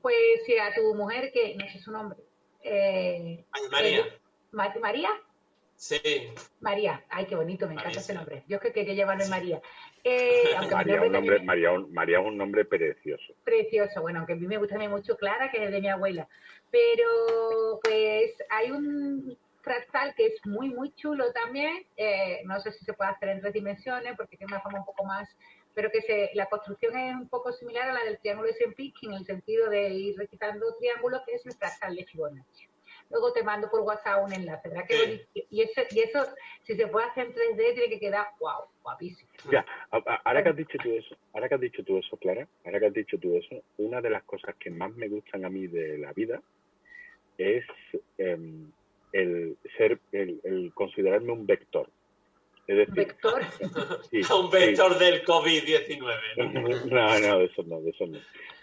Pues 0.00 0.16
si 0.46 0.56
a 0.58 0.72
tu 0.74 0.94
mujer, 0.94 1.30
que 1.32 1.56
no 1.56 1.66
sé 1.68 1.78
su 1.80 1.90
nombre, 1.90 2.18
eh, 2.62 3.44
Ay, 3.50 3.62
María. 3.70 3.98
eh, 4.00 4.20
Ma- 4.52 4.74
María, 4.80 5.10
Sí. 5.74 5.98
María, 6.60 7.04
ay, 7.08 7.24
qué 7.26 7.34
bonito, 7.36 7.66
me 7.66 7.72
encanta 7.74 8.00
ese 8.00 8.12
sí. 8.12 8.14
nombre. 8.14 8.44
Yo 8.46 8.60
que 8.60 8.72
quería 8.72 8.94
llamarme 8.94 9.26
María. 9.28 9.60
Eh, 10.04 10.42
María, 10.70 11.02
un 11.02 11.12
nombre, 11.12 11.40
María, 11.40 11.72
un- 11.72 11.92
María 11.92 12.20
es 12.20 12.24
un 12.26 12.36
nombre 12.36 12.64
precioso. 12.64 13.24
es 13.32 13.38
precioso. 13.42 14.00
Bueno, 14.02 14.20
aunque 14.20 14.34
a 14.34 14.36
mí 14.36 14.46
me 14.46 14.56
gusta 14.58 14.74
también 14.74 14.90
mucho 14.90 15.16
Clara, 15.16 15.50
que 15.50 15.64
es 15.64 15.70
de 15.70 15.80
mi 15.80 15.88
abuela. 15.88 16.28
Pero 16.70 17.80
pues 17.82 18.32
hay 18.50 18.70
un 18.70 19.38
fractal 19.62 20.14
que 20.14 20.26
es 20.26 20.46
muy, 20.46 20.70
muy 20.70 20.92
chulo 20.94 21.32
también. 21.32 21.86
eh, 21.96 22.40
no 22.44 22.58
sé 22.60 22.72
si 22.72 22.84
se 22.84 22.92
puede 22.94 23.10
hacer 23.10 23.28
en 23.30 23.40
tres 23.40 23.52
dimensiones 23.52 24.14
porque 24.16 24.36
tiene 24.36 24.52
una 24.52 24.62
forma 24.62 24.78
un 24.80 24.84
poco 24.84 25.04
más, 25.04 25.28
pero 25.74 25.90
que 25.90 26.00
se, 26.02 26.30
la 26.34 26.46
construcción 26.46 26.96
es 26.96 27.14
un 27.14 27.28
poco 27.28 27.52
similar 27.52 27.90
a 27.90 27.94
la 27.94 28.04
del 28.04 28.18
triángulo 28.18 28.48
de 28.48 28.54
Sierpinski 28.54 29.06
en 29.06 29.14
el 29.14 29.24
sentido 29.24 29.70
de 29.70 29.90
ir 29.90 30.16
recitando 30.18 30.74
triángulos, 30.78 31.22
que 31.26 31.34
es 31.34 31.46
el 31.46 31.52
fractal 31.54 31.94
de 31.96 32.04
Fibonacci. 32.06 32.66
Luego 33.08 33.32
te 33.32 33.42
mando 33.42 33.68
por 33.70 33.80
WhatsApp 33.80 34.22
un 34.24 34.32
enlace, 34.32 34.68
¿verdad? 34.68 34.84
Qué 34.86 34.94
Sí. 34.94 35.00
bonito. 35.04 35.24
Y, 35.50 35.62
ese- 35.62 35.86
y 35.90 36.00
eso, 36.00 36.26
si 36.62 36.76
se 36.76 36.86
puede 36.86 37.06
hacer 37.06 37.26
en 37.26 37.32
3D, 37.34 37.72
tiene 37.74 37.88
que 37.88 37.98
quedar, 38.00 38.26
wow, 38.40 38.66
guapísimo. 38.82 39.28
Ya, 39.50 39.64
ahora 40.24 40.42
que 40.42 40.48
has 40.50 40.56
dicho 40.56 40.78
tú 40.82 40.92
eso, 40.92 41.16
ahora 41.32 41.48
que 41.48 41.54
has 41.56 41.60
dicho 41.60 41.82
tú 41.84 41.98
eso, 41.98 42.16
Clara, 42.18 42.46
ahora 42.64 42.78
que 42.80 42.86
has 42.86 42.92
dicho 42.92 43.18
tú 43.18 43.36
eso, 43.36 43.62
una 43.78 44.00
de 44.00 44.10
las 44.10 44.22
cosas 44.24 44.54
que 44.60 44.70
más 44.70 44.92
me 44.94 45.08
gustan 45.08 45.44
a 45.44 45.50
mí 45.50 45.66
de 45.66 45.98
la 45.98 46.12
vida 46.12 46.40
es 47.38 47.64
em, 48.18 48.70
el 49.12 49.56
ser, 49.76 49.98
el, 50.12 50.40
el 50.44 50.72
considerarme 50.74 51.32
un 51.32 51.46
vector. 51.46 51.88
Es 52.66 52.76
decir, 52.76 52.94
Vector. 52.94 53.42
sí, 54.10 54.20
Un 54.32 54.50
vector 54.50 54.98
del 54.98 55.24
COVID-19. 55.24 56.20
¿no? 56.36 56.86
No, 56.86 57.18
no, 57.18 57.38
de 57.38 57.44
eso 57.46 57.62
no, 57.64 57.80
de 57.80 57.90
eso 57.90 58.06
no. 58.06 58.18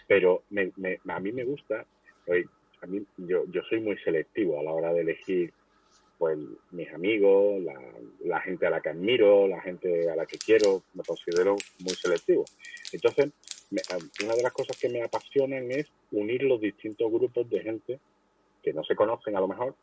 pero 0.06 0.42
me, 0.50 0.72
me- 0.76 0.98
a 1.08 1.20
mí 1.20 1.32
me 1.32 1.44
gusta, 1.44 1.84
oye, 2.26 2.46
a 2.80 2.86
mí, 2.86 3.04
yo, 3.18 3.44
yo 3.50 3.62
soy 3.68 3.80
muy 3.80 3.98
selectivo 3.98 4.58
a 4.58 4.62
la 4.62 4.72
hora 4.72 4.92
de 4.92 5.00
elegir 5.02 5.52
pues 6.16 6.36
mis 6.72 6.92
amigos, 6.92 7.62
la, 7.62 7.74
la 8.24 8.40
gente 8.40 8.66
a 8.66 8.70
la 8.70 8.80
que 8.80 8.88
admiro, 8.88 9.46
la 9.46 9.60
gente 9.60 10.10
a 10.10 10.16
la 10.16 10.26
que 10.26 10.36
quiero, 10.36 10.82
me 10.94 11.04
considero 11.04 11.54
muy 11.78 11.94
selectivo. 11.94 12.44
Entonces, 12.92 13.30
me- 13.70 13.82
una 14.24 14.34
de 14.34 14.42
las 14.42 14.52
cosas 14.52 14.76
que 14.78 14.88
me 14.88 15.02
apasionan 15.02 15.70
es 15.70 15.86
unir 16.10 16.42
los 16.42 16.60
distintos 16.60 17.12
grupos 17.12 17.48
de 17.50 17.60
gente 17.60 18.00
que 18.62 18.72
no 18.72 18.82
se 18.84 18.96
conocen 18.96 19.36
a 19.36 19.40
lo 19.40 19.46
mejor, 19.48 19.76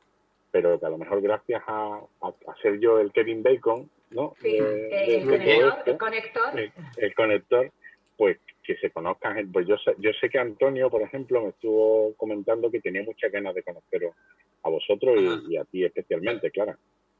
pero 0.55 0.79
que 0.79 0.85
a 0.85 0.89
lo 0.89 0.97
mejor 0.97 1.21
gracias 1.21 1.61
a, 1.67 1.99
a, 2.21 2.27
a 2.29 2.55
ser 2.61 2.79
yo 2.79 2.97
el 3.01 3.11
Kevin 3.11 3.43
Bacon, 3.43 3.89
¿no? 4.11 4.35
Sí, 4.41 4.55
el 4.55 5.25
conector, 5.25 5.83
el 5.85 5.97
conector. 5.97 6.59
el, 6.61 6.71
el 6.95 7.13
conector, 7.13 7.71
pues 8.15 8.37
que 8.63 8.77
se 8.77 8.89
conozcan. 8.89 9.51
Pues 9.51 9.67
yo 9.67 9.77
sé, 9.79 9.95
yo 9.97 10.11
sé 10.21 10.29
que 10.29 10.39
Antonio, 10.39 10.89
por 10.89 11.01
ejemplo, 11.01 11.41
me 11.41 11.49
estuvo 11.49 12.13
comentando 12.15 12.71
que 12.71 12.79
tenía 12.79 13.03
muchas 13.03 13.33
ganas 13.33 13.53
de 13.53 13.63
conoceros 13.63 14.15
a 14.63 14.69
vosotros 14.69 15.17
y- 15.49 15.57
a 15.57 15.65
ti 15.65 15.83
especialmente, 15.83 16.49
Clara. 16.51 16.77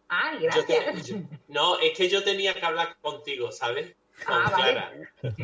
Ay, 0.07 0.37
Yo 0.55 0.65
te- 0.65 0.73
gracias. 0.79 1.07
yo- 1.07 1.17
no, 1.49 1.77
es 1.79 1.91
que 1.97 2.07
yo 2.07 2.23
tenía 2.23 2.53
que 2.53 2.65
hablar 2.65 2.95
contigo, 3.01 3.51
¿sabes? 3.51 3.97
Con 4.25 4.33
Ah, 4.33 4.49
vale. 4.49 4.71
Clara. 4.71 4.93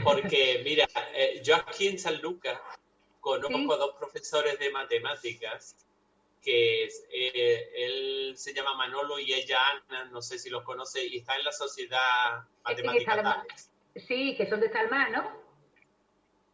Porque, 0.02 0.62
mira, 0.64 0.86
eh, 1.14 1.42
yo 1.44 1.56
aquí 1.58 1.90
en 1.90 2.00
San 2.00 2.22
Lucas 2.22 2.58
conozco 3.20 3.50
Sí. 3.58 3.68
a 3.70 3.76
dos 3.76 3.96
profesores 4.00 4.58
de 4.60 4.70
matemáticas 4.72 5.76
que 6.42 6.86
es, 6.86 7.06
eh, 7.12 7.70
él 7.76 8.34
se 8.36 8.54
llama 8.54 8.74
Manolo 8.76 9.20
y 9.20 9.34
ella 9.34 9.60
Ana, 9.88 10.06
no 10.06 10.22
sé 10.22 10.40
si 10.40 10.50
los 10.50 10.64
conoce, 10.64 11.06
y 11.06 11.18
está 11.18 11.36
en 11.36 11.44
la 11.46 11.52
Sociedad 11.52 12.44
Matemática 12.64 13.22
Tales. 13.22 13.72
Sí, 14.08 14.36
que 14.38 14.50
son 14.50 14.60
de 14.60 14.72
Salma, 14.72 15.10
¿no? 15.10 15.40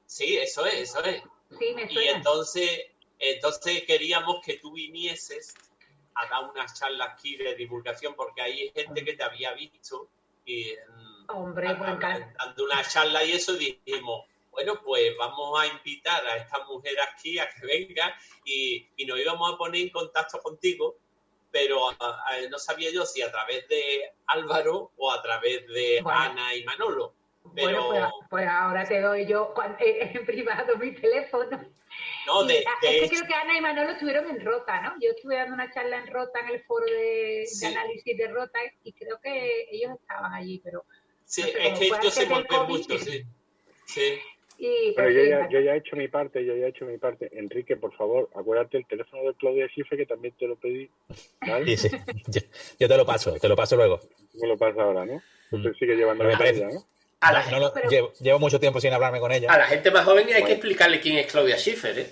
Sí, 0.05 0.37
eso 0.37 0.65
es, 0.65 0.75
eso 0.89 1.03
es. 1.03 1.21
Sí, 1.57 1.73
me 1.75 1.83
Y 1.83 1.93
suena. 1.93 2.11
entonces, 2.17 2.87
entonces 3.19 3.83
queríamos 3.85 4.41
que 4.45 4.57
tú 4.57 4.73
vinieses 4.73 5.53
a 6.15 6.27
dar 6.27 6.49
unas 6.49 6.77
charlas 6.79 7.09
aquí 7.13 7.35
de 7.37 7.55
divulgación, 7.55 8.15
porque 8.15 8.41
hay 8.41 8.71
gente 8.75 9.03
que 9.05 9.13
te 9.13 9.23
había 9.23 9.53
visto 9.53 10.09
y 10.45 10.73
Hombre, 11.29 11.75
pues 11.75 11.89
encanta. 11.91 12.33
dando 12.39 12.63
una 12.65 12.83
charla 12.83 13.23
y 13.23 13.33
eso 13.33 13.53
y 13.55 13.79
dijimos, 13.85 14.25
bueno, 14.57 14.81
pues 14.83 15.15
vamos 15.19 15.59
a 15.61 15.67
invitar 15.67 16.25
a 16.25 16.37
esta 16.37 16.63
mujer 16.65 16.95
aquí 17.13 17.37
a 17.37 17.47
que 17.47 17.63
venga 17.63 18.17
y, 18.43 18.87
y 18.95 19.05
nos 19.05 19.19
íbamos 19.19 19.53
a 19.53 19.55
poner 19.55 19.81
en 19.81 19.89
contacto 19.91 20.41
contigo, 20.41 20.97
pero 21.51 21.91
a- 21.91 21.93
a- 21.99 22.41
no 22.49 22.57
sabía 22.57 22.91
yo 22.91 23.05
si 23.05 23.21
a 23.21 23.31
través 23.31 23.67
de 23.67 24.11
Álvaro 24.25 24.93
o 24.97 25.11
a 25.11 25.21
través 25.21 25.67
de 25.67 25.99
Bueno. 26.01 26.19
Ana 26.19 26.55
y 26.55 26.63
Manolo. 26.63 27.13
Pero 27.53 27.85
Bueno, 27.87 28.09
pues, 28.17 28.27
pues 28.31 28.47
ahora 28.49 28.83
te 28.87 28.99
doy 28.99 29.27
yo 29.27 29.53
eh, 29.79 30.11
en 30.15 30.25
privado 30.25 30.75
mi 30.77 30.91
teléfono. 30.95 31.63
no, 32.25 32.43
de, 32.43 32.65
ah, 32.67 32.71
de 32.81 32.97
es 33.03 33.11
que 33.11 33.15
creo 33.15 33.27
que 33.27 33.35
Ana 33.35 33.57
y 33.59 33.61
Manolo 33.61 33.91
estuvieron 33.91 34.27
en 34.27 34.43
Rota, 34.43 34.81
¿no? 34.81 34.95
Yo 34.99 35.11
estuve 35.11 35.35
dando 35.35 35.53
una 35.53 35.71
charla 35.71 35.97
en 35.97 36.07
Rota, 36.07 36.39
en 36.39 36.49
el 36.49 36.63
foro 36.63 36.85
de, 36.87 37.45
Sí. 37.45 37.59
de 37.59 37.75
análisis 37.75 38.17
de 38.17 38.27
Rota, 38.29 38.57
y 38.83 38.91
creo 38.93 39.19
que 39.21 39.67
ellos 39.71 39.91
estaban 40.01 40.33
allí, 40.33 40.59
pero... 40.63 40.83
sí, 41.25 41.43
no 41.43 41.47
sé, 41.49 41.67
es 41.67 41.79
que 41.79 41.85
ellos 41.85 42.13
se 42.15 42.27
COVID. 42.27 42.67
mucho, 42.67 42.97
sí. 42.97 43.23
Sí. 43.85 44.19
Y, 44.59 44.93
Pero 44.95 45.07
pues, 45.09 45.15
yo 45.15 45.23
ya, 45.29 45.49
yo 45.49 45.59
ya 45.59 45.75
he 45.75 45.77
hecho 45.77 45.95
mi 45.95 46.07
parte, 46.07 46.43
yo 46.43 46.55
ya 46.55 46.65
he 46.65 46.69
hecho 46.69 46.85
mi 46.85 46.97
parte. 46.97 47.29
Enrique, 47.33 47.77
por 47.77 47.93
favor, 47.95 48.29
acuérdate 48.35 48.77
el 48.77 48.87
teléfono 48.87 49.23
de 49.23 49.35
Claudia 49.35 49.67
Schiffer, 49.67 49.97
que 49.99 50.05
también 50.07 50.33
te 50.37 50.47
lo 50.47 50.55
pedí. 50.55 50.89
¿vale? 51.47 51.77
Sí, 51.77 51.89
sí. 51.89 51.97
Yo, 52.27 52.41
yo 52.79 52.87
te 52.87 52.97
lo 52.97 53.05
paso, 53.05 53.33
te 53.33 53.47
lo 53.47 53.55
paso 53.55 53.75
luego. 53.75 53.99
Me 54.33 54.47
lo 54.47 54.57
pasa 54.57 54.81
ahora, 54.81 55.05
¿no? 55.05 55.21
Mm. 55.51 55.55
Usted 55.57 55.73
sigue 55.73 55.95
llevando 55.95 56.23
la 56.23 56.37
parece. 56.37 56.65
vida, 56.65 56.69
¿no? 56.73 56.85
A 57.19 57.31
la, 57.33 57.51
No, 57.51 57.59
no, 57.59 57.71
Pero- 57.73 57.89
llevo, 57.89 58.13
llevo 58.19 58.39
mucho 58.39 58.59
tiempo 58.59 58.79
sin 58.81 58.93
hablarme 58.93 59.19
con 59.19 59.31
ella. 59.31 59.51
a 59.51 59.57
la 59.59 59.65
gente 59.67 59.91
más 59.91 60.05
joven 60.05 60.27
hay 60.33 60.43
que 60.43 60.53
explicarle 60.53 60.99
quién 60.99 61.17
es 61.17 61.31
Claudia 61.31 61.57
Schiffer, 61.57 61.97
¿eh? 61.99 62.07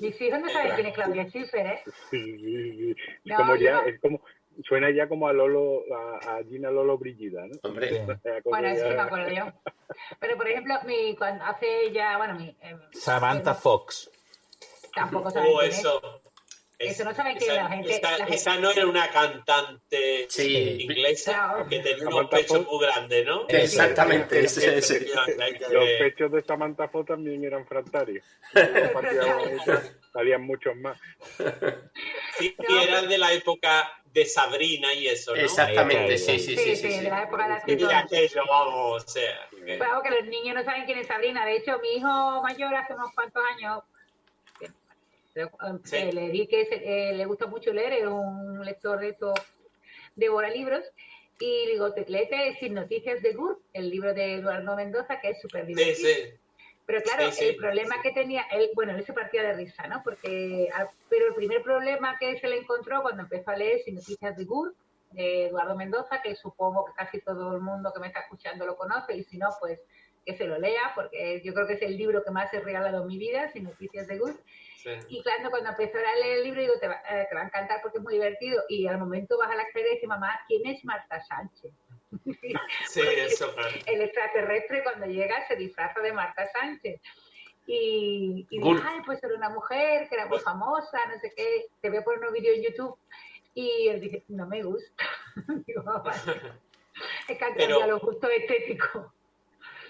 Mis 0.00 0.20
hijos 0.20 0.40
no 0.40 0.48
saben 0.50 0.72
quién 0.76 0.86
es 0.86 0.94
Claudia 0.94 1.24
Schiffer, 1.28 1.66
¿eh? 1.66 1.80
Sí, 2.10 2.22
sí, 2.38 2.72
sí. 2.76 2.90
Es 2.90 2.96
No, 3.24 3.36
como 3.36 3.56
ya, 3.56 3.82
no. 3.82 3.88
es 3.88 4.00
como, 4.00 4.20
suena 4.66 4.90
ya 4.90 5.08
como 5.08 5.28
a 5.28 5.32
Lolo, 5.32 5.82
a, 5.94 6.36
a 6.36 6.44
Gina 6.44 6.70
Lolo 6.70 6.98
Brigida, 6.98 7.42
¿no? 7.46 7.52
Hombre, 7.62 7.88
Sí. 7.90 7.98
Bueno, 8.44 8.68
sí 8.74 8.80
ya- 8.80 8.88
me 8.88 9.00
acuerdo 9.00 9.30
yo. 9.30 9.52
Pero, 10.20 10.36
por 10.36 10.48
ejemplo, 10.48 10.74
mi, 10.86 11.14
cuando 11.16 11.44
hace 11.44 11.90
ya, 11.92 12.16
bueno, 12.18 12.34
mi... 12.34 12.48
eh, 12.62 12.76
Samantha 12.92 13.54
Fox. 13.54 14.10
Tampoco 14.94 15.30
saben 15.30 15.50
Oh, 15.54 15.62
es. 15.62 15.78
eso. 15.78 16.22
Eso 16.80 17.02
no 17.04 17.12
saben 17.12 17.36
quién 17.36 17.50
esa, 17.50 17.60
es 17.64 17.68
la 17.70 17.74
gente- 17.76 17.90
esa- 17.96 18.10
la 18.12 18.16
gente- 18.18 18.34
esa 18.36 18.56
no 18.58 18.70
era 18.70 18.86
una 18.86 19.08
cantante 19.10 20.26
Sí. 20.28 20.76
inglesa 20.82 21.32
Claro. 21.32 21.68
que 21.68 21.80
tenía 21.80 22.28
pechos 22.30 22.58
Fox. 22.58 22.68
muy 22.70 22.86
grandes, 22.86 23.26
¿no? 23.26 23.48
exactamente, 23.48 24.38
ese, 24.44 24.78
ese. 24.78 25.06
Los 25.70 25.84
pechos 25.98 26.30
de 26.30 26.42
Samantha 26.44 26.88
Fox 26.88 27.08
también 27.08 27.42
eran 27.44 27.66
fractarios. 27.66 28.24
Salían 30.12 30.42
muchos 30.42 30.76
más. 30.76 30.98
Sí, 32.38 32.54
No, 32.68 32.80
eran 32.80 33.08
de 33.08 33.18
la 33.18 33.32
época 33.32 33.90
de 34.12 34.24
Sabrina 34.24 34.92
y 34.94 35.06
eso, 35.06 35.34
¿no? 35.34 35.40
Exactamente, 35.42 36.16
sí, 36.18 36.38
sí, 36.38 36.56
Sí, 36.56 36.56
sí, 36.56 36.76
sí, 36.76 36.76
sí, 36.76 36.92
sí. 36.98 37.04
de 37.04 37.10
la 37.10 37.22
época 37.24 37.42
de 37.44 37.48
las 37.50 37.64
tiendas. 37.64 38.04
aquello, 38.04 38.42
vamos, 38.48 39.04
o 39.04 39.08
sea. 39.08 39.48
vamos, 39.78 40.02
que 40.02 40.10
los 40.10 40.24
niños 40.24 40.54
no 40.56 40.64
saben 40.64 40.84
quién 40.86 40.98
es 40.98 41.06
Sabrina. 41.06 41.44
De 41.44 41.56
hecho, 41.56 41.78
mi 41.80 41.88
hijo 41.96 42.42
mayor 42.42 42.74
hace 42.74 42.94
unos 42.94 43.12
cuantos 43.14 43.42
años 43.56 43.82
eh, 45.34 45.46
Sí. 45.84 45.96
eh, 45.96 46.12
le 46.12 46.30
di 46.30 46.46
que 46.46 46.62
eh, 46.70 47.12
le 47.14 47.24
gusta 47.26 47.46
mucho 47.46 47.72
leer, 47.72 47.92
es 47.92 48.06
un 48.06 48.64
lector 48.64 48.98
de 48.98 49.10
estos 49.10 49.38
devora 50.16 50.50
libros. 50.50 50.84
Y 51.40 51.66
digo, 51.66 51.92
te 51.92 52.04
léete 52.08 52.56
Sin 52.58 52.74
Noticias 52.74 53.22
de 53.22 53.32
Gur, 53.34 53.60
el 53.72 53.90
libro 53.90 54.12
de 54.12 54.34
Eduardo 54.36 54.74
Mendoza, 54.74 55.20
que 55.20 55.30
es 55.30 55.40
súper 55.40 55.66
Sí, 55.66 55.74
divertido. 55.74 56.08
sí. 56.08 56.14
Pero 56.88 57.02
claro, 57.02 57.30
Sí, 57.30 57.32
sí, 57.32 57.44
el 57.50 57.56
problema 57.56 57.96
sí. 57.96 58.00
que 58.02 58.12
tenía, 58.12 58.44
él, 58.50 58.70
bueno, 58.74 58.92
él 58.96 59.04
se 59.04 59.12
partía 59.12 59.42
de 59.42 59.52
risa, 59.52 59.86
¿no? 59.88 60.00
Porque, 60.02 60.70
al- 60.74 60.88
pero 61.10 61.26
el 61.26 61.34
primer 61.34 61.62
problema 61.62 62.16
que 62.18 62.38
se 62.40 62.48
le 62.48 62.56
encontró 62.56 63.02
cuando 63.02 63.24
empezó 63.24 63.50
a 63.50 63.56
leer 63.56 63.80
Sin 63.80 63.96
Noticias 63.96 64.34
de 64.38 64.44
Gur, 64.46 64.74
de 65.12 65.48
Eduardo 65.48 65.76
Mendoza, 65.76 66.22
que 66.22 66.34
supongo 66.34 66.86
que 66.86 66.92
casi 66.94 67.20
todo 67.20 67.54
el 67.54 67.60
mundo 67.60 67.92
que 67.92 68.00
me 68.00 68.06
está 68.06 68.20
escuchando 68.20 68.64
lo 68.64 68.74
conoce, 68.76 69.14
y 69.14 69.22
si 69.24 69.36
no, 69.36 69.48
pues 69.60 69.78
que 70.24 70.34
se 70.38 70.46
lo 70.46 70.58
lea, 70.58 70.92
porque 70.94 71.42
yo 71.44 71.52
creo 71.52 71.66
que 71.66 71.74
es 71.74 71.82
el 71.82 71.96
libro 71.98 72.24
que 72.24 72.30
más 72.30 72.52
he 72.54 72.60
regalado 72.60 73.02
en 73.02 73.06
mi 73.06 73.18
vida, 73.18 73.50
Sin 73.52 73.64
Noticias 73.64 74.06
de 74.06 74.16
Gur. 74.18 74.34
Y 75.08 75.22
claro, 75.22 75.50
cuando 75.50 75.68
empezó 75.68 75.98
a 75.98 76.14
leer 76.24 76.38
el 76.38 76.44
libro, 76.44 76.62
digo, 76.62 76.74
te 76.80 76.88
va, 76.88 77.02
eh, 77.10 77.26
te 77.28 77.34
va 77.34 77.42
a 77.42 77.44
encantar 77.44 77.80
porque 77.82 77.98
es 77.98 78.04
muy 78.04 78.14
divertido. 78.14 78.62
Y 78.70 78.86
al 78.86 78.96
momento 78.96 79.36
vas 79.36 79.50
a 79.50 79.56
la 79.56 79.64
escalera 79.64 79.90
y 79.92 79.94
dice, 79.96 80.06
mamá, 80.06 80.40
¿quién 80.48 80.66
es 80.66 80.82
Marta 80.86 81.20
Sánchez? 81.20 81.72
Sí, 82.88 83.00
eso, 83.00 83.52
claro. 83.54 83.76
el 83.86 84.00
extraterrestre 84.02 84.82
cuando 84.82 85.06
llega 85.06 85.46
se 85.46 85.56
disfraza 85.56 86.00
de 86.00 86.12
Marta 86.12 86.46
Sánchez. 86.52 87.00
Y, 87.66 88.46
dice, 88.50 88.82
ay, 88.82 89.00
pues 89.04 89.22
era 89.22 89.34
una 89.34 89.50
mujer 89.50 90.08
que 90.08 90.14
era 90.14 90.24
muy 90.26 90.38
famosa, 90.38 90.98
no 91.06 91.20
sé 91.20 91.32
qué, 91.36 91.66
te 91.82 91.90
voy 91.90 91.98
a 91.98 92.02
poner 92.02 92.20
unos 92.20 92.32
vídeos 92.32 92.56
en 92.56 92.62
YouTube. 92.62 92.96
Y 93.54 93.88
él 93.88 94.00
dice, 94.00 94.22
no 94.28 94.46
me 94.46 94.62
gusta. 94.62 95.04
Digo, 95.66 95.82
"Ah, 95.86 95.98
vale". 95.98 96.18
es 97.28 97.36
que 97.38 97.44
han 97.44 97.54
Pero- 97.54 97.78
cambiado 97.80 97.86
los 97.92 98.00
gustos 98.00 98.30
estéticos. 98.30 99.06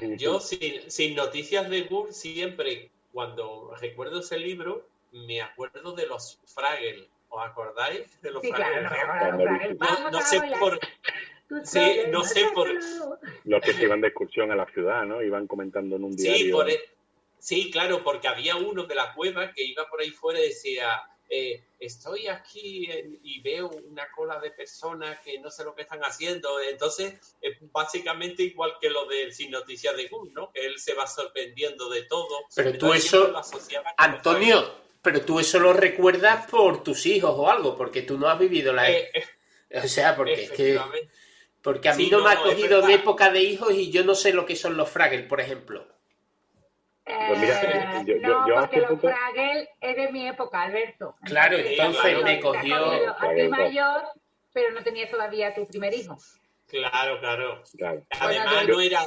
Yo, 0.01 0.41
sin, 0.41 0.91
sin 0.91 1.15
noticias 1.17 1.69
de 1.71 1.83
Gur, 1.83 2.13
siempre, 2.13 2.91
cuando 3.13 3.75
recuerdo 3.81 4.21
ese 4.21 4.39
libro, 4.39 4.87
me 5.13 5.41
acuerdo 5.43 5.93
de 5.93 6.07
los 6.07 6.39
Fraggle. 6.47 7.09
¿Os 7.31 7.45
acordáis 7.47 8.21
de 8.23 8.31
los 8.31 8.41
Sí, 8.43 8.51
claro, 8.53 8.83
no 8.83 8.91
me 8.91 8.97
acuerdo 8.97 9.39
de 9.39 9.45
los 9.45 9.79
Fraggles. 9.79 10.13
No, 10.13 10.21
sé 10.23 10.41
por, 10.59 10.79
Tú 10.79 10.87
sí, 11.65 12.03
no 12.11 12.25
sé 12.25 12.47
por-. 12.55 12.69
Los 13.45 13.63
que 13.63 13.73
se 13.73 13.83
iban 13.85 14.01
de 14.01 14.09
excursión 14.09 14.51
a 14.53 14.57
la 14.57 14.67
ciudad, 14.67 15.05
¿no? 15.05 15.23
Iban 15.23 15.47
comentando 15.47 15.97
en 15.97 16.05
un 16.05 16.17
Sí, 16.17 16.25
diario. 16.25 16.57
por 16.57 16.71
e- 16.71 16.81
sí, 17.39 17.71
claro, 17.71 18.03
porque 18.05 18.29
había 18.29 18.57
uno 18.57 18.85
de 18.85 18.95
la 18.95 19.13
cueva 19.15 19.53
que 19.53 19.65
iba 19.65 19.89
por 19.89 20.01
ahí 20.01 20.11
fuera 20.11 20.41
y 20.41 20.49
decía, 20.49 21.03
eh, 21.31 21.63
estoy 21.79 22.27
aquí 22.27 22.91
en- 22.91 23.19
y 23.23 23.41
veo 23.43 23.69
una 23.69 24.11
cola 24.11 24.41
de 24.41 24.51
personas 24.51 25.21
que 25.21 25.39
no 25.39 25.51
sé 25.51 25.63
lo 25.65 25.75
que 25.75 25.83
están 25.83 26.01
haciendo. 26.03 26.59
Entonces, 26.61 27.15
es 27.43 27.57
básicamente 27.71 28.43
igual 28.43 28.73
que 28.81 28.89
lo 28.91 29.05
de 29.07 29.31
Sin 29.33 29.51
Noticias 29.51 29.95
de 29.97 30.09
Gun, 30.09 30.33
¿no? 30.33 30.51
Que 30.53 30.65
él 30.67 30.79
se 30.79 30.95
va 30.95 31.07
sorprendiendo 31.07 31.89
de 31.91 32.03
todo. 32.05 32.29
Pero 32.57 32.77
tú 32.79 32.93
eso, 32.95 33.09
siempre 33.09 33.33
lo 33.33 33.39
asociaba 33.39 33.95
con 33.95 34.07
los 34.11 34.17
Antonio, 34.17 34.75
pero 35.03 35.21
tú 35.23 35.39
eso 35.39 35.59
lo 35.59 35.73
recuerdas 35.75 36.47
por 36.51 36.83
tus 36.83 37.05
hijos 37.07 37.33
o 37.37 37.51
algo, 37.51 37.77
porque 37.77 38.03
tú 38.03 38.19
no 38.19 38.27
has 38.29 38.39
vivido 38.39 38.73
la... 38.73 38.91
Eh, 38.91 39.11
eh, 39.15 39.81
O 39.85 39.87
sea, 39.89 40.17
porque 40.17 40.45
es 40.45 40.51
que... 40.53 40.81
Porque 41.63 41.89
a 41.89 41.95
mí 41.95 42.05
Sí, 42.05 42.11
no, 42.11 42.19
no, 42.19 42.25
me 42.25 42.31
ha 42.31 42.37
cogido 42.37 42.79
en 42.81 42.87
verdad. 42.87 42.91
época 42.91 43.31
de 43.31 43.41
hijos 43.43 43.73
y 43.75 43.91
yo 43.91 44.05
no 44.05 44.15
sé 44.15 44.33
lo 44.33 44.47
que 44.47 44.57
son 44.57 44.77
los 44.77 44.89
Fraggles, 44.89 45.27
por 45.27 45.41
ejemplo. 45.41 45.87
Pues 47.05 47.39
mira, 47.41 47.63
Eh, 47.63 48.05
yo- 48.07 48.17
yo- 48.17 48.21
no, 48.21 48.49
yo 48.49 48.55
porque 48.55 48.77
hace 48.77 48.81
los 48.81 48.91
poco- 49.01 49.09
Fraggles 49.09 49.69
es 49.81 49.97
de 49.97 50.13
mi 50.13 50.29
época, 50.29 50.63
Alberto. 50.63 51.17
Claro, 51.25 51.57
entonces 51.57 52.23
me 52.23 52.41
cogió- 52.41 53.15
a 53.19 53.35
ti 53.35 53.49
mayor, 53.49 54.03
pero 54.53 54.73
no 54.73 54.83
tenías 54.83 55.11
todavía 55.11 55.55
tu 55.55 55.67
primer 55.67 55.95
hijo. 55.95 56.19
Claro, 56.67 57.19
claro. 57.19 57.63
Claro. 57.77 58.03
Además, 58.11 58.53
Bueno, 58.53 58.69
yo- 58.69 58.75
no 58.75 58.81
era. 58.81 59.07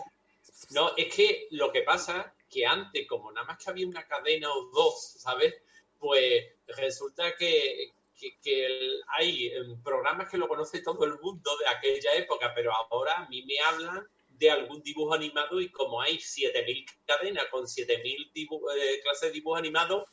No, 0.72 0.91
es 0.97 1.14
que 1.14 1.47
lo 1.52 1.72
que 1.72 1.84
pasa 1.84 2.34
que 2.49 2.66
antes, 2.66 3.08
como 3.08 3.32
nada 3.32 3.45
más 3.45 3.64
que 3.64 3.70
había 3.70 3.88
una 3.88 4.04
cadena 4.08 4.52
o 4.52 4.66
dos, 4.74 5.14
¿sabes? 5.20 5.56
Pues 5.99 6.45
resulta 6.68 7.36
que, 7.38 7.91
que, 8.22 8.38
que 8.39 8.65
el- 8.65 9.01
hay 9.17 9.47
em, 9.47 9.82
programas 9.82 10.30
que 10.30 10.38
lo 10.38 10.47
conoce 10.47 10.82
todo 10.82 11.03
el 11.05 11.19
mundo 11.19 11.51
de 11.57 11.67
aquella 11.67 12.13
época, 12.13 12.53
pero 12.53 12.72
ahora 12.72 13.17
a 13.17 13.28
mí 13.28 13.43
me 13.43 13.59
hablan 13.59 14.07
de 14.30 14.51
algún 14.51 14.82
dibujo 14.82 15.13
animado 15.13 15.59
y 15.59 15.69
como 15.69 16.01
hay 16.01 16.17
7.000 16.17 16.86
cadenas 17.05 17.45
con 17.47 17.65
7.000 17.65 18.32
eh, 18.76 18.99
clases 19.01 19.30
de 19.30 19.32
dibujo 19.32 19.55
animado, 19.55 20.05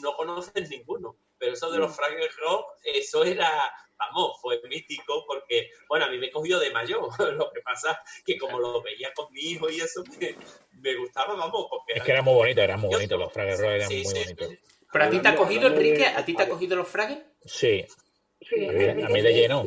no 0.00 0.16
conoces 0.16 0.68
ninguno. 0.70 1.16
Pero 1.38 1.52
eso 1.52 1.70
de 1.70 1.78
los 1.78 1.90
mm. 1.90 1.94
Fraggle 1.94 2.28
Rock, 2.38 2.72
eso 2.82 3.24
era, 3.24 3.50
vamos, 3.98 4.40
fue 4.40 4.60
místico 4.68 5.24
porque, 5.26 5.70
bueno, 5.88 6.06
a 6.06 6.08
mí 6.08 6.18
me 6.18 6.30
cogió 6.30 6.58
de 6.58 6.70
mayor. 6.70 7.08
Lo 7.34 7.52
que 7.52 7.60
pasa 7.60 8.00
que 8.24 8.38
como 8.38 8.58
lo 8.58 8.82
veía 8.82 9.12
con 9.14 9.32
mi 9.32 9.40
hijo 9.40 9.70
y 9.70 9.80
eso 9.80 10.02
me, 10.80 10.94
gustaba, 10.96 11.34
vamos. 11.34 11.66
Porque 11.68 11.94
es 11.94 12.02
que 12.02 12.12
era 12.12 12.22
muy 12.22 12.34
bonito, 12.34 12.60
era 12.62 12.76
muy 12.76 12.90
bonito, 12.90 13.16
los 13.16 13.32
Fraggle 13.32 13.56
Rock 13.56 13.70
eran 13.70 13.88
muy 13.88 14.02
bonitos. 14.02 14.75
¿Pero 14.96 15.08
a 15.08 15.10
ti 15.10 15.20
te 15.20 15.28
ha 15.28 15.36
cogido, 15.36 15.68
Enrique? 15.68 16.06
¿A 16.06 16.24
ti 16.24 16.34
te 16.34 16.42
ha 16.42 16.48
cogido 16.48 16.74
los 16.74 16.88
Fraggle? 16.88 17.22
Sí. 17.44 17.84
sí 18.40 18.66
a 18.66 19.08
mí 19.08 19.20
le 19.20 19.34
llenó. 19.34 19.62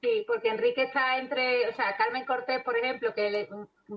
Sí, 0.00 0.24
porque 0.26 0.48
Enrique 0.48 0.84
está 0.84 1.18
entre, 1.18 1.68
o 1.68 1.74
sea, 1.74 1.94
Carmen 1.96 2.24
Cortés, 2.24 2.62
por 2.62 2.78
ejemplo, 2.78 3.12
que 3.12 3.30
le, 3.30 3.48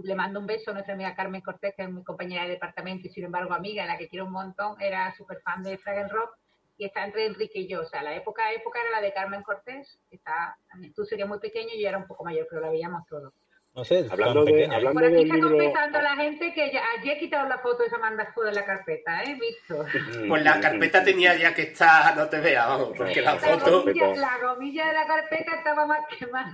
le 0.03 0.15
mando 0.15 0.41
un 0.41 0.47
beso 0.47 0.71
a 0.71 0.73
nuestra 0.73 0.95
amiga 0.95 1.15
Carmen 1.15 1.39
Cortés, 1.41 1.73
que 1.77 1.83
es 1.83 1.89
mi 1.89 2.03
compañera 2.03 2.43
de 2.43 2.49
departamento 2.49 3.07
y 3.07 3.11
sin 3.11 3.23
embargo 3.23 3.53
amiga, 3.53 3.85
la 3.85 3.97
que 3.97 4.09
quiero 4.09 4.25
un 4.25 4.33
montón, 4.33 4.81
era 4.81 5.15
súper 5.15 5.39
fan 5.41 5.63
de 5.63 5.77
Fraggle 5.77 6.09
Rock 6.09 6.35
y 6.77 6.85
está 6.85 7.05
entre 7.05 7.27
Enrique 7.27 7.59
y 7.59 7.67
yo. 7.67 7.81
O 7.81 7.85
sea, 7.85 8.03
la 8.03 8.13
época 8.13 8.51
época 8.51 8.81
era 8.81 8.91
la 8.91 9.01
de 9.01 9.13
Carmen 9.13 9.43
Cortés, 9.43 9.97
está, 10.09 10.57
tú 10.93 11.05
serías 11.05 11.29
muy 11.29 11.39
pequeño 11.39 11.69
y 11.73 11.81
yo 11.81 11.87
era 11.87 11.99
un 11.99 12.07
poco 12.07 12.25
mayor, 12.25 12.47
pero 12.49 12.61
la 12.61 12.69
veíamos 12.69 13.07
todos. 13.07 13.31
No 13.73 13.85
sé, 13.85 14.05
hablando 14.11 14.43
de, 14.43 14.65
hablando 14.65 14.99
Por 14.99 15.05
aquí 15.05 15.23
está 15.23 15.39
confesando 15.39 16.01
la 16.01 16.15
gente 16.17 16.53
que 16.53 16.73
ya, 16.73 16.83
he 17.05 17.17
quitado 17.17 17.47
la 17.47 17.57
foto 17.59 17.83
de 17.83 17.87
esa 17.87 17.99
foto 18.33 18.47
de 18.47 18.51
la 18.51 18.65
carpeta, 18.65 19.23
¿eh? 19.23 19.37
Visto. 19.39 19.85
Pues 20.27 20.43
la 20.43 20.59
carpeta 20.59 21.03
tenía 21.03 21.37
ya 21.37 21.53
que 21.53 21.63
estar, 21.63 22.15
no 22.17 22.27
te 22.27 22.41
veas, 22.41 22.67
vamos, 22.67 22.91
porque 22.97 23.21
la, 23.21 23.37
foto... 23.37 23.85
la 23.85 24.39
gomilla 24.41 24.87
de 24.87 24.93
la 24.93 25.07
carpeta 25.07 25.55
estaba 25.55 25.85
más 25.85 25.99
que 26.07 26.27
más 26.27 26.53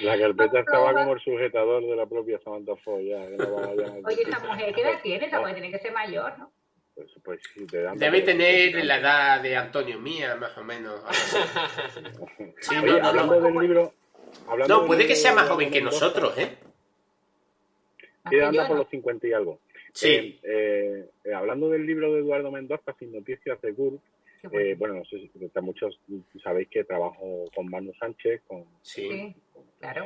La 0.00 0.18
carpeta 0.18 0.60
estaba 0.60 0.94
como 0.94 1.12
el 1.12 1.20
sujetador 1.20 1.82
de 1.82 1.94
la 1.94 2.06
propia 2.06 2.38
Samantha 2.42 2.74
Foy, 2.76 3.10
ya. 3.10 3.18
Oye, 4.04 4.22
esa 4.22 4.40
mujer, 4.40 4.74
¿qué 4.74 4.80
edad 4.80 5.00
tiene? 5.02 5.26
Esa 5.26 5.40
mujer 5.40 5.54
tiene 5.56 5.70
que 5.70 5.78
ser 5.78 5.92
mayor, 5.92 6.38
¿no? 6.38 6.52
Pues, 6.94 7.10
pues 7.22 7.40
sí, 7.52 7.66
te 7.66 7.82
dan 7.82 7.98
Debe 7.98 8.22
tener 8.22 8.82
la 8.82 8.96
edad 8.96 9.42
de 9.42 9.56
Antonio 9.56 10.00
Mía, 10.00 10.36
más 10.36 10.56
o 10.56 10.64
menos. 10.64 11.02
sí, 12.60 12.76
Oye, 12.78 12.98
hablando 13.02 13.40
del 13.42 13.54
libro 13.54 13.92
no, 14.68 14.86
puede 14.86 15.06
que 15.06 15.16
sea 15.16 15.34
más 15.34 15.48
joven 15.48 15.70
que 15.70 15.80
nosotros, 15.80 16.36
¿eh? 16.38 16.56
Sí, 18.28 18.40
anda 18.40 18.66
por 18.66 18.78
los 18.78 18.88
50 18.88 19.26
y 19.26 19.32
algo. 19.32 19.60
Sí. 19.92 20.38
Eh, 20.42 21.08
eh, 21.24 21.32
hablando 21.32 21.70
del 21.70 21.86
libro 21.86 22.12
de 22.12 22.20
Eduardo 22.20 22.50
Mendoza, 22.50 22.94
Sin 22.98 23.12
Noticias 23.12 23.60
de 23.62 23.72
GURB, 23.72 23.98
eh, 24.52 24.74
bueno. 24.78 24.94
no 24.94 25.04
sé 25.06 25.18
si 25.18 25.30
muchos 25.60 25.98
sabéis 26.42 26.68
que 26.68 26.84
trabajo 26.84 27.46
con 27.54 27.68
Manu 27.68 27.92
Sánchez, 27.94 28.42
con, 28.46 28.64
sí, 28.82 29.34
claro. 29.80 30.04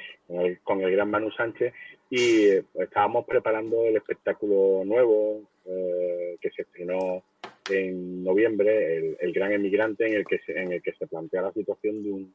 con, 0.62 0.80
el, 0.80 0.92
gran 0.92 1.10
Manu 1.10 1.30
Sánchez, 1.32 1.74
y 2.08 2.50
estábamos 2.74 3.26
preparando 3.26 3.84
el 3.84 3.96
espectáculo 3.96 4.84
nuevo 4.84 5.42
que 5.64 6.50
se 6.54 6.62
estrenó 6.62 7.22
en 7.68 8.24
noviembre, 8.24 8.96
el, 8.96 9.16
el, 9.20 9.32
Gran 9.32 9.52
Emigrante, 9.52 10.06
en 10.06 10.14
el 10.14 10.26
que 10.26 10.38
se, 10.38 10.52
en 10.52 10.72
el 10.72 10.82
que 10.82 10.92
se 10.92 11.06
plantea 11.06 11.42
la 11.42 11.52
situación 11.52 12.02
de 12.02 12.10
un 12.10 12.34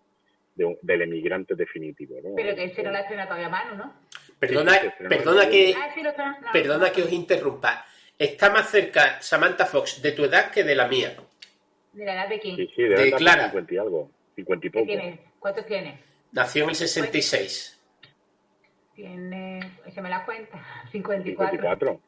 del 0.56 1.02
emigrante 1.02 1.56
definitivo. 1.56 2.20
¿no? 2.24 2.36
Pero 2.36 2.56
que 2.56 2.66
ese 2.66 2.84
no 2.84 2.92
la 2.92 3.02
estrena 3.02 3.26
todavía 3.26 3.50
mano, 3.50 3.76
¿no? 3.76 3.94
Perdona, 4.40 4.74
perdona, 5.10 5.50
que, 5.50 5.74
ah, 5.76 6.50
perdona 6.52 6.92
que 6.92 7.04
os 7.04 7.12
interrumpa. 7.12 7.86
Está 8.18 8.50
más 8.50 8.70
cerca 8.70 9.22
Samantha 9.22 9.66
Fox 9.66 10.02
de 10.02 10.12
tu 10.12 10.24
edad 10.24 10.52
que 10.52 10.64
de 10.64 10.76
la 10.76 10.88
mía. 10.88 11.16
¿De 11.94 12.06
la 12.06 12.14
edad 12.14 12.30
de 12.30 12.40
quién? 12.40 12.56
Sí, 12.56 12.70
sí, 12.76 12.84
de, 12.84 13.10
edad 13.10 13.18
Clara. 13.18 13.46
50 13.46 13.74
y 13.74 13.78
algo. 13.78 14.12
50 14.36 14.68
y 14.68 14.70
poco. 14.70 14.86
Tiene? 14.86 15.20
¿Cuántos 15.40 15.66
tiene? 15.66 16.00
Nació 16.32 16.64
en 16.64 16.70
el 16.70 16.76
66. 16.76 17.82
Tiene, 18.96 19.60
se 19.94 20.02
me 20.02 20.10
la 20.10 20.26
cuenta, 20.26 20.64
54. 20.92 21.58
54. 21.58 22.02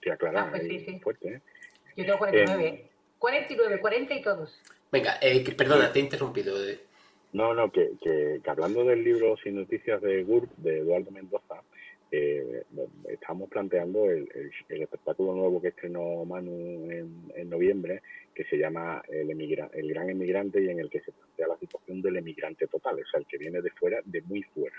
Tía 0.00 0.16
Clara, 0.16 0.42
ah, 0.42 0.50
pues 0.50 0.62
sí, 0.64 0.80
sí. 0.80 0.98
fuerte, 0.98 1.34
¿eh? 1.34 1.40
Yo 1.96 2.04
tengo 2.04 2.18
49. 2.18 2.66
Eh, 2.66 2.90
49, 3.18 3.80
40 3.80 4.14
y 4.14 4.22
todos. 4.22 4.60
Venga, 4.92 5.16
eh, 5.22 5.42
perdona, 5.56 5.90
te 5.90 6.00
he 6.00 6.02
interrumpido. 6.02 6.54
No, 7.32 7.54
no, 7.54 7.72
que, 7.72 7.92
que, 7.98 8.42
hablando 8.44 8.84
del 8.84 9.02
libro 9.02 9.38
Sin 9.38 9.54
Noticias 9.54 10.02
de 10.02 10.22
GURB, 10.22 10.50
de 10.58 10.80
Eduardo 10.80 11.10
Mendoza, 11.10 11.62
eh, 12.10 12.62
estamos 13.08 13.48
planteando 13.48 14.04
el, 14.10 14.28
espectáculo 14.68 15.32
nuevo 15.32 15.62
que 15.62 15.68
estrenó 15.68 16.26
Manu 16.26 16.90
en, 16.90 17.48
noviembre, 17.48 18.02
que 18.34 18.44
se 18.44 18.58
llama 18.58 19.02
el, 19.08 19.30
el 19.30 19.88
Gran 19.88 20.10
Emigrante 20.10 20.62
y 20.62 20.68
en 20.68 20.78
el 20.78 20.90
que 20.90 21.00
se 21.00 21.12
plantea 21.12 21.48
la 21.48 21.56
situación 21.56 22.02
del 22.02 22.18
emigrante 22.18 22.66
total, 22.66 22.96
o 22.96 23.10
sea, 23.10 23.20
el 23.20 23.26
que 23.26 23.38
viene 23.38 23.62
de 23.62 23.70
fuera, 23.70 24.02
de 24.04 24.20
muy 24.20 24.42
fuera, 24.42 24.76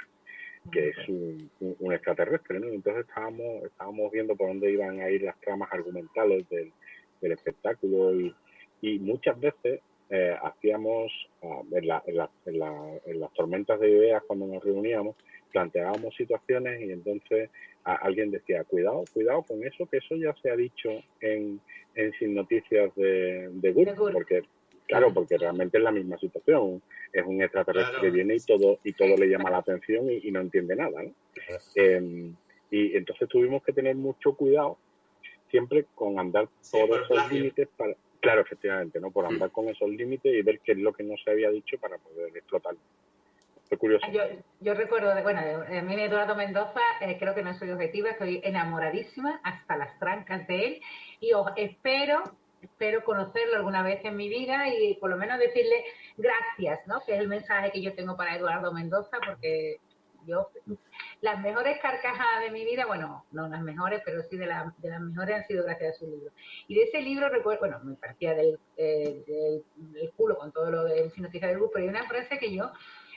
que 0.72 0.90
es 0.90 1.10
un, 1.10 1.50
extraterrestre, 1.92 2.60
¿no? 2.60 2.68
Entonces 2.68 3.08
estábamos, 3.08 3.64
estábamos 3.64 4.12
viendo 4.12 4.36
por 4.36 4.50
dónde 4.50 4.72
iban 4.72 5.00
a 5.00 5.10
ir 5.10 5.24
las 5.24 5.42
tramas 5.42 5.74
argumentales 5.74 6.48
del, 6.50 6.72
espectáculo 7.22 8.14
y, 8.14 8.36
y 8.82 9.00
muchas 9.00 9.40
veces 9.40 9.80
eh, 10.10 10.36
hacíamos 10.42 11.12
ah, 11.44 11.62
en, 11.72 13.20
las 13.20 13.34
tormentas 13.34 13.80
de 13.80 13.90
ideas 13.90 14.24
cuando 14.28 14.48
nos 14.48 14.64
reuníamos, 14.64 15.16
planteábamos 15.52 16.16
situaciones 16.16 16.82
y 16.82 16.92
entonces 16.92 17.50
alguien 17.84 18.32
decía, 18.32 18.64
cuidado, 18.64 19.04
cuidado 19.14 19.44
con 19.44 19.64
eso, 19.64 19.86
que 19.88 19.98
eso 19.98 20.16
ya 20.16 20.34
se 20.42 20.50
ha 20.50 20.56
dicho 20.56 20.90
en, 21.20 21.60
Sin 22.18 22.34
Noticias 22.34 22.94
de, 22.96 23.50
de 23.50 23.96
porque 24.12 24.44
claro, 24.88 25.14
porque 25.14 25.38
realmente 25.38 25.78
es 25.78 25.84
la 25.84 25.92
misma 25.92 26.18
situación, 26.18 26.82
es 27.12 27.26
un 27.26 27.42
extraterrestre 27.42 28.02
que 28.02 28.10
viene 28.10 28.36
y 28.36 28.40
todo 28.40 28.80
y 28.84 28.94
todo 28.94 29.16
le 29.18 29.28
llama 29.28 29.50
la 29.50 29.58
atención 29.60 30.10
y, 30.10 30.32
no 30.32 30.42
entiende 30.42 30.76
nada, 30.76 31.04
em, 31.76 32.36
y 32.72 32.98
entonces 32.98 33.28
tuvimos 33.30 33.64
que 33.64 33.74
tener 33.74 33.96
mucho 33.96 34.36
cuidado 34.36 34.78
siempre 35.50 35.86
con 35.96 36.20
andar 36.20 36.48
por 36.72 37.02
esos 37.02 37.32
límites 37.32 37.68
para, 37.78 37.96
Claro, 38.24 38.40
efectivamente, 38.40 39.02
¿no? 39.02 39.12
Por 39.12 39.26
andar 39.26 39.52
con 39.52 39.68
esos 39.68 39.90
límites 39.90 40.34
y 40.34 40.42
ver 40.42 40.62
qué 40.62 40.72
es 40.72 40.78
lo 40.78 40.94
que 40.94 41.04
no 41.04 41.16
se 41.18 41.30
había 41.30 41.50
dicho 41.50 41.78
para 41.78 41.98
poder 41.98 42.30
explotar. 42.30 42.74
Fue 43.68 43.78
curioso. 43.78 44.06
Yo, 44.14 44.22
yo 44.62 44.74
recuerdo, 44.76 45.12
bueno, 45.24 45.42
a 45.42 45.82
mí 45.82 46.02
Eduardo 46.02 46.34
Mendoza, 46.34 46.80
eh, 47.02 47.18
creo 47.20 47.36
que 47.36 47.44
no 47.44 47.54
soy 47.54 47.72
objetiva, 47.72 48.12
estoy 48.12 48.40
enamoradísima 48.42 49.42
hasta 49.44 49.76
las 49.76 50.00
trancas 50.00 50.48
de 50.48 50.66
él 50.68 50.82
y 51.20 51.34
os 51.34 51.52
espero, 51.58 52.24
espero 52.62 53.04
conocerlo 53.04 53.58
alguna 53.58 53.84
vez 53.84 54.00
en 54.06 54.16
mi 54.16 54.30
vida 54.30 54.70
y 54.70 54.94
por 55.02 55.10
lo 55.10 55.18
menos 55.18 55.38
decirle 55.38 55.84
gracias, 56.16 56.88
¿no? 56.88 57.02
Que 57.06 57.16
es 57.16 57.20
el 57.20 57.28
mensaje 57.28 57.74
que 57.74 57.82
yo 57.82 57.94
tengo 57.94 58.16
para 58.16 58.38
Eduardo 58.38 58.72
Mendoza 58.72 59.18
porque 59.26 59.82
yo 60.26 60.50
las 61.22 61.40
mejores 61.42 61.80
carcajadas 61.82 62.42
de 62.42 62.52
mi 62.52 62.66
vida, 62.66 62.86
bueno, 62.86 63.26
no 63.32 63.48
las 63.48 63.62
mejores, 63.62 64.02
pero 64.04 64.22
sí 64.24 64.38
de, 64.38 64.46
de 64.46 64.90
las 64.90 65.02
mejores 65.02 65.38
han 65.38 65.48
sido 65.48 65.64
gracias 65.64 65.96
a 65.96 66.00
su 66.00 66.08
libro. 66.08 66.32
Y 66.68 66.76
de 66.76 66.84
ese 66.84 67.02
libro 67.02 67.30
recuerdo, 67.30 67.62
bueno, 67.62 67.80
me 67.84 67.96
parecía 67.96 68.34
del, 68.34 68.60
eh, 68.78 69.24
del, 69.78 70.12
culo 70.18 70.38
con 70.38 70.52
todo 70.52 70.70
lo 70.70 70.84
de 70.84 71.12
noticia 71.18 71.48
del 71.48 71.58
grupo, 71.58 71.74
pero 71.74 71.86
hay 71.86 71.90
una 71.90 72.08
frase 72.08 72.38
que 72.40 72.54
yo 72.54 72.72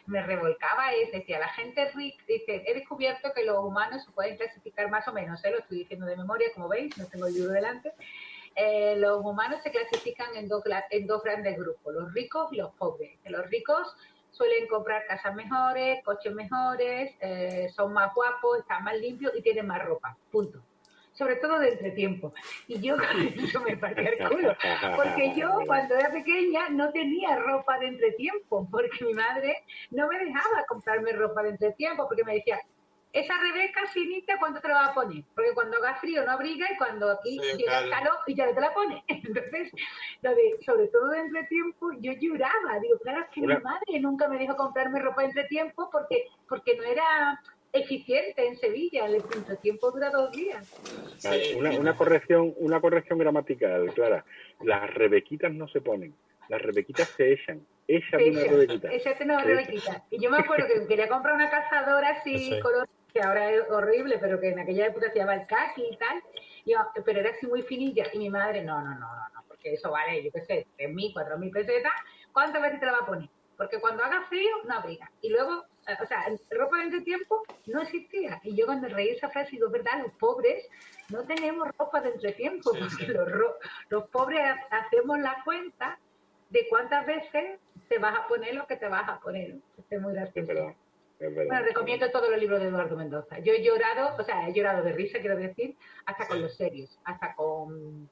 me 0.07 0.23
revolcaba 0.23 0.95
y 0.95 1.11
decía, 1.11 1.41
la 1.41 1.49
gente 1.49 1.91
rica, 1.93 2.23
dice, 2.29 2.63
he 2.67 2.75
descubierto 2.75 3.33
que 3.35 3.45
los 3.45 3.59
humanos 3.59 4.05
se 4.05 4.13
pueden 4.13 4.37
clasificar 4.37 4.89
más 4.89 5.09
o 5.09 5.13
menos, 5.13 5.45
¿eh? 5.45 5.51
lo 5.51 5.59
estoy 5.59 5.79
diciendo 5.79 6.07
de 6.07 6.17
memoria, 6.17 6.49
como 6.55 6.69
veis, 6.69 6.97
no 6.97 7.07
tengo 7.07 7.27
el 7.27 7.35
libro 7.35 7.51
delante, 7.51 7.93
eh, 8.55 8.97
los 8.97 9.23
humanos 9.23 9.61
se 9.63 9.71
clasifican 9.71 10.35
en 10.35 10.49
dos, 10.49 10.63
en 10.91 11.07
dos 11.07 11.23
grandes 11.23 11.59
grupos, 11.59 11.93
los 11.93 12.15
ricos 12.15 12.51
y 12.53 12.57
los 12.57 12.73
pobres. 12.75 13.19
Los 13.25 13.47
ricos 13.51 13.95
suelen 14.37 14.67
comprar 14.69 15.07
casas 15.07 15.35
mejores, 15.35 16.05
coches 16.05 16.35
mejores, 16.35 17.15
eh, 17.21 17.69
son 17.75 17.93
más 17.93 18.15
guapos, 18.15 18.59
están 18.59 18.85
más 18.85 18.97
limpios 18.99 19.33
y 19.35 19.43
tienen 19.43 19.67
más 19.67 19.83
ropa. 19.83 20.17
Punto. 20.31 20.63
Sobre 21.13 21.37
todo 21.37 21.59
de 21.59 21.71
entretiempo. 21.71 22.35
Y 22.69 22.79
yo 22.79 22.97
eso 22.97 23.61
me 23.63 23.79
partía 23.79 24.11
el 24.11 24.29
culo. 24.29 24.55
Porque 24.97 25.33
yo 25.37 25.61
cuando 25.67 25.95
era 25.95 26.11
pequeña 26.11 26.69
no 26.69 26.93
tenía 26.93 27.37
ropa 27.39 27.79
de 27.79 27.87
entretiempo, 27.87 28.69
porque 28.71 29.03
mi 29.03 29.15
madre 29.15 29.65
no 29.91 30.07
me 30.09 30.19
dejaba 30.19 30.67
comprarme 30.69 31.13
ropa 31.13 31.43
de 31.43 31.51
entretiempo, 31.51 32.07
porque 32.07 32.25
me 32.25 32.35
decía, 32.35 32.61
esa 33.17 33.35
Rebeca 33.39 33.81
finita, 33.95 34.39
¿cuánto 34.39 34.61
te 34.61 34.69
la 34.69 34.75
va 34.75 34.87
a 34.89 34.95
poner? 34.95 35.25
Porque 35.35 35.55
cuando 35.55 35.79
haga 35.79 35.95
frío 35.97 36.23
no 36.23 36.33
abriga 36.33 36.67
y 36.71 36.77
cuando 36.77 37.11
aquí 37.11 37.39
llega 37.57 37.81
el 37.81 37.91
calor 37.91 38.19
y 38.27 38.35
ya 38.35 38.55
te 38.55 38.61
la 38.61 38.75
pone. 38.75 39.03
Entonces, 39.09 39.73
lo 40.21 40.35
de, 40.35 40.59
sobre 40.67 40.89
todo 40.89 41.09
de 41.09 41.21
entretiempo, 41.21 41.93
yo 42.01 42.13
lloraba. 42.13 42.79
Digo, 42.83 42.99
claro, 42.99 43.23
es 43.23 43.29
que 43.31 43.41
mi 43.41 43.57
madre 43.57 44.01
nunca 44.01 44.29
me 44.29 44.39
dejó 44.39 44.55
comprarme 44.57 45.01
ropa 45.01 45.23
de 45.23 45.29
entretiempo 45.29 45.89
porque, 45.91 46.27
porque 46.47 46.77
no 46.77 46.83
era 46.83 47.41
eficiente 47.73 48.47
en 48.47 48.57
Sevilla, 48.57 49.07
el 49.07 49.15
entretiempo 49.15 49.91
dura 49.91 50.11
dos 50.11 50.31
días. 50.33 50.71
Una, 51.57 51.71
una, 51.71 51.97
corrección, 51.97 52.53
una 52.59 52.83
corrección 52.83 53.19
gramatical, 53.19 53.95
Clara. 53.95 54.27
Las 54.63 54.93
rebequitas 54.93 55.53
no 55.53 55.69
se 55.69 55.81
ponen, 55.81 56.15
las 56.51 56.61
rebequitas 56.61 57.09
se 57.09 57.33
echan. 57.33 57.67
Ella 57.89 58.19
una 58.19 58.45
rebequita. 58.45 58.93
Ella 58.93 59.17
una 59.23 59.43
rebequita. 59.43 60.05
Y 60.11 60.21
yo 60.21 60.31
me 60.31 60.39
acuerdo 60.39 60.67
que 60.67 60.87
quería 60.87 61.09
comprar 61.09 61.35
una 61.35 61.49
cazadora 61.49 62.11
así, 62.11 62.59
color 62.61 62.87
que 63.13 63.21
ahora 63.23 63.51
es 63.51 63.63
horrible, 63.71 64.19
pero 64.19 64.41
que 64.41 64.51
en 64.51 64.59
aquella 64.59 64.87
época 64.87 65.11
se 65.11 65.19
llamaba 65.19 65.41
el 65.41 65.47
kaki 65.47 65.85
y 65.91 65.97
tal, 65.97 66.23
pero 67.05 67.21
era 67.21 67.31
así 67.31 67.47
muy 67.47 67.63
finilla. 67.63 68.07
Y 68.13 68.19
mi 68.19 68.31
madre, 68.31 68.63
no, 68.63 68.81
no, 68.83 68.91
no, 68.91 69.09
no, 69.35 69.45
porque 69.49 69.75
eso 69.75 69.91
vale, 69.91 70.23
yo 70.23 70.31
qué 70.33 70.41
sé, 70.43 70.67
mil, 70.89 71.13
cuatro 71.13 71.39
mil 71.39 71.51
pesetas, 71.51 71.93
¿cuántas 72.33 72.63
veces 72.63 72.81
te 72.81 72.87
la 72.87 72.93
va 72.93 72.99
a 72.99 73.07
poner? 73.07 73.29
Porque 73.57 73.81
cuando 73.81 74.05
haga 74.05 74.27
frío, 74.29 74.51
no 74.65 74.75
abriga. 74.75 75.11
Y 75.23 75.31
luego 75.31 75.65
o 76.03 76.07
sea, 76.07 76.27
ropa 76.51 76.79
de 76.79 76.85
entretiempo 76.85 77.45
no 77.67 77.83
existía. 77.83 78.41
Y 78.43 78.57
yo 78.57 78.67
cuando 78.67 78.89
reí 78.89 79.11
esa 79.11 79.29
frase 79.29 79.53
digo, 79.53 79.71
¿verdad? 79.71 80.03
Los 80.03 80.13
pobres 80.15 80.65
no 81.11 81.25
tenemos 81.25 81.69
ropa 81.79 82.01
de 82.01 82.11
entretiempo, 82.11 82.73
porque 82.73 83.07
Los, 83.07 83.29
los 83.89 84.09
pobres 84.09 84.41
hacemos 84.71 85.19
la 85.21 85.43
cuenta 85.45 85.99
de 86.51 86.67
cuántas 86.69 87.07
veces 87.07 87.61
te 87.89 87.99
vas 87.99 88.19
a 88.19 88.27
poner 88.27 88.55
lo 88.55 88.67
que 88.67 88.77
te 88.77 88.89
vas 88.89 89.09
a 89.09 89.21
poner. 89.21 89.57
Es 89.91 90.01
muy 90.01 90.15
gracioso. 90.15 90.75
Bueno, 91.19 91.63
recomiendo 91.63 92.11
todos 92.11 92.29
los 92.31 92.39
libros 92.39 92.61
de 92.61 92.69
Eduardo 92.69 92.97
Mendoza. 92.97 93.39
Yo 93.39 93.55
he 93.55 93.63
llorado, 93.63 94.17
o 94.19 94.25
sea, 94.25 94.49
he 94.49 94.53
llorado 94.53 94.83
de 94.83 94.93
risa, 94.93 95.19
quiero 95.19 95.37
decir, 95.37 95.77
hasta 96.05 96.29
con 96.29 96.43
los 96.43 96.55
serios, 96.57 96.99
hasta 97.05 97.35
con 97.35 98.09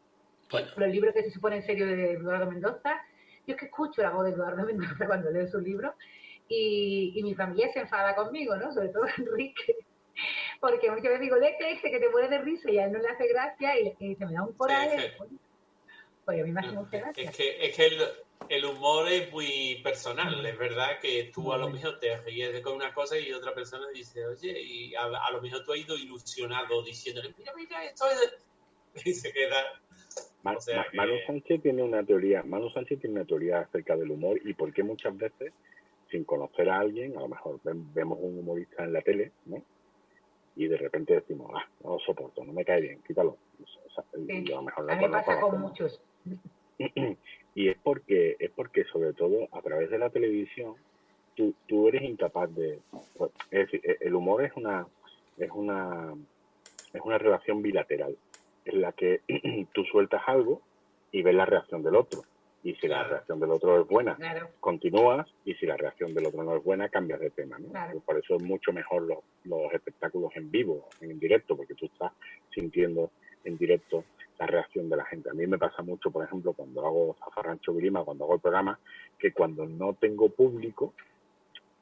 los 0.50 0.88
libros 0.88 1.12
que 1.12 1.22
se 1.22 1.30
suponen 1.30 1.62
serios 1.62 1.88
de 1.90 2.12
Eduardo 2.12 2.50
Mendoza. 2.50 3.02
Yo 3.46 3.54
es 3.54 3.60
que 3.60 3.66
escucho 3.66 4.00
la 4.00 4.10
voz 4.10 4.24
de 4.24 4.32
Eduardo 4.32 4.64
Mendoza 4.66 5.06
cuando 5.06 5.30
leo 5.30 5.46
sus 5.48 5.62
libros 5.62 5.94
y, 6.48 7.20
mi 7.22 7.34
familia 7.34 7.70
se 7.72 7.80
enfada 7.80 8.14
conmigo, 8.14 8.56
¿no? 8.56 8.72
Sobre 8.72 8.88
todo 8.88 9.04
Enrique. 9.18 9.76
Porque 10.60 10.90
muchas 10.90 11.04
veces 11.04 11.20
digo, 11.20 11.36
léete 11.36 11.72
este 11.72 11.90
que 11.90 11.98
te 12.00 12.08
muere 12.08 12.28
de 12.28 12.38
risa 12.38 12.70
y 12.70 12.78
a 12.78 12.86
él 12.86 12.92
no 12.92 13.00
le 13.00 13.08
hace 13.08 13.28
gracia 13.28 13.78
y, 13.78 14.14
se 14.14 14.24
me 14.24 14.32
da 14.32 14.44
un 14.44 14.52
coraje. 14.54 15.12
Pues 16.24 16.40
a 16.40 16.44
mí 16.44 16.52
me 16.52 16.60
hace 16.60 16.72
mucha 16.72 16.98
gracia. 16.98 17.30
Es 17.30 17.36
que, 17.36 17.66
es 17.66 17.76
que 17.76 17.86
el, 17.86 17.98
el 18.48 18.64
humor 18.64 19.08
es 19.08 19.30
muy 19.32 19.80
personal, 19.82 20.44
es 20.44 20.58
verdad 20.58 20.98
que 21.00 21.30
tú 21.34 21.52
a 21.52 21.58
lo 21.58 21.68
mejor 21.70 21.98
te 21.98 22.16
ríes 22.18 22.60
con 22.60 22.74
una 22.74 22.92
cosa 22.92 23.18
y 23.18 23.32
otra 23.32 23.54
persona 23.54 23.86
dice, 23.94 24.24
oye, 24.26 24.60
y 24.60 24.94
a, 24.94 25.30
lo 25.30 25.40
mejor 25.40 25.64
tú 25.64 25.72
has 25.72 25.78
ido 25.78 25.96
ilusionado 25.96 26.82
diciéndole, 26.82 27.34
mira, 27.38 27.52
mira, 27.56 27.84
esto 27.84 28.06
es... 28.10 28.38
Y 29.04 29.12
se 29.12 29.32
queda... 29.32 29.56
Manu 30.44 31.18
Sánchez 31.26 31.62
tiene 31.62 31.82
una 31.82 32.04
teoría, 32.04 32.42
Manu 32.44 32.70
Sánchez 32.70 33.00
tiene 33.00 33.16
una 33.16 33.24
teoría 33.24 33.60
acerca 33.60 33.96
del 33.96 34.10
humor 34.10 34.38
y 34.44 34.52
por 34.54 34.72
qué 34.72 34.84
muchas 34.84 35.16
veces, 35.16 35.52
sin 36.10 36.24
conocer 36.24 36.68
a 36.68 36.78
alguien, 36.78 37.16
a 37.16 37.20
lo 37.20 37.28
mejor 37.28 37.58
vemos 37.64 38.18
un 38.20 38.38
humorista 38.38 38.84
en 38.84 38.92
la 38.92 39.00
tele, 39.00 39.32
¿no? 39.46 39.64
Y 40.54 40.68
de 40.68 40.76
repente 40.76 41.14
decimos, 41.14 41.50
ah, 41.56 41.66
no 41.82 41.94
lo 41.94 41.98
soporto, 41.98 42.44
no 42.44 42.52
me 42.52 42.64
cae 42.64 42.82
bien, 42.82 43.02
quítalo. 43.02 43.36
a 43.96 44.04
lo 44.16 44.62
mejor 44.62 44.90
a 44.92 44.96
mí 44.96 45.08
pasa 45.08 45.40
con 45.40 45.60
muchos. 45.60 46.00
Y 47.54 47.68
es 47.68 47.76
porque, 47.82 48.36
es 48.38 48.50
porque 48.50 48.84
sobre 48.84 49.12
todo 49.12 49.48
a 49.52 49.62
través 49.62 49.90
de 49.90 49.98
la 49.98 50.10
televisión 50.10 50.74
tú, 51.34 51.54
tú 51.66 51.88
eres 51.88 52.02
incapaz 52.02 52.54
de... 52.54 52.80
Pues, 53.16 53.30
es 53.50 53.70
decir, 53.70 53.80
e, 53.84 53.98
el 54.00 54.14
humor 54.14 54.44
es 54.44 54.52
una, 54.56 54.86
es 55.38 55.50
una, 55.50 56.14
es 56.92 57.00
una 57.02 57.18
relación 57.18 57.62
bilateral 57.62 58.16
en 58.64 58.80
la 58.80 58.92
que 58.92 59.20
tú 59.72 59.84
sueltas 59.84 60.22
algo 60.26 60.60
y 61.12 61.22
ves 61.22 61.34
la 61.34 61.46
reacción 61.46 61.82
del 61.82 61.96
otro. 61.96 62.22
Y 62.62 62.74
si 62.76 62.88
la 62.88 63.04
reacción 63.04 63.38
del 63.40 63.50
otro 63.50 63.82
es 63.82 63.86
buena, 63.86 64.16
continúas, 64.58 65.28
y 65.44 65.52
si 65.56 65.66
la 65.66 65.76
reacción 65.76 66.14
del 66.14 66.24
otro 66.24 66.42
no 66.44 66.56
es 66.56 66.64
buena, 66.64 66.88
cambias 66.88 67.20
de 67.20 67.28
tema. 67.28 67.58
¿no? 67.58 67.70
Por 68.00 68.18
eso 68.18 68.36
es 68.36 68.42
mucho 68.42 68.72
mejor 68.72 69.02
los, 69.02 69.18
los 69.44 69.70
espectáculos 69.74 70.34
en 70.34 70.50
vivo, 70.50 70.88
en 71.02 71.18
directo, 71.18 71.58
porque 71.58 71.74
tú 71.74 71.84
estás 71.84 72.12
sintiendo 72.54 73.10
en 73.44 73.58
directo 73.58 74.04
la 74.38 74.46
reacción 74.46 74.88
de 74.88 74.96
la 74.96 75.04
gente. 75.04 75.30
A 75.30 75.34
mí 75.34 75.46
me 75.46 75.58
pasa 75.58 75.82
mucho, 75.82 76.10
por 76.10 76.24
ejemplo, 76.24 76.52
cuando 76.52 76.84
hago 76.84 77.16
Zafarrancho 77.18 77.72
Vilima, 77.72 78.04
cuando 78.04 78.24
hago 78.24 78.34
el 78.34 78.40
programa, 78.40 78.78
que 79.18 79.32
cuando 79.32 79.66
no 79.66 79.94
tengo 79.94 80.28
público, 80.28 80.94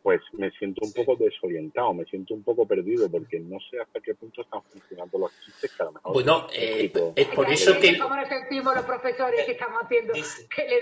pues 0.03 0.21
me 0.33 0.51
siento 0.53 0.85
un 0.85 0.93
poco 0.93 1.17
desorientado, 1.17 1.95
me 1.95 2.05
siento 2.07 2.35
un 2.35 2.43
poco 2.43 2.67
perdido, 2.67 3.09
porque 3.09 3.39
no 3.39 3.59
sé 3.71 3.81
hasta 3.81 4.01
qué 4.01 4.15
punto 4.15 4.43
están 4.43 4.63
funcionando 4.65 5.19
los 5.19 5.31
chistes 5.45 5.73
que 5.73 5.83
a 5.83 5.87
lo 5.87 5.93
mejor... 5.93 6.13
Bueno, 6.13 6.47
eh, 6.53 6.93
es 7.15 7.29
por 7.29 7.49
eso 7.49 7.79
que... 7.79 7.99
¿Cómo 7.99 8.17
nos 8.17 8.29
sentimos 8.29 8.75
los 8.75 8.85
profesores 8.85 9.45
que 9.47 9.53
estamos 9.53 9.83
haciendo 9.83 10.13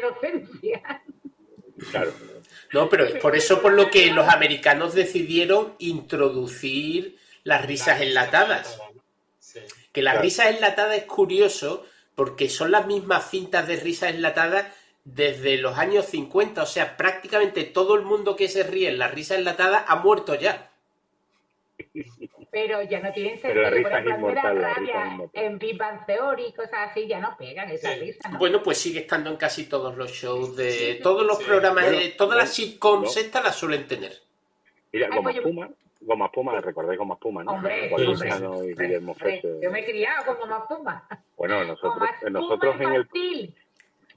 docencia? 0.03 1.03
Claro. 1.91 2.13
No, 2.73 2.89
pero 2.89 3.05
es 3.05 3.21
por 3.21 3.37
eso 3.37 3.61
por 3.63 3.73
lo 3.73 3.91
que 3.91 4.11
los 4.13 4.29
americanos 4.29 4.95
decidieron 4.95 5.75
introducir 5.79 7.19
las 7.45 7.65
risas 7.67 8.01
enlatadas. 8.01 8.81
Que 9.93 10.03
la 10.03 10.15
risa 10.15 10.49
enlatada 10.49 10.95
es 10.95 11.05
curioso 11.05 11.85
porque 12.15 12.49
son 12.49 12.71
las 12.71 12.87
mismas 12.87 13.31
cintas 13.31 13.67
de 13.67 13.77
risa 13.77 14.09
enlatada 14.09 14.73
desde 15.05 15.57
los 15.57 15.79
años 15.79 16.07
50. 16.07 16.63
O 16.63 16.67
sea, 16.67 16.97
prácticamente 16.97 17.65
todo 17.65 17.95
el 17.95 18.03
mundo 18.03 18.37
que 18.37 18.49
se 18.49 18.63
ríe 18.63 18.89
en 18.89 18.99
la 18.99 19.09
risa 19.09 19.37
enlatada 19.37 19.85
ha 19.89 19.97
muerto 19.97 20.35
ya. 20.35 20.71
Pero 22.51 22.83
ya 22.83 23.01
no 23.01 23.13
tienen 23.13 23.41
sentido. 23.41 23.55
Pero 23.55 23.63
la 23.63 23.71
risa 23.71 23.99
es 24.01 24.07
inmortal, 24.07 24.61
la 24.61 24.75
risa 24.75 25.17
En 25.33 25.59
Big 25.59 25.79
Bang 25.79 26.05
Theory 26.05 26.47
y 26.47 26.53
cosas 26.53 26.91
así 26.91 27.07
ya 27.07 27.21
no 27.21 27.37
pegan 27.39 27.71
esa 27.71 27.95
risa. 27.95 28.29
Bueno, 28.39 28.63
pues 28.63 28.79
sigue 28.79 29.01
estando 29.01 29.31
en 29.31 29.37
casi 29.37 29.65
todos 29.65 29.97
los 29.97 30.11
shows 30.11 30.57
de 30.57 31.01
todos 31.03 31.25
los 31.25 31.43
programas, 31.43 31.91
de 31.91 32.11
todas 32.11 32.37
las 32.37 32.53
sitcoms 32.53 33.17
estas 33.17 33.45
las 33.45 33.57
suelen 33.57 33.87
tener. 33.87 34.21
Mira, 34.93 35.09
como 35.09 35.23
pues 35.23 35.41
Puma, 35.41 35.71
Goma 36.01 36.31
Puma, 36.33 36.61
recordáis 36.61 36.99
Goma 36.99 37.19
Puma, 37.19 37.45
¿no? 37.45 37.53
Hombre, 37.53 37.87
y 37.87 38.75
Guillermo 38.75 39.15
Yo 39.63 39.71
me 39.71 39.81
he 39.81 39.85
criado 39.85 40.25
con 40.27 40.39
Goma 40.41 40.67
Puma. 40.67 41.07
Bueno, 41.37 41.65
nosotros, 41.65 42.09
nosotros 42.31 42.81
en 42.81 42.93
el... 42.93 43.55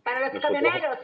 Para 0.03 0.19
los 0.31 0.41
camioneros. 0.41 0.97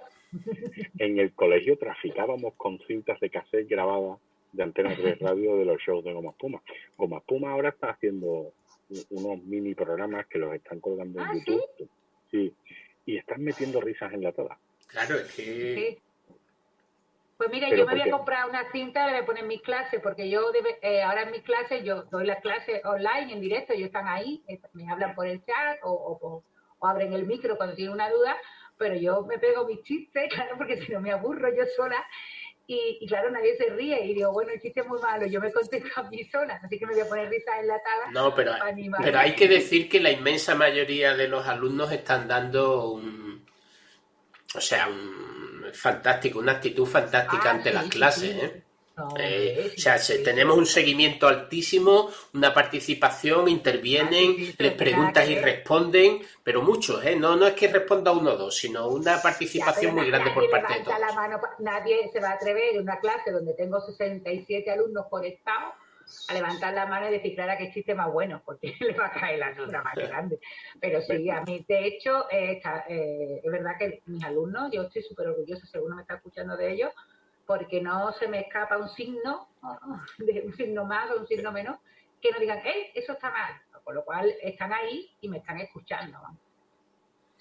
En 1.00 1.20
el 1.20 1.34
colegio 1.34 1.78
traficábamos 1.78 2.54
con 2.56 2.80
cintas 2.88 3.20
de 3.20 3.30
cassette 3.30 3.68
grabadas 3.68 4.20
de 4.52 4.64
Antena 4.64 4.96
3 4.96 5.20
Radio 5.20 5.58
de 5.58 5.66
los 5.66 5.82
shows 5.82 6.04
de 6.04 6.14
Goma 6.14 6.32
Puma. 6.34 6.62
Goma 6.98 7.20
Puma 7.22 7.52
ahora 7.52 7.70
está 7.70 7.92
haciendo 7.92 8.54
unos 9.10 9.44
mini 9.44 9.74
programas 9.76 10.28
que 10.28 10.40
los 10.40 10.54
están 10.54 10.80
colgando 10.80 11.20
en 11.20 11.26
¿Ah, 11.26 11.34
YouTube. 11.34 11.64
¿sí? 11.78 11.90
sí. 12.32 12.54
Y 13.06 13.18
están 13.18 13.44
metiendo 13.44 13.82
risas 13.82 14.14
enlatadas. 14.14 14.58
Claro, 14.88 15.16
es 15.16 15.36
que... 15.36 16.00
Pues 17.40 17.52
mira, 17.52 17.70
yo 17.70 17.86
me 17.86 17.94
voy 17.94 18.02
a 18.02 18.12
comprar 18.12 18.50
una 18.50 18.70
cinta 18.70 19.08
y 19.08 19.12
voy 19.12 19.22
a 19.22 19.26
poner 19.26 19.46
mis 19.46 19.62
clases, 19.62 20.02
porque 20.04 20.30
yo 20.30 20.52
eh, 20.82 21.02
ahora 21.02 21.22
en 21.22 21.32
mis 21.32 21.42
clases, 21.42 21.86
yo 21.86 22.04
doy 22.12 22.26
las 22.26 22.42
clases 22.42 22.84
online, 22.84 23.32
en 23.32 23.40
directo, 23.40 23.72
ellos 23.72 23.86
están 23.86 24.10
ahí, 24.10 24.44
me 24.74 24.92
hablan 24.92 25.16
por 25.16 25.26
el 25.26 25.42
chat 25.46 25.80
o, 25.84 26.44
abren 26.82 27.14
el 27.14 27.26
micro 27.26 27.56
cuando 27.56 27.76
tienen 27.76 27.94
una 27.94 28.10
duda, 28.10 28.36
pero 28.78 28.96
yo 28.96 29.22
me 29.22 29.40
pego 29.40 29.66
mis 29.66 29.82
chistes, 29.84 30.30
claro, 30.34 30.58
porque 30.58 30.82
si 30.82 30.92
no 30.92 31.00
me 31.00 31.14
aburro 31.14 31.48
yo 31.56 31.64
sola. 31.78 32.06
Y, 32.68 33.08
claro, 33.08 33.32
nadie 33.32 33.56
se 33.56 33.70
ríe 33.70 34.06
y 34.06 34.16
digo, 34.16 34.34
bueno, 34.34 34.52
el 34.52 34.60
chiste 34.60 34.82
es 34.82 34.88
muy 34.88 35.00
malo, 35.00 35.26
yo 35.26 35.40
me 35.40 35.54
contesto 35.54 36.02
a 36.02 36.10
mí 36.10 36.26
sola, 36.26 36.60
así 36.62 36.78
que 36.78 36.86
me 36.86 36.92
voy 36.92 37.04
a 37.04 37.08
poner 37.08 37.30
risa 37.30 37.58
enlatada. 37.58 38.12
No, 38.12 38.36
pero, 38.36 38.52
pero 39.02 39.18
hay 39.18 39.34
que 39.34 39.48
decir 39.48 39.88
que 39.88 40.02
la 40.02 40.12
inmensa 40.12 40.56
mayoría 40.56 41.16
de 41.16 41.30
los 41.30 41.48
alumnos 41.48 41.90
están 41.94 42.28
dando 42.28 42.92
un, 42.92 43.46
o 44.54 44.60
sea, 44.60 44.90
un 44.90 45.49
fantástico, 45.74 46.40
una 46.40 46.54
actitud 46.54 46.86
fantástica 46.86 47.50
ah, 47.50 47.52
ante 47.52 47.74
las 47.74 47.86
clases. 47.88 48.44
¿eh? 48.44 48.64
eh 49.18 49.74
o 49.76 49.80
sea, 49.80 49.98
tenemos 50.24 50.58
un 50.58 50.66
seguimiento 50.66 51.28
altísimo, 51.28 52.10
una 52.34 52.54
participación, 52.54 53.48
intervienen, 53.48 54.54
les 54.58 54.74
preguntas 54.74 55.30
y 55.30 55.36
responden, 55.40 56.22
pero 56.44 56.62
muchos, 56.62 57.04
¿eh? 57.06 57.16
No, 57.16 57.36
no 57.36 57.48
es 57.48 57.54
que 57.54 57.68
responda 57.68 58.12
uno 58.12 58.32
o 58.32 58.38
dos, 58.38 58.58
sino 58.58 58.88
una 58.88 59.22
participación 59.22 59.96
muy 59.96 60.08
grande 60.08 60.32
por 60.32 60.50
parte 60.50 60.80
de 60.80 60.84
todos. 60.84 61.00
La 61.00 61.14
mano, 61.14 61.40
nadie 61.60 62.10
se 62.12 62.20
va 62.20 62.32
a 62.32 62.34
atrever 62.34 62.76
en 62.76 62.82
una 62.82 63.00
clase 63.00 63.32
donde 63.32 63.54
tengo 63.54 63.80
67 63.80 64.70
alumnos 64.70 65.06
conectados 65.10 65.74
a 66.28 66.34
levantar 66.34 66.74
la 66.74 66.86
mano 66.86 67.07
y 67.07 67.12
decir, 67.12 67.36
Clara, 67.36 67.57
que 67.57 67.72
chiste 67.72 67.95
más 67.95 68.12
bueno, 68.12 68.41
porque 68.45 68.76
le 68.80 68.93
va 68.93 69.07
a 69.07 69.12
caer 69.12 69.39
la 69.39 69.53
nota 69.53 69.82
más 69.82 69.95
grande. 69.95 70.39
Pero 70.80 71.01
sí, 71.01 71.30
a 71.30 71.41
mí, 71.41 71.66
de 71.68 71.88
hecho, 71.88 72.30
eh, 72.32 72.62
eh, 72.88 73.41
es 73.43 73.51
verdad 73.51 73.78
que 73.78 74.01
mis 74.05 74.24
alumnos, 74.24 74.72
yo 74.72 74.84
estoy 74.84 75.03
súper 75.03 75.28
orgullosa, 75.28 75.66
según 75.68 75.95
me 75.95 76.01
está 76.01 76.16
escuchando 76.16 76.57
de 76.57 76.72
ellos, 76.72 76.93
porque 77.45 77.82
no 77.82 78.12
se 78.14 78.28
me 78.28 78.41
escapa 78.41 78.78
un 78.78 78.89
signo, 78.89 79.49
de 80.18 80.41
un 80.45 80.53
signo 80.53 80.86
más 80.86 81.12
o 81.12 81.20
un 81.20 81.28
signo 81.28 81.51
menos, 81.51 81.78
que 82.22 82.32
no 82.32 82.39
digan, 82.39 82.60
¡eh, 82.60 82.91
eso 82.95 83.14
está 83.14 83.32
mal! 83.32 83.53
Con 83.84 83.95
lo 83.95 84.03
cual, 84.03 84.32
están 84.41 84.72
ahí 84.72 85.10
y 85.22 85.30
me 85.30 85.38
están 85.38 85.57
escuchando. 85.60 86.20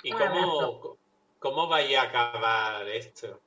¿Y 0.03 0.13
cómo, 0.13 0.97
cómo 1.39 1.69
vais 1.69 1.95
a 1.97 2.03
acabar 2.03 2.89
esto, 2.89 3.41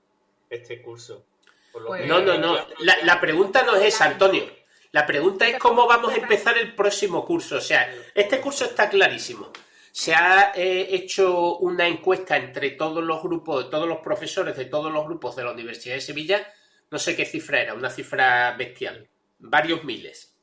este 0.50 0.82
curso? 0.84 1.26
Pues, 1.72 2.06
no, 2.06 2.20
no, 2.20 2.38
no. 2.38 2.58
La, 2.80 2.98
la 3.04 3.20
pregunta 3.20 3.64
no 3.64 3.76
es 3.76 3.96
esa, 3.96 4.06
Antonio. 4.06 4.44
La 4.92 5.06
pregunta 5.06 5.48
es 5.48 5.58
cómo 5.58 5.88
vamos 5.88 6.14
a 6.14 6.18
empezar 6.18 6.58
el 6.58 6.76
próximo 6.76 7.26
curso. 7.26 7.58
O 7.58 7.62
sea, 7.62 7.94
este 8.14 8.42
curso 8.42 8.66
está 8.66 8.90
clarísimo. 8.90 9.52
Se 9.92 10.14
ha 10.14 10.52
eh, 10.54 10.88
hecho 10.96 11.58
una 11.58 11.88
encuesta 11.88 12.36
entre 12.36 12.72
todos 12.72 13.04
los 13.04 13.22
grupos, 13.24 13.70
todos 13.70 13.88
los 13.88 14.00
profesores 14.00 14.56
de 14.58 14.66
todos 14.66 14.92
los 14.92 15.06
grupos 15.06 15.36
de 15.36 15.44
la 15.44 15.52
Universidad 15.52 15.96
de 15.96 16.02
Sevilla. 16.02 16.46
No 16.90 17.00
sé 17.00 17.16
qué 17.16 17.26
cifra 17.26 17.62
era, 17.62 17.74
una 17.74 17.90
cifra 17.90 18.52
bestial. 18.58 19.08
Varios 19.40 19.84
miles. 19.86 20.36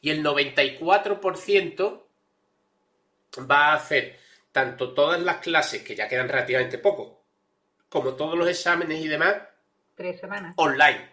Y 0.00 0.10
el 0.10 0.24
94% 0.24 2.02
va 3.48 3.66
a 3.66 3.74
hacer 3.74 4.18
tanto 4.50 4.94
todas 4.94 5.20
las 5.20 5.36
clases, 5.36 5.82
que 5.82 5.94
ya 5.94 6.08
quedan 6.08 6.28
relativamente 6.28 6.78
poco, 6.78 7.24
como 7.88 8.14
todos 8.14 8.36
los 8.36 8.48
exámenes 8.48 9.00
y 9.00 9.08
demás. 9.08 9.36
Tres 9.94 10.20
semanas. 10.20 10.54
Online. 10.56 11.08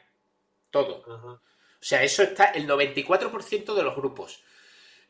Todo. 0.72 1.04
O 1.06 1.40
sea, 1.88 2.04
eso 2.04 2.24
está 2.24 2.46
el 2.46 2.68
94% 2.68 3.76
de 3.76 3.84
los 3.84 3.96
grupos. 3.96 4.44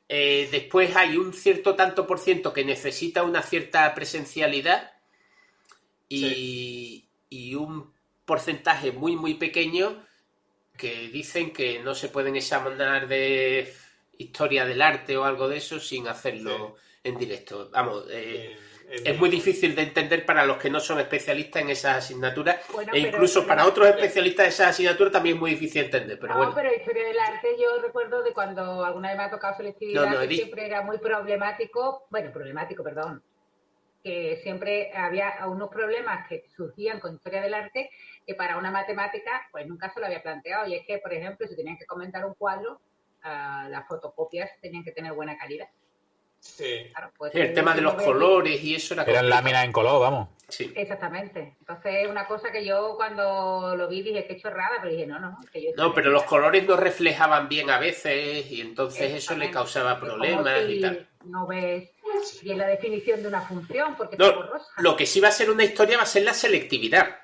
Eh, 0.09 0.49
después 0.51 0.95
hay 0.95 1.17
un 1.17 1.34
cierto 1.34 1.76
tanto 1.76 2.05
por 2.05 2.19
ciento 2.19 2.53
que 2.53 2.65
necesita 2.65 3.23
una 3.23 3.41
cierta 3.41 3.93
presencialidad 3.95 4.91
y, 6.09 7.01
un 7.55 7.93
porcentaje 8.26 8.91
muy, 8.91 9.15
muy 9.15 9.36
pequeño 9.36 10.05
que 10.78 11.07
dicen 11.07 11.51
que 11.51 11.80
no 11.80 11.95
se 11.95 12.09
pueden 12.09 12.36
examinar 12.36 13.07
de 13.07 13.73
historia 14.17 14.65
del 14.65 14.82
arte 14.82 15.15
o 15.15 15.23
algo 15.23 15.47
de 15.47 15.57
eso 15.57 15.80
sin 15.80 16.07
hacerlo 16.07 16.76
en 17.03 17.17
directo. 17.17 17.69
Vamos, 17.71 18.05
eh, 18.09 18.57
es 18.89 19.17
muy 19.19 19.29
difícil 19.29 19.75
de 19.75 19.81
entender 19.83 20.25
para 20.25 20.45
los 20.45 20.57
que 20.57 20.69
no 20.69 20.79
son 20.79 20.99
especialistas 20.99 21.61
en 21.61 21.69
esas 21.69 21.97
asignaturas 21.97 22.57
Bueno, 22.71 22.93
e 22.93 22.99
incluso 22.99 23.39
pero- 23.41 23.47
para 23.47 23.65
otros 23.65 23.88
especialistas 23.88 24.45
de 24.45 24.49
esas 24.49 24.67
asignaturas 24.69 25.11
también 25.13 25.36
es 25.36 25.41
muy 25.41 25.51
difícil 25.51 25.81
de 25.81 25.86
entender. 25.97 26.19
Pero 26.19 26.33
no, 26.33 26.38
bueno, 26.38 26.51
pero 26.55 26.73
historia 26.73 27.03
del 27.07 27.19
arte 27.19 27.49
yo 27.59 27.81
recuerdo 27.81 28.23
de 28.23 28.33
cuando 28.33 28.86
alguna 28.86 29.09
vez 29.09 29.17
me 29.17 29.23
ha 29.23 29.29
tocado 29.29 29.57
selectividad 29.57 30.05
No, 30.05 30.11
no, 30.11 30.19
que 30.19 30.25
Edith. 30.25 30.38
siempre 30.38 30.65
era 30.65 30.81
muy 30.81 30.97
problemático, 30.99 32.05
bueno, 32.09 32.31
problemático, 32.31 32.83
perdón, 32.83 33.23
que 34.03 34.39
siempre 34.43 34.91
había 34.93 35.33
unos 35.47 35.69
problemas 35.69 36.27
que 36.27 36.45
surgían 36.55 36.99
con 36.99 37.15
historia 37.15 37.41
del 37.41 37.53
arte 37.55 37.89
que 38.25 38.36
para 38.36 38.57
una 38.57 38.69
matemática 38.71 39.47
pues 39.51 39.65
nunca 39.67 39.91
se 39.93 39.99
lo 39.99 40.05
había 40.05 40.21
planteado 40.21 40.67
y 40.67 40.75
es 40.75 40.86
que, 40.86 40.99
por 40.99 41.11
ejemplo, 41.13 41.47
si 41.47 41.55
tenían 41.55 41.77
que 41.77 41.86
comentar 41.86 42.23
un 42.25 42.36
cuadro, 42.36 42.79
ah, 43.23 43.67
las 43.69 43.88
fotocopias 43.88 44.49
tenían 44.61 44.83
que 44.83 44.91
tener 44.91 45.13
buena 45.13 45.36
calidad. 45.38 45.67
Sí. 46.45 46.87
Claro, 46.91 47.11
pues, 47.17 47.33
sí, 47.33 47.39
el 47.39 47.53
tema 47.53 47.73
de 47.73 47.81
los 47.81 47.95
colores 47.95 48.63
y 48.63 48.75
eso 48.75 48.93
era 48.93 49.03
Eran 49.03 49.29
láminas 49.29 49.65
en 49.65 49.71
color, 49.71 49.99
vamos. 49.99 50.29
Sí. 50.47 50.71
Exactamente. 50.75 51.55
Entonces, 51.59 52.07
una 52.07 52.27
cosa 52.27 52.51
que 52.51 52.63
yo 52.63 52.93
cuando 52.95 53.75
lo 53.75 53.87
vi 53.87 54.03
dije 54.03 54.25
que 54.27 54.39
chorrada, 54.39 54.77
pero 54.79 54.91
dije, 54.93 55.07
no, 55.07 55.19
no, 55.19 55.37
que 55.51 55.61
yo 55.63 55.69
No, 55.75 55.91
pero 55.93 56.11
los 56.11 56.23
colores 56.23 56.65
no 56.67 56.77
reflejaban 56.77 57.49
bien 57.49 57.71
a 57.71 57.79
veces 57.79 58.49
y 58.51 58.61
entonces 58.61 59.11
eso 59.15 59.35
le 59.35 59.49
causaba 59.49 59.99
problemas 59.99 60.65
si 60.67 60.73
y 60.73 60.81
tal. 60.81 61.07
No 61.25 61.47
ves 61.47 61.89
bien 62.43 62.59
la 62.59 62.67
definición 62.67 63.21
de 63.23 63.27
una 63.27 63.41
función 63.41 63.95
porque 63.97 64.15
No, 64.17 64.25
está 64.27 64.37
borrosa. 64.37 64.65
lo 64.77 64.95
que 64.95 65.07
sí 65.07 65.19
va 65.19 65.29
a 65.29 65.31
ser 65.31 65.49
una 65.49 65.63
historia 65.63 65.97
va 65.97 66.03
a 66.03 66.07
ser 66.07 66.23
la 66.23 66.33
selectividad. 66.35 67.17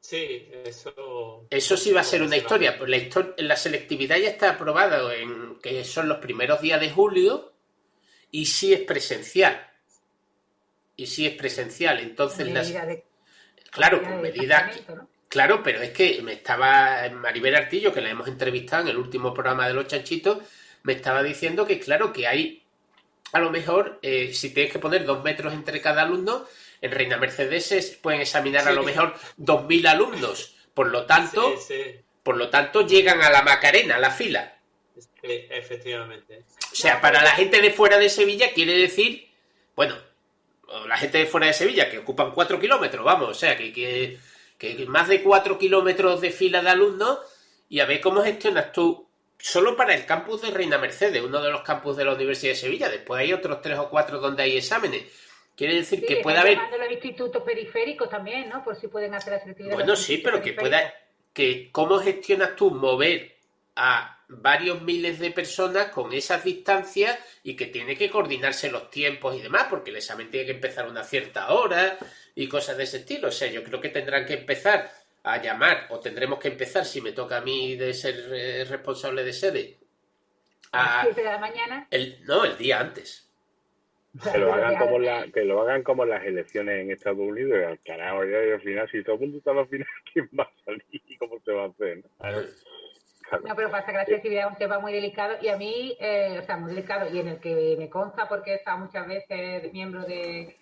Sí, 0.00 0.48
eso. 0.64 1.46
Eso 1.50 1.76
sí 1.76 1.92
va 1.92 2.00
a 2.00 2.04
ser 2.04 2.22
una 2.22 2.36
historia. 2.36 2.76
Pues 2.76 2.90
la, 2.90 2.96
histo- 2.96 3.34
la 3.38 3.54
selectividad 3.56 4.16
ya 4.16 4.28
está 4.30 4.50
aprobada 4.50 5.14
en 5.14 5.56
que 5.62 5.84
son 5.84 6.08
los 6.08 6.18
primeros 6.18 6.60
días 6.60 6.80
de 6.80 6.90
julio 6.90 7.49
y 8.30 8.46
sí 8.46 8.72
es 8.72 8.80
presencial. 8.80 9.66
Y 10.96 11.06
sí 11.06 11.26
es 11.26 11.34
presencial. 11.34 11.98
Entonces, 12.00 12.48
las, 12.48 12.66
Medida 12.66 12.86
de- 12.86 13.04
claro, 13.70 13.98
medida 13.98 14.10
con 14.10 14.22
de 14.22 14.30
medidas 14.30 14.88
¿no? 14.88 15.08
Claro, 15.28 15.62
pero 15.62 15.80
es 15.80 15.90
que 15.90 16.20
me 16.22 16.32
estaba 16.32 17.08
Maribel 17.10 17.54
Artillo, 17.54 17.92
que 17.94 18.00
la 18.00 18.10
hemos 18.10 18.26
entrevistado 18.26 18.82
en 18.82 18.88
el 18.88 18.96
último 18.98 19.32
programa 19.32 19.68
de 19.68 19.74
los 19.74 19.86
chanchitos, 19.86 20.38
me 20.82 20.94
estaba 20.94 21.22
diciendo 21.22 21.64
que 21.66 21.78
claro 21.78 22.12
que 22.12 22.26
hay, 22.26 22.64
a 23.32 23.38
lo 23.38 23.50
mejor, 23.50 24.00
eh, 24.02 24.34
si 24.34 24.52
tienes 24.52 24.72
que 24.72 24.80
poner 24.80 25.04
dos 25.04 25.22
metros 25.22 25.52
entre 25.54 25.80
cada 25.80 26.02
alumno, 26.02 26.46
en 26.80 26.90
Reina 26.90 27.16
Mercedes 27.16 27.66
se 27.66 27.82
pueden 28.02 28.22
examinar 28.22 28.66
a 28.66 28.72
lo 28.72 28.82
mejor 28.82 29.14
dos 29.36 29.66
mil 29.66 29.86
alumnos. 29.86 30.56
Por 30.74 30.88
lo 30.88 31.06
tanto, 31.06 31.56
Sí, 31.58 31.74
sí, 31.74 32.00
por 32.24 32.36
lo 32.36 32.50
tanto, 32.50 32.84
llegan 32.86 33.22
a 33.22 33.30
la 33.30 33.42
Macarena, 33.42 33.96
a 33.96 34.00
la 34.00 34.10
fila. 34.10 34.58
sí, 34.98 35.46
efectivamente. 35.48 36.44
O 36.72 36.74
sea, 36.74 37.00
para 37.00 37.22
la 37.22 37.32
gente 37.32 37.60
de 37.60 37.70
fuera 37.70 37.98
de 37.98 38.08
Sevilla 38.08 38.52
quiere 38.52 38.76
decir, 38.76 39.28
bueno, 39.74 39.96
la 40.86 40.96
gente 40.96 41.18
de 41.18 41.26
fuera 41.26 41.46
de 41.46 41.52
Sevilla, 41.52 41.90
que 41.90 41.98
ocupan 41.98 42.32
cuatro 42.32 42.60
kilómetros, 42.60 43.04
vamos, 43.04 43.28
o 43.28 43.34
sea, 43.34 43.56
que, 43.56 43.72
que, 43.72 44.18
que 44.58 44.86
más 44.86 45.08
de 45.08 45.22
cuatro 45.22 45.58
kilómetros 45.58 46.20
de 46.20 46.30
fila 46.30 46.62
de 46.62 46.70
alumnos, 46.70 47.18
y 47.68 47.80
a 47.80 47.86
ver 47.86 48.00
cómo 48.00 48.22
gestionas 48.22 48.72
tú, 48.72 49.08
solo 49.38 49.76
para 49.76 49.94
el 49.94 50.06
campus 50.06 50.42
de 50.42 50.50
Reina 50.50 50.78
Mercedes, 50.78 51.22
uno 51.22 51.40
de 51.40 51.50
los 51.50 51.62
campus 51.62 51.96
de 51.96 52.04
la 52.04 52.14
Universidad 52.14 52.52
de 52.52 52.58
Sevilla, 52.58 52.88
después 52.88 53.20
hay 53.20 53.32
otros 53.32 53.62
tres 53.62 53.78
o 53.78 53.88
cuatro 53.88 54.18
donde 54.20 54.42
hay 54.42 54.56
exámenes. 54.56 55.04
Quiere 55.56 55.74
decir 55.74 56.00
Sí, 56.00 56.06
que 56.06 56.16
puede 56.16 56.38
haber 56.38 56.56
los 56.56 56.90
institutos 56.90 57.42
periféricos 57.42 58.08
también, 58.08 58.48
¿no? 58.48 58.64
Por 58.64 58.76
si 58.76 58.88
pueden 58.88 59.12
hacer 59.14 59.34
la 59.34 59.40
selectividad. 59.40 59.74
Bueno, 59.74 59.94
sí, 59.94 60.18
pero 60.18 60.40
que 60.40 60.54
pueda. 60.54 60.94
Que, 61.34 61.68
¿Cómo 61.70 61.98
gestionas 61.98 62.56
tú 62.56 62.70
mover 62.70 63.36
a 63.76 64.19
varios 64.30 64.82
miles 64.82 65.18
de 65.18 65.30
personas 65.30 65.86
con 65.86 66.12
esas 66.12 66.44
distancias 66.44 67.18
y 67.42 67.56
que 67.56 67.66
tiene 67.66 67.96
que 67.96 68.10
coordinarse 68.10 68.70
los 68.70 68.90
tiempos 68.90 69.36
y 69.36 69.42
demás? 69.42 69.66
Porque 69.68 69.90
el 69.90 69.96
examen 69.96 70.30
tiene 70.30 70.46
que 70.46 70.52
empezar 70.52 70.86
a 70.86 70.90
una 70.90 71.04
cierta 71.04 71.52
hora 71.52 71.98
y 72.34 72.48
cosas 72.48 72.76
de 72.76 72.84
ese 72.84 72.98
estilo. 72.98 73.28
O 73.28 73.32
sea, 73.32 73.50
yo 73.50 73.62
creo 73.64 73.80
que 73.80 73.88
tendrán 73.88 74.24
que 74.24 74.34
empezar 74.34 74.90
a 75.22 75.42
llamar, 75.42 75.86
o 75.90 76.00
tendremos 76.00 76.38
que 76.38 76.48
empezar, 76.48 76.84
si 76.84 77.00
me 77.00 77.12
toca 77.12 77.38
a 77.38 77.40
mí 77.42 77.76
de 77.76 77.92
ser 77.92 78.14
eh, 78.32 78.64
responsable 78.64 79.22
de 79.22 79.32
sede, 79.32 79.78
A 80.72 80.82
las 80.82 80.88
a 80.88 81.02
7 81.02 81.20
de 81.20 81.26
la 81.26 81.38
mañana. 81.38 81.86
el, 81.90 82.24
no, 82.24 82.44
el 82.44 82.56
día 82.56 82.80
antes. 82.80 83.26
Que 84.32 84.38
lo 84.38 84.52
hagan 84.52 84.76
como 84.76 84.98
la, 84.98 85.26
que 85.28 85.44
lo 85.44 85.60
hagan 85.60 85.82
como 85.82 86.04
las 86.04 86.24
elecciones 86.24 86.80
en 86.80 86.90
Estados 86.90 87.20
Unidos, 87.20 87.58
y 87.60 87.64
al 87.64 87.80
carajo 87.80 88.24
ya 88.24 88.44
y 88.44 88.50
al 88.50 88.60
final, 88.60 88.90
si 88.90 89.04
todo 89.04 89.14
el 89.16 89.20
mundo 89.20 89.38
está 89.38 89.50
al 89.52 89.68
final, 89.68 89.86
¿quién 90.12 90.28
va 90.38 90.44
a 90.44 90.64
salir 90.64 90.84
y 90.90 91.16
cómo 91.16 91.38
se 91.44 91.52
va 91.52 91.64
a 91.64 91.68
hacer? 91.68 91.98
no? 91.98 92.40
Claro. 93.30 93.44
No, 93.46 93.54
pero 93.56 93.70
pasa 93.70 93.86
que 93.86 93.92
la 93.92 94.02
accesibilidad 94.02 94.46
es 94.46 94.52
un 94.52 94.58
tema 94.58 94.78
muy 94.80 94.92
delicado 94.92 95.36
y 95.40 95.48
a 95.48 95.56
mí, 95.56 95.96
eh, 96.00 96.38
o 96.42 96.44
sea, 96.44 96.56
muy 96.56 96.70
delicado 96.74 97.08
y 97.10 97.20
en 97.20 97.28
el 97.28 97.40
que 97.40 97.76
me 97.78 97.88
consta 97.88 98.28
porque 98.28 98.52
he 98.52 98.54
estado 98.56 98.78
muchas 98.78 99.06
veces 99.06 99.72
miembro 99.72 100.02
de, 100.02 100.58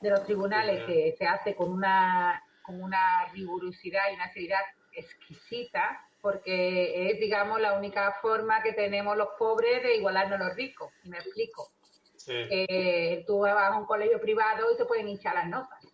de 0.00 0.10
los 0.10 0.24
tribunales 0.24 0.84
que 0.84 1.14
se 1.18 1.26
hace 1.26 1.56
con 1.56 1.70
una, 1.72 2.42
con 2.62 2.80
una 2.80 3.26
rigurosidad 3.32 4.02
y 4.10 4.14
una 4.14 4.32
seriedad 4.32 4.60
exquisita 4.92 6.04
porque 6.20 7.10
es, 7.10 7.20
digamos, 7.20 7.60
la 7.60 7.74
única 7.78 8.12
forma 8.22 8.62
que 8.62 8.72
tenemos 8.72 9.16
los 9.16 9.28
pobres 9.38 9.82
de 9.82 9.96
igualarnos 9.96 10.40
a 10.40 10.44
los 10.44 10.56
ricos. 10.56 10.92
Y 11.04 11.08
me 11.10 11.18
explico. 11.18 11.70
Sí. 12.16 12.32
Eh, 12.50 13.24
tú 13.26 13.40
vas 13.40 13.56
a 13.56 13.78
un 13.78 13.86
colegio 13.86 14.20
privado 14.20 14.72
y 14.72 14.76
te 14.76 14.84
pueden 14.84 15.08
hinchar 15.08 15.34
las 15.34 15.48
notas. 15.48 15.86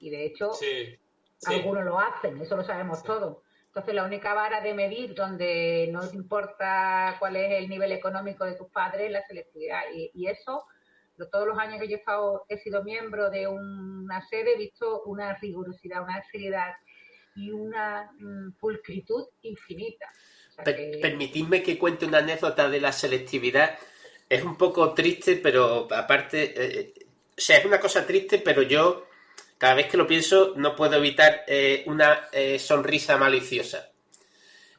Y 0.00 0.10
de 0.10 0.24
hecho, 0.24 0.52
Sí. 0.54 0.98
sí. 1.38 1.54
algunos 1.54 1.84
lo 1.84 1.98
hacen, 1.98 2.40
eso 2.40 2.56
lo 2.56 2.64
sabemos 2.64 3.02
todos. 3.02 3.38
Entonces, 3.76 3.94
la 3.94 4.04
única 4.04 4.32
vara 4.32 4.62
de 4.62 4.72
medir 4.72 5.14
donde 5.14 5.86
no 5.92 6.08
te 6.08 6.16
importa 6.16 7.14
cuál 7.18 7.36
es 7.36 7.58
el 7.62 7.68
nivel 7.68 7.92
económico 7.92 8.46
de 8.46 8.54
tus 8.54 8.70
padres 8.70 9.02
es 9.02 9.12
la 9.12 9.22
selectividad. 9.26 9.82
Y, 9.94 10.10
y 10.14 10.28
eso, 10.28 10.64
todos 11.30 11.46
los 11.46 11.58
años 11.58 11.78
que 11.78 11.86
yo 11.86 11.96
he, 11.96 11.98
estado, 11.98 12.46
he 12.48 12.56
sido 12.56 12.82
miembro 12.82 13.28
de 13.28 13.46
una 13.46 14.26
sede, 14.28 14.54
he 14.54 14.56
visto 14.56 15.02
una 15.02 15.34
rigurosidad, 15.34 16.02
una 16.02 16.22
seriedad 16.32 16.72
y 17.34 17.50
una 17.50 18.10
mm, 18.18 18.52
pulcritud 18.58 19.26
infinita. 19.42 20.06
O 20.48 20.52
sea 20.54 20.64
Per- 20.64 20.74
que- 20.76 20.98
permitidme 21.02 21.62
que 21.62 21.78
cuente 21.78 22.06
una 22.06 22.18
anécdota 22.20 22.70
de 22.70 22.80
la 22.80 22.92
selectividad. 22.92 23.76
Es 24.26 24.42
un 24.42 24.56
poco 24.56 24.94
triste, 24.94 25.36
pero 25.36 25.86
aparte, 25.92 26.54
eh, 26.56 26.94
o 27.36 27.40
sea, 27.40 27.58
es 27.58 27.64
una 27.66 27.78
cosa 27.78 28.06
triste, 28.06 28.38
pero 28.38 28.62
yo 28.62 29.06
cada 29.58 29.74
vez 29.74 29.88
que 29.88 29.96
lo 29.96 30.06
pienso 30.06 30.52
no 30.56 30.76
puedo 30.76 30.96
evitar 30.96 31.44
eh, 31.46 31.82
una 31.86 32.28
eh, 32.32 32.58
sonrisa 32.58 33.16
maliciosa. 33.16 33.90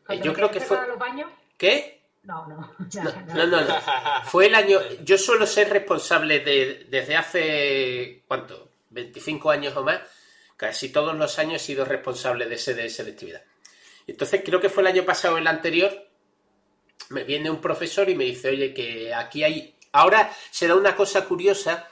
Eh, 0.10 0.20
yo 0.24 0.34
creo 0.34 0.52
que 0.52 0.60
fue... 0.60 0.88
los 0.88 0.98
baños, 0.98 1.30
¿Qué? 1.58 2.02
no, 2.24 2.46
no, 2.48 2.76
No, 2.78 3.26
no, 3.34 3.48
no, 3.48 3.62
no. 3.62 3.82
Fue 4.26 4.48
el 4.48 4.56
año... 4.56 4.80
Yo 5.04 5.18
suelo 5.18 5.48
ser 5.48 5.70
responsable 5.70 6.42
de, 6.42 6.86
desde 6.90 7.16
hace, 7.16 8.24
¿cuánto? 8.28 8.70
25 8.90 9.50
años 9.50 9.76
o 9.78 9.84
más. 9.84 10.02
Casi 10.56 10.90
todos 10.90 11.16
los 11.16 11.40
años 11.40 11.62
he 11.62 11.66
sido 11.66 11.86
responsable 11.86 12.48
de 12.48 12.58
sede 12.58 12.84
de 12.84 12.90
selectividad. 12.90 13.44
Entonces 14.06 14.42
creo 14.44 14.60
que 14.60 14.70
fue 14.70 14.84
el 14.84 14.88
año 14.88 15.06
pasado 15.06 15.36
o 15.36 15.38
el 15.38 15.48
anterior. 15.48 15.92
Me 17.10 17.24
viene 17.24 17.50
un 17.50 17.62
profesor 17.62 18.10
y 18.10 18.16
me 18.16 18.26
dice, 18.26 18.50
oye, 18.50 18.74
que 18.74 19.14
aquí 19.14 19.44
hay... 19.44 19.76
Ahora 19.94 20.32
se 20.52 20.68
da 20.68 20.76
una 20.76 20.96
cosa 20.96 21.26
curiosa. 21.26 21.88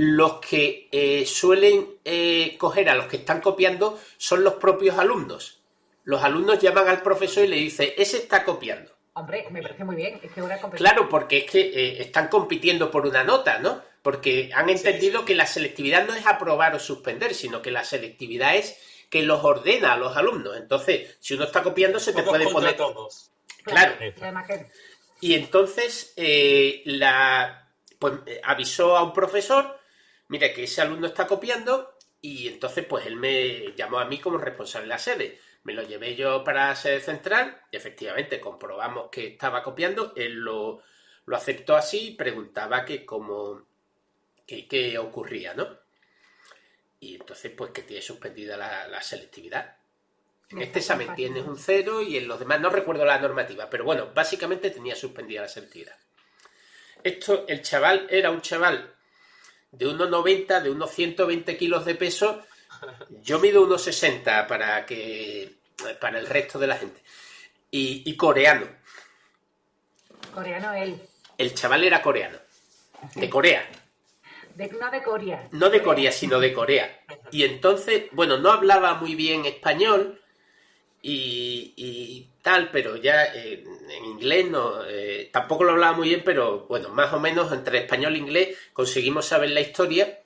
Los 0.00 0.38
que 0.38 0.88
eh, 0.92 1.26
suelen 1.26 1.96
eh, 2.04 2.56
coger 2.56 2.88
a 2.88 2.94
los 2.94 3.06
que 3.06 3.16
están 3.16 3.40
copiando 3.40 3.98
son 4.16 4.44
los 4.44 4.54
propios 4.54 4.96
alumnos. 4.96 5.60
Los 6.04 6.22
alumnos 6.22 6.60
llaman 6.60 6.86
al 6.88 7.02
profesor 7.02 7.44
y 7.44 7.48
le 7.48 7.56
dicen, 7.56 7.90
ese 7.96 8.18
está 8.18 8.44
copiando. 8.44 8.92
Hombre, 9.14 9.44
me 9.50 9.60
parece 9.60 9.82
muy 9.82 9.96
bien, 9.96 10.20
es 10.22 10.30
que 10.30 10.40
una. 10.40 10.56
Claro, 10.56 11.08
porque 11.08 11.38
es 11.38 11.50
que 11.50 11.60
eh, 11.62 12.00
están 12.00 12.28
compitiendo 12.28 12.92
por 12.92 13.08
una 13.08 13.24
nota, 13.24 13.58
¿no? 13.58 13.82
Porque 14.00 14.52
han 14.54 14.70
entendido 14.70 15.24
que 15.24 15.34
la 15.34 15.46
selectividad 15.46 16.06
no 16.06 16.14
es 16.14 16.24
aprobar 16.28 16.76
o 16.76 16.78
suspender, 16.78 17.34
sino 17.34 17.60
que 17.60 17.72
la 17.72 17.82
selectividad 17.82 18.54
es 18.54 18.78
que 19.10 19.22
los 19.22 19.42
ordena 19.42 19.94
a 19.94 19.96
los 19.96 20.16
alumnos. 20.16 20.56
Entonces, 20.56 21.16
si 21.18 21.34
uno 21.34 21.42
está 21.42 21.64
copiando, 21.64 21.98
se 21.98 22.12
te 22.12 22.22
puede 22.22 22.46
poner. 22.46 22.76
todos. 22.76 23.32
Claro. 23.64 23.94
Y 25.20 25.34
entonces 25.34 26.12
eh, 26.14 26.82
la 26.84 27.68
pues 27.98 28.14
avisó 28.44 28.96
a 28.96 29.02
un 29.02 29.12
profesor, 29.12 29.77
mira 30.28 30.52
que 30.52 30.64
ese 30.64 30.80
alumno 30.80 31.06
está 31.06 31.26
copiando, 31.26 31.96
y 32.20 32.48
entonces 32.48 32.84
pues 32.84 33.06
él 33.06 33.16
me 33.16 33.74
llamó 33.76 33.98
a 33.98 34.04
mí 34.04 34.18
como 34.18 34.38
responsable 34.38 34.86
de 34.86 34.88
la 34.88 34.98
sede. 34.98 35.40
Me 35.64 35.74
lo 35.74 35.82
llevé 35.82 36.14
yo 36.14 36.44
para 36.44 36.68
la 36.68 36.76
sede 36.76 37.00
central, 37.00 37.60
y 37.70 37.76
efectivamente 37.76 38.40
comprobamos 38.40 39.10
que 39.10 39.26
estaba 39.26 39.62
copiando, 39.62 40.12
él 40.16 40.34
lo, 40.34 40.82
lo 41.26 41.36
aceptó 41.36 41.76
así 41.76 42.08
y 42.08 42.16
preguntaba 42.16 42.84
que 42.84 43.04
cómo 43.04 43.66
que, 44.46 44.66
qué 44.66 44.98
ocurría, 44.98 45.54
¿no? 45.54 45.78
Y 47.00 47.16
entonces 47.16 47.52
pues 47.56 47.70
que 47.70 47.82
tiene 47.82 48.02
suspendida 48.02 48.56
la, 48.56 48.88
la 48.88 49.02
selectividad. 49.02 49.76
En 50.50 50.62
este 50.62 50.78
examen 50.78 51.14
tienes 51.14 51.44
un 51.44 51.58
cero 51.58 52.00
y 52.00 52.16
en 52.16 52.26
los 52.26 52.38
demás 52.40 52.60
no 52.60 52.70
recuerdo 52.70 53.04
la 53.04 53.18
normativa, 53.18 53.68
pero 53.68 53.84
bueno, 53.84 54.10
básicamente 54.14 54.70
tenía 54.70 54.96
suspendida 54.96 55.42
la 55.42 55.48
selectividad. 55.48 55.96
Esto, 57.04 57.44
el 57.46 57.60
chaval 57.62 58.06
era 58.10 58.30
un 58.30 58.40
chaval 58.40 58.96
de 59.72 59.86
unos 59.86 60.10
90, 60.10 60.60
de 60.60 60.70
unos 60.70 60.90
120 60.90 61.56
kilos 61.56 61.84
de 61.84 61.94
peso. 61.94 62.42
Yo 63.22 63.38
mido 63.38 63.62
unos 63.62 63.82
60 63.82 64.46
para 64.46 64.84
que 64.86 65.58
para 66.00 66.18
el 66.18 66.26
resto 66.26 66.58
de 66.58 66.66
la 66.66 66.76
gente. 66.76 67.02
Y, 67.70 68.02
y 68.04 68.16
coreano. 68.16 68.66
Coreano 70.34 70.72
él. 70.72 71.00
El 71.36 71.54
chaval 71.54 71.84
era 71.84 72.02
coreano. 72.02 72.38
De 73.14 73.30
Corea. 73.30 73.68
De, 74.54 74.68
no 74.70 74.90
de 74.90 75.02
Corea. 75.02 75.48
No 75.52 75.70
de 75.70 75.82
Corea, 75.82 76.10
sino 76.10 76.40
de 76.40 76.52
Corea. 76.52 77.00
Y 77.30 77.44
entonces, 77.44 78.04
bueno, 78.12 78.38
no 78.38 78.50
hablaba 78.50 78.94
muy 78.94 79.14
bien 79.14 79.44
español 79.44 80.20
y, 81.00 81.74
y 81.76 82.28
tal, 82.48 82.70
pero 82.70 82.96
ya 82.96 83.26
eh, 83.34 83.62
en 83.90 84.04
inglés 84.06 84.46
no, 84.48 84.82
eh, 84.88 85.28
tampoco 85.30 85.64
lo 85.64 85.72
hablaba 85.72 85.92
muy 85.98 86.08
bien, 86.08 86.22
pero 86.24 86.64
bueno, 86.66 86.88
más 86.88 87.12
o 87.12 87.20
menos 87.20 87.52
entre 87.52 87.80
español 87.80 88.14
e 88.14 88.18
inglés 88.18 88.56
conseguimos 88.72 89.26
saber 89.26 89.50
la 89.50 89.60
historia. 89.60 90.20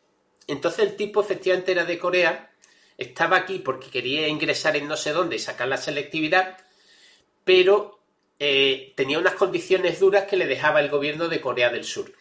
Entonces 0.47 0.85
el 0.87 0.95
tipo 0.95 1.21
efectivamente 1.21 1.73
era 1.73 1.85
de 1.85 1.99
Corea, 1.99 2.51
estaba 2.97 3.39
aquí 3.39 3.59
porque 3.59 3.91
quería 3.91 4.29
ingresar 4.29 4.77
en 4.77 4.87
no 4.87 4.97
sé 4.97 5.11
dónde 5.13 5.35
y 5.35 5.41
sacar 5.41 5.67
la 5.67 5.77
selectividad, 5.79 6.59
pero 7.43 7.99
eh, 8.39 8.93
tenía 8.97 9.19
unas 9.19 9.35
condiciones 9.35 9.99
duras 9.99 10.25
que 10.25 10.37
le 10.37 10.47
dejaba 10.47 10.79
el 10.81 10.91
gobierno 10.91 11.29
de 11.29 11.41
Corea 11.41 11.71
del 11.71 11.83
Sur. 11.85 12.13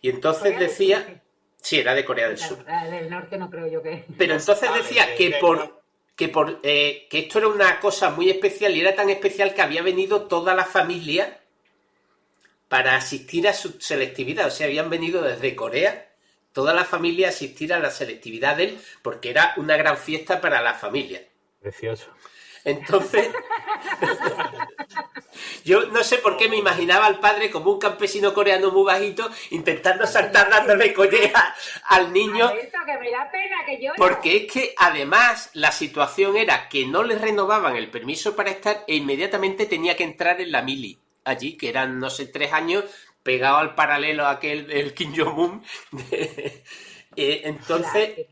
Y 0.00 0.08
entonces 0.08 0.58
decía, 0.58 1.22
sí, 1.60 1.78
era 1.78 1.94
de 1.94 2.06
Corea 2.06 2.28
del 2.28 2.38
Sur. 2.38 2.64
del 2.64 3.10
norte 3.10 3.36
no 3.36 3.50
creo 3.50 3.66
yo 3.66 3.82
que. 3.82 4.04
Pero 4.16 4.34
entonces 4.34 4.70
decía 4.74 5.14
que- 5.14 5.36
por 5.40 5.82
que 6.16 6.28
por 6.28 6.60
eh, 6.62 7.06
que 7.10 7.20
esto 7.20 7.38
era 7.38 7.48
una 7.48 7.78
cosa 7.78 8.10
muy 8.10 8.30
especial 8.30 8.74
y 8.74 8.80
era 8.80 8.94
tan 8.94 9.10
especial 9.10 9.54
que 9.54 9.62
había 9.62 9.82
venido 9.82 10.22
toda 10.22 10.54
la 10.54 10.64
familia 10.64 11.40
para 12.68 12.96
asistir 12.96 13.46
a 13.46 13.52
su 13.52 13.78
selectividad. 13.80 14.46
O 14.46 14.50
sea, 14.50 14.66
habían 14.66 14.90
venido 14.90 15.22
desde 15.22 15.54
Corea 15.54 16.08
toda 16.52 16.72
la 16.72 16.86
familia 16.86 17.26
a 17.26 17.30
asistir 17.30 17.72
a 17.72 17.78
la 17.78 17.90
selectividad 17.90 18.56
de 18.56 18.64
él 18.64 18.80
porque 19.02 19.30
era 19.30 19.52
una 19.58 19.76
gran 19.76 19.98
fiesta 19.98 20.40
para 20.40 20.62
la 20.62 20.72
familia. 20.74 21.22
Precioso. 21.60 22.06
Entonces, 22.64 23.28
yo 25.64 25.86
no 25.86 26.02
sé 26.02 26.18
por 26.18 26.36
qué 26.36 26.48
me 26.48 26.56
imaginaba 26.56 27.06
al 27.06 27.20
padre 27.20 27.50
como 27.50 27.72
un 27.72 27.78
campesino 27.78 28.34
coreano 28.34 28.70
muy 28.70 28.84
bajito 28.84 29.30
intentando 29.50 30.06
saltar 30.06 30.50
dándole 30.50 30.92
colleja 30.92 31.54
al 31.84 32.12
niño 32.12 32.52
porque 33.96 34.36
es 34.36 34.52
que 34.52 34.74
además 34.76 35.50
la 35.54 35.72
situación 35.72 36.36
era 36.36 36.68
que 36.68 36.86
no 36.86 37.02
le 37.02 37.18
renovaban 37.18 37.76
el 37.76 37.90
permiso 37.90 38.36
para 38.36 38.50
estar 38.50 38.84
e 38.86 38.96
inmediatamente 38.96 39.66
tenía 39.66 39.96
que 39.96 40.04
entrar 40.04 40.40
en 40.40 40.52
la 40.52 40.62
mili 40.62 40.98
allí, 41.24 41.56
que 41.56 41.68
eran, 41.68 41.98
no 41.98 42.08
sé, 42.08 42.26
tres 42.26 42.52
años 42.52 42.84
pegado 43.22 43.56
al 43.56 43.74
paralelo 43.74 44.26
aquel 44.26 44.66
del 44.68 44.94
Kim 44.94 45.12
Jong-un. 45.14 45.64
eh, 46.10 46.62
entonces, 47.44 48.26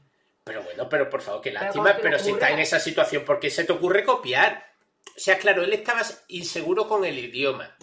pero 0.44 0.62
bueno, 0.62 0.88
pero 0.88 1.10
por 1.10 1.20
favor, 1.20 1.42
qué 1.42 1.52
lástima, 1.52 1.84
¿cómo 1.84 1.96
se 1.96 2.02
pero 2.02 2.18
si 2.18 2.30
está 2.30 2.50
en 2.50 2.60
esa 2.60 2.78
situación, 2.78 3.24
¿por 3.24 3.40
qué 3.40 3.50
se 3.50 3.64
te 3.64 3.72
ocurre 3.72 4.04
copiar? 4.04 4.73
O 5.16 5.18
sea, 5.18 5.38
claro, 5.38 5.62
él 5.62 5.72
estaba 5.72 6.02
inseguro 6.28 6.88
con 6.88 7.04
el 7.04 7.18
idioma. 7.18 7.76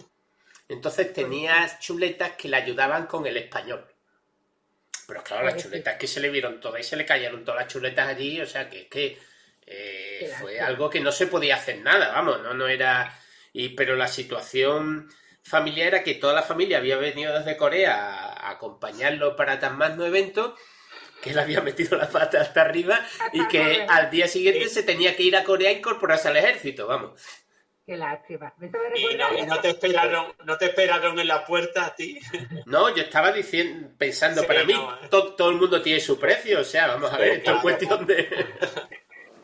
Entonces 0.68 1.12
tenía 1.12 1.78
chuletas 1.78 2.32
que 2.32 2.48
le 2.48 2.56
ayudaban 2.56 3.06
con 3.06 3.26
el 3.26 3.36
español. 3.36 3.86
Pero 5.06 5.22
claro, 5.22 5.44
las 5.44 5.62
chuletas 5.62 5.96
que 5.96 6.06
se 6.06 6.20
le 6.20 6.30
vieron 6.30 6.60
todas 6.60 6.80
y 6.80 6.84
se 6.84 6.96
le 6.96 7.04
cayeron 7.04 7.44
todas 7.44 7.62
las 7.62 7.72
chuletas 7.72 8.08
allí, 8.08 8.40
o 8.40 8.46
sea 8.46 8.70
que 8.70 8.82
es 8.82 8.88
que 8.88 9.18
eh, 9.66 10.32
fue 10.40 10.60
algo 10.60 10.88
que 10.88 11.00
no 11.00 11.12
se 11.12 11.26
podía 11.26 11.56
hacer 11.56 11.78
nada, 11.78 12.12
vamos, 12.12 12.40
no, 12.42 12.54
no 12.54 12.68
era. 12.68 13.18
Y, 13.52 13.70
pero 13.70 13.96
la 13.96 14.08
situación 14.08 15.10
familiar 15.42 15.88
era 15.88 16.02
que 16.02 16.14
toda 16.14 16.32
la 16.32 16.42
familia 16.42 16.78
había 16.78 16.96
venido 16.96 17.36
desde 17.36 17.56
Corea 17.56 17.96
a, 17.96 18.50
acompañarlo 18.50 19.36
para 19.36 19.58
tan 19.58 19.76
magno 19.76 20.06
evento, 20.06 20.56
que 21.22 21.30
él 21.30 21.38
había 21.38 21.60
metido 21.60 21.96
la 21.96 22.08
pata 22.08 22.40
hasta 22.40 22.60
arriba 22.62 22.98
y 23.32 23.46
que 23.48 23.86
al 23.88 24.10
día 24.10 24.26
siguiente 24.28 24.68
se 24.68 24.82
tenía 24.82 25.14
que 25.16 25.22
ir 25.22 25.36
a 25.36 25.44
Corea 25.44 25.70
a 25.70 25.72
incorporarse 25.72 26.28
al 26.28 26.36
ejército, 26.36 26.86
vamos. 26.86 27.22
Qué 27.84 27.96
lástima. 27.96 28.52
Me 28.58 28.68
Y 28.94 29.16
no, 29.16 29.36
y 29.38 29.42
no 29.46 29.58
te 29.60 29.70
esperaron, 29.70 30.32
no 30.44 30.56
te 30.56 30.66
esperaron 30.66 31.18
en 31.18 31.26
la 31.26 31.44
puerta 31.44 31.86
a 31.86 31.94
ti. 31.96 32.18
No, 32.66 32.94
yo 32.94 33.02
estaba 33.02 33.32
diciendo, 33.32 33.88
pensando, 33.98 34.42
Sí, 34.42 34.46
para 34.46 34.62
mí 34.64 34.72
no, 34.72 34.94
eh. 34.94 35.08
to- 35.10 35.34
todo 35.34 35.50
el 35.50 35.56
mundo 35.56 35.82
tiene 35.82 35.98
su 35.98 36.18
precio, 36.18 36.60
o 36.60 36.64
sea, 36.64 36.86
vamos 36.88 37.12
a 37.12 37.18
ver, 37.18 37.38
esto 37.38 37.54
es 37.56 37.60
cuestión 37.62 38.06
de... 38.06 38.46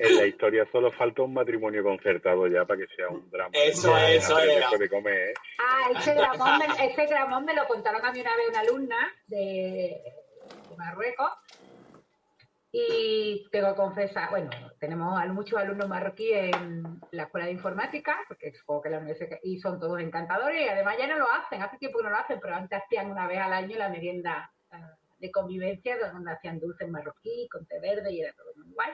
En 0.00 0.16
la 0.16 0.26
historia 0.26 0.64
solo 0.70 0.92
falta 0.92 1.22
un 1.22 1.34
matrimonio 1.34 1.82
concertado 1.82 2.46
ya 2.46 2.64
para 2.64 2.78
que 2.78 2.86
sea 2.94 3.08
un 3.08 3.28
drama. 3.28 3.50
Eso, 3.52 3.90
Ya, 3.92 4.10
eso 4.12 4.38
era. 4.38 4.70
de 4.70 4.88
comer, 4.88 5.30
¿eh? 5.30 5.34
Ah, 5.58 5.90
ese 5.98 6.14
dramón, 6.14 6.58
me, 6.58 6.86
ese 6.86 7.06
dramón 7.08 7.44
me 7.44 7.52
lo 7.54 7.66
contaron 7.66 8.04
a 8.06 8.12
mí 8.12 8.20
una 8.20 8.36
vez 8.36 8.48
una 8.50 8.60
alumna 8.60 9.12
de, 9.26 10.00
de 10.70 10.76
Marruecos. 10.76 11.30
Y 12.80 13.48
tengo 13.50 13.70
que 13.70 13.74
confesar, 13.74 14.30
bueno, 14.30 14.50
tenemos 14.78 15.26
muchos 15.30 15.58
alumnos 15.58 15.88
marroquíes 15.88 16.54
en 16.54 17.00
la 17.10 17.24
escuela 17.24 17.46
de 17.46 17.52
informática, 17.52 18.16
porque 18.28 18.52
supongo 18.52 18.82
que 18.82 18.90
la 18.90 18.98
universidad, 18.98 19.40
y 19.42 19.58
son 19.58 19.80
todos 19.80 19.98
encantadores, 20.00 20.64
y 20.64 20.68
además 20.68 20.94
ya 20.96 21.08
no 21.08 21.18
lo 21.18 21.28
hacen, 21.28 21.60
hace 21.60 21.76
tiempo 21.78 21.98
que 21.98 22.04
no 22.04 22.10
lo 22.10 22.18
hacen, 22.18 22.38
pero 22.40 22.54
antes 22.54 22.80
hacían 22.80 23.10
una 23.10 23.26
vez 23.26 23.38
al 23.38 23.52
año 23.52 23.76
la 23.76 23.88
merienda 23.88 24.52
ah, 24.70 24.94
de 25.18 25.30
convivencia, 25.32 25.98
donde 26.12 26.30
hacían 26.30 26.60
dulces 26.60 26.88
marroquí, 26.88 27.48
con 27.50 27.66
té 27.66 27.80
verde, 27.80 28.12
y 28.12 28.20
era 28.20 28.32
todo 28.34 28.52
muy 28.54 28.72
guay. 28.72 28.92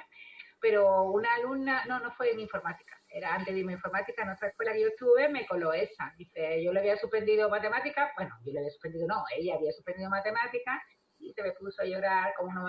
Pero 0.61 1.03
una 1.03 1.35
alumna, 1.35 1.85
no, 1.85 2.01
no 2.01 2.11
fue 2.12 2.30
en 2.30 2.41
informática, 2.41 2.99
era 3.11 3.35
antes 3.35 3.53
de 3.53 3.61
irme 3.61 3.72
a 3.72 3.76
informática, 3.76 4.22
en 4.22 4.30
otra 4.30 4.49
escuela 4.49 4.72
que 4.72 4.80
yo 4.80 4.89
estuve, 4.89 5.28
me 5.28 5.47
coló 5.47 5.74
esa. 5.74 6.11
Dice, 6.16 6.64
yo 6.64 6.72
le 6.72 6.80
había 6.80 6.97
suspendido 6.97 7.51
matemáticas, 7.51 8.12
bueno, 8.16 8.35
yo 8.47 8.53
le 8.55 8.61
había 8.61 8.70
suspendido, 8.70 9.07
no, 9.07 9.24
ella 9.37 9.57
había 9.57 9.72
suspendido 9.72 10.09
matemáticas, 10.09 10.80
y 11.25 11.33
se 11.33 11.43
me 11.43 11.53
puso 11.53 11.83
a 11.83 11.87
llorar 11.87 12.35
como 12.37 12.53
no, 12.53 12.64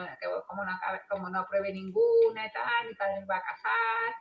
como 0.47 0.65
no, 0.65 0.71
como 1.09 1.29
no 1.29 1.39
apruebe 1.39 1.71
ninguna 1.73 2.45
y 2.45 2.51
tal, 2.51 2.87
mi 2.87 2.95
padre 2.95 3.25
va 3.29 3.37
a 3.37 3.41
casar 3.41 4.15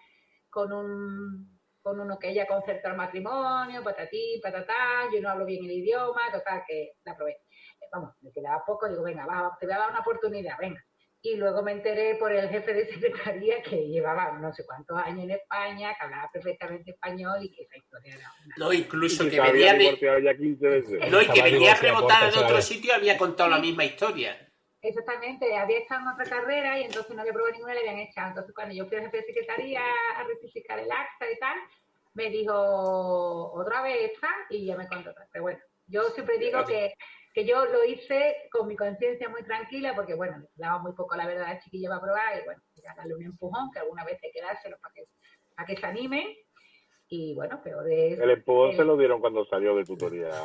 con 0.51 0.73
un 0.73 1.55
con 1.85 2.01
uno 2.01 2.19
que 2.19 2.31
ella 2.31 2.47
concertó 2.47 2.89
el 2.89 2.97
matrimonio, 2.97 3.85
patatí, 3.85 4.41
patatá, 4.43 5.05
yo 5.13 5.21
no 5.21 5.29
hablo 5.29 5.45
bien 5.45 5.67
el 5.67 5.71
idioma, 5.71 6.33
total, 6.33 6.63
que 6.67 6.93
la 7.05 7.15
probé. 7.15 7.33
Eh, 7.33 7.89
Vamos, 7.93 8.15
me 8.23 8.33
quedaba 8.33 8.65
poco, 8.65 8.89
digo, 8.89 9.03
venga, 9.03 9.27
va, 9.27 9.55
te 9.61 9.67
voy 9.67 9.75
a 9.75 9.79
dar 9.81 9.91
una 9.91 10.01
oportunidad, 10.01 10.57
venga. 10.59 10.83
Y 11.27 11.37
luego 11.37 11.63
me 11.63 11.73
enteré 11.73 12.17
por 12.17 12.31
el 12.31 12.51
jefe 12.51 12.75
de 12.75 12.87
secretaría 12.93 13.63
que 13.63 13.89
llevaba 13.89 14.33
no 14.33 14.53
sé 14.53 14.67
cuántos 14.67 14.99
años 14.99 15.25
en 15.25 15.31
España, 15.31 15.95
que 15.99 16.05
hablaba 16.05 16.31
perfectamente 16.31 16.91
español 16.91 17.39
y 17.43 17.51
que 17.51 17.63
esa 17.63 17.79
historia 17.79 18.15
era 18.17 18.31
una... 18.45 18.55
No, 18.59 18.73
incluso 18.75 19.25
Y 19.25 19.31
que 19.31 19.41
había 19.41 19.53
venía 19.53 19.73
de... 19.73 19.79
divorciado 19.79 20.19
ya 20.19 20.37
15 20.37 20.69
veces. 20.69 21.11
No, 21.11 21.23
y 21.23 21.27
que 21.29 21.43
venía 21.43 21.75
rebotada 21.77 22.31
de 22.31 22.39
otro 22.39 22.61
sitio 22.61 22.95
había 22.95 23.17
contado 23.17 23.49
la 23.49 23.59
misma 23.59 23.87
historia. 23.87 24.37
Exactamente, 24.83 25.57
había 25.57 25.79
estado 25.79 26.03
en 26.03 26.09
otra 26.09 26.27
carrera 26.27 26.79
y 26.79 26.83
entonces 26.83 27.17
no 27.17 27.23
había 27.23 27.33
probado 27.33 27.55
ninguna 27.55 27.73
y 27.73 27.77
le 27.77 27.89
habían 27.89 28.07
echado. 28.07 28.29
Entonces 28.29 28.55
cuando 28.55 28.75
yo 28.75 28.85
fui 28.85 28.99
al 28.99 29.05
jefe 29.05 29.17
de 29.17 29.23
secretaría 29.25 29.81
a 30.19 30.25
rectificar 30.25 30.79
el 30.79 30.93
acta 30.93 31.31
y 31.33 31.39
tal, 31.39 31.57
me 32.13 32.29
dijo 32.29 33.51
otra 33.55 33.81
vez 33.81 34.13
esta 34.13 34.29
y 34.51 34.67
ya 34.67 34.77
me 34.77 34.87
contó 34.89 35.09
otra. 35.09 35.27
Pero 35.33 35.45
bueno, 35.45 35.61
yo 35.87 36.03
siempre 36.11 36.37
digo 36.37 36.67
que, 36.67 36.93
que 37.35 37.45
yo 37.45 37.67
lo 37.67 37.85
hice 37.85 38.49
con 38.51 38.69
mi 38.69 38.77
conciencia 38.77 39.29
muy 39.29 39.43
tranquila 39.43 39.93
porque 39.97 40.15
bueno, 40.15 40.39
le 40.39 40.49
daba 40.57 40.79
muy 40.79 40.93
poco 40.93 41.17
la 41.17 41.27
verdad 41.27 41.47
a 41.47 41.55
la 41.55 41.59
chiquilla 41.59 41.89
para 41.89 42.01
probar 42.01 42.41
y 42.41 42.45
bueno, 42.45 42.63
ya 42.77 42.95
darle 42.97 43.17
un 43.17 43.25
empujón 43.25 43.73
que 43.73 43.81
alguna 43.81 44.05
vez 44.05 44.21
hay 44.23 44.31
que 44.31 44.41
dárselo 44.41 44.79
para 44.81 44.95
que, 44.95 45.09
para 45.57 45.67
que 45.67 45.77
se 45.77 45.85
animen. 45.85 46.29
Y 47.09 47.35
bueno, 47.35 47.61
peor 47.63 47.87
es... 47.91 48.19
El 48.19 48.31
empujón 48.31 48.71
eh, 48.71 48.77
se 48.77 48.85
lo 48.85 48.97
dieron 48.97 49.21
cuando 49.21 49.45
salió 49.47 49.77
de 49.77 49.85
tutoría. 49.85 50.31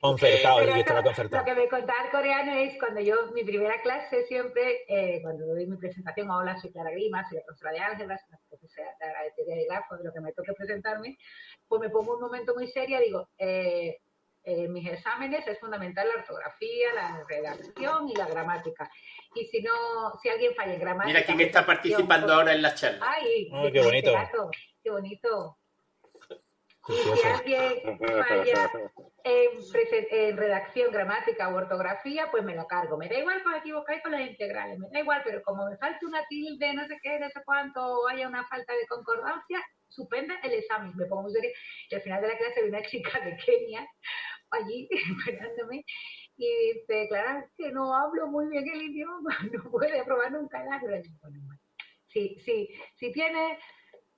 Concertado, 0.00 0.58
Pero 0.58 0.76
y 0.76 0.80
estaba 0.80 1.02
concertado. 1.02 1.42
Lo 1.42 1.46
que 1.46 1.60
me 1.60 1.68
contaba 1.68 2.04
el 2.04 2.10
coreano 2.10 2.52
es 2.52 2.78
cuando 2.78 3.00
yo, 3.00 3.14
mi 3.32 3.44
primera 3.44 3.80
clase 3.82 4.24
siempre, 4.26 4.84
eh, 4.88 5.20
cuando 5.22 5.46
doy 5.46 5.66
mi 5.66 5.76
presentación, 5.76 6.30
hola, 6.30 6.58
soy 6.60 6.70
Clara 6.70 6.90
Grima, 6.90 7.24
soy 7.28 7.38
la 7.38 7.44
profesora 7.44 7.72
de 7.72 7.78
álgebra, 7.78 8.18
soy 8.18 8.30
la 8.30 8.38
profesora 8.48 8.88
de 9.46 9.54
de 9.54 9.64
grafos, 9.64 9.98
de 9.98 10.04
lo 10.04 10.12
que 10.12 10.20
me 10.20 10.32
toque 10.32 10.52
presentarme, 10.52 11.16
pues 11.68 11.80
me 11.80 11.90
pongo 11.90 12.14
un 12.14 12.20
momento 12.20 12.54
muy 12.54 12.66
seria, 12.68 13.00
digo, 13.00 13.28
eh, 13.38 13.98
en 14.46 14.72
mis 14.72 14.88
exámenes 14.88 15.46
es 15.48 15.58
fundamental 15.58 16.06
la 16.08 16.20
ortografía, 16.20 16.94
la 16.94 17.24
redacción 17.28 18.08
y 18.08 18.14
la 18.14 18.26
gramática. 18.26 18.88
Y 19.34 19.44
si 19.46 19.60
no, 19.60 19.72
si 20.22 20.28
alguien 20.28 20.54
falla 20.54 20.74
en 20.74 20.80
gramática... 20.80 21.18
Mira 21.18 21.26
quién 21.26 21.40
está 21.40 21.66
participando 21.66 22.32
ahora 22.32 22.52
en 22.52 22.62
la 22.62 22.72
charla. 22.74 23.04
¡Ay! 23.10 23.50
Qué 23.72 23.82
bonito. 23.82 24.12
gato, 24.12 24.50
¡Qué 24.82 24.90
bonito! 24.90 25.58
Y 26.88 26.92
si 26.92 27.26
alguien 27.26 27.98
falla 27.98 28.70
en, 29.24 29.50
en 30.12 30.36
redacción, 30.36 30.92
gramática 30.92 31.48
o 31.48 31.56
ortografía, 31.56 32.30
pues 32.30 32.44
me 32.44 32.54
lo 32.54 32.68
cargo. 32.68 32.96
Me 32.96 33.08
da 33.08 33.18
igual 33.18 33.42
con 33.42 33.56
equivocar 33.56 34.00
con 34.00 34.12
las 34.12 34.20
integrales, 34.20 34.78
me 34.78 34.88
da 34.90 35.00
igual, 35.00 35.22
pero 35.24 35.42
como 35.42 35.68
me 35.68 35.76
falta 35.78 36.06
una 36.06 36.24
tilde, 36.28 36.72
no 36.72 36.86
sé 36.86 36.96
qué, 37.02 37.18
no 37.18 37.28
sé 37.30 37.40
cuánto, 37.44 37.84
o 37.84 38.08
haya 38.08 38.28
una 38.28 38.46
falta 38.46 38.72
de 38.72 38.86
concordancia, 38.86 39.60
suspende 39.88 40.34
el 40.44 40.52
examen. 40.52 40.92
Me 40.94 41.06
pongo 41.06 41.22
muy 41.22 41.32
seria. 41.32 41.50
Y 41.90 41.94
al 41.96 42.02
final 42.02 42.22
de 42.22 42.28
la 42.28 42.38
clase 42.38 42.62
vi 42.62 42.68
una 42.68 42.82
chica 42.82 43.18
de 43.18 43.36
Kenia 43.36 43.84
allí 44.56 44.88
esperándome 44.90 45.84
y 46.36 46.72
dice, 46.74 47.06
Clara, 47.08 47.40
es 47.40 47.50
que 47.56 47.72
no 47.72 47.94
hablo 47.94 48.26
muy 48.28 48.48
bien 48.48 48.68
el 48.68 48.82
idioma, 48.82 49.36
no 49.52 49.70
puede 49.70 50.00
aprobar 50.00 50.32
nunca 50.32 50.62
el 50.62 51.02
yo, 51.02 51.10
"Bueno, 51.22 51.38
bueno". 51.46 51.60
Sí, 52.08 52.36
sí, 52.44 52.68
si 52.94 53.12
tienes 53.12 53.58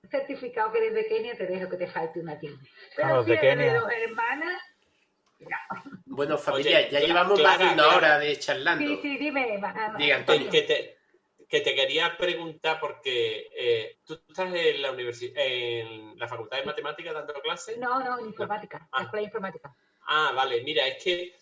certificado 0.09 0.71
que 0.71 0.77
eres 0.79 0.93
de 0.93 1.07
Kenia, 1.07 1.35
te 1.35 1.45
dejo 1.45 1.69
que 1.69 1.77
te 1.77 1.87
falte 1.87 2.19
una 2.21 2.39
tilde. 2.39 2.65
Pero 2.95 3.07
Ah, 3.09 3.13
los 3.17 3.25
si 3.25 3.31
de 3.31 3.37
eres 3.37 3.55
Kenia. 3.57 3.79
dos 3.79 3.91
hermanas, 3.91 4.61
Bueno, 6.05 6.37
familia, 6.37 6.77
Oye, 6.79 6.83
ya 6.83 6.89
Clara, 6.89 7.05
llevamos 7.07 7.41
más 7.41 7.59
de 7.59 7.65
una 7.65 7.73
Clara. 7.75 7.95
hora 7.97 8.19
de 8.19 8.37
charlando. 8.39 8.85
Sí, 8.87 8.99
sí, 9.01 9.17
dime. 9.17 9.45
Diga, 9.57 9.97
Que, 9.97 10.13
Antonio. 10.13 10.49
que 10.49 10.61
te, 10.63 10.97
que 11.47 11.61
te 11.61 11.75
quería 11.75 12.17
preguntar 12.17 12.79
porque 12.79 13.47
eh, 13.55 13.99
tú 14.05 14.13
estás 14.27 14.53
en 14.53 14.81
la 14.81 14.91
universidad, 14.91 15.33
en 15.37 16.17
la 16.19 16.27
Facultad 16.27 16.57
de 16.57 16.65
Matemáticas 16.65 17.13
dando 17.13 17.33
clases. 17.41 17.77
No, 17.77 17.99
no, 18.03 18.19
en 18.19 18.25
informática, 18.27 18.87
Ah. 18.91 18.97
la 18.99 19.03
escuela 19.05 19.21
de 19.21 19.25
informática. 19.25 19.75
Ah, 20.11 20.31
vale, 20.35 20.61
mira, 20.63 20.87
es 20.87 21.03
que 21.03 21.35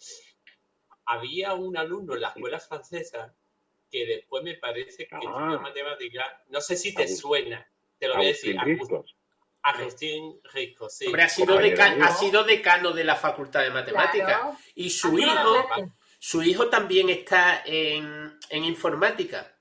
había 1.06 1.54
un 1.54 1.78
alumno 1.78 2.16
en 2.16 2.22
la 2.22 2.28
escuela 2.30 2.60
francesa 2.60 3.34
que 3.90 4.06
después 4.06 4.44
me 4.44 4.56
parece 4.56 5.08
que 5.08 5.16
Ah. 5.16 5.20
estudió 5.22 5.62
matemáticas, 5.62 6.26
no 6.50 6.60
sé 6.60 6.76
si 6.76 6.94
te 6.94 7.04
Agustín- 7.04 7.16
suena, 7.18 7.72
te 7.98 8.08
lo 8.10 8.16
voy 8.18 8.26
a 8.26 8.28
decir, 8.28 8.58
Agustín 9.64 10.40
Risco, 10.54 10.90
sí. 10.90 11.08
Hombre, 11.08 11.24
ha 11.24 11.30
sido, 11.30 11.58
ha 12.42 12.44
decano 12.44 12.92
de 12.92 13.04
la 13.04 13.16
Facultad 13.16 13.62
de 13.64 13.70
Matemáticas. 13.72 14.28
Claro. 14.42 14.58
Y 14.76 14.90
su 14.90 15.08
Ha 15.08 15.12
sido 15.12 15.22
hijo, 15.22 15.92
su 16.20 16.44
hijo 16.44 16.70
también 16.70 17.10
está 17.10 17.64
en, 17.66 18.38
en 18.50 18.64
informática. 18.66 19.54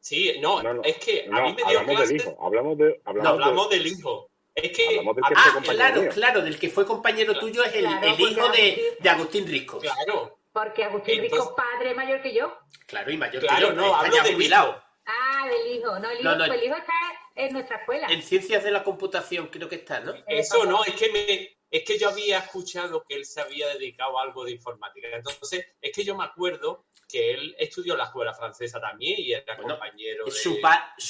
Sí, 0.00 0.38
no, 0.40 0.62
No, 0.62 0.74
no, 0.74 0.82
es 0.84 0.98
que 0.98 1.24
a 1.24 1.26
No, 1.28 1.42
mí 1.42 1.50
me 1.54 1.56
dio 1.70 1.80
hablamos 1.80 2.08
del 2.08 2.16
hijo, 2.20 2.38
hablamos 2.40 2.78
de... 2.78 2.84
no 2.84 3.00
Hablamos 3.04 3.38
de- 3.38 3.44
hablamos 3.44 3.70
del 3.70 3.86
hijo. 3.86 4.30
Es 4.54 4.76
que 4.76 4.86
Hablamos 4.88 5.16
del 5.16 5.24
a- 5.24 5.28
que 5.28 5.34
fue 5.34 5.42
Ah, 5.44 5.54
compañero 5.54 5.74
claro, 5.84 6.00
mío. 6.02 6.10
claro, 6.14 6.42
del 6.42 6.58
que 6.58 6.70
fue 6.70 6.86
compañero 6.86 7.38
tuyo 7.38 7.64
es 7.64 7.74
el, 7.74 7.80
Claro, 7.84 8.06
el 8.06 8.20
hijo 8.20 8.48
de, 8.50 8.62
Agustín- 8.62 8.96
de 9.00 9.08
Agustín 9.10 9.46
Riscos. 9.48 9.82
claro, 9.82 10.38
Porque 10.52 10.84
Agustín 10.84 11.14
Entonces- 11.20 11.38
Rico 11.48 11.56
padre 11.56 11.90
es 11.90 11.96
mayor 11.96 12.22
que 12.22 12.32
yo. 12.32 12.56
Claro, 12.86 13.10
y 13.10 13.16
mayor 13.16 13.42
Claro, 13.42 13.56
que 13.70 13.74
yo, 13.74 13.80
no, 13.80 13.92
hablo 13.96 14.22
del 14.22 14.34
jubilado. 14.34 14.80
Ah, 15.04 15.48
del 15.48 15.76
hijo. 15.76 15.98
No, 15.98 16.08
el 16.10 16.20
hijo, 16.20 16.22
No, 16.24 16.36
no. 16.36 16.46
pues 16.46 16.58
el 16.60 16.66
hijo 16.66 16.76
está 16.76 16.92
en 17.34 17.52
nuestra 17.52 17.76
escuela. 17.78 18.06
En 18.08 18.22
ciencias 18.22 18.62
de 18.62 18.70
la 18.70 18.84
computación 18.84 19.48
creo 19.48 19.68
que 19.68 19.74
está, 19.74 19.98
¿no? 19.98 20.14
Eso 20.28 20.64
no, 20.64 20.84
es 20.84 20.94
que 20.94 21.10
me, 21.10 21.56
es 21.70 21.84
que 21.84 21.98
yo 21.98 22.08
había 22.10 22.38
escuchado 22.38 23.04
que 23.08 23.16
él 23.16 23.26
se 23.26 23.40
había 23.40 23.66
dedicado 23.74 24.16
a 24.18 24.22
algo 24.22 24.44
de 24.44 24.52
informática. 24.52 25.08
Entonces, 25.12 25.66
es 25.80 25.92
que 25.92 26.04
yo 26.04 26.14
me 26.16 26.24
acuerdo 26.24 26.86
que 27.08 27.32
él 27.32 27.56
estudió 27.58 27.94
en 27.94 27.98
la 27.98 28.04
escuela 28.04 28.32
francesa 28.32 28.80
también 28.80 29.16
y 29.18 29.32
era 29.32 29.56
Bueno, 29.56 29.70
compañero 29.74 30.24
de, 30.26 30.30
Su 30.30 30.54
de 30.54 30.60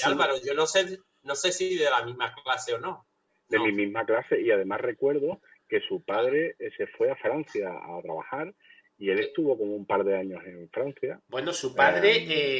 Álvaro. 0.04 0.36
Yo 0.42 0.54
no 0.54 0.66
sé, 0.66 0.98
no 1.22 1.34
sé 1.34 1.52
si 1.52 1.76
de 1.76 1.90
la 1.90 2.02
misma 2.02 2.34
clase 2.42 2.72
o 2.72 2.78
no. 2.78 3.06
De 3.54 3.58
No. 3.58 3.66
mi 3.66 3.72
misma 3.72 4.04
clase 4.04 4.40
y 4.40 4.50
además 4.50 4.80
recuerdo 4.80 5.40
que 5.68 5.80
su 5.80 6.02
padre 6.02 6.56
eh, 6.58 6.70
se 6.76 6.86
fue 6.88 7.10
a 7.10 7.16
Francia 7.16 7.68
a 7.70 8.00
trabajar 8.02 8.52
y 8.96 9.10
él 9.10 9.18
estuvo 9.18 9.58
como 9.58 9.74
un 9.74 9.86
par 9.86 10.04
de 10.04 10.16
años 10.16 10.40
en 10.46 10.68
Francia. 10.70 11.18
Bueno, 11.28 11.52
su 11.52 11.74
padre 11.74 12.12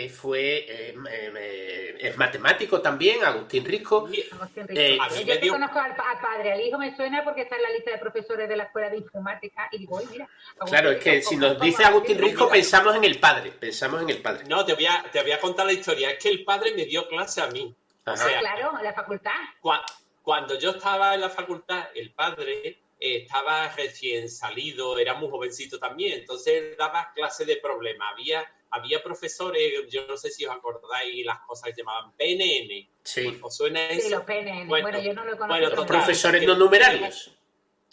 eh, 0.04 0.08
fue 0.08 0.66
eh, 0.68 0.94
eh, 1.10 1.96
es 2.00 2.16
matemático 2.18 2.82
también, 2.82 3.22
Agustín 3.22 3.64
Risco. 3.64 4.08
Agustín. 4.32 4.66
Eh, 4.70 4.98
yo 5.24 5.36
dio- 5.36 5.52
conozco 5.52 5.78
al, 5.78 5.92
al 5.92 6.20
padre, 6.20 6.52
al 6.52 6.60
hijo 6.60 6.76
me 6.76 6.94
suena 6.96 7.22
porque 7.22 7.42
está 7.42 7.54
en 7.56 7.62
la 7.62 7.70
lista 7.70 7.92
de 7.92 7.98
profesores 7.98 8.48
de 8.48 8.56
la 8.56 8.64
escuela 8.64 8.90
de 8.90 8.96
informática 8.96 9.68
y 9.70 9.78
digo, 9.78 9.96
oye, 9.96 10.08
mira. 10.10 10.28
Agustín 10.58 10.66
Claro, 10.70 10.90
es 10.90 11.04
que 11.04 11.22
si 11.22 11.36
¿cómo- 11.36 11.46
nos 11.48 11.60
dice 11.60 11.84
Agustín? 11.84 12.18
Risco 12.18 12.48
pensamos 12.50 12.96
en 12.96 13.04
el 13.04 13.20
padre, 13.20 13.52
pensamos 13.52 14.02
en 14.02 14.10
el 14.10 14.20
padre. 14.20 14.44
No, 14.48 14.64
te 14.64 14.74
voy, 14.74 14.86
a, 14.86 15.04
te 15.12 15.22
voy 15.22 15.30
a 15.32 15.38
contar 15.40 15.66
la 15.66 15.72
historia. 15.72 16.10
Es 16.10 16.18
que 16.22 16.30
el 16.30 16.42
padre 16.44 16.72
me 16.74 16.84
dio 16.84 17.06
clase 17.06 17.42
a 17.42 17.46
mí. 17.46 17.72
O 18.06 18.16
sea, 18.16 18.26
Ah, 18.36 18.40
claro, 18.40 18.72
en 18.78 18.84
la 18.84 18.92
facultad. 18.92 19.30
Cua- 19.62 19.82
Cuando 20.24 20.58
yo 20.58 20.70
estaba 20.70 21.14
en 21.14 21.20
la 21.20 21.28
facultad, 21.28 21.88
el 21.94 22.10
padre 22.12 22.66
eh, 22.66 22.78
estaba 22.98 23.68
recién 23.76 24.30
salido, 24.30 24.98
era 24.98 25.12
muy 25.14 25.28
jovencito 25.28 25.78
también, 25.78 26.20
entonces 26.20 26.54
él 26.62 26.76
daba 26.78 27.12
clases 27.14 27.46
de 27.46 27.58
problemas. 27.58 28.08
Había, 28.12 28.42
había 28.70 29.02
profesores, 29.02 29.86
yo 29.90 30.06
no 30.06 30.16
sé 30.16 30.30
si 30.30 30.46
os 30.46 30.56
acordáis, 30.56 31.26
las 31.26 31.40
cosas 31.40 31.70
que 31.70 31.82
llamaban 31.82 32.12
PNN. 32.16 32.88
Sí. 33.02 33.38
¿Os 33.42 33.54
suena 33.54 33.86
Sí, 33.90 33.98
eso? 33.98 34.10
los 34.16 34.22
PNN. 34.24 34.66
Bueno, 34.66 34.88
Bueno, 34.88 35.00
yo 35.02 35.12
no 35.12 35.24
lo 35.26 35.36
conozco. 35.36 35.60
bueno. 35.70 35.86
Profesores 35.86 36.40
que- 36.40 36.46
no 36.46 36.56
numerarios. 36.56 37.30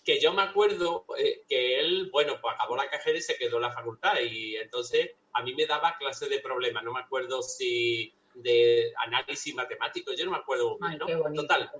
que 0.05 0.19
yo 0.19 0.33
me 0.33 0.41
acuerdo 0.41 1.05
eh, 1.19 1.43
que 1.47 1.79
él, 1.79 2.09
bueno, 2.11 2.39
pues 2.41 2.55
acabó 2.55 2.75
la 2.77 2.89
carrera 2.89 3.19
y 3.19 3.21
se 3.21 3.35
quedó 3.37 3.57
en 3.57 3.63
la 3.63 3.71
facultad 3.71 4.19
y 4.21 4.55
entonces 4.55 5.11
a 5.33 5.43
mí 5.43 5.53
me 5.53 5.67
daba 5.67 5.95
clases 5.97 6.27
de 6.29 6.39
problemas, 6.39 6.83
no 6.83 6.91
me 6.93 7.01
acuerdo 7.01 7.43
si 7.43 8.11
de 8.35 8.91
análisis 9.05 9.53
matemático, 9.55 10.11
yo 10.13 10.25
no 10.25 10.31
me 10.31 10.37
acuerdo 10.37 10.77
muy 10.79 10.89
Ay, 10.89 10.89
bien, 10.89 10.99
¿no? 10.99 11.05
qué 11.07 11.15
bonito. 11.15 11.41
Total, 11.43 11.71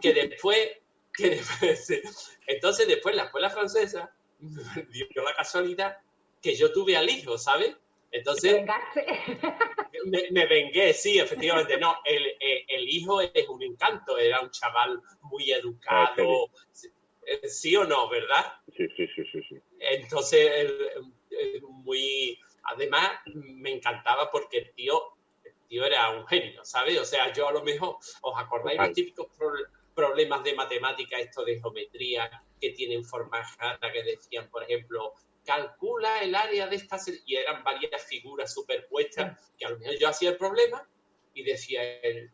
que 0.00 0.12
después, 0.14 0.70
que 1.12 1.30
después, 1.30 1.86
sí. 1.86 2.00
entonces 2.46 2.86
después 2.88 3.14
la 3.14 3.24
escuela 3.24 3.50
francesa 3.50 4.14
dio 4.40 5.22
la 5.22 5.34
casualidad 5.34 5.98
que 6.42 6.54
yo 6.54 6.72
tuve 6.72 6.96
al 6.96 7.08
hijo, 7.10 7.36
¿sabes? 7.38 7.76
¿Te 8.10 8.18
Entonces 8.18 8.54
vengaste? 8.54 9.06
me, 10.06 10.22
me 10.30 10.46
vengué, 10.46 10.92
sí, 10.94 11.18
efectivamente, 11.18 11.76
no, 11.78 11.96
el, 12.04 12.26
el- 12.40 12.64
el 12.68 12.88
hijo 12.88 13.20
es 13.20 13.48
un 13.48 13.62
encanto, 13.62 14.18
era 14.18 14.40
un 14.40 14.50
chaval 14.50 15.00
muy 15.22 15.50
educado, 15.52 16.50
Eh, 17.26 17.48
sí 17.48 17.76
o 17.76 17.84
no, 17.84 18.08
¿verdad? 18.08 18.54
Sí, 18.76 18.84
sí, 18.96 19.06
sí, 19.14 19.22
sí, 19.30 19.40
sí. 19.48 19.56
Entonces, 19.78 20.50
el- 20.52 20.90
el- 21.30 21.62
muy, 21.62 22.36
además 22.64 23.10
me 23.34 23.70
encantaba 23.70 24.30
porque 24.30 24.58
el 24.58 24.72
tío, 24.74 25.00
tío 25.70 25.84
era 25.86 26.10
un 26.10 26.26
genio, 26.26 26.64
¿sabes? 26.64 26.98
O 26.98 27.04
sea, 27.04 27.32
yo 27.32 27.48
a 27.48 27.52
lo 27.52 27.62
mejor, 27.62 27.96
¿os 28.22 28.34
acordáis 28.36 28.76
Total. 28.76 28.88
los 28.88 28.94
típicos 28.96 29.26
pro- 29.38 29.66
problemas 29.94 30.42
de 30.44 30.54
matemática, 30.54 31.18
esto 31.18 31.44
de 31.44 31.60
geometría, 31.60 32.42
que 32.60 32.70
tienen 32.70 33.04
formas 33.04 33.56
raras, 33.56 33.92
que 33.92 34.02
decían, 34.02 34.50
por 34.50 34.64
ejemplo, 34.64 35.14
calcula 35.44 36.22
el 36.22 36.34
área 36.34 36.66
de 36.66 36.76
esta 36.76 36.98
y 37.24 37.36
eran 37.36 37.62
varias 37.62 38.04
figuras 38.04 38.52
superpuestas, 38.52 39.52
que 39.56 39.64
a 39.64 39.70
lo 39.70 39.78
mejor 39.78 39.96
yo 39.98 40.08
hacía 40.08 40.30
el 40.30 40.36
problema 40.36 40.86
y 41.34 41.42
decía 41.44 41.82
él, 42.00 42.30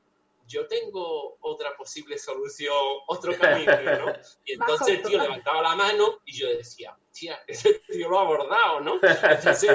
yo 0.49 0.67
tengo 0.69 1.39
otra 1.41 1.77
posible 1.77 2.19
solución, 2.19 2.73
otro 3.09 3.37
camino, 3.37 3.73
¿no? 3.83 4.13
Y 4.45 4.53
entonces 4.53 4.89
el 4.89 5.03
tío 5.03 5.21
levantaba 5.21 5.61
la 5.61 5.75
mano 5.75 6.21
y 6.25 6.33
yo 6.37 6.49
decía, 6.49 6.97
tía, 7.13 7.41
ese 7.49 7.81
tío 7.81 8.09
lo 8.09 8.19
ha 8.19 8.23
abordado, 8.23 8.81
¿no? 8.81 8.95
Entonces, 9.03 9.71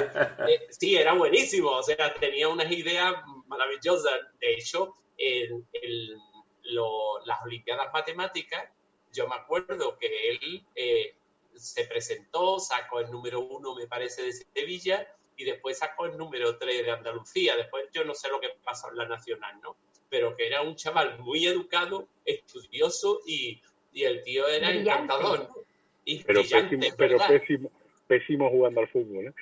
eh, 0.48 0.66
sí, 0.70 0.96
era 0.96 1.12
buenísimo, 1.12 1.70
o 1.72 1.82
sea, 1.82 2.14
tenía 2.14 2.48
unas 2.48 2.70
ideas 2.72 3.14
maravillosas. 3.52 4.20
De 4.40 4.54
hecho, 4.54 4.94
en, 5.16 5.66
en 5.72 6.18
lo- 6.64 7.24
las 7.26 7.42
Olimpiadas 7.44 7.92
Matemáticas, 7.92 8.68
yo 9.12 9.28
me 9.28 9.36
acuerdo 9.36 9.98
que 9.98 10.08
él 10.30 10.64
eh, 10.74 11.14
se 11.54 11.84
presentó, 11.84 12.58
sacó 12.58 13.00
el 13.00 13.10
número 13.10 13.40
uno, 13.40 13.74
me 13.74 13.86
parece, 13.86 14.22
de 14.22 14.32
Sevilla, 14.32 15.06
y 15.36 15.44
después 15.44 15.78
sacó 15.78 16.06
el 16.06 16.16
número 16.16 16.56
tres 16.58 16.84
de 16.84 16.90
Andalucía. 16.90 17.56
Después 17.56 17.88
yo 17.92 18.04
no 18.04 18.14
sé 18.14 18.28
lo 18.28 18.40
que 18.40 18.48
pasó 18.64 18.90
en 18.90 18.96
la 18.98 19.06
Nacional, 19.06 19.60
¿no? 19.62 19.76
Pero 20.08 20.34
que 20.36 20.46
era 20.46 20.62
un 20.62 20.76
chaval 20.76 21.18
muy 21.20 21.46
educado, 21.46 22.08
estudioso, 22.24 23.20
y, 23.26 23.60
y 23.92 24.04
el 24.04 24.22
tío 24.22 24.46
era 24.46 24.68
Brillante. 24.68 24.90
encantador. 24.92 25.48
¿no? 25.48 25.56
Y 26.04 26.22
Pero, 26.24 26.40
brillante, 26.40 26.76
pésimo, 26.78 26.96
pero 26.96 27.18
pésimo, 27.28 27.70
pésimo 28.06 28.50
jugando 28.50 28.80
al 28.80 28.88
fútbol, 28.88 29.26
¿eh? 29.28 29.34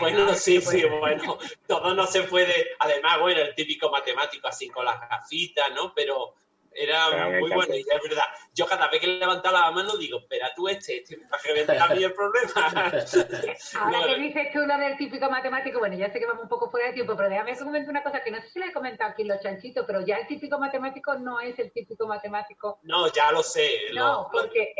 Bueno, 0.00 0.34
sí, 0.34 0.58
pues, 0.60 0.68
sí, 0.70 0.84
bueno, 0.84 1.38
todo 1.66 1.94
no 1.94 2.06
se 2.06 2.22
puede. 2.24 2.70
Además, 2.78 3.20
bueno, 3.20 3.40
el 3.40 3.54
típico 3.54 3.90
matemático 3.90 4.48
así 4.48 4.68
con 4.68 4.84
las 4.84 5.00
gafitas, 5.08 5.70
¿no? 5.72 5.92
Pero 5.94 6.34
era 6.76 7.28
un 7.28 7.38
muy 7.38 7.50
bueno 7.52 7.74
y 7.76 7.80
es 7.80 8.02
verdad. 8.02 8.24
Yo 8.52 8.66
cada 8.66 8.88
vez 8.88 9.00
que 9.00 9.06
levantaba 9.06 9.60
la 9.60 9.70
mano 9.70 9.96
digo, 9.96 10.18
espera 10.18 10.52
tú 10.56 10.66
este, 10.68 10.98
este 10.98 11.16
me 11.16 11.28
va 11.28 11.36
a 11.36 11.42
reventar 11.46 11.78
a 11.92 11.94
mí 11.94 12.02
el 12.02 12.12
problema. 12.12 12.50
Ahora 13.78 13.98
No, 14.00 14.06
que 14.06 14.16
dices 14.16 14.48
tú 14.52 14.58
lo 14.60 14.76
del 14.78 14.96
típico 14.96 15.30
matemático, 15.30 15.78
bueno, 15.78 15.96
ya 15.96 16.10
sé 16.12 16.18
que 16.18 16.26
vamos 16.26 16.42
un 16.42 16.48
poco 16.48 16.70
fuera 16.70 16.88
de 16.88 16.94
tiempo, 16.94 17.16
pero 17.16 17.28
déjame 17.28 17.52
que 17.52 17.58
comente 17.64 17.90
una 17.90 18.02
cosa 18.02 18.22
que 18.24 18.30
no 18.32 18.40
sé 18.40 18.48
si 18.50 18.58
le 18.58 18.66
he 18.66 18.72
comentado 18.72 19.10
aquí 19.12 19.22
en 19.22 19.28
los 19.28 19.40
chanchitos, 19.40 19.84
pero 19.86 20.04
ya 20.04 20.16
el 20.16 20.26
típico 20.26 20.58
matemático 20.58 21.14
no 21.14 21.40
es 21.40 21.56
el 21.60 21.70
típico 21.70 22.06
matemático. 22.08 22.80
no, 22.82 23.12
ya 23.12 23.30
lo 23.30 23.42
sé. 23.44 23.70
No, 23.92 24.22
lo- 24.22 24.28
porque 24.32 24.74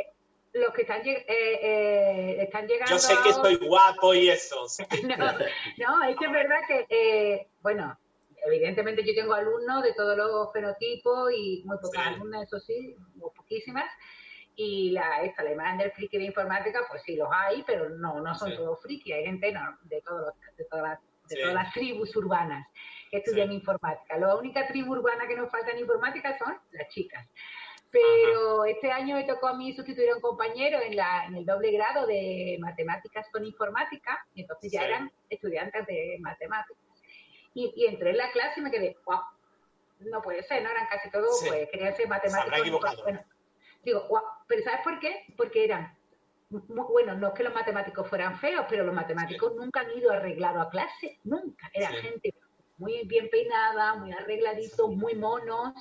los 0.54 0.72
que 0.72 0.82
están, 0.82 1.00
eh, 1.06 1.24
eh, 1.28 2.36
están 2.42 2.66
llegando... 2.66 2.92
yo 2.92 2.98
sé 2.98 3.14
que 3.24 3.32
soy 3.32 3.56
guapo 3.56 4.14
y 4.14 4.28
eso. 4.30 4.68
sí. 4.68 4.84
No, 5.18 5.98
no, 5.98 6.04
es 6.08 6.16
que 6.16 6.24
es 6.26 6.32
verdad 6.32 6.58
que, 6.66 6.86
eh, 6.88 7.48
bueno, 7.60 7.98
evidentemente 8.46 9.04
yo 9.04 9.14
tengo 9.14 9.34
alumnos 9.34 9.82
de 9.82 9.92
todos 9.94 10.16
los 10.16 10.52
fenotipos 10.52 11.32
y 11.36 11.62
muy 11.64 11.76
pocas 11.78 12.02
Sí. 12.04 12.08
alumnas, 12.14 12.44
eso 12.44 12.60
sí, 12.60 12.96
muy 13.14 13.30
poquísimas. 13.34 13.90
Y 14.56 14.92
la, 14.92 15.22
esta, 15.22 15.42
la 15.42 15.50
imagen 15.50 15.78
del 15.78 15.90
friki 15.90 16.16
de 16.18 16.24
informática, 16.24 16.82
pues 16.88 17.02
sí 17.02 17.16
los 17.16 17.28
hay, 17.32 17.64
pero 17.66 17.88
no, 17.88 18.20
no 18.20 18.34
son 18.36 18.50
Sí. 18.50 18.56
todos 18.56 18.80
friki, 18.82 19.12
hay 19.12 19.24
gente 19.24 19.50
no, 19.50 19.76
de, 19.82 20.00
todos 20.02 20.20
los- 20.26 20.56
de, 20.56 20.64
todas 20.66 20.98
de 21.28 21.36
todas 21.40 21.54
las 21.54 21.72
tribus 21.72 22.14
urbanas 22.16 22.66
que 23.10 23.16
estudian 23.16 23.50
informática. 23.50 24.18
La 24.18 24.36
única 24.36 24.66
tribu 24.68 24.92
urbana 24.92 25.26
que 25.26 25.34
nos 25.34 25.50
falta 25.50 25.70
en 25.72 25.78
informática 25.78 26.36
son 26.38 26.54
las 26.72 26.88
chicas. 26.90 27.26
Pero 27.94 28.64
este 28.64 28.90
año 28.90 29.14
me 29.14 29.22
tocó 29.22 29.46
a 29.46 29.54
mí 29.54 29.72
sustituir 29.72 30.10
a 30.10 30.16
un 30.16 30.20
compañero 30.20 30.80
en, 30.80 30.96
la, 30.96 31.26
en 31.26 31.36
el 31.36 31.46
doble 31.46 31.70
grado 31.70 32.06
de 32.06 32.58
matemáticas 32.60 33.28
con 33.30 33.44
informática, 33.44 34.18
y 34.34 34.40
entonces 34.42 34.72
ya 34.72 34.80
Sí. 34.80 34.86
eran 34.86 35.12
estudiantes 35.30 35.86
de 35.86 36.16
matemáticas. 36.20 36.82
Y, 37.54 37.72
y 37.76 37.86
entré 37.86 38.10
en 38.10 38.16
la 38.16 38.32
clase 38.32 38.58
y 38.58 38.62
me 38.64 38.70
quedé, 38.72 38.96
wow, 39.06 39.20
no 40.00 40.20
puede 40.22 40.42
ser, 40.42 40.64
no 40.64 40.70
eran 40.70 40.88
casi 40.88 41.08
todos, 41.10 41.38
Sí. 41.38 41.46
pues 41.46 41.68
querían 41.70 41.94
ser 41.94 42.06
Se 42.06 42.08
matemáticos. 42.08 43.02
Bueno, 43.04 43.22
digo, 43.84 44.08
wow, 44.08 44.22
pero 44.48 44.62
¿sabes 44.64 44.80
por 44.82 44.98
qué? 44.98 45.24
Porque 45.36 45.64
eran, 45.64 45.96
bueno, 46.50 47.14
no 47.14 47.28
es 47.28 47.34
que 47.34 47.44
los 47.44 47.54
matemáticos 47.54 48.08
fueran 48.08 48.36
feos, 48.40 48.66
pero 48.68 48.82
los 48.84 48.94
matemáticos 48.94 49.54
nunca 49.54 49.80
han 49.82 49.96
ido 49.96 50.10
arreglados 50.10 50.66
a 50.66 50.70
clase, 50.70 51.20
nunca. 51.22 51.70
Era 51.72 51.90
Sí. 51.90 51.96
gente 51.98 52.34
muy 52.76 53.06
bien 53.06 53.30
peinada, 53.30 53.94
muy 53.94 54.10
arregladitos, 54.12 54.90
muy 54.90 55.14
monos. 55.14 55.74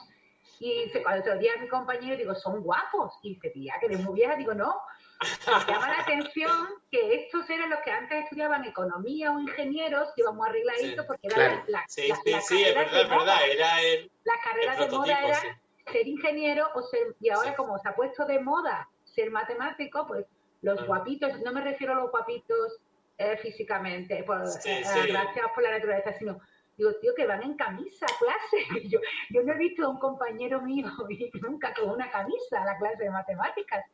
Y 0.60 0.84
dice, 0.86 1.02
cuando 1.04 1.22
otro 1.22 1.38
día 1.40 1.52
mi 1.60 1.68
compañero, 1.68 2.16
digo, 2.18 2.36
son 2.36 2.62
guapos. 2.62 3.14
Y 3.24 3.36
dice, 3.36 3.50
tía, 3.50 3.76
que 3.80 3.88
eres 3.88 4.00
muy 4.02 4.14
vieja. 4.16 4.36
Digo, 4.36 4.54
no, 4.54 4.76
Me 5.22 5.28
llama 5.68 5.90
la 5.90 6.00
atención 6.02 6.52
que 6.92 7.16
estos 7.16 7.50
eran 7.50 7.70
los 7.70 7.80
que 7.82 7.92
antes 7.92 8.24
estudiaban 8.24 8.64
economía 8.66 9.32
o 9.32 9.40
ingenieros, 9.40 10.10
íbamos 10.16 10.48
arregladitos 10.48 11.06
Sí, 11.06 11.08
porque 11.08 11.28
era 11.28 11.36
claro. 11.36 11.64
la, 11.68 11.80
la, 11.80 11.84
Sí, 11.88 12.08
la- 12.08 12.16
sí, 12.16 12.32
la 12.32 12.42
sí, 12.42 12.64
es 12.64 12.76
verdad, 12.76 13.02
es 13.02 13.10
verdad. 13.10 13.38
Era 13.50 13.82
el, 13.82 14.12
La 14.24 14.34
carrera 14.44 14.74
el 14.76 14.90
de 14.92 14.98
moda 14.98 15.20
era 15.26 15.36
sí. 15.42 15.48
ser 15.92 16.08
ingeniero 16.08 16.68
o 16.76 16.82
ser, 16.84 17.16
y 17.20 17.30
ahora 17.30 17.56
como 17.56 17.78
se 17.80 17.90
ha 17.90 17.96
puesto 17.96 18.26
de 18.26 18.40
moda 18.40 18.90
ser 19.04 19.32
matemático, 19.32 20.06
pues 20.08 20.26
los 20.62 20.80
Ah. 20.82 20.86
guapitos, 20.86 21.40
no 21.42 21.52
me 21.52 21.62
refiero 21.62 21.94
a 21.94 21.96
los 21.98 22.12
guapitos 22.12 22.80
eh, 23.18 23.38
físicamente, 23.38 24.24
por, 24.24 24.42
eh, 24.66 24.84
gracias 25.08 25.46
por 25.54 25.64
la 25.64 25.72
naturaleza, 25.72 26.14
sino 26.18 26.40
digo, 26.78 26.94
tío, 27.02 27.14
que 27.16 27.26
van 27.28 27.44
en 27.44 27.56
camisa 27.56 28.06
a 28.06 28.18
clase. 28.20 28.88
Yo, 28.90 29.00
yo 29.30 29.44
no 29.44 29.54
he 29.54 29.58
visto 29.58 29.86
a 29.86 29.90
un 29.90 30.00
compañero 30.00 30.62
mío 30.62 30.88
nunca 31.42 31.74
con 31.74 31.90
una 31.90 32.10
camisa 32.12 32.62
a 32.62 32.66
la 32.66 32.78
clase 32.78 33.04
de 33.04 33.10
matemáticas. 33.10 33.86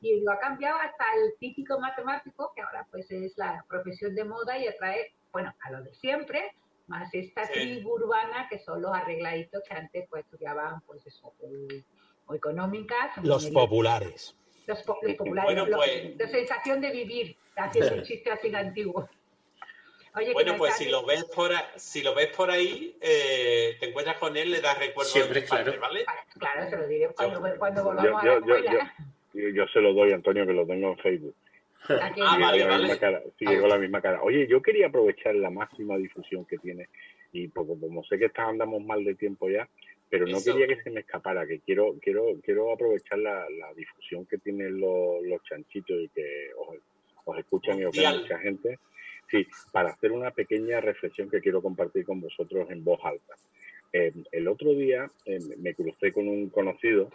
Y 0.00 0.14
digo, 0.20 0.30
ha 0.30 0.38
cambiado 0.38 0.78
hasta 0.78 1.04
el 1.16 1.34
típico 1.40 1.78
matemático, 1.80 2.52
que 2.54 2.62
ahora 2.62 2.86
pues 2.90 3.10
es 3.10 3.36
la 3.36 3.64
profesión 3.68 4.14
de 4.14 4.24
moda 4.24 4.56
y 4.58 4.66
atrae, 4.68 5.14
bueno, 5.32 5.52
a 5.60 5.70
lo 5.72 5.82
de 5.82 5.92
siempre, 5.94 6.54
más 6.86 7.12
esta 7.12 7.44
Sí. 7.46 7.52
tribu 7.54 7.94
urbana 7.94 8.46
que 8.48 8.58
son 8.60 8.80
los 8.80 8.92
arregladitos 8.94 9.62
que 9.68 9.74
antes 9.74 10.06
pues 10.08 10.24
estudiaban 10.24 10.80
pues 10.82 11.04
eso, 11.06 11.34
o, 11.40 11.50
o 12.26 12.34
económicas, 12.34 13.18
o 13.18 13.22
Los 13.22 13.42
ingeniería. 13.44 13.60
populares. 13.68 14.36
los, 14.66 14.82
po- 14.82 14.98
los 15.02 15.14
populares, 15.16 15.44
Bueno, 15.54 15.66
los- 15.66 15.76
pues- 15.84 16.16
la 16.16 16.28
sensación 16.28 16.80
de 16.80 16.90
vivir, 16.92 17.36
haciendo 17.56 17.94
un 17.96 18.02
chiste 18.04 18.30
así 18.30 18.54
antiguo. 18.54 19.08
Oye, 20.14 20.32
Bueno, 20.32 20.56
pues 20.56 20.74
si 20.76 20.88
lo 20.88 21.04
ves 21.04 21.24
por 21.24 21.52
ahí, 21.52 21.62
si 21.76 22.02
lo 22.02 22.14
ves 22.14 22.28
por 22.28 22.50
ahí, 22.50 22.96
eh, 23.00 23.76
te 23.78 23.88
encuentras 23.88 24.16
con 24.18 24.36
él, 24.36 24.50
le 24.50 24.60
das 24.60 24.78
recuerdo 24.78 25.10
Siempre, 25.10 25.40
de 25.40 25.46
tu 25.46 25.50
parte, 25.50 25.64
claro. 25.70 25.80
¿vale? 25.80 26.04
Claro, 26.38 26.70
se 26.70 26.76
lo 26.76 26.86
diré 26.88 27.08
cuando, 27.14 27.58
cuando 27.58 27.80
Yo, 27.82 27.84
volvamos 27.84 28.22
a 28.22 28.26
la 28.26 28.32
yo, 28.32 28.38
escuela. 28.38 28.94
yo, 29.34 29.40
yo- 29.40 29.48
yo 29.50 29.66
se 29.68 29.80
lo 29.80 29.92
doy 29.92 30.12
a 30.12 30.14
Antonio 30.16 30.46
que 30.46 30.52
lo 30.52 30.66
tengo 30.66 30.90
en 30.92 30.98
Facebook. 30.98 31.34
Ah, 31.88 32.12
Sigue 32.12 32.22
vale, 32.22 32.40
con 32.40 32.58
la 32.58 32.66
vale. 32.66 32.78
misma 32.82 32.98
cara, 32.98 33.22
con 33.60 33.68
la 33.68 33.78
misma 33.78 34.02
cara. 34.02 34.22
Oye, 34.22 34.46
yo 34.48 34.60
quería 34.60 34.88
aprovechar 34.88 35.34
la 35.36 35.48
máxima 35.50 35.96
difusión 35.96 36.44
que 36.44 36.58
tiene 36.58 36.88
y 37.32 37.48
porque 37.48 37.74
como 37.80 38.02
sé 38.04 38.18
que 38.18 38.26
está, 38.26 38.46
andamos 38.48 38.82
mal 38.82 39.04
de 39.04 39.14
tiempo 39.14 39.48
ya, 39.48 39.68
pero 40.10 40.26
no 40.26 40.38
Eso. 40.38 40.52
quería 40.52 40.66
que 40.74 40.82
se 40.82 40.90
me 40.90 41.00
escapara, 41.00 41.46
que 41.46 41.60
quiero 41.60 41.94
quiero 42.02 42.24
quiero 42.42 42.72
aprovechar 42.72 43.18
la, 43.18 43.46
la 43.50 43.72
difusión 43.74 44.26
que 44.26 44.38
tienen 44.38 44.80
los, 44.80 45.22
los 45.22 45.42
chanchitos 45.44 45.96
y 46.00 46.08
que 46.08 46.50
os, 46.58 46.76
os 47.26 47.38
escuchan 47.38 47.78
y 47.78 47.84
os 47.84 47.96
ven 47.96 48.20
mucha 48.22 48.38
gente. 48.38 48.78
Sí, 49.30 49.46
para 49.72 49.90
hacer 49.90 50.12
una 50.12 50.30
pequeña 50.30 50.80
reflexión 50.80 51.28
que 51.30 51.40
quiero 51.40 51.60
compartir 51.60 52.04
con 52.04 52.20
vosotros 52.20 52.70
en 52.70 52.82
voz 52.82 53.00
alta. 53.04 53.34
Eh, 53.92 54.12
el 54.32 54.48
otro 54.48 54.72
día 54.72 55.10
eh, 55.26 55.38
me 55.58 55.74
crucé 55.74 56.12
con 56.12 56.28
un 56.28 56.48
conocido 56.50 57.10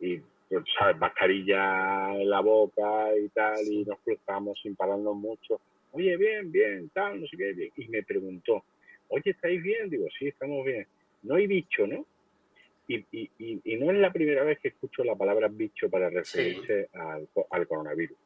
y 0.00 0.18
pues, 0.48 0.64
¿sabes? 0.78 0.96
mascarilla 0.98 2.14
en 2.14 2.28
la 2.30 2.40
boca 2.40 3.16
y 3.16 3.28
tal, 3.30 3.66
y 3.66 3.84
nos 3.84 3.98
cruzamos 4.00 4.58
sin 4.62 4.74
pararnos 4.76 5.16
mucho. 5.16 5.60
Oye, 5.92 6.16
bien, 6.16 6.50
bien, 6.50 6.90
tal, 6.90 7.20
no 7.20 7.26
sé 7.26 7.36
qué, 7.36 7.52
bien. 7.52 7.70
Y 7.76 7.88
me 7.88 8.02
preguntó, 8.02 8.64
oye, 9.08 9.30
¿estáis 9.30 9.62
bien? 9.62 9.88
Digo, 9.90 10.06
sí, 10.18 10.28
estamos 10.28 10.64
bien. 10.64 10.86
No 11.22 11.36
hay 11.36 11.46
bicho, 11.46 11.86
¿no? 11.86 12.06
Y, 12.88 12.96
y, 13.12 13.30
y, 13.38 13.60
y 13.64 13.76
no 13.76 13.90
es 13.90 13.98
la 13.98 14.12
primera 14.12 14.44
vez 14.44 14.58
que 14.60 14.68
escucho 14.68 15.04
la 15.04 15.14
palabra 15.16 15.48
bicho 15.48 15.88
para 15.88 16.10
referirse 16.10 16.88
al, 16.92 17.28
co- 17.32 17.46
al 17.50 17.66
coronavirus. 17.66 18.16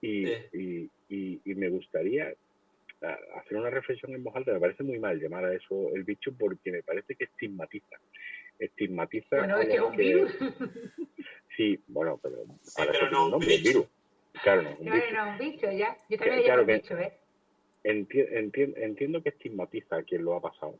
Y, 0.00 0.26
Sí. 0.52 0.90
y, 1.04 1.54
me 1.54 1.68
gustaría 1.68 2.32
hacer 3.02 3.56
una 3.56 3.70
reflexión 3.70 4.12
en 4.14 4.24
voz 4.24 4.34
alta. 4.36 4.52
Me 4.52 4.60
parece 4.60 4.82
muy 4.82 4.98
mal 4.98 5.20
llamar 5.20 5.44
a 5.44 5.54
eso 5.54 5.90
el 5.94 6.04
bicho 6.04 6.32
porque 6.38 6.70
me 6.72 6.82
parece 6.82 7.14
que 7.16 7.24
estigmatiza. 7.24 7.96
Estigmatiza. 8.58 9.36
Bueno, 9.36 9.58
es 9.60 9.68
que 9.68 9.74
es 9.74 9.80
un 9.80 9.96
virus. 9.96 10.36
Sí, 11.56 11.82
bueno, 11.88 12.18
pero 12.22 12.44
para 12.76 12.92
pero 12.92 12.92
eso 12.92 13.04
no 13.04 13.08
tiene 13.10 13.24
un 13.24 13.30
nombre, 13.32 13.48
bicho. 13.48 13.62
virus. 13.68 13.86
Claro, 14.42 14.62
no, 14.62 14.70
un 14.70 14.84
No, 14.84 14.94
bicho. 14.94 15.06
no, 15.14 15.28
un 15.30 15.38
bicho 15.38 15.70
ya. 15.72 15.96
Yo 16.08 16.18
también 16.18 16.36
le 16.38 16.44
Claro 16.44 16.62
llamo 16.62 16.72
bicho, 16.74 16.98
¿eh? 16.98 17.20
Enti- 17.84 18.28
enti- 18.30 18.74
entiendo 18.76 19.22
que 19.22 19.28
estigmatiza 19.30 19.96
a 19.96 20.02
quien 20.02 20.24
lo 20.24 20.34
ha 20.34 20.40
pasado. 20.42 20.78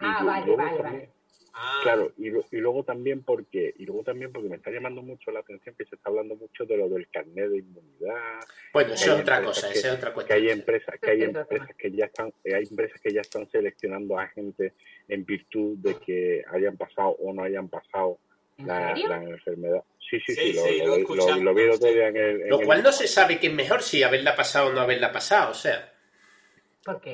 Ah, 0.00 0.22
vale, 0.24 0.56
vale, 0.56 0.76
también- 0.78 0.82
vale. 0.82 1.12
Ah, 1.60 1.80
Claro, 1.82 2.12
y, 2.18 2.30
lo- 2.30 2.44
y 2.52 2.56
luego 2.58 2.84
también 2.84 3.22
porque 3.24 3.74
y 3.76 3.84
luego 3.84 4.04
también 4.04 4.30
porque 4.32 4.48
me 4.48 4.56
está 4.56 4.70
llamando 4.70 5.02
mucho 5.02 5.30
la 5.32 5.40
atención 5.40 5.74
que 5.76 5.84
se 5.86 5.96
está 5.96 6.08
hablando 6.08 6.36
mucho 6.36 6.64
de 6.64 6.76
lo 6.76 6.88
del 6.88 7.08
carnet 7.08 7.50
de 7.50 7.58
inmunidad, 7.58 8.40
Bueno, 8.72 8.94
eso 8.94 9.04
Que 9.04 9.10
es 9.10 9.16
hay 9.16 9.20
otra 9.22 9.36
empresas 9.38 9.62
cosa, 9.64 9.72
que- 9.72 9.78
esa 9.78 9.88
es 9.88 9.94
otra 9.94 10.08
que 10.10 10.14
cuestión. 10.14 10.38
hay 10.38 10.48
empresas 10.50 10.94
que 11.00 11.10
hay 11.10 11.22
empresas 11.22 11.76
que 11.76 11.90
ya 11.90 12.04
están 12.06 12.32
eh, 12.44 12.54
hay 12.54 12.64
empresas 12.70 13.00
que 13.00 13.12
ya 13.12 13.20
están 13.22 13.50
seleccionando 13.50 14.18
a 14.18 14.28
gente 14.28 14.72
en 15.08 15.24
virtud 15.24 15.78
de 15.78 15.94
que 15.96 16.44
hayan 16.52 16.76
pasado 16.76 17.08
o 17.18 17.32
no 17.32 17.42
hayan 17.42 17.68
pasado 17.68 18.18
¿En 18.58 18.66
la, 18.66 19.22
enfermedad. 19.22 19.84
Sí, 20.10 20.18
sí, 20.26 20.34
Sí, 20.34 20.40
sí, 20.40 20.52
lo, 20.52 20.62
sí, 20.62 20.78
lo 20.78 20.94
he 20.96 21.00
lo, 21.16 21.42
lo- 21.42 21.54
vi 21.54 21.62
el 21.62 21.70
otro 21.70 21.88
sí. 21.88 21.94
día 21.94 22.08
en 22.08 22.16
el, 22.16 22.42
en 22.42 22.48
Lo 22.50 22.58
el- 22.60 22.66
cual 22.66 22.82
no 22.82 22.90
se 22.92 23.06
sabe 23.06 23.38
qué 23.38 23.46
es 23.48 23.54
mejor, 23.54 23.82
si 23.82 24.02
haberla 24.02 24.34
pasado 24.34 24.68
o 24.68 24.72
no 24.72 24.80
haberla 24.80 25.12
pasado, 25.12 25.52
o 25.52 25.54
sea. 25.54 25.92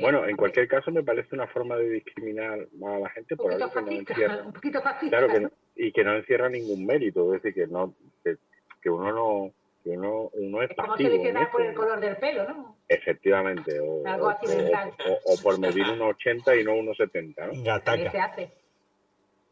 Bueno, 0.00 0.26
en 0.26 0.36
cualquier 0.36 0.68
caso 0.68 0.90
me 0.90 1.02
parece 1.02 1.34
una 1.34 1.46
forma 1.48 1.76
de 1.76 1.88
discriminar 1.90 2.58
a 2.86 2.98
la 2.98 3.10
gente 3.10 3.36
por 3.36 3.52
algo 3.52 3.70
que 3.72 3.82
no 3.82 3.90
encierra, 3.90 4.42
un 4.44 4.52
poquito 4.52 4.80
fascista. 4.82 5.16
claro 5.18 5.32
que 5.32 5.40
no- 5.40 5.50
y 5.76 5.92
que 5.92 6.04
no 6.04 6.14
encierra 6.16 6.48
ningún 6.48 6.86
mérito, 6.86 7.34
es 7.34 7.42
decir, 7.42 7.62
que 7.64 7.70
no 7.72 7.94
que, 8.22 8.36
que 8.82 8.90
uno 8.90 9.12
no 9.12 9.50
que 9.82 9.90
uno, 9.90 10.30
uno 10.32 10.62
es 10.62 10.70
Es 10.70 10.76
como 10.76 10.92
pasivo 10.92 11.08
en 11.10 11.16
seleccionar 11.16 11.50
por 11.50 11.60
el 11.60 11.68
esto. 11.68 11.80
color 11.82 12.00
del 12.00 12.16
pelo, 12.16 12.48
¿no? 12.48 12.76
efectivamente 12.88 13.78
o, 13.80 14.06
Algo 14.06 14.26
o- 14.26 14.30
accidental. 14.30 14.92
o- 15.06 15.32
o 15.34 15.42
por 15.42 15.58
medir 15.58 15.84
unos 15.90 16.14
80 16.16 16.56
y 16.56 16.64
no 16.64 16.74
unos 16.74 16.96
70 16.96 17.46
¿no? 17.46 17.52
¿Qué 17.52 17.58
se 17.58 17.64
Gataca. 17.64 18.24
hace? 18.24 18.48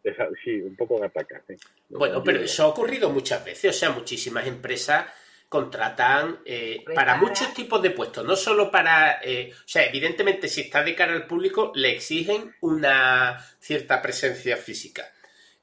Esa- 0.04 0.28
sí 0.44 0.60
un 0.60 0.74
poco 0.74 0.98
gataca 0.98 1.40
sí. 1.46 1.54
Bueno, 1.90 2.22
pero 2.24 2.40
eso 2.40 2.64
ha 2.64 2.68
ocurrido 2.68 3.10
muchas 3.10 3.44
veces, 3.44 3.70
o 3.70 3.78
sea, 3.78 3.90
muchísimas 3.90 4.46
empresas 4.46 5.06
contratan 5.52 6.40
eh, 6.46 6.82
para 6.94 7.16
muchos 7.16 7.52
tipos 7.52 7.82
de 7.82 7.90
puestos, 7.90 8.24
no 8.24 8.36
solo 8.36 8.70
para, 8.70 9.20
eh, 9.22 9.52
o 9.52 9.68
sea, 9.68 9.84
evidentemente 9.84 10.48
si 10.48 10.62
está 10.62 10.82
de 10.82 10.94
cara 10.94 11.12
al 11.12 11.26
público 11.26 11.72
le 11.74 11.90
exigen 11.90 12.56
una 12.62 13.38
cierta 13.60 14.00
presencia 14.00 14.56
física, 14.56 15.12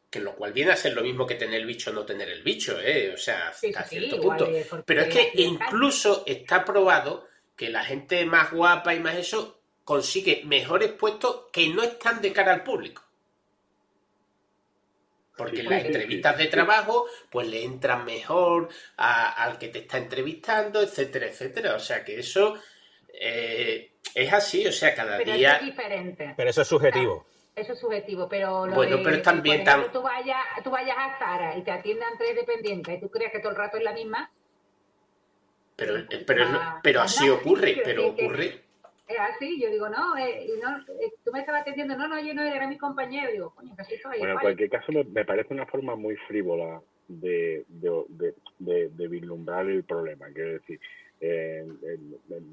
que 0.07 0.20
lo 0.20 0.36
cual 0.36 0.53
viene 0.53 0.74
a 0.74 0.76
ser 0.76 0.94
lo 0.94 1.02
mismo 1.02 1.26
que 1.26 1.34
tener 1.34 1.60
el 1.60 1.66
bicho 1.66 1.90
o 1.90 1.94
no 1.94 2.06
tener 2.06 2.30
el 2.30 2.44
bicho, 2.44 2.80
¿eh? 2.80 3.11
o 3.16 3.18
sea, 3.18 3.52
Sí, 3.52 3.70
hasta 3.70 3.84
sí, 3.86 3.98
cierto 3.98 4.22
punto. 4.22 4.48
porque 4.70 4.84
Pero 4.86 5.02
es 5.02 5.07
que 5.07 5.32
incluso 5.41 6.24
está 6.28 6.64
probado 6.64 7.28
que 7.56 7.70
la 7.70 7.84
gente 7.84 8.24
más 8.28 8.52
guapa 8.52 8.94
y 8.94 8.99
más 8.99 9.16
eso 9.16 9.60
consigue 9.84 10.44
mejores 10.45 10.91
puestos 10.91 11.45
que 11.52 11.68
no 11.70 11.82
están 11.82 12.22
de 12.22 12.32
cara 12.32 12.53
al 12.53 12.64
público. 12.64 13.02
Porque 15.40 15.57
Sí, 15.57 15.61
en 15.64 15.70
las 15.72 15.82
sí, 15.82 15.88
entrevistas 15.88 16.34
sí, 16.34 16.38
de 16.40 16.44
sí. 16.45 16.52
trabajo, 16.52 17.06
pues 17.32 17.48
le 17.48 17.64
entran 17.64 18.06
mejor 18.06 18.68
a- 18.98 19.32
al 19.44 19.57
que 19.57 19.70
te 19.70 19.80
está 19.80 19.98
entrevistando, 19.98 20.82
etcétera, 20.82 21.28
etcétera. 21.28 21.76
O 21.76 21.80
sea 21.80 22.03
que 22.03 22.20
eso 22.20 22.56
eh, 23.22 23.94
es 24.14 24.32
así, 24.34 24.68
o 24.68 24.72
sea, 24.72 24.94
cada 24.94 25.18
Pero 25.18 25.32
eso 25.32 25.38
día. 25.40 25.56
es 25.56 25.66
diferente. 25.66 26.34
Pero 26.38 26.49
eso 26.49 26.61
es 26.61 26.68
subjetivo. 26.68 27.26
Eso 27.56 27.74
es 27.74 27.80
subjetivo, 27.80 28.28
pero 28.30 28.66
lo 28.68 28.76
Bueno, 28.76 28.98
de- 28.98 29.03
pero 29.03 29.18
que, 29.18 29.24
también 29.24 29.64
por 29.64 29.68
ejemplo, 29.70 29.88
tam- 29.90 29.94
tú 29.94 30.02
vayas, 30.02 30.44
tú 30.64 30.70
vayas 30.70 30.98
a 30.98 31.20
Zara 31.20 31.57
y 31.57 31.64
te 31.64 31.72
atiendan 31.72 32.18
tres 32.18 32.36
dependientes 32.36 32.98
y 32.98 33.02
tú 33.02 33.10
creas 33.10 33.32
que 33.32 33.40
todo 33.40 33.52
el 33.52 33.57
rato 33.57 33.78
es 33.78 33.84
la 33.84 33.94
misma, 33.94 34.30
Pero, 35.76 35.94
pero, 36.28 36.45
Ah, 36.45 36.80
pero 36.84 37.02
así 37.02 37.30
ocurre, 37.30 37.82
pero 37.84 38.07
ocurre. 38.07 38.69
Es 39.10 39.19
así. 39.19 39.60
Yo 39.60 39.69
digo, 39.69 39.90
no, 39.90 40.15
eh, 40.18 40.45
y 40.45 40.60
no 40.61 40.77
eh, 40.77 41.11
tú 41.26 41.31
me 41.31 41.40
estabas 41.40 41.61
atendiendo, 41.61 41.98
no, 41.98 42.07
no, 42.07 42.19
yo 42.22 42.34
no 42.34 42.44
era 42.44 42.68
mi 42.68 42.77
compañero. 42.77 43.31
Digo, 43.31 43.53
coño, 43.56 43.73
casi 43.76 43.95
Bueno, 44.18 44.34
en 44.34 44.40
cualquier 44.40 44.69
caso 44.69 44.91
me, 44.91 45.03
me 45.03 45.26
parece 45.26 45.53
una 45.53 45.65
forma 45.65 45.95
muy 45.95 46.15
frívola 46.27 46.81
de, 47.07 47.65
de, 47.68 48.03
de, 48.10 48.34
de- 48.60 48.90
de 48.90 49.07
vislumbrar 49.07 49.65
el 49.68 49.84
problema. 49.84 50.27
Quiero 50.34 50.53
decir, 50.53 50.80
eh, 51.22 51.65
eh, 51.84 51.98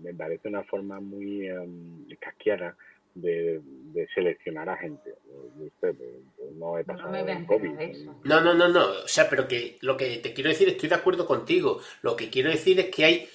me, 0.03 0.15
parece 0.15 0.49
una 0.49 0.65
forma 0.65 0.99
muy 0.99 1.47
em, 1.47 2.07
casquiana 2.19 2.75
de, 3.15 3.61
de 3.63 4.09
seleccionar 4.15 4.69
a 4.69 4.77
gente. 4.79 5.11
Eh, 5.11 5.67
usted, 5.67 5.95
eh, 6.01 6.21
no 6.59 6.79
he 6.79 6.83
No 6.85 6.87
pasado 6.87 7.15
el 7.15 7.29
enterar 7.29 7.47
COVID. 7.47 7.81
eso. 7.81 8.15
No, 8.25 8.41
no, 8.41 8.55
no, 8.55 8.69
no. 8.69 8.85
O 9.05 9.09
sea, 9.09 9.29
pero 9.29 9.47
que 9.47 9.77
lo 9.83 9.97
que 9.97 10.17
te 10.19 10.33
quiero 10.33 10.51
decir, 10.51 10.69
estoy 10.69 10.89
de 10.89 10.95
acuerdo 10.97 11.27
contigo. 11.27 11.81
Lo 12.03 12.17
que 12.17 12.31
quiero 12.31 12.51
decir 12.51 12.81
es 12.81 12.87
que 12.87 13.05
hay. 13.05 13.29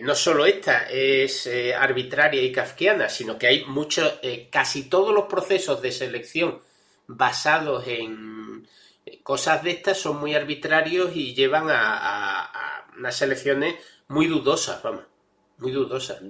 No 0.00 0.14
solo 0.14 0.44
esta 0.44 0.86
es 0.90 1.46
eh, 1.46 1.74
arbitraria 1.74 2.42
y 2.42 2.52
kafkiana, 2.52 3.08
sino 3.08 3.38
que 3.38 3.46
hay 3.46 3.64
muchos, 3.64 4.18
eh, 4.22 4.48
casi 4.50 4.88
todos 4.88 5.14
los 5.14 5.24
procesos 5.24 5.80
de 5.80 5.90
selección 5.92 6.60
basados 7.06 7.86
en 7.88 8.68
eh, 9.06 9.22
cosas 9.22 9.62
de 9.62 9.70
estas 9.70 9.96
son 9.98 10.20
muy 10.20 10.34
arbitrarios 10.34 11.16
y 11.16 11.34
llevan 11.34 11.70
a, 11.70 11.96
a- 11.96 12.44
a 12.44 12.86
unas 12.98 13.16
selecciones 13.16 13.76
muy 14.08 14.26
dudosas, 14.26 14.82
vamos, 14.82 15.04
muy 15.56 15.72
dudosas. 15.72 16.22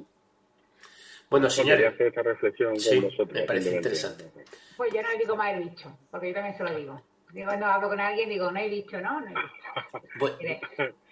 Bueno, 1.29 1.51
señores, 1.51 1.93
hacer 1.93 2.07
esta 2.07 2.23
reflexión 2.23 2.79
Sí, 2.79 2.95
con 3.01 3.05
vosotros. 3.11 3.33
me 3.33 3.43
parece 3.43 3.75
interesante. 3.77 4.31
Pues 4.77 4.93
yo 4.95 5.03
no 5.03 5.09
le 5.11 5.19
digo 5.19 5.37
más 5.37 5.53
el 5.55 5.65
bicho, 5.65 5.99
porque 6.13 6.29
yo 6.29 6.35
también 6.35 6.57
se 6.57 6.63
lo 6.65 6.75
digo. 6.77 7.03
Digo, 7.33 7.47
cuando 7.49 7.67
hablo 7.67 7.89
con 7.89 8.01
alguien, 8.01 8.29
digo, 8.29 8.51
no 8.51 8.59
hay 8.59 8.71
bicho, 8.71 9.01
¿no? 9.01 9.21
No 9.21 9.27
hay 9.27 9.35
bicho. 9.35 10.15
bu- 10.21 10.37
Mire, 10.39 10.61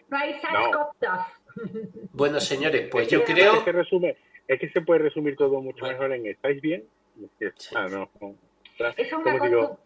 No 0.09 0.17
hay 0.17 0.35
SARS-CoV-2. 0.35 1.27
Bueno, 2.13 2.41
señores, 2.41 2.89
pues 2.91 3.07
Es 3.07 3.13
yo 3.13 3.25
que- 3.25 3.33
creo... 3.35 3.53
Es 3.55 3.59
que, 3.61 3.65
se 3.65 3.73
resume, 3.73 4.17
es 4.49 4.61
que 4.61 4.69
se 4.71 4.81
puede 4.81 5.01
resumir 5.01 5.37
todo 5.37 5.61
mucho 5.61 5.81
Bueno. 5.81 5.93
mejor 5.99 6.13
en 6.15 6.27
¿estáis 6.27 6.61
bien? 6.61 6.85
Sí. 7.57 7.75
ah, 7.75 7.89
no, 7.89 8.11
es 8.97 9.13
una 9.13 9.33
digo, 9.39 9.69
cosa... 9.71 9.81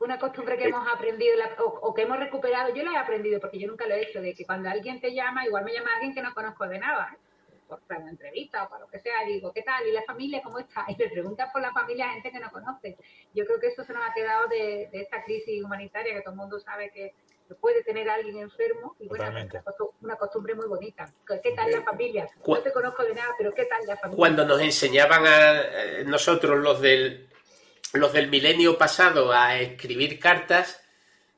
una 0.00 0.18
costumbre 0.18 0.58
que 0.58 0.64
hemos 0.64 0.86
aprendido 0.92 1.36
la- 1.36 1.54
o, 1.64 1.64
o 1.88 1.94
que 1.94 2.02
hemos 2.02 2.18
recuperado, 2.18 2.74
yo 2.74 2.82
la 2.82 2.92
he 2.92 2.96
aprendido 2.98 3.40
porque 3.40 3.58
yo 3.58 3.66
nunca 3.68 3.86
lo 3.86 3.94
he 3.94 4.02
hecho, 4.02 4.20
de 4.20 4.34
que 4.34 4.44
cuando 4.44 4.68
alguien 4.68 5.00
te 5.00 5.14
llama, 5.14 5.46
igual 5.46 5.64
me 5.64 5.72
llama 5.72 5.90
alguien 5.94 6.14
que 6.14 6.22
no 6.22 6.34
conozco 6.34 6.68
de 6.68 6.78
nada, 6.78 7.10
¿eh? 7.14 7.18
por 7.66 7.80
para 7.82 8.00
una 8.00 8.10
entrevista 8.10 8.64
o 8.64 8.68
para 8.68 8.80
lo 8.80 8.88
que 8.90 8.98
sea, 8.98 9.24
digo, 9.26 9.52
¿qué 9.52 9.62
tal? 9.62 9.86
¿Y 9.86 9.92
la 9.92 10.02
familia 10.02 10.42
cómo 10.42 10.58
está? 10.58 10.84
Y 10.88 10.96
le 10.96 11.08
preguntas 11.08 11.50
por 11.52 11.62
la 11.62 11.72
familia 11.72 12.06
a 12.10 12.12
gente 12.14 12.30
que 12.32 12.40
no 12.40 12.50
conoce. 12.50 12.96
Yo 13.32 13.46
creo 13.46 13.58
que 13.60 13.68
eso 13.68 13.84
se 13.84 13.92
nos 13.94 14.04
ha 14.04 14.12
quedado 14.12 14.48
de, 14.48 14.88
de 14.92 15.00
esta 15.02 15.22
crisis 15.24 15.62
humanitaria, 15.64 16.12
que 16.14 16.20
todo 16.22 16.32
el 16.34 16.40
mundo 16.40 16.58
sabe 16.60 16.90
que 16.90 17.14
puede 17.56 17.82
tener 17.82 18.08
a 18.08 18.14
alguien 18.14 18.38
enfermo, 18.38 18.96
y 19.00 19.08
bueno, 19.08 19.24
una 19.30 19.48
costu- 19.64 19.92
una 20.02 20.16
costumbre 20.16 20.54
muy 20.54 20.66
bonita. 20.66 21.12
¿Qué 21.42 21.52
tal 21.52 21.70
la 21.70 21.82
familia? 21.82 22.28
No 22.46 22.58
te 22.58 22.72
conozco 22.72 23.02
de 23.04 23.14
nada, 23.14 23.34
pero 23.38 23.52
¿qué 23.54 23.64
tal 23.64 23.86
la 23.86 23.96
familia? 23.96 24.16
Cuando 24.16 24.44
nos 24.46 24.60
enseñaban 24.60 25.26
a 25.26 25.60
eh, 25.62 26.04
nosotros 26.06 26.58
los 26.58 26.80
del 26.80 27.26
los 27.92 28.12
del 28.12 28.28
milenio 28.28 28.78
pasado 28.78 29.32
a 29.32 29.58
escribir 29.58 30.20
cartas, 30.20 30.79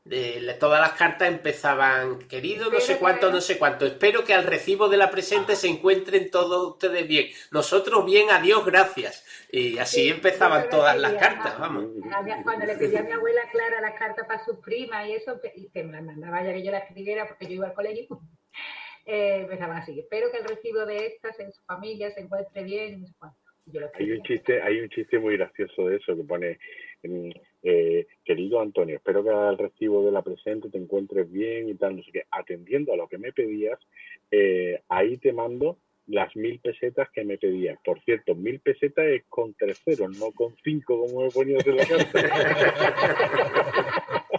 de 0.05 0.41
la- 0.41 0.59
todas 0.59 0.81
las 0.81 0.93
cartas 0.95 1.29
empezaban, 1.29 2.19
querido, 2.27 2.71
no 2.71 2.81
sé 2.81 2.99
cuánto, 2.99 3.29
que- 3.29 3.35
no 3.35 3.41
sé 3.41 3.57
cuánto. 3.59 3.87
Espero 3.87 4.25
que 4.25 4.35
al 4.35 4.45
recibo 4.45 4.89
de 4.89 4.97
la 4.97 5.11
presente 5.11 5.55
se 5.55 5.69
encuentren 5.69 6.31
todos 6.31 6.73
ustedes 6.73 7.07
bien. 7.07 7.29
Nosotros 7.53 8.05
bien, 8.05 8.29
adiós, 8.31 8.65
gracias. 8.67 9.25
Y 9.53 9.79
así 9.79 10.03
Sí, 10.03 10.09
empezaban 10.09 10.69
todas 10.71 10.99
las 10.99 11.15
cartas, 11.15 11.59
vamos. 11.59 11.87
Cuando 12.43 12.67
le 12.67 12.77
pedí 12.77 12.97
a 12.97 13.03
mi 13.03 13.13
abuela 13.13 13.43
Clara 13.53 13.81
las 13.81 13.95
cartas 13.99 14.27
para 14.27 14.45
sus 14.45 14.59
primas 14.59 15.07
y 15.09 15.13
eso, 15.15 15.41
y 15.55 15.69
que 15.69 15.85
me 15.85 15.93
las 15.93 16.03
mandaba 16.03 16.43
ya 16.43 16.53
que 16.53 16.65
yo 16.65 16.73
las 16.73 16.83
escribiera 16.83 17.29
porque 17.29 17.47
yo 17.47 17.53
iba 17.53 17.67
al 17.69 17.75
colegio, 17.75 18.09
eh, 19.07 19.41
empezaban 19.43 19.77
así. 19.79 19.99
Espero 20.01 20.33
que 20.33 20.39
el 20.39 20.45
recibo 20.45 20.85
de 20.85 21.07
estas 21.07 21.39
en 21.39 21.53
su 21.53 21.63
familia 21.63 22.11
se 22.11 22.21
encuentre 22.21 22.63
bien. 22.65 22.95
y 22.95 22.97
no 22.97 23.07
sé 23.07 23.15
cuánto. 23.19 23.39
Y 23.67 23.73
yo 23.73 23.81
lo 23.81 23.91
Hay 23.95 24.11
un 24.11 24.23
chiste, 24.25 24.61
hay 24.63 24.81
un 24.81 24.89
chiste 24.89 25.19
muy 25.21 25.37
gracioso 25.37 25.87
de 25.87 25.97
eso 25.97 26.17
que 26.17 26.25
pone, 26.25 26.59
mm, 27.05 27.31
eh, 27.63 28.07
querido 28.25 28.61
Antonio, 28.61 28.97
espero 28.97 29.23
que 29.23 29.31
al 29.31 29.59
recibo 29.59 30.05
de 30.05 30.13
la 30.13 30.23
presente 30.23 30.69
te 30.69 30.79
encuentres 30.79 31.31
bien 31.31 31.69
y 31.69 31.75
tal, 31.75 31.97
no 31.97 32.03
sé 32.03 32.11
qué. 32.13 32.25
Atendiendo 32.31 32.93
a 32.93 32.97
lo 32.97 33.09
que 33.09 33.19
me 33.19 33.33
pedías, 33.33 33.79
eh, 34.31 34.83
ahí 34.89 35.19
te 35.19 35.33
mando 35.33 35.79
las 36.07 36.35
mil 36.35 36.59
pesetas 36.59 37.09
que 37.11 37.25
me 37.25 37.39
pedías. 37.39 37.79
Por 37.85 38.01
cierto, 38.03 38.35
mil 38.35 38.61
pesetas 38.61 39.05
es 39.07 39.25
con 39.29 39.55
tres 39.55 39.81
ceros, 39.85 40.19
no 40.19 40.33
con 40.33 40.55
cinco 40.65 41.07
como 41.07 41.23
me 41.23 41.31
ponías 41.31 41.65
en 41.67 41.77
la 41.77 41.87
carta. 41.87 42.23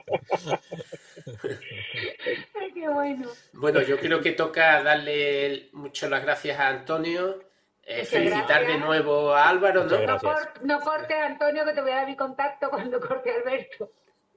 Ay, 2.55 2.71
qué 2.73 2.89
bueno. 2.89 3.29
Bueno, 3.53 3.81
yo 3.81 3.97
creo 3.97 4.21
que 4.21 4.31
toca 4.31 4.83
darle 4.83 5.69
muchas 5.73 6.09
las 6.09 6.23
gracias 6.23 6.59
a 6.59 6.69
Antonio, 6.69 7.39
eh, 7.85 8.05
felicitar 8.05 8.65
de 8.65 8.77
nuevo 8.77 9.33
a 9.33 9.49
Álvaro, 9.49 9.83
¿no? 9.83 9.97
No, 9.99 10.17
no 10.61 10.79
cortes, 10.81 11.17
Antonio, 11.21 11.65
que 11.65 11.73
te 11.73 11.81
voy 11.81 11.91
a 11.91 11.95
dar 11.97 12.07
mi 12.07 12.15
contacto 12.15 12.69
cuando 12.69 12.99
corte 12.99 13.31
Alberto. 13.33 13.91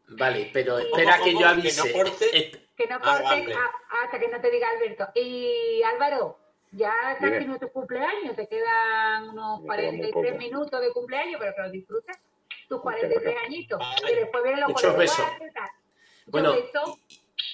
Vale, 0.08 0.50
pero 0.52 0.78
espera 0.78 1.12
¿Cómo, 1.18 1.24
que 1.24 1.32
yo 1.32 1.38
¿Que 1.38 1.44
avise. 1.46 1.92
no 1.92 1.98
corte? 2.04 2.36
Es- 2.38 2.58
Que 2.76 2.86
no 2.86 2.96
Ah, 2.96 3.00
cortes 3.00 3.24
vale. 3.28 3.54
a- 3.54 4.04
hasta 4.04 4.18
que 4.18 4.28
no 4.28 4.40
te 4.40 4.50
diga 4.50 4.68
Alberto. 4.70 5.08
Y 5.14 5.82
Álvaro, 5.82 6.38
ya 6.72 6.92
casi 7.20 7.44
no 7.46 7.58
tu 7.58 7.70
cumpleaños, 7.72 8.36
te 8.36 8.46
quedan 8.48 9.30
unos 9.30 9.62
Me 9.62 9.76
queda 9.76 9.90
muy 9.92 9.98
43 10.12 10.12
poco. 10.32 10.38
minutos 10.38 10.80
de 10.80 10.92
cumpleaños, 10.92 11.36
pero 11.40 11.54
que 11.54 11.62
lo 11.62 11.70
disfrutes. 11.70 12.16
Tus 12.68 12.78
Muchas 12.78 12.82
43 13.00 13.22
gracias. 13.22 13.44
añitos. 13.46 13.78
Vale. 13.78 14.12
Y 14.12 14.14
después 14.16 14.42
vienen 14.42 14.60
los 14.60 14.68
Muchos 14.70 14.96
besos. 14.96 15.26
Bueno. 16.26 16.52
besos. 16.52 16.98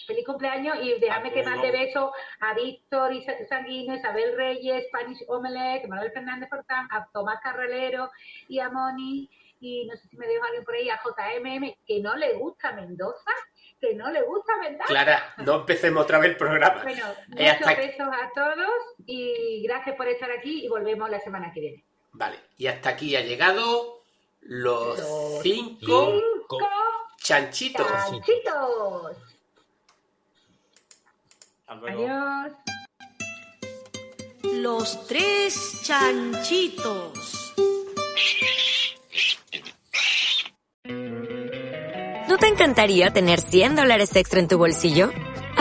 Feliz 0.06 0.26
cumpleaños 0.26 0.76
y 0.82 0.98
déjame 0.98 1.32
que 1.32 1.42
mande 1.42 1.70
besos 1.70 2.10
a 2.40 2.54
Víctor 2.54 3.12
y 3.12 3.22
Sa- 3.24 3.44
Sanguino, 3.48 3.94
Isabel 3.94 4.36
Reyes, 4.36 4.86
Spanish 4.88 5.24
Omelette, 5.28 5.86
Manuel 5.88 6.12
Fernández 6.12 6.48
Fortán, 6.48 6.88
a 6.90 7.06
Tomás 7.12 7.38
Carralero 7.42 8.10
y 8.48 8.58
a 8.58 8.68
Moni 8.68 9.30
y 9.60 9.86
no 9.86 9.94
sé 9.96 10.08
si 10.08 10.16
me 10.16 10.26
dejo 10.26 10.44
alguien 10.44 10.64
por 10.64 10.74
ahí, 10.74 10.90
a 10.90 10.98
JMM, 11.04 11.76
que 11.86 12.00
no 12.00 12.16
le 12.16 12.34
gusta 12.34 12.72
Mendoza, 12.72 13.30
que 13.80 13.94
no 13.94 14.10
le 14.10 14.22
gusta 14.22 14.56
Mendoza. 14.56 14.86
Clara, 14.88 15.34
no 15.38 15.54
empecemos 15.60 16.02
otra 16.02 16.18
vez 16.18 16.30
el 16.30 16.36
programa. 16.36 16.82
Bueno, 16.82 17.04
Eh, 17.36 17.48
hasta 17.48 17.66
muchos 17.66 17.78
aquí. 17.78 17.86
besos 17.86 18.08
a 18.12 18.30
todos 18.34 18.68
y 19.06 19.62
gracias 19.64 19.94
por 19.96 20.08
estar 20.08 20.32
aquí 20.32 20.64
y 20.64 20.68
volvemos 20.68 21.08
la 21.10 21.20
semana 21.20 21.52
que 21.52 21.60
viene. 21.60 21.84
Vale, 22.10 22.38
y 22.58 22.66
hasta 22.66 22.88
aquí 22.90 23.14
ha 23.14 23.20
llegado 23.20 24.02
los 24.40 24.98
Los 24.98 25.42
cinco 25.42 26.10
Cinco 26.12 26.58
chanchitos. 27.18 27.86
chanchitos. 27.86 29.16
Hasta 31.66 31.74
luego. 31.74 32.06
Adiós. 32.06 32.52
Los 34.54 35.06
tres 35.06 35.80
chanchitos. 35.82 37.54
¿No 42.28 42.38
te 42.38 42.46
encantaría 42.46 43.12
tener 43.12 43.40
100 43.40 43.76
dólares 43.76 44.14
extra 44.16 44.40
en 44.40 44.48
tu 44.48 44.58
bolsillo? 44.58 45.10